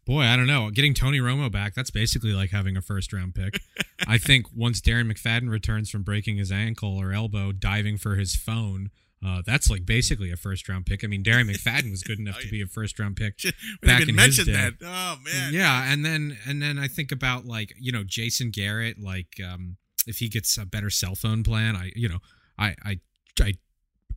boy, 0.05 0.21
I 0.23 0.35
don't 0.37 0.47
know. 0.47 0.69
Getting 0.71 0.93
Tony 0.93 1.19
Romo 1.19 1.51
back, 1.51 1.75
that's 1.75 1.91
basically 1.91 2.31
like 2.33 2.51
having 2.51 2.77
a 2.77 2.81
first 2.81 3.11
round 3.11 3.35
pick. 3.35 3.59
I 4.07 4.17
think 4.17 4.45
once 4.55 4.79
Darren 4.81 5.11
McFadden 5.11 5.49
returns 5.49 5.89
from 5.89 6.03
breaking 6.03 6.37
his 6.37 6.51
ankle 6.51 6.97
or 6.97 7.11
elbow, 7.11 7.51
diving 7.51 7.97
for 7.97 8.15
his 8.15 8.35
phone, 8.35 8.89
uh, 9.25 9.41
that's 9.45 9.69
like 9.69 9.85
basically 9.85 10.31
a 10.31 10.37
first 10.37 10.69
round 10.69 10.85
pick. 10.85 11.03
I 11.03 11.07
mean, 11.07 11.23
Darren 11.23 11.51
McFadden 11.51 11.91
was 11.91 12.03
good 12.03 12.19
enough 12.19 12.39
to 12.39 12.49
be 12.49 12.61
a 12.61 12.67
first 12.67 12.97
round 12.99 13.17
pick 13.17 13.33
We 13.43 13.51
back 13.81 13.99
didn't 13.99 14.11
in 14.11 14.15
mention 14.15 14.45
his 14.45 14.55
day. 14.55 14.61
that. 14.61 14.73
Oh 14.81 15.17
man, 15.25 15.53
Yeah, 15.53 15.91
and 15.91 16.05
then 16.05 16.37
and 16.45 16.61
then 16.61 16.77
I 16.79 16.87
think 16.87 17.11
about 17.11 17.45
like 17.45 17.73
you 17.79 17.91
know 17.91 18.03
Jason 18.05 18.51
Garrett, 18.51 18.99
like 19.01 19.41
um, 19.45 19.77
if 20.05 20.17
he 20.19 20.29
gets 20.29 20.57
a 20.57 20.65
better 20.65 20.89
cell 20.89 21.15
phone 21.15 21.43
plan, 21.43 21.75
I 21.75 21.91
you 21.95 22.09
know 22.09 22.19
I 22.57 22.75
I 22.83 22.99
I 23.41 23.53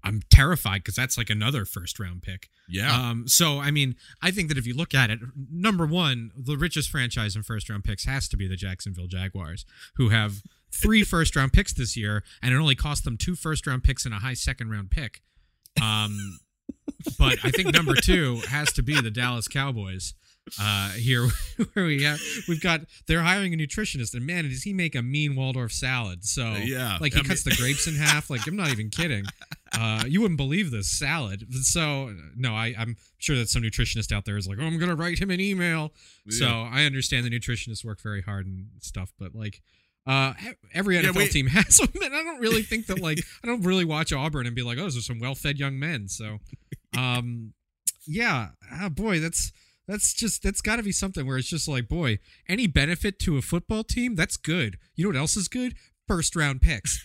I'm 0.02 0.22
terrified 0.30 0.78
because 0.78 0.94
that's 0.94 1.18
like 1.18 1.30
another 1.30 1.64
first 1.64 1.98
round 1.98 2.22
pick. 2.22 2.48
Yeah. 2.68 2.92
Um. 2.94 3.28
So 3.28 3.58
I 3.60 3.70
mean, 3.70 3.96
I 4.22 4.30
think 4.30 4.48
that 4.48 4.58
if 4.58 4.66
you 4.66 4.74
look 4.74 4.94
at 4.94 5.10
it, 5.10 5.20
number 5.52 5.86
one, 5.86 6.30
the 6.36 6.56
richest 6.56 6.90
franchise 6.90 7.36
in 7.36 7.42
first 7.42 7.68
round 7.68 7.84
picks 7.84 8.04
has 8.04 8.28
to 8.28 8.36
be 8.36 8.46
the 8.48 8.56
Jacksonville 8.56 9.08
Jaguars, 9.08 9.64
who 9.96 10.08
have 10.08 10.42
three 10.72 11.02
first 11.14 11.36
round 11.36 11.52
picks 11.52 11.72
this 11.72 11.96
year, 11.96 12.22
and 12.42 12.54
it 12.54 12.56
only 12.56 12.74
cost 12.74 13.04
them 13.04 13.16
two 13.16 13.34
first 13.34 13.66
round 13.66 13.84
picks 13.84 14.04
and 14.04 14.14
a 14.14 14.18
high 14.18 14.34
second 14.34 14.70
round 14.70 14.90
pick. 14.90 15.22
Um. 15.80 16.38
but 17.18 17.38
I 17.44 17.50
think 17.50 17.72
number 17.74 17.94
two 17.94 18.40
has 18.48 18.72
to 18.74 18.82
be 18.82 19.00
the 19.00 19.10
Dallas 19.10 19.48
Cowboys. 19.48 20.14
Uh, 20.60 20.90
here 20.90 21.28
where 21.74 21.84
we 21.86 22.02
have 22.02 22.18
we've 22.48 22.60
got 22.60 22.80
they're 23.06 23.22
hiring 23.22 23.54
a 23.54 23.56
nutritionist 23.56 24.14
and 24.14 24.26
man 24.26 24.44
does 24.48 24.62
he 24.62 24.72
make 24.72 24.94
a 24.94 25.02
mean 25.02 25.36
Waldorf 25.36 25.70
salad 25.72 26.24
so 26.24 26.44
Uh, 26.46 26.56
yeah, 26.58 26.98
like 27.00 27.12
he 27.14 27.20
I 27.20 27.22
cuts 27.22 27.46
mean- 27.46 27.54
the 27.54 27.56
grapes 27.62 27.86
in 27.86 27.94
half 27.94 28.30
like 28.30 28.46
I'm 28.46 28.56
not 28.56 28.68
even 28.70 28.90
kidding 28.90 29.24
uh, 29.78 30.04
you 30.08 30.20
wouldn't 30.20 30.38
believe 30.38 30.70
this 30.72 30.88
salad 30.88 31.46
so 31.64 32.14
no 32.36 32.54
I, 32.54 32.74
I'm 32.76 32.96
sure 33.18 33.36
that 33.36 33.48
some 33.48 33.62
nutritionist 33.62 34.10
out 34.12 34.24
there 34.24 34.36
is 34.36 34.48
like 34.48 34.58
oh 34.60 34.64
I'm 34.64 34.78
gonna 34.78 34.96
write 34.96 35.18
him 35.20 35.30
an 35.30 35.40
email 35.40 35.92
so 36.28 36.46
I 36.48 36.84
understand 36.84 37.24
the 37.26 37.30
nutritionists 37.30 37.84
work 37.84 38.00
very 38.00 38.22
hard 38.22 38.46
and 38.46 38.66
stuff 38.80 39.12
but 39.18 39.34
like 39.34 39.60
uh, 40.06 40.32
every 40.72 40.96
Yeah, 40.96 41.02
NFL 41.02 41.16
wait. 41.16 41.30
team 41.30 41.46
has 41.58 41.76
them, 41.76 41.90
and 42.02 42.14
I 42.14 42.22
don't 42.24 42.40
really 42.40 42.62
think 42.62 42.86
that 42.86 42.98
like 43.00 43.20
I 43.44 43.46
don't 43.46 43.62
really 43.62 43.84
watch 43.84 44.12
Auburn 44.14 44.46
and 44.46 44.56
be 44.56 44.62
like, 44.62 44.78
oh, 44.78 44.82
those 44.82 44.96
are 44.96 45.02
some 45.02 45.20
well-fed 45.20 45.58
young 45.58 45.78
men. 45.78 46.08
So, 46.08 46.38
um, 46.96 47.52
yeah, 48.06 48.48
ah, 48.72 48.88
boy, 48.88 49.20
that's 49.20 49.52
that's 49.90 50.14
just 50.14 50.42
that's 50.42 50.60
got 50.60 50.76
to 50.76 50.82
be 50.82 50.92
something 50.92 51.26
where 51.26 51.36
it's 51.38 51.48
just 51.48 51.66
like, 51.68 51.88
boy, 51.88 52.18
any 52.48 52.66
benefit 52.66 53.18
to 53.20 53.36
a 53.36 53.42
football 53.42 53.82
team, 53.84 54.14
that's 54.14 54.36
good. 54.36 54.78
You 54.94 55.04
know 55.04 55.10
what 55.10 55.16
else 55.20 55.36
is 55.36 55.48
good? 55.48 55.74
First 56.06 56.36
round 56.36 56.62
picks. 56.62 57.04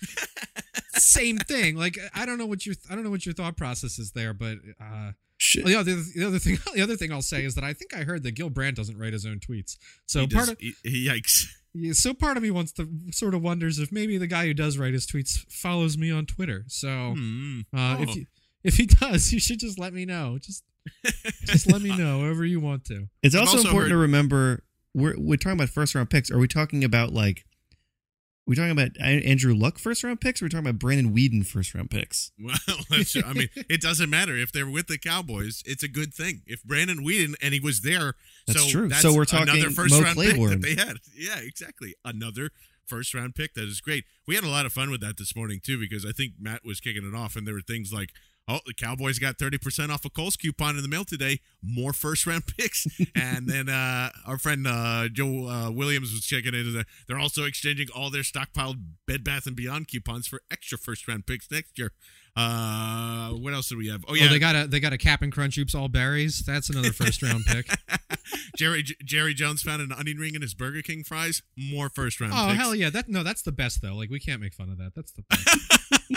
Same 0.94 1.38
thing. 1.38 1.76
Like 1.76 1.98
I 2.14 2.26
don't 2.26 2.38
know 2.38 2.46
what 2.46 2.66
your 2.66 2.76
I 2.90 2.96
don't 2.96 3.04
know 3.04 3.10
what 3.10 3.26
your 3.26 3.34
thought 3.34 3.58
process 3.58 4.00
is 4.00 4.12
there, 4.12 4.34
but 4.34 4.58
uh, 4.82 5.12
Shit. 5.38 5.66
the 5.66 5.76
other 5.76 5.96
the 6.16 6.26
other 6.26 6.40
thing 6.40 6.58
the 6.76 6.82
other 6.82 6.96
thing 6.96 7.12
I'll 7.12 7.22
say 7.22 7.44
is 7.44 7.56
that 7.56 7.64
I 7.64 7.74
think 7.74 7.94
I 7.96 8.04
heard 8.04 8.24
that 8.24 8.32
Gil 8.32 8.50
Brandt 8.50 8.78
doesn't 8.78 8.98
write 8.98 9.14
his 9.14 9.26
own 9.26 9.40
tweets. 9.40 9.78
So 10.06 10.22
He 10.22 10.28
part 10.28 10.46
does- 10.48 10.52
of 10.52 10.60
he- 10.60 11.08
yikes. 11.08 11.46
yeah, 11.74 11.94
so 11.94 12.14
part 12.14 12.38
of 12.38 12.44
me 12.44 12.52
wants 12.52 12.72
to 12.74 12.88
sort 13.12 13.34
of 13.36 13.42
wonders 13.42 13.80
if 13.80 13.92
maybe 13.92 14.18
the 14.18 14.28
guy 14.28 14.46
who 14.46 14.54
does 14.54 14.78
write 14.78 14.94
his 14.94 15.06
tweets 15.06 15.40
follows 15.52 15.98
me 15.98 16.10
on 16.12 16.26
Twitter. 16.26 16.64
So 16.68 17.14
Hmm. 17.18 17.62
uh, 17.76 17.98
Oh. 18.00 18.04
if 18.04 18.16
you, 18.16 18.26
if 18.66 18.76
he 18.76 18.86
does, 18.86 19.32
you 19.34 19.40
should 19.40 19.60
just 19.60 19.80
let 19.80 19.94
me 19.94 20.06
know. 20.06 20.38
Just 20.42 20.64
just 21.46 21.72
let 21.72 21.82
me 21.82 21.96
know 21.98 22.22
however 22.22 22.46
you 22.46 22.60
want 22.60 22.86
to. 22.86 23.08
It's 23.24 23.36
also, 23.36 23.58
also 23.58 23.68
important 23.70 23.92
heard- 23.92 23.96
to 23.96 24.02
remember 24.02 24.64
we're 24.94 25.16
we're 25.18 25.38
talking 25.38 25.58
about 25.58 25.70
first 25.70 25.96
round 25.96 26.10
picks. 26.10 26.30
Are 26.32 26.38
we 26.40 26.48
talking 26.48 26.84
about 26.84 27.14
like 27.14 27.46
we 28.48 28.56
talking 28.56 28.72
about 28.72 28.92
Andrew 29.02 29.56
Luck 29.56 29.80
first 29.80 30.04
round 30.04 30.22
picks? 30.22 30.42
Or 30.42 30.46
are 30.46 30.48
we 30.48 30.50
talking 30.50 30.68
about 30.68 30.80
Brandon 30.80 31.16
Weeden 31.16 31.46
first 31.46 31.74
round 31.74 31.90
picks? 31.90 32.32
Well, 32.40 32.56
I 33.26 33.34
mean, 33.34 33.50
it 33.70 33.82
doesn't 33.82 34.10
matter 34.10 34.36
if 34.36 34.52
they're 34.52 34.70
with 34.70 34.88
the 34.88 35.00
Cowboys. 35.00 35.64
It's 35.66 35.82
a 35.82 35.88
good 35.88 36.14
thing. 36.14 36.44
If 36.46 36.64
Brandon 36.64 37.04
Weeden 37.04 37.34
and 37.42 37.54
he 37.54 37.60
was 37.60 37.82
there, 37.82 38.14
That's 38.46 38.64
so 38.64 38.70
true. 38.70 38.88
That's 38.90 39.02
So 39.02 39.14
we're 39.16 39.26
talking 39.26 39.50
another 39.50 39.72
first 39.72 39.96
Mo 39.96 40.02
round 40.02 40.18
pick 40.20 40.36
that 40.36 40.62
they 40.62 40.76
had. 40.76 40.98
Yeah, 41.16 41.40
exactly. 41.40 41.96
Another 42.06 42.52
first 42.86 43.14
round 43.16 43.34
pick. 43.34 43.56
That 43.56 43.64
is 43.64 43.82
great. 43.82 44.06
We 44.28 44.36
had 44.36 44.44
a 44.44 44.50
lot 44.50 44.68
of 44.68 44.74
fun 44.74 44.92
with 44.92 45.02
that 45.02 45.18
this 45.18 45.36
morning 45.36 45.60
too, 45.64 45.80
because 45.80 46.06
I 46.06 46.12
think 46.12 46.34
Matt 46.40 46.64
was 46.64 46.80
kicking 46.80 47.04
it 47.08 47.16
off, 47.18 47.36
and 47.36 47.48
there 47.48 47.56
were 47.56 47.62
things 47.62 47.92
like. 47.92 48.12
Oh, 48.48 48.60
the 48.68 48.74
Cowboys 48.76 49.18
got 49.18 49.40
30% 49.40 49.90
off 49.90 50.06
a 50.06 50.10
Kohl's 50.10 50.36
coupon 50.36 50.76
in 50.76 50.84
the 50.84 50.88
mail 50.88 51.04
today. 51.04 51.40
More 51.64 51.94
first 51.94 52.28
round 52.28 52.44
picks. 52.58 52.86
and 53.16 53.48
then 53.48 53.70
uh, 53.70 54.12
our 54.28 54.38
friend 54.38 54.68
uh, 54.68 55.08
Joe 55.12 55.48
uh, 55.48 55.72
Williams 55.72 56.12
was 56.12 56.22
checking 56.26 56.54
in. 56.54 56.60
and 56.76 56.86
They're 57.08 57.18
also 57.18 57.44
exchanging 57.46 57.88
all 57.96 58.12
their 58.12 58.22
stockpiled 58.22 58.76
Bed 59.08 59.24
Bath 59.24 59.48
and 59.48 59.56
Beyond 59.56 59.88
coupons 59.88 60.28
for 60.28 60.42
extra 60.52 60.78
first 60.78 61.08
round 61.08 61.26
picks 61.26 61.50
next 61.50 61.80
year. 61.80 61.92
Uh, 62.38 63.30
what 63.30 63.54
else 63.54 63.70
do 63.70 63.78
we 63.78 63.88
have? 63.88 64.04
Oh, 64.08 64.12
Oh, 64.12 64.14
yeah. 64.14 64.28
they 64.28 64.40
got 64.40 64.56
a 64.56 64.68
they 64.68 64.80
got 64.82 64.92
a 64.94 64.98
Cap'n 64.98 65.32
Crunch 65.32 65.58
Oops 65.58 65.74
All 65.74 65.88
Berries. 65.88 66.44
That's 66.46 66.70
another 66.70 66.92
first 66.92 67.24
round 67.24 67.46
pick. 67.46 67.66
Jerry 68.58 68.84
Jerry 69.04 69.34
Jones 69.34 69.62
found 69.62 69.82
an 69.82 69.92
onion 69.92 70.18
ring 70.18 70.36
in 70.36 70.42
his 70.42 70.54
Burger 70.54 70.82
King 70.82 71.04
fries. 71.04 71.42
More 71.58 71.90
first 71.90 72.20
round 72.20 72.34
Oh 72.36 72.48
picks. 72.50 72.58
hell 72.62 72.76
yeah! 72.76 72.90
That 72.90 73.08
no, 73.08 73.24
that's 73.24 73.42
the 73.42 73.52
best 73.54 73.82
though. 73.82 73.96
Like 73.96 74.10
we 74.10 74.20
can't 74.20 74.42
make 74.42 74.54
fun 74.54 74.70
of 74.70 74.78
that. 74.80 74.92
That's 74.96 75.14
the 75.14 75.24
best. 75.30 75.80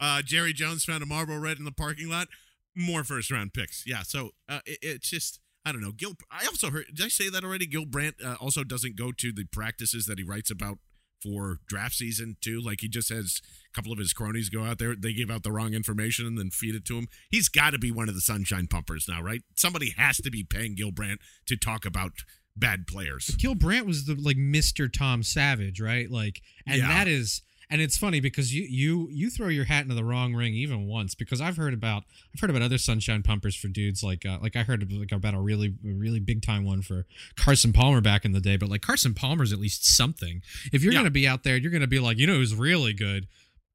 uh, 0.00 0.22
Jerry 0.22 0.52
Jones 0.52 0.84
found 0.84 1.02
a 1.02 1.06
Marlboro 1.06 1.38
Red 1.38 1.58
in 1.58 1.64
the 1.64 1.72
parking 1.72 2.08
lot. 2.08 2.28
More 2.74 3.04
first 3.04 3.30
round 3.30 3.52
picks. 3.52 3.84
Yeah. 3.86 4.02
So 4.02 4.30
uh, 4.48 4.60
it, 4.64 4.78
it's 4.82 5.10
just 5.10 5.40
I 5.64 5.72
don't 5.72 5.80
know. 5.80 5.92
Gil. 5.92 6.14
I 6.30 6.46
also 6.46 6.70
heard. 6.70 6.86
Did 6.94 7.06
I 7.06 7.08
say 7.08 7.28
that 7.28 7.44
already? 7.44 7.66
Gil 7.66 7.86
Brandt 7.86 8.16
uh, 8.24 8.36
also 8.40 8.64
doesn't 8.64 8.96
go 8.96 9.12
to 9.12 9.32
the 9.32 9.44
practices 9.44 10.06
that 10.06 10.18
he 10.18 10.24
writes 10.24 10.50
about 10.50 10.78
for 11.22 11.58
draft 11.68 11.94
season 11.94 12.36
too. 12.40 12.60
Like 12.60 12.80
he 12.80 12.88
just 12.88 13.08
has 13.10 13.40
a 13.70 13.74
couple 13.74 13.92
of 13.92 13.98
his 13.98 14.12
cronies 14.12 14.48
go 14.48 14.64
out 14.64 14.78
there. 14.78 14.96
They 14.96 15.12
give 15.12 15.30
out 15.30 15.44
the 15.44 15.52
wrong 15.52 15.74
information 15.74 16.26
and 16.26 16.36
then 16.36 16.50
feed 16.50 16.74
it 16.74 16.84
to 16.86 16.98
him. 16.98 17.08
He's 17.30 17.48
got 17.48 17.70
to 17.70 17.78
be 17.78 17.92
one 17.92 18.08
of 18.08 18.14
the 18.14 18.20
sunshine 18.20 18.66
pumpers 18.66 19.06
now, 19.08 19.22
right? 19.22 19.42
Somebody 19.56 19.94
has 19.96 20.16
to 20.18 20.30
be 20.30 20.44
paying 20.44 20.74
Gil 20.74 20.90
Brandt 20.90 21.20
to 21.46 21.56
talk 21.56 21.84
about 21.84 22.12
bad 22.56 22.86
players. 22.86 23.26
Gil 23.38 23.54
Brandt 23.54 23.86
was 23.86 24.04
the 24.04 24.14
like 24.14 24.36
Mr. 24.36 24.92
Tom 24.92 25.22
Savage, 25.22 25.80
right? 25.80 26.10
Like, 26.10 26.42
and 26.66 26.78
Yeah. 26.78 26.88
that 26.88 27.08
is 27.08 27.42
and 27.70 27.80
it's 27.80 27.96
funny 27.96 28.20
because 28.20 28.54
you 28.54 28.64
you 28.68 29.08
you 29.10 29.30
throw 29.30 29.48
your 29.48 29.64
hat 29.64 29.82
into 29.84 29.94
the 29.94 30.04
wrong 30.04 30.34
ring 30.34 30.52
even 30.52 30.86
once 30.86 31.14
because 31.14 31.40
I've 31.40 31.56
heard 31.56 31.72
about 31.72 32.02
I've 32.34 32.40
heard 32.40 32.50
about 32.50 32.60
other 32.60 32.76
sunshine 32.76 33.22
pumpers 33.22 33.56
for 33.56 33.68
dudes 33.68 34.02
like 34.02 34.26
uh, 34.26 34.38
like 34.42 34.56
I 34.56 34.62
heard 34.62 34.86
like 34.92 35.10
about 35.12 35.32
a 35.32 35.40
really 35.40 35.74
really 35.82 36.20
big 36.20 36.42
time 36.42 36.64
one 36.64 36.82
for 36.82 37.06
Carson 37.36 37.72
Palmer 37.72 38.02
back 38.02 38.26
in 38.26 38.32
the 38.32 38.40
day, 38.40 38.56
but 38.58 38.68
like 38.68 38.82
Carson 38.82 39.14
Palmer's 39.14 39.52
at 39.54 39.58
least 39.58 39.86
something. 39.86 40.42
If 40.72 40.82
you're 40.82 40.92
Yeah. 40.92 40.98
gonna 41.00 41.10
be 41.10 41.26
out 41.26 41.44
there, 41.44 41.56
you're 41.56 41.70
gonna 41.72 41.86
be 41.86 41.98
like, 42.00 42.18
you 42.18 42.26
know, 42.26 42.34
who's 42.34 42.54
really 42.54 42.92
good, 42.92 43.26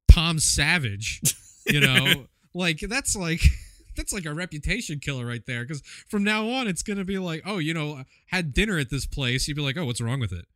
Palm 0.06 0.38
Savage, 0.38 1.20
you 1.66 1.80
know, 1.80 2.26
like 2.54 2.78
that's 2.80 3.16
like. 3.16 3.40
That's 3.98 4.12
like 4.14 4.24
a 4.24 4.32
reputation 4.32 4.98
killer 4.98 5.26
right 5.26 5.44
there. 5.46 5.62
Because 5.62 5.82
from 6.08 6.24
now 6.24 6.48
on, 6.48 6.66
it's 6.66 6.82
gonna 6.82 7.04
be 7.04 7.18
like, 7.18 7.42
oh, 7.44 7.58
you 7.58 7.74
know, 7.74 8.04
had 8.28 8.54
dinner 8.54 8.78
at 8.78 8.88
this 8.88 9.04
place. 9.04 9.46
You'd 9.46 9.56
be 9.56 9.62
like, 9.62 9.76
oh, 9.76 9.84
what's 9.84 10.00
wrong 10.00 10.20
with 10.20 10.32
it? 10.32 10.46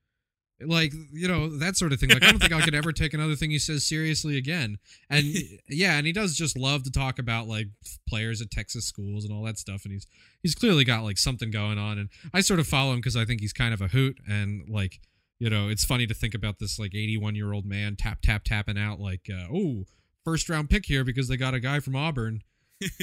like 0.67 0.93
you 1.13 1.29
know 1.29 1.49
that 1.59 1.77
sort 1.77 1.93
of 1.93 2.01
thing 2.01 2.11
like 2.11 2.23
i 2.23 2.31
don't 2.31 2.39
think 2.39 2.53
i 2.53 2.61
could 2.61 2.75
ever 2.75 2.93
take 2.93 3.15
another 3.15 3.35
thing 3.35 3.51
he 3.51 3.59
says 3.59 3.87
seriously 3.87 4.37
again 4.37 4.79
and 5.11 5.25
yeah 5.69 5.97
and 5.97 6.07
he 6.07 6.13
does 6.13 6.37
just 6.37 6.57
love 6.57 6.83
to 6.83 6.91
talk 6.91 7.19
about 7.19 7.49
like 7.49 7.69
players 8.09 8.41
at 8.41 8.51
texas 8.51 8.85
schools 8.85 9.25
and 9.25 9.33
all 9.33 9.43
that 9.43 9.59
stuff 9.59 9.85
and 9.85 9.93
he's 9.93 10.07
he's 10.43 10.55
clearly 10.55 10.85
got 10.85 11.03
like 11.03 11.19
something 11.19 11.51
going 11.51 11.79
on 11.79 11.99
and 11.99 12.09
i 12.33 12.41
sort 12.41 12.61
of 12.61 12.67
follow 12.67 12.93
him 12.93 12.99
because 12.99 13.17
i 13.17 13.25
think 13.25 13.41
he's 13.41 13.53
kind 13.53 13.75
of 13.75 13.81
a 13.81 13.89
hoot 13.89 14.19
and 14.29 14.69
like 14.69 15.01
you 15.39 15.51
know 15.51 15.69
it's 15.69 15.85
funny 15.85 16.07
to 16.07 16.15
think 16.15 16.35
about 16.35 16.59
this 16.59 16.79
like 16.79 16.95
81 16.95 17.35
year 17.35 17.53
old 17.53 17.67
man 17.67 17.97
tap 17.97 18.19
tap 18.23 18.45
tapping 18.45 18.79
out 18.79 19.01
like 19.01 19.29
uh, 19.31 19.47
oh 19.53 19.85
first 20.25 20.49
round 20.49 20.71
pick 20.71 20.87
here 20.87 21.05
because 21.05 21.29
they 21.29 21.37
got 21.37 21.55
a 21.55 21.61
guy 21.61 21.81
from 21.81 21.97
auburn 21.97 22.43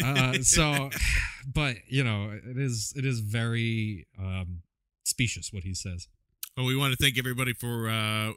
uh, 0.03 0.33
so 0.41 0.89
but 1.53 1.77
you 1.87 2.03
know 2.03 2.31
it 2.31 2.57
is 2.57 2.93
it 2.95 3.05
is 3.05 3.19
very 3.19 4.07
um 4.19 4.61
specious 5.03 5.51
what 5.51 5.63
he 5.63 5.73
says 5.73 6.07
Well, 6.55 6.65
we 6.65 6.75
want 6.75 6.91
to 6.91 6.97
thank 7.03 7.17
everybody 7.17 7.53
for 7.53 7.89
uh, 7.89 8.33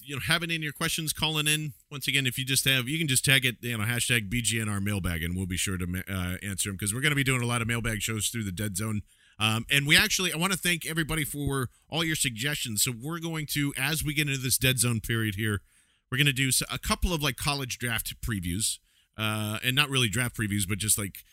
you 0.00 0.16
know 0.16 0.20
having 0.26 0.50
in 0.50 0.62
your 0.62 0.72
questions, 0.72 1.12
calling 1.12 1.46
in. 1.46 1.72
Once 1.90 2.08
again, 2.08 2.26
if 2.26 2.36
you 2.38 2.44
just 2.44 2.64
have, 2.66 2.88
you 2.88 2.98
can 2.98 3.06
just 3.08 3.24
tag 3.24 3.44
it, 3.44 3.56
you 3.60 3.78
know, 3.78 3.84
hashtag 3.84 4.28
BGNR 4.28 4.82
mailbag, 4.82 5.22
and 5.22 5.36
we'll 5.36 5.46
be 5.46 5.56
sure 5.56 5.78
to 5.78 5.86
ma- 5.86 6.00
uh, 6.08 6.36
answer 6.42 6.68
them 6.68 6.76
because 6.76 6.92
we're 6.92 7.00
going 7.00 7.12
to 7.12 7.16
be 7.16 7.24
doing 7.24 7.42
a 7.42 7.46
lot 7.46 7.62
of 7.62 7.68
mailbag 7.68 8.02
shows 8.02 8.28
through 8.28 8.44
the 8.44 8.52
Dead 8.52 8.76
Zone. 8.76 9.02
Um, 9.38 9.64
and 9.70 9.86
we 9.86 9.96
actually, 9.96 10.32
I 10.32 10.36
want 10.36 10.52
to 10.52 10.58
thank 10.58 10.84
everybody 10.84 11.24
for 11.24 11.68
all 11.88 12.04
your 12.04 12.16
suggestions. 12.16 12.82
So 12.82 12.92
we're 13.00 13.20
going 13.20 13.46
to, 13.52 13.72
as 13.78 14.04
we 14.04 14.12
get 14.14 14.28
into 14.28 14.40
this 14.40 14.58
Dead 14.58 14.78
Zone 14.78 15.00
period 15.00 15.36
here, 15.36 15.62
we're 16.10 16.18
going 16.18 16.26
to 16.26 16.32
do 16.32 16.50
a 16.70 16.78
couple 16.78 17.14
of 17.14 17.22
like 17.22 17.36
college 17.36 17.78
draft 17.78 18.20
previews, 18.20 18.78
uh, 19.20 19.58
and 19.62 19.76
not 19.76 19.90
really 19.90 20.08
draft 20.08 20.34
previews, 20.34 20.66
but 20.66 20.78
just 20.78 20.96
like 20.96 21.24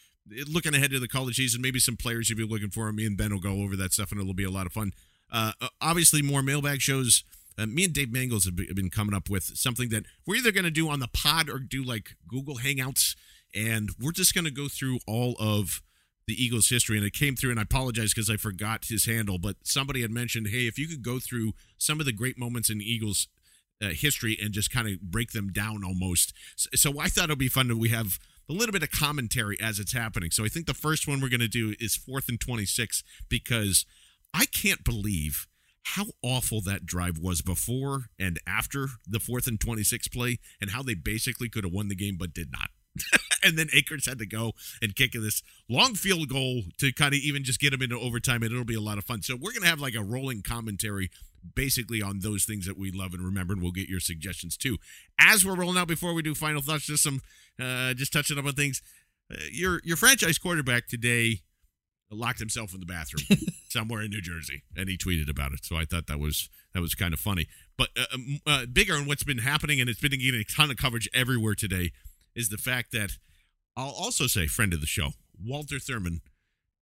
looking 0.46 0.76
ahead 0.76 0.92
to 0.92 1.00
the 1.00 1.08
college 1.08 1.38
season, 1.38 1.62
maybe 1.62 1.80
some 1.80 1.96
players 1.96 2.30
if 2.30 2.38
you're 2.38 2.46
looking 2.46 2.70
for. 2.70 2.92
Me 2.92 3.06
and 3.06 3.16
Ben 3.16 3.32
will 3.32 3.40
go 3.40 3.62
over 3.62 3.78
that 3.78 3.94
stuff, 3.94 4.12
and 4.12 4.20
it'll 4.20 4.34
be 4.34 4.44
a 4.44 4.52
lot 4.52 4.66
of 4.66 4.74
fun. 4.74 4.92
Uh, 5.32 5.54
obviously, 5.80 6.22
more 6.22 6.44
mailbag 6.44 6.82
shows. 6.82 7.24
Uh, 7.58 7.66
me 7.66 7.86
and 7.86 7.94
Dave 7.94 8.12
be- 8.12 8.30
have 8.30 8.76
been 8.76 8.90
coming 8.90 9.16
up 9.16 9.30
with 9.30 9.44
something 9.58 9.88
that 9.90 10.04
we're 10.26 10.36
either 10.36 10.52
going 10.52 10.66
to 10.66 10.72
do 10.72 10.90
on 10.90 11.00
the 11.00 11.08
pod 11.08 11.50
or 11.50 11.60
do 11.60 11.82
like 11.82 12.16
Google 12.28 12.58
Hangouts, 12.58 13.16
and 13.56 13.90
we're 14.02 14.12
just 14.12 14.36
going 14.36 14.46
to 14.46 14.52
go 14.52 14.68
through 14.68 15.00
all 15.08 15.36
of 15.40 15.82
the 16.28 16.42
Eagles' 16.44 16.68
history. 16.68 16.98
And 16.98 17.06
it 17.06 17.14
came 17.14 17.38
through, 17.38 17.52
and 17.52 17.60
I 17.60 17.64
apologize 17.64 18.14
because 18.14 18.30
I 18.30 18.36
forgot 18.36 18.86
his 18.90 19.06
handle, 19.06 19.38
but 19.38 19.56
somebody 19.64 20.02
had 20.02 20.12
mentioned, 20.12 20.48
hey, 20.50 20.68
if 20.68 20.78
you 20.78 20.90
could 20.90 21.04
go 21.04 21.20
through 21.20 21.54
some 21.78 22.02
of 22.02 22.06
the 22.06 22.12
great 22.12 22.38
moments 22.38 22.70
in 22.70 22.82
Eagles 22.82 23.30
uh, 23.82 23.90
history 23.90 24.38
and 24.42 24.54
just 24.54 24.72
kind 24.72 24.88
of 24.88 25.02
break 25.02 25.32
them 25.32 25.52
down 25.52 25.84
almost. 25.84 26.34
So, 26.56 26.70
so 26.76 27.00
I 27.00 27.08
thought 27.08 27.26
it'd 27.26 27.38
be 27.38 27.48
fun 27.48 27.68
that 27.68 27.78
we 27.78 27.90
have 27.90 28.20
a 28.50 28.54
little 28.54 28.74
bit 28.74 28.84
of 28.84 28.92
commentary 28.92 29.60
as 29.62 29.80
it's 29.80 29.94
happening. 29.94 30.32
So 30.32 30.46
I 30.46 30.48
think 30.48 30.66
the 30.66 30.74
first 30.74 31.08
one 31.08 31.20
we're 31.20 31.30
going 31.30 31.40
to 31.42 31.48
do 31.48 31.76
is 31.80 31.96
fourth 31.96 32.30
and 32.30 32.40
26 32.40 33.04
because 33.30 33.86
I 34.34 34.46
can't 34.46 34.84
believe 34.84 35.48
how 35.84 36.06
awful 36.22 36.62
that 36.62 36.86
drive 36.86 37.18
was 37.18 37.42
before 37.42 38.06
and 38.20 38.40
after 38.46 38.88
the 39.08 39.20
fourth 39.20 39.48
and 39.48 39.60
26 39.60 40.10
play 40.10 40.40
and 40.60 40.72
how 40.72 40.84
they 40.84 40.96
basically 40.96 41.50
could 41.50 41.64
have 41.64 41.74
won 41.74 41.88
the 41.88 41.96
game 41.96 42.18
but 42.18 42.34
did 42.34 42.52
not. 42.52 42.70
and 43.44 43.58
then 43.58 43.68
Akers 43.74 44.06
had 44.06 44.20
to 44.20 44.26
go 44.26 44.54
and 44.82 44.96
kick 44.96 45.14
this 45.14 45.42
long 45.70 45.96
field 45.96 46.30
goal 46.30 46.64
to 46.80 46.92
kind 46.92 47.14
of 47.14 47.20
even 47.20 47.44
just 47.44 47.60
get 47.60 47.74
him 47.74 47.82
into 47.82 47.98
overtime, 47.98 48.44
and 48.44 48.52
it'll 48.52 48.66
be 48.66 48.76
a 48.76 48.82
lot 48.82 48.98
of 48.98 49.06
fun. 49.06 49.22
So 49.22 49.36
we're 49.36 49.54
gonna 49.54 49.68
have 49.68 49.80
like 49.80 49.96
a 49.96 50.04
rolling 50.04 50.42
commentary, 50.42 51.10
basically 51.56 52.02
on 52.02 52.20
those 52.20 52.46
things 52.46 52.66
that 52.66 52.78
we 52.78 52.92
love 52.92 53.14
and 53.14 53.24
remember, 53.24 53.54
and 53.54 53.62
we'll 53.62 53.72
get 53.72 53.90
your 53.90 54.00
suggestions 54.00 54.58
too. 54.58 54.78
As 55.20 55.46
we're 55.46 55.56
rolling 55.56 55.78
out, 55.78 55.88
before 55.88 56.14
we 56.14 56.22
do 56.22 56.36
final 56.36 56.62
thoughts, 56.62 56.86
just 56.86 57.04
some, 57.04 57.22
uh, 57.62 57.94
just 57.94 58.14
touching 58.14 58.38
up 58.38 58.46
on 58.46 58.54
things. 58.54 58.82
Uh, 59.32 59.38
your 59.52 59.82
your 59.84 59.98
franchise 59.98 60.38
quarterback 60.38 60.88
today 60.88 61.42
locked 62.10 62.40
himself 62.40 62.74
in 62.74 62.80
the 62.80 62.86
bathroom 62.86 63.40
somewhere 63.70 64.02
in 64.02 64.10
New 64.10 64.22
Jersey, 64.22 64.64
and 64.76 64.88
he 64.90 64.98
tweeted 64.98 65.30
about 65.30 65.52
it. 65.52 65.66
So 65.66 65.76
I 65.76 65.86
thought 65.86 66.08
that 66.08 66.20
was 66.20 66.50
that 66.74 66.82
was 66.82 66.96
kind 66.96 67.14
of 67.14 67.20
funny. 67.20 67.48
But 67.78 67.90
uh, 67.98 68.06
um, 68.14 68.40
uh, 68.46 68.66
bigger 68.66 68.96
and 68.96 69.08
what's 69.08 69.24
been 69.24 69.40
happening, 69.40 69.80
and 69.82 69.90
it's 69.90 70.00
been 70.00 70.12
getting 70.12 70.40
a 70.40 70.44
ton 70.44 70.72
of 70.72 70.78
coverage 70.78 71.10
everywhere 71.14 71.56
today, 71.56 71.92
is 72.36 72.50
the 72.50 72.58
fact 72.58 72.92
that 72.94 73.18
I'll 73.76 73.90
also 73.90 74.28
say, 74.28 74.48
friend 74.48 74.74
of 74.74 74.82
the 74.82 74.88
show, 74.88 75.12
Walter 75.44 75.76
Thurmond, 75.76 76.22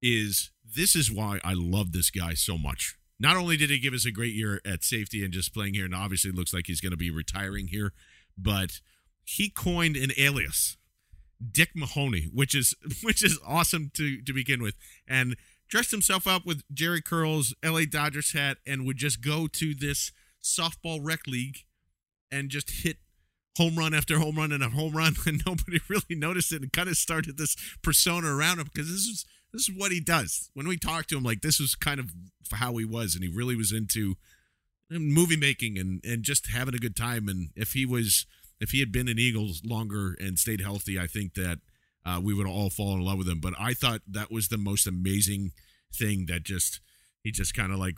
is 0.02 0.52
this 0.76 0.96
is 0.96 1.12
why 1.12 1.40
I 1.44 1.54
love 1.54 1.92
this 1.92 2.12
guy 2.12 2.34
so 2.34 2.58
much. 2.58 2.98
Not 3.20 3.38
only 3.38 3.58
did 3.58 3.70
he 3.70 3.80
give 3.80 3.94
us 3.94 4.06
a 4.06 4.12
great 4.12 4.34
year 4.34 4.60
at 4.66 4.84
safety 4.84 5.24
and 5.24 5.34
just 5.34 5.54
playing 5.54 5.74
here, 5.76 5.86
and 5.86 5.96
obviously 5.96 6.32
looks 6.32 6.54
like 6.54 6.68
he's 6.68 6.82
going 6.82 6.92
to 6.92 6.98
be 6.98 7.12
retiring 7.12 7.68
here, 7.68 7.94
but 8.38 8.82
he 9.24 9.50
coined 9.50 9.96
an 9.96 10.12
alias, 10.18 10.78
Dick 11.52 11.70
Mahoney, 11.76 12.30
which 12.34 12.56
is 12.56 12.74
which 13.04 13.24
is 13.24 13.40
awesome 13.46 13.92
to 13.96 14.22
to 14.22 14.34
begin 14.34 14.62
with, 14.62 14.76
and 15.08 15.36
dressed 15.70 15.92
himself 15.92 16.28
up 16.28 16.46
with 16.46 16.64
Jheri 16.74 17.04
curl's 17.04 17.56
L.A. 17.64 17.86
Dodgers 17.86 18.34
hat 18.34 18.58
and 18.66 18.86
would 18.86 18.98
just 18.98 19.22
go 19.22 19.48
to 19.48 19.74
this 19.74 20.12
softball 20.44 21.00
rec 21.02 21.26
league 21.26 21.60
and 22.32 22.50
just 22.50 22.84
hit 22.84 22.98
home 23.58 23.76
run 23.76 23.94
after 23.94 24.20
home 24.20 24.36
run 24.36 24.52
and 24.52 24.64
a 24.64 24.70
home 24.70 24.96
run, 24.96 25.16
and 25.26 25.44
nobody 25.46 25.80
really 25.88 26.16
noticed 26.16 26.52
it, 26.52 26.62
and 26.62 26.74
kind 26.74 26.90
of 26.90 26.98
started 26.98 27.38
this 27.38 27.56
persona 27.82 28.36
around 28.36 28.60
him 28.60 28.70
because 28.74 28.90
this 28.90 29.06
is 29.08 29.26
this 29.54 29.70
is 29.70 29.76
what 29.76 29.92
he 29.92 30.00
does. 30.00 30.50
When 30.54 30.68
we 30.68 30.78
talked 30.78 31.10
to 31.10 31.18
him, 31.18 31.24
like 31.24 31.42
this 31.42 31.60
was 31.60 31.76
kind 31.76 32.00
of 32.00 32.12
how 32.52 32.76
he 32.78 32.86
was, 32.86 33.16
and 33.16 33.24
he 33.24 33.30
really 33.30 33.56
was 33.56 33.72
into 33.72 34.16
movie 34.90 35.38
making 35.38 35.78
and 35.78 36.04
and 36.04 36.24
just 36.24 36.48
having 36.48 36.76
a 36.76 36.80
good 36.80 36.96
time. 36.96 37.28
And 37.28 37.50
if 37.56 37.74
he 37.74 37.86
was 37.86 38.26
if 38.60 38.72
he 38.72 38.80
had 38.80 38.92
been 38.92 39.08
in 39.08 39.20
Eagles 39.20 39.62
longer 39.64 40.16
and 40.20 40.40
stayed 40.40 40.62
healthy, 40.62 41.00
I 41.00 41.08
think 41.08 41.36
that 41.36 41.60
uh, 42.06 42.20
we 42.22 42.34
would 42.34 42.48
all 42.48 42.70
fall 42.70 42.94
in 42.96 43.02
love 43.02 43.20
with 43.20 43.30
him. 43.30 43.40
But 43.40 43.54
I 43.60 43.74
thought 43.74 44.02
that 44.08 44.32
was 44.32 44.48
the 44.48 44.58
most 44.58 44.88
amazing 44.88 45.52
thing 45.94 46.26
that 46.28 46.44
just 46.44 46.80
he 47.24 47.32
just 47.32 47.54
kind 47.54 47.72
of 47.72 47.80
like 47.80 47.96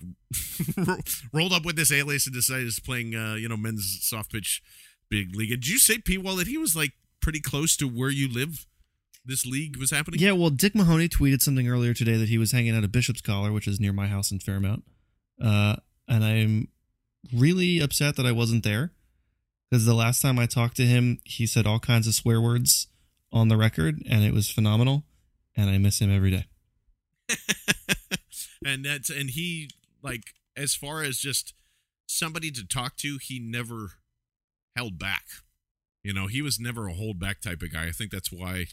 rolled 1.34 1.54
up 1.54 1.66
with 1.66 1.76
this 1.76 1.92
alias 1.92 2.28
and 2.28 2.36
decided 2.36 2.66
he's 2.66 2.80
playing 2.80 3.16
uh, 3.16 3.36
you 3.36 3.50
know 3.50 3.58
men's 3.58 4.00
soft 4.02 4.32
pitch 4.32 4.62
big 5.10 5.36
league. 5.36 5.52
And 5.52 5.62
Did 5.62 5.70
you 5.70 5.80
say 5.80 5.98
P 5.98 6.18
Wall 6.18 6.36
that 6.36 6.48
he 6.48 6.58
was 6.58 6.76
like 6.76 6.94
pretty 7.22 7.40
close 7.40 7.78
to 7.78 7.88
where 7.88 8.10
you 8.10 8.28
live? 8.32 8.66
This 9.26 9.46
league 9.46 9.78
was 9.78 9.92
happening. 9.92 10.20
Yeah, 10.20 10.34
well, 10.34 10.52
Dick 10.52 10.76
Mahoney 10.76 11.10
tweeted 11.10 11.42
something 11.42 11.68
earlier 11.68 11.94
today 11.94 12.16
that 12.18 12.30
he 12.30 12.38
was 12.38 12.52
hanging 12.52 12.76
out 12.76 12.84
at 12.84 12.92
Bishop's 12.92 13.22
Collar, 13.22 13.52
which 13.52 13.68
is 13.68 13.80
near 13.80 13.94
my 13.94 14.08
house 14.08 14.32
in 14.32 14.40
Fairmount. 14.40 14.84
Uh, 15.42 15.78
and 16.08 16.24
I'm 16.24 16.68
really 17.34 17.80
upset 17.80 18.16
that 18.18 18.26
I 18.26 18.32
wasn't 18.32 18.64
there 18.64 18.92
because 19.70 19.86
the 19.86 19.96
last 19.96 20.22
time 20.22 20.38
I 20.38 20.46
talked 20.46 20.78
to 20.78 20.86
him, 20.86 21.20
he 21.24 21.48
said 21.48 21.66
all 21.66 21.80
kinds 21.80 22.08
of 22.08 22.14
swear 22.14 22.40
words 22.40 22.88
on 23.32 23.48
the 23.48 23.58
record, 23.58 24.02
and 24.10 24.24
it 24.24 24.34
was 24.34 24.50
phenomenal. 24.50 25.04
And 25.58 25.70
I 25.70 25.78
miss 25.78 26.00
him 26.00 26.14
every 26.14 26.32
day. 26.32 26.46
and 28.66 28.86
that's 28.86 29.10
and 29.10 29.30
he 29.30 29.70
like 30.04 30.34
as 30.58 30.76
far 30.76 31.02
as 31.02 31.18
just 31.18 31.54
somebody 32.08 32.52
to 32.52 32.68
talk 32.68 32.98
to, 32.98 33.18
he 33.22 33.40
never 33.40 33.94
held 34.76 35.00
back. 35.00 35.24
You 36.04 36.14
know, 36.14 36.28
he 36.28 36.42
was 36.42 36.60
never 36.60 36.88
a 36.88 36.94
hold 36.94 37.20
back 37.20 37.42
type 37.42 37.62
of 37.62 37.72
guy. 37.72 37.88
I 37.88 37.92
think 37.92 38.12
that's 38.12 38.32
why 38.32 38.66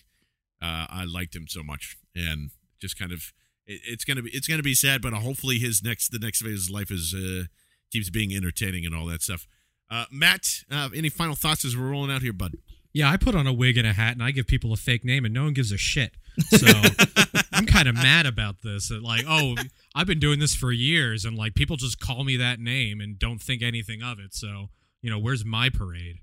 uh, 0.63 0.87
I 0.89 1.05
liked 1.05 1.35
him 1.35 1.47
so 1.49 1.63
much, 1.63 1.97
and 2.15 2.51
just 2.81 2.99
kind 2.99 3.13
of 3.13 3.33
it, 3.67 3.81
it's 3.85 4.05
gonna 4.05 4.23
be 4.23 4.31
it's 4.31 4.47
gonna 4.47 4.63
be 4.63 4.75
sad, 4.75 5.03
but 5.03 5.13
hopefully 5.13 5.59
his 5.59 5.83
next 5.83 6.09
the 6.09 6.19
next 6.19 6.41
phase 6.41 6.53
of 6.53 6.57
his 6.57 6.71
life 6.71 6.91
is 6.91 7.15
uh, 7.15 7.45
keeps 7.91 8.11
being 8.11 8.33
entertaining 8.35 8.87
and 8.87 8.95
all 8.95 9.07
that 9.07 9.23
stuff. 9.23 9.47
Uh, 9.91 10.07
Matt, 10.11 10.47
uh, 10.71 10.89
any 10.95 11.11
final 11.11 11.35
thoughts 11.35 11.65
as 11.65 11.77
we're 11.77 11.91
rolling 11.91 12.11
out 12.11 12.23
here, 12.23 12.33
bud? 12.33 12.55
Yeah, 12.95 13.11
I 13.11 13.17
put 13.17 13.35
on 13.35 13.47
a 13.47 13.53
wig 13.53 13.77
and 13.77 13.87
a 13.87 13.93
hat 13.93 14.13
and 14.13 14.23
I 14.23 14.31
give 14.31 14.47
people 14.47 14.73
a 14.73 14.77
fake 14.77 15.05
name 15.05 15.25
and 15.25 15.33
no 15.33 15.45
one 15.45 15.53
gives 15.53 15.73
a 15.73 15.79
shit. 15.79 16.13
So 16.49 16.67
I'm 17.53 17.67
kind 17.67 17.89
of 17.89 17.95
mad 17.95 18.27
about 18.27 18.63
this. 18.63 18.91
Like, 18.91 19.25
oh, 19.27 19.55
I've 19.95 20.07
been 20.07 20.19
doing 20.19 20.39
this 20.39 20.55
for 20.55 20.73
years 20.73 21.25
and 21.25 21.37
like 21.37 21.55
people 21.55 21.77
just 21.77 21.99
call 21.99 22.25
me 22.25 22.37
that 22.39 22.59
name 22.59 23.01
and 23.01 23.19
don't 23.19 23.41
think 23.41 23.63
anything 23.63 24.03
of 24.03 24.19
it. 24.19 24.35
So, 24.35 24.69
you 25.01 25.11
know, 25.11 25.19
where's 25.19 25.45
my 25.45 25.69
parade? 25.71 26.17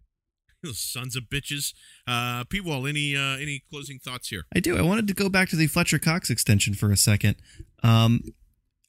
Those 0.63 0.79
sons 0.79 1.15
of 1.15 1.23
bitches. 1.23 1.73
Uh, 2.05 2.43
P 2.43 2.59
Wall, 2.59 2.85
any 2.85 3.15
uh, 3.15 3.37
any 3.37 3.63
closing 3.69 3.99
thoughts 3.99 4.29
here? 4.29 4.45
I 4.53 4.59
do. 4.59 4.77
I 4.77 4.81
wanted 4.81 5.07
to 5.07 5.13
go 5.13 5.29
back 5.29 5.49
to 5.49 5.55
the 5.55 5.67
Fletcher 5.67 5.99
Cox 5.99 6.29
extension 6.29 6.73
for 6.73 6.91
a 6.91 6.97
second. 6.97 7.35
Um, 7.81 8.23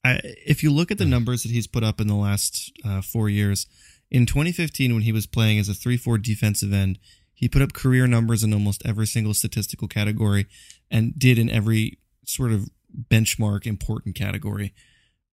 I, 0.04 0.20
if 0.24 0.62
you 0.62 0.72
look 0.72 0.90
at 0.90 0.98
the 0.98 1.04
numbers 1.04 1.42
that 1.42 1.52
he's 1.52 1.66
put 1.66 1.84
up 1.84 2.00
in 2.00 2.06
the 2.06 2.14
last 2.14 2.72
uh, 2.84 3.02
four 3.02 3.28
years, 3.28 3.66
in 4.10 4.26
2015, 4.26 4.92
when 4.94 5.02
he 5.02 5.12
was 5.12 5.26
playing 5.26 5.58
as 5.58 5.68
a 5.68 5.74
3 5.74 5.96
4 5.96 6.18
defensive 6.18 6.72
end, 6.72 6.98
he 7.32 7.48
put 7.48 7.62
up 7.62 7.72
career 7.72 8.06
numbers 8.06 8.42
in 8.42 8.52
almost 8.52 8.82
every 8.84 9.06
single 9.06 9.34
statistical 9.34 9.88
category 9.88 10.46
and 10.90 11.18
did 11.18 11.38
in 11.38 11.48
every 11.48 11.98
sort 12.24 12.52
of 12.52 12.68
benchmark 13.08 13.66
important 13.66 14.14
category. 14.14 14.74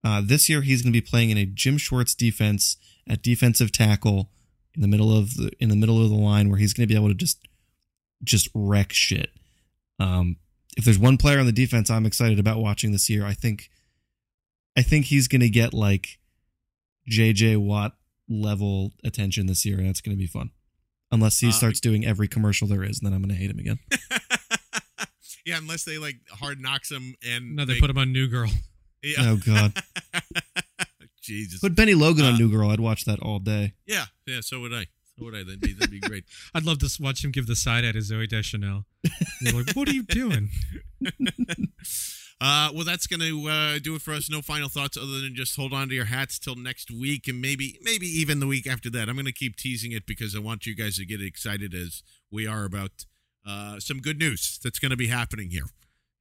Uh, 0.04 0.22
this 0.24 0.48
year, 0.48 0.62
he's 0.62 0.84
going 0.84 0.94
to 0.94 1.02
be 1.02 1.06
playing 1.06 1.32
in 1.32 1.38
a 1.38 1.46
Jim 1.46 1.78
Schwartz 1.78 2.14
defense 2.14 2.78
at 3.10 3.24
defensive 3.24 3.72
tackle 3.72 4.30
in 4.78 4.82
the 4.82 4.88
middle 4.88 5.12
of 5.18 5.34
the 5.36 5.52
in 5.60 5.68
the 5.68 5.76
middle 5.76 6.02
of 6.02 6.10
the 6.10 6.16
line 6.16 6.50
where 6.50 6.58
he's 6.58 6.74
going 6.74 6.88
to 6.88 6.92
be 6.94 6.98
able 6.98 7.10
to 7.10 7.14
just 7.16 7.46
just 8.24 8.48
wreck 8.54 8.94
shit. 8.94 9.32
Um, 10.00 10.38
if 10.78 10.86
there's 10.86 11.00
one 11.00 11.18
player 11.18 11.40
on 11.40 11.46
the 11.48 11.52
defense 11.52 11.90
I'm 11.90 12.06
excited 12.06 12.40
about 12.40 12.60
watching 12.60 12.92
this 12.92 13.10
year, 13.10 13.26
I 13.26 13.34
think 13.34 13.70
I 14.78 14.84
think 14.84 15.06
he's 15.06 15.28
going 15.28 15.42
to 15.42 15.50
get 15.50 15.74
like 15.74 16.20
JJ 17.12 17.58
Watt 17.58 17.96
level 18.30 18.94
attention 19.04 19.48
this 19.48 19.66
year, 19.66 19.78
and 19.80 19.88
that's 19.88 20.02
going 20.02 20.16
to 20.16 20.20
be 20.20 20.28
fun. 20.28 20.52
Unless 21.12 21.40
he 21.40 21.48
Uh, 21.50 21.52
starts 21.52 21.80
doing 21.80 22.06
every 22.06 22.28
commercial 22.28 22.68
there 22.68 22.84
is, 22.84 23.00
and 23.00 23.06
then 23.08 23.14
I'm 23.14 23.22
going 23.22 23.30
to 23.34 23.36
hate 23.36 23.50
him 23.52 23.60
again. 23.60 23.80
Yeah, 25.46 25.60
unless 25.60 25.86
they 25.86 25.98
like 25.98 26.18
hard 26.30 26.60
knocks 26.60 26.92
him 26.92 27.16
and 27.26 27.56
No, 27.56 27.64
they 27.64 27.76
make- 27.76 27.82
put 27.82 27.90
him 27.90 27.98
on 27.98 28.12
New 28.12 28.28
Girl. 28.28 28.50
Yeah. 29.02 29.16
Oh 29.32 29.38
God. 29.38 29.72
Jesus. 31.28 31.60
Put 31.60 31.76
Bennie 31.76 31.94
Logan 31.94 32.26
Uh, 32.26 32.30
on 32.30 32.38
New 32.38 32.50
Girl. 32.50 32.70
I'd 32.72 32.80
watch 32.80 33.06
that 33.06 33.20
all 33.20 33.40
day. 33.40 33.74
Yeah, 33.86 34.06
yeah. 34.26 34.40
So 34.42 34.60
would 34.62 34.74
I. 34.74 34.88
So 35.18 35.26
would 35.26 35.36
I. 35.36 35.44
That'd 35.44 35.60
be 35.62 35.74
that'd 35.74 35.92
be 35.92 36.00
great. 36.00 36.24
I'd 36.56 36.64
love 36.64 36.80
to 36.80 36.90
watch 37.02 37.24
him 37.24 37.32
give 37.32 37.46
the 37.48 37.56
side 37.56 37.86
eye 37.86 37.92
to 37.92 38.00
Zooey 38.00 38.28
Deschanel. 38.30 38.86
You're 39.42 39.54
like, 39.54 39.76
what 39.76 39.88
are 39.90 39.94
you 39.94 40.04
doing? 40.04 40.50
Uh, 42.40 42.70
well, 42.72 42.84
that's 42.86 43.08
going 43.08 43.20
to 43.20 43.50
uh, 43.50 43.80
do 43.80 43.96
it 43.96 44.02
for 44.04 44.14
us. 44.14 44.30
No 44.30 44.44
final 44.44 44.70
thoughts 44.70 44.96
other 44.96 45.22
than 45.22 45.34
just 45.34 45.56
hold 45.56 45.74
on 45.74 45.90
to 45.90 45.96
your 45.96 46.06
hats 46.06 46.38
till 46.38 46.56
next 46.56 46.92
week, 46.92 47.28
and 47.28 47.42
maybe 47.42 47.80
maybe 47.82 48.06
even 48.06 48.40
the 48.40 48.46
week 48.46 48.68
after 48.68 48.92
that. 48.92 49.10
I'm 49.10 49.16
going 49.16 49.26
to 49.26 49.32
keep 49.32 49.56
teasing 49.56 49.92
it 49.92 50.06
because 50.06 50.36
I 50.36 50.40
want 50.40 50.68
you 50.68 50.76
guys 50.76 50.98
to 50.98 51.06
get 51.08 51.20
excited 51.20 51.74
as 51.74 52.04
we 52.32 52.46
are 52.46 52.64
about 52.66 53.06
uh, 53.44 53.80
some 53.80 54.02
good 54.02 54.20
news 54.20 54.60
that's 54.64 54.78
going 54.78 54.92
to 54.92 54.96
be 54.98 55.08
happening 55.08 55.50
here, 55.50 55.66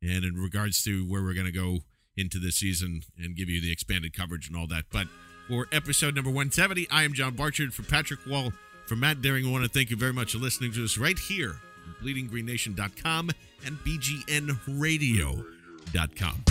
and 0.02 0.24
in 0.24 0.36
regards 0.36 0.82
to 0.84 1.04
where 1.06 1.22
we're 1.22 1.34
going 1.34 1.44
to 1.44 1.52
go 1.52 1.80
into 2.16 2.38
this 2.38 2.54
season 2.56 3.02
and 3.18 3.34
give 3.36 3.48
you 3.48 3.60
the 3.60 3.72
expanded 3.72 4.16
coverage 4.16 4.46
and 4.48 4.56
all 4.56 4.66
that. 4.68 4.84
But 4.92 5.08
for 5.48 5.66
episode 5.72 6.14
number 6.14 6.30
170, 6.30 6.86
I 6.90 7.02
am 7.04 7.12
John 7.12 7.34
Barchard 7.34 7.74
for 7.74 7.82
Patrick 7.82 8.20
Wall 8.26 8.52
for 8.86 8.96
Matt 8.96 9.20
Daring. 9.22 9.46
I 9.46 9.50
want 9.50 9.64
to 9.64 9.70
thank 9.70 9.90
you 9.90 9.96
very 9.96 10.12
much 10.12 10.32
for 10.32 10.38
listening 10.38 10.72
to 10.72 10.84
us 10.84 10.98
right 10.98 11.18
here 11.18 11.56
on 11.86 11.94
BleedingGreenNation.com 12.02 13.30
and 13.64 13.78
BGNRadio.com. 13.78 16.44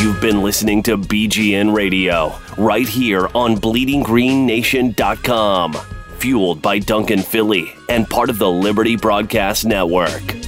You've 0.00 0.20
been 0.20 0.42
listening 0.42 0.82
to 0.84 0.96
BGN 0.96 1.74
Radio 1.74 2.32
right 2.58 2.88
here 2.88 3.28
on 3.34 3.56
BleedingGreenNation.com, 3.56 5.72
fueled 6.18 6.60
by 6.60 6.80
Duncan 6.80 7.20
Philly 7.20 7.72
and 7.88 8.10
part 8.10 8.28
of 8.30 8.38
the 8.38 8.50
Liberty 8.50 8.96
Broadcast 8.96 9.64
Network. 9.64 10.41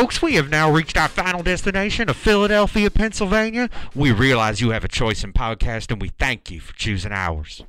Folks, 0.00 0.22
we 0.22 0.36
have 0.36 0.48
now 0.48 0.72
reached 0.72 0.96
our 0.96 1.08
final 1.08 1.42
destination 1.42 2.08
of 2.08 2.16
Philadelphia, 2.16 2.90
Pennsylvania. 2.90 3.68
We 3.94 4.12
realize 4.12 4.58
you 4.58 4.70
have 4.70 4.82
a 4.82 4.88
choice 4.88 5.22
in 5.22 5.34
podcast, 5.34 5.92
and 5.92 6.00
we 6.00 6.08
thank 6.08 6.50
you 6.50 6.58
for 6.58 6.72
choosing 6.72 7.12
ours. 7.12 7.64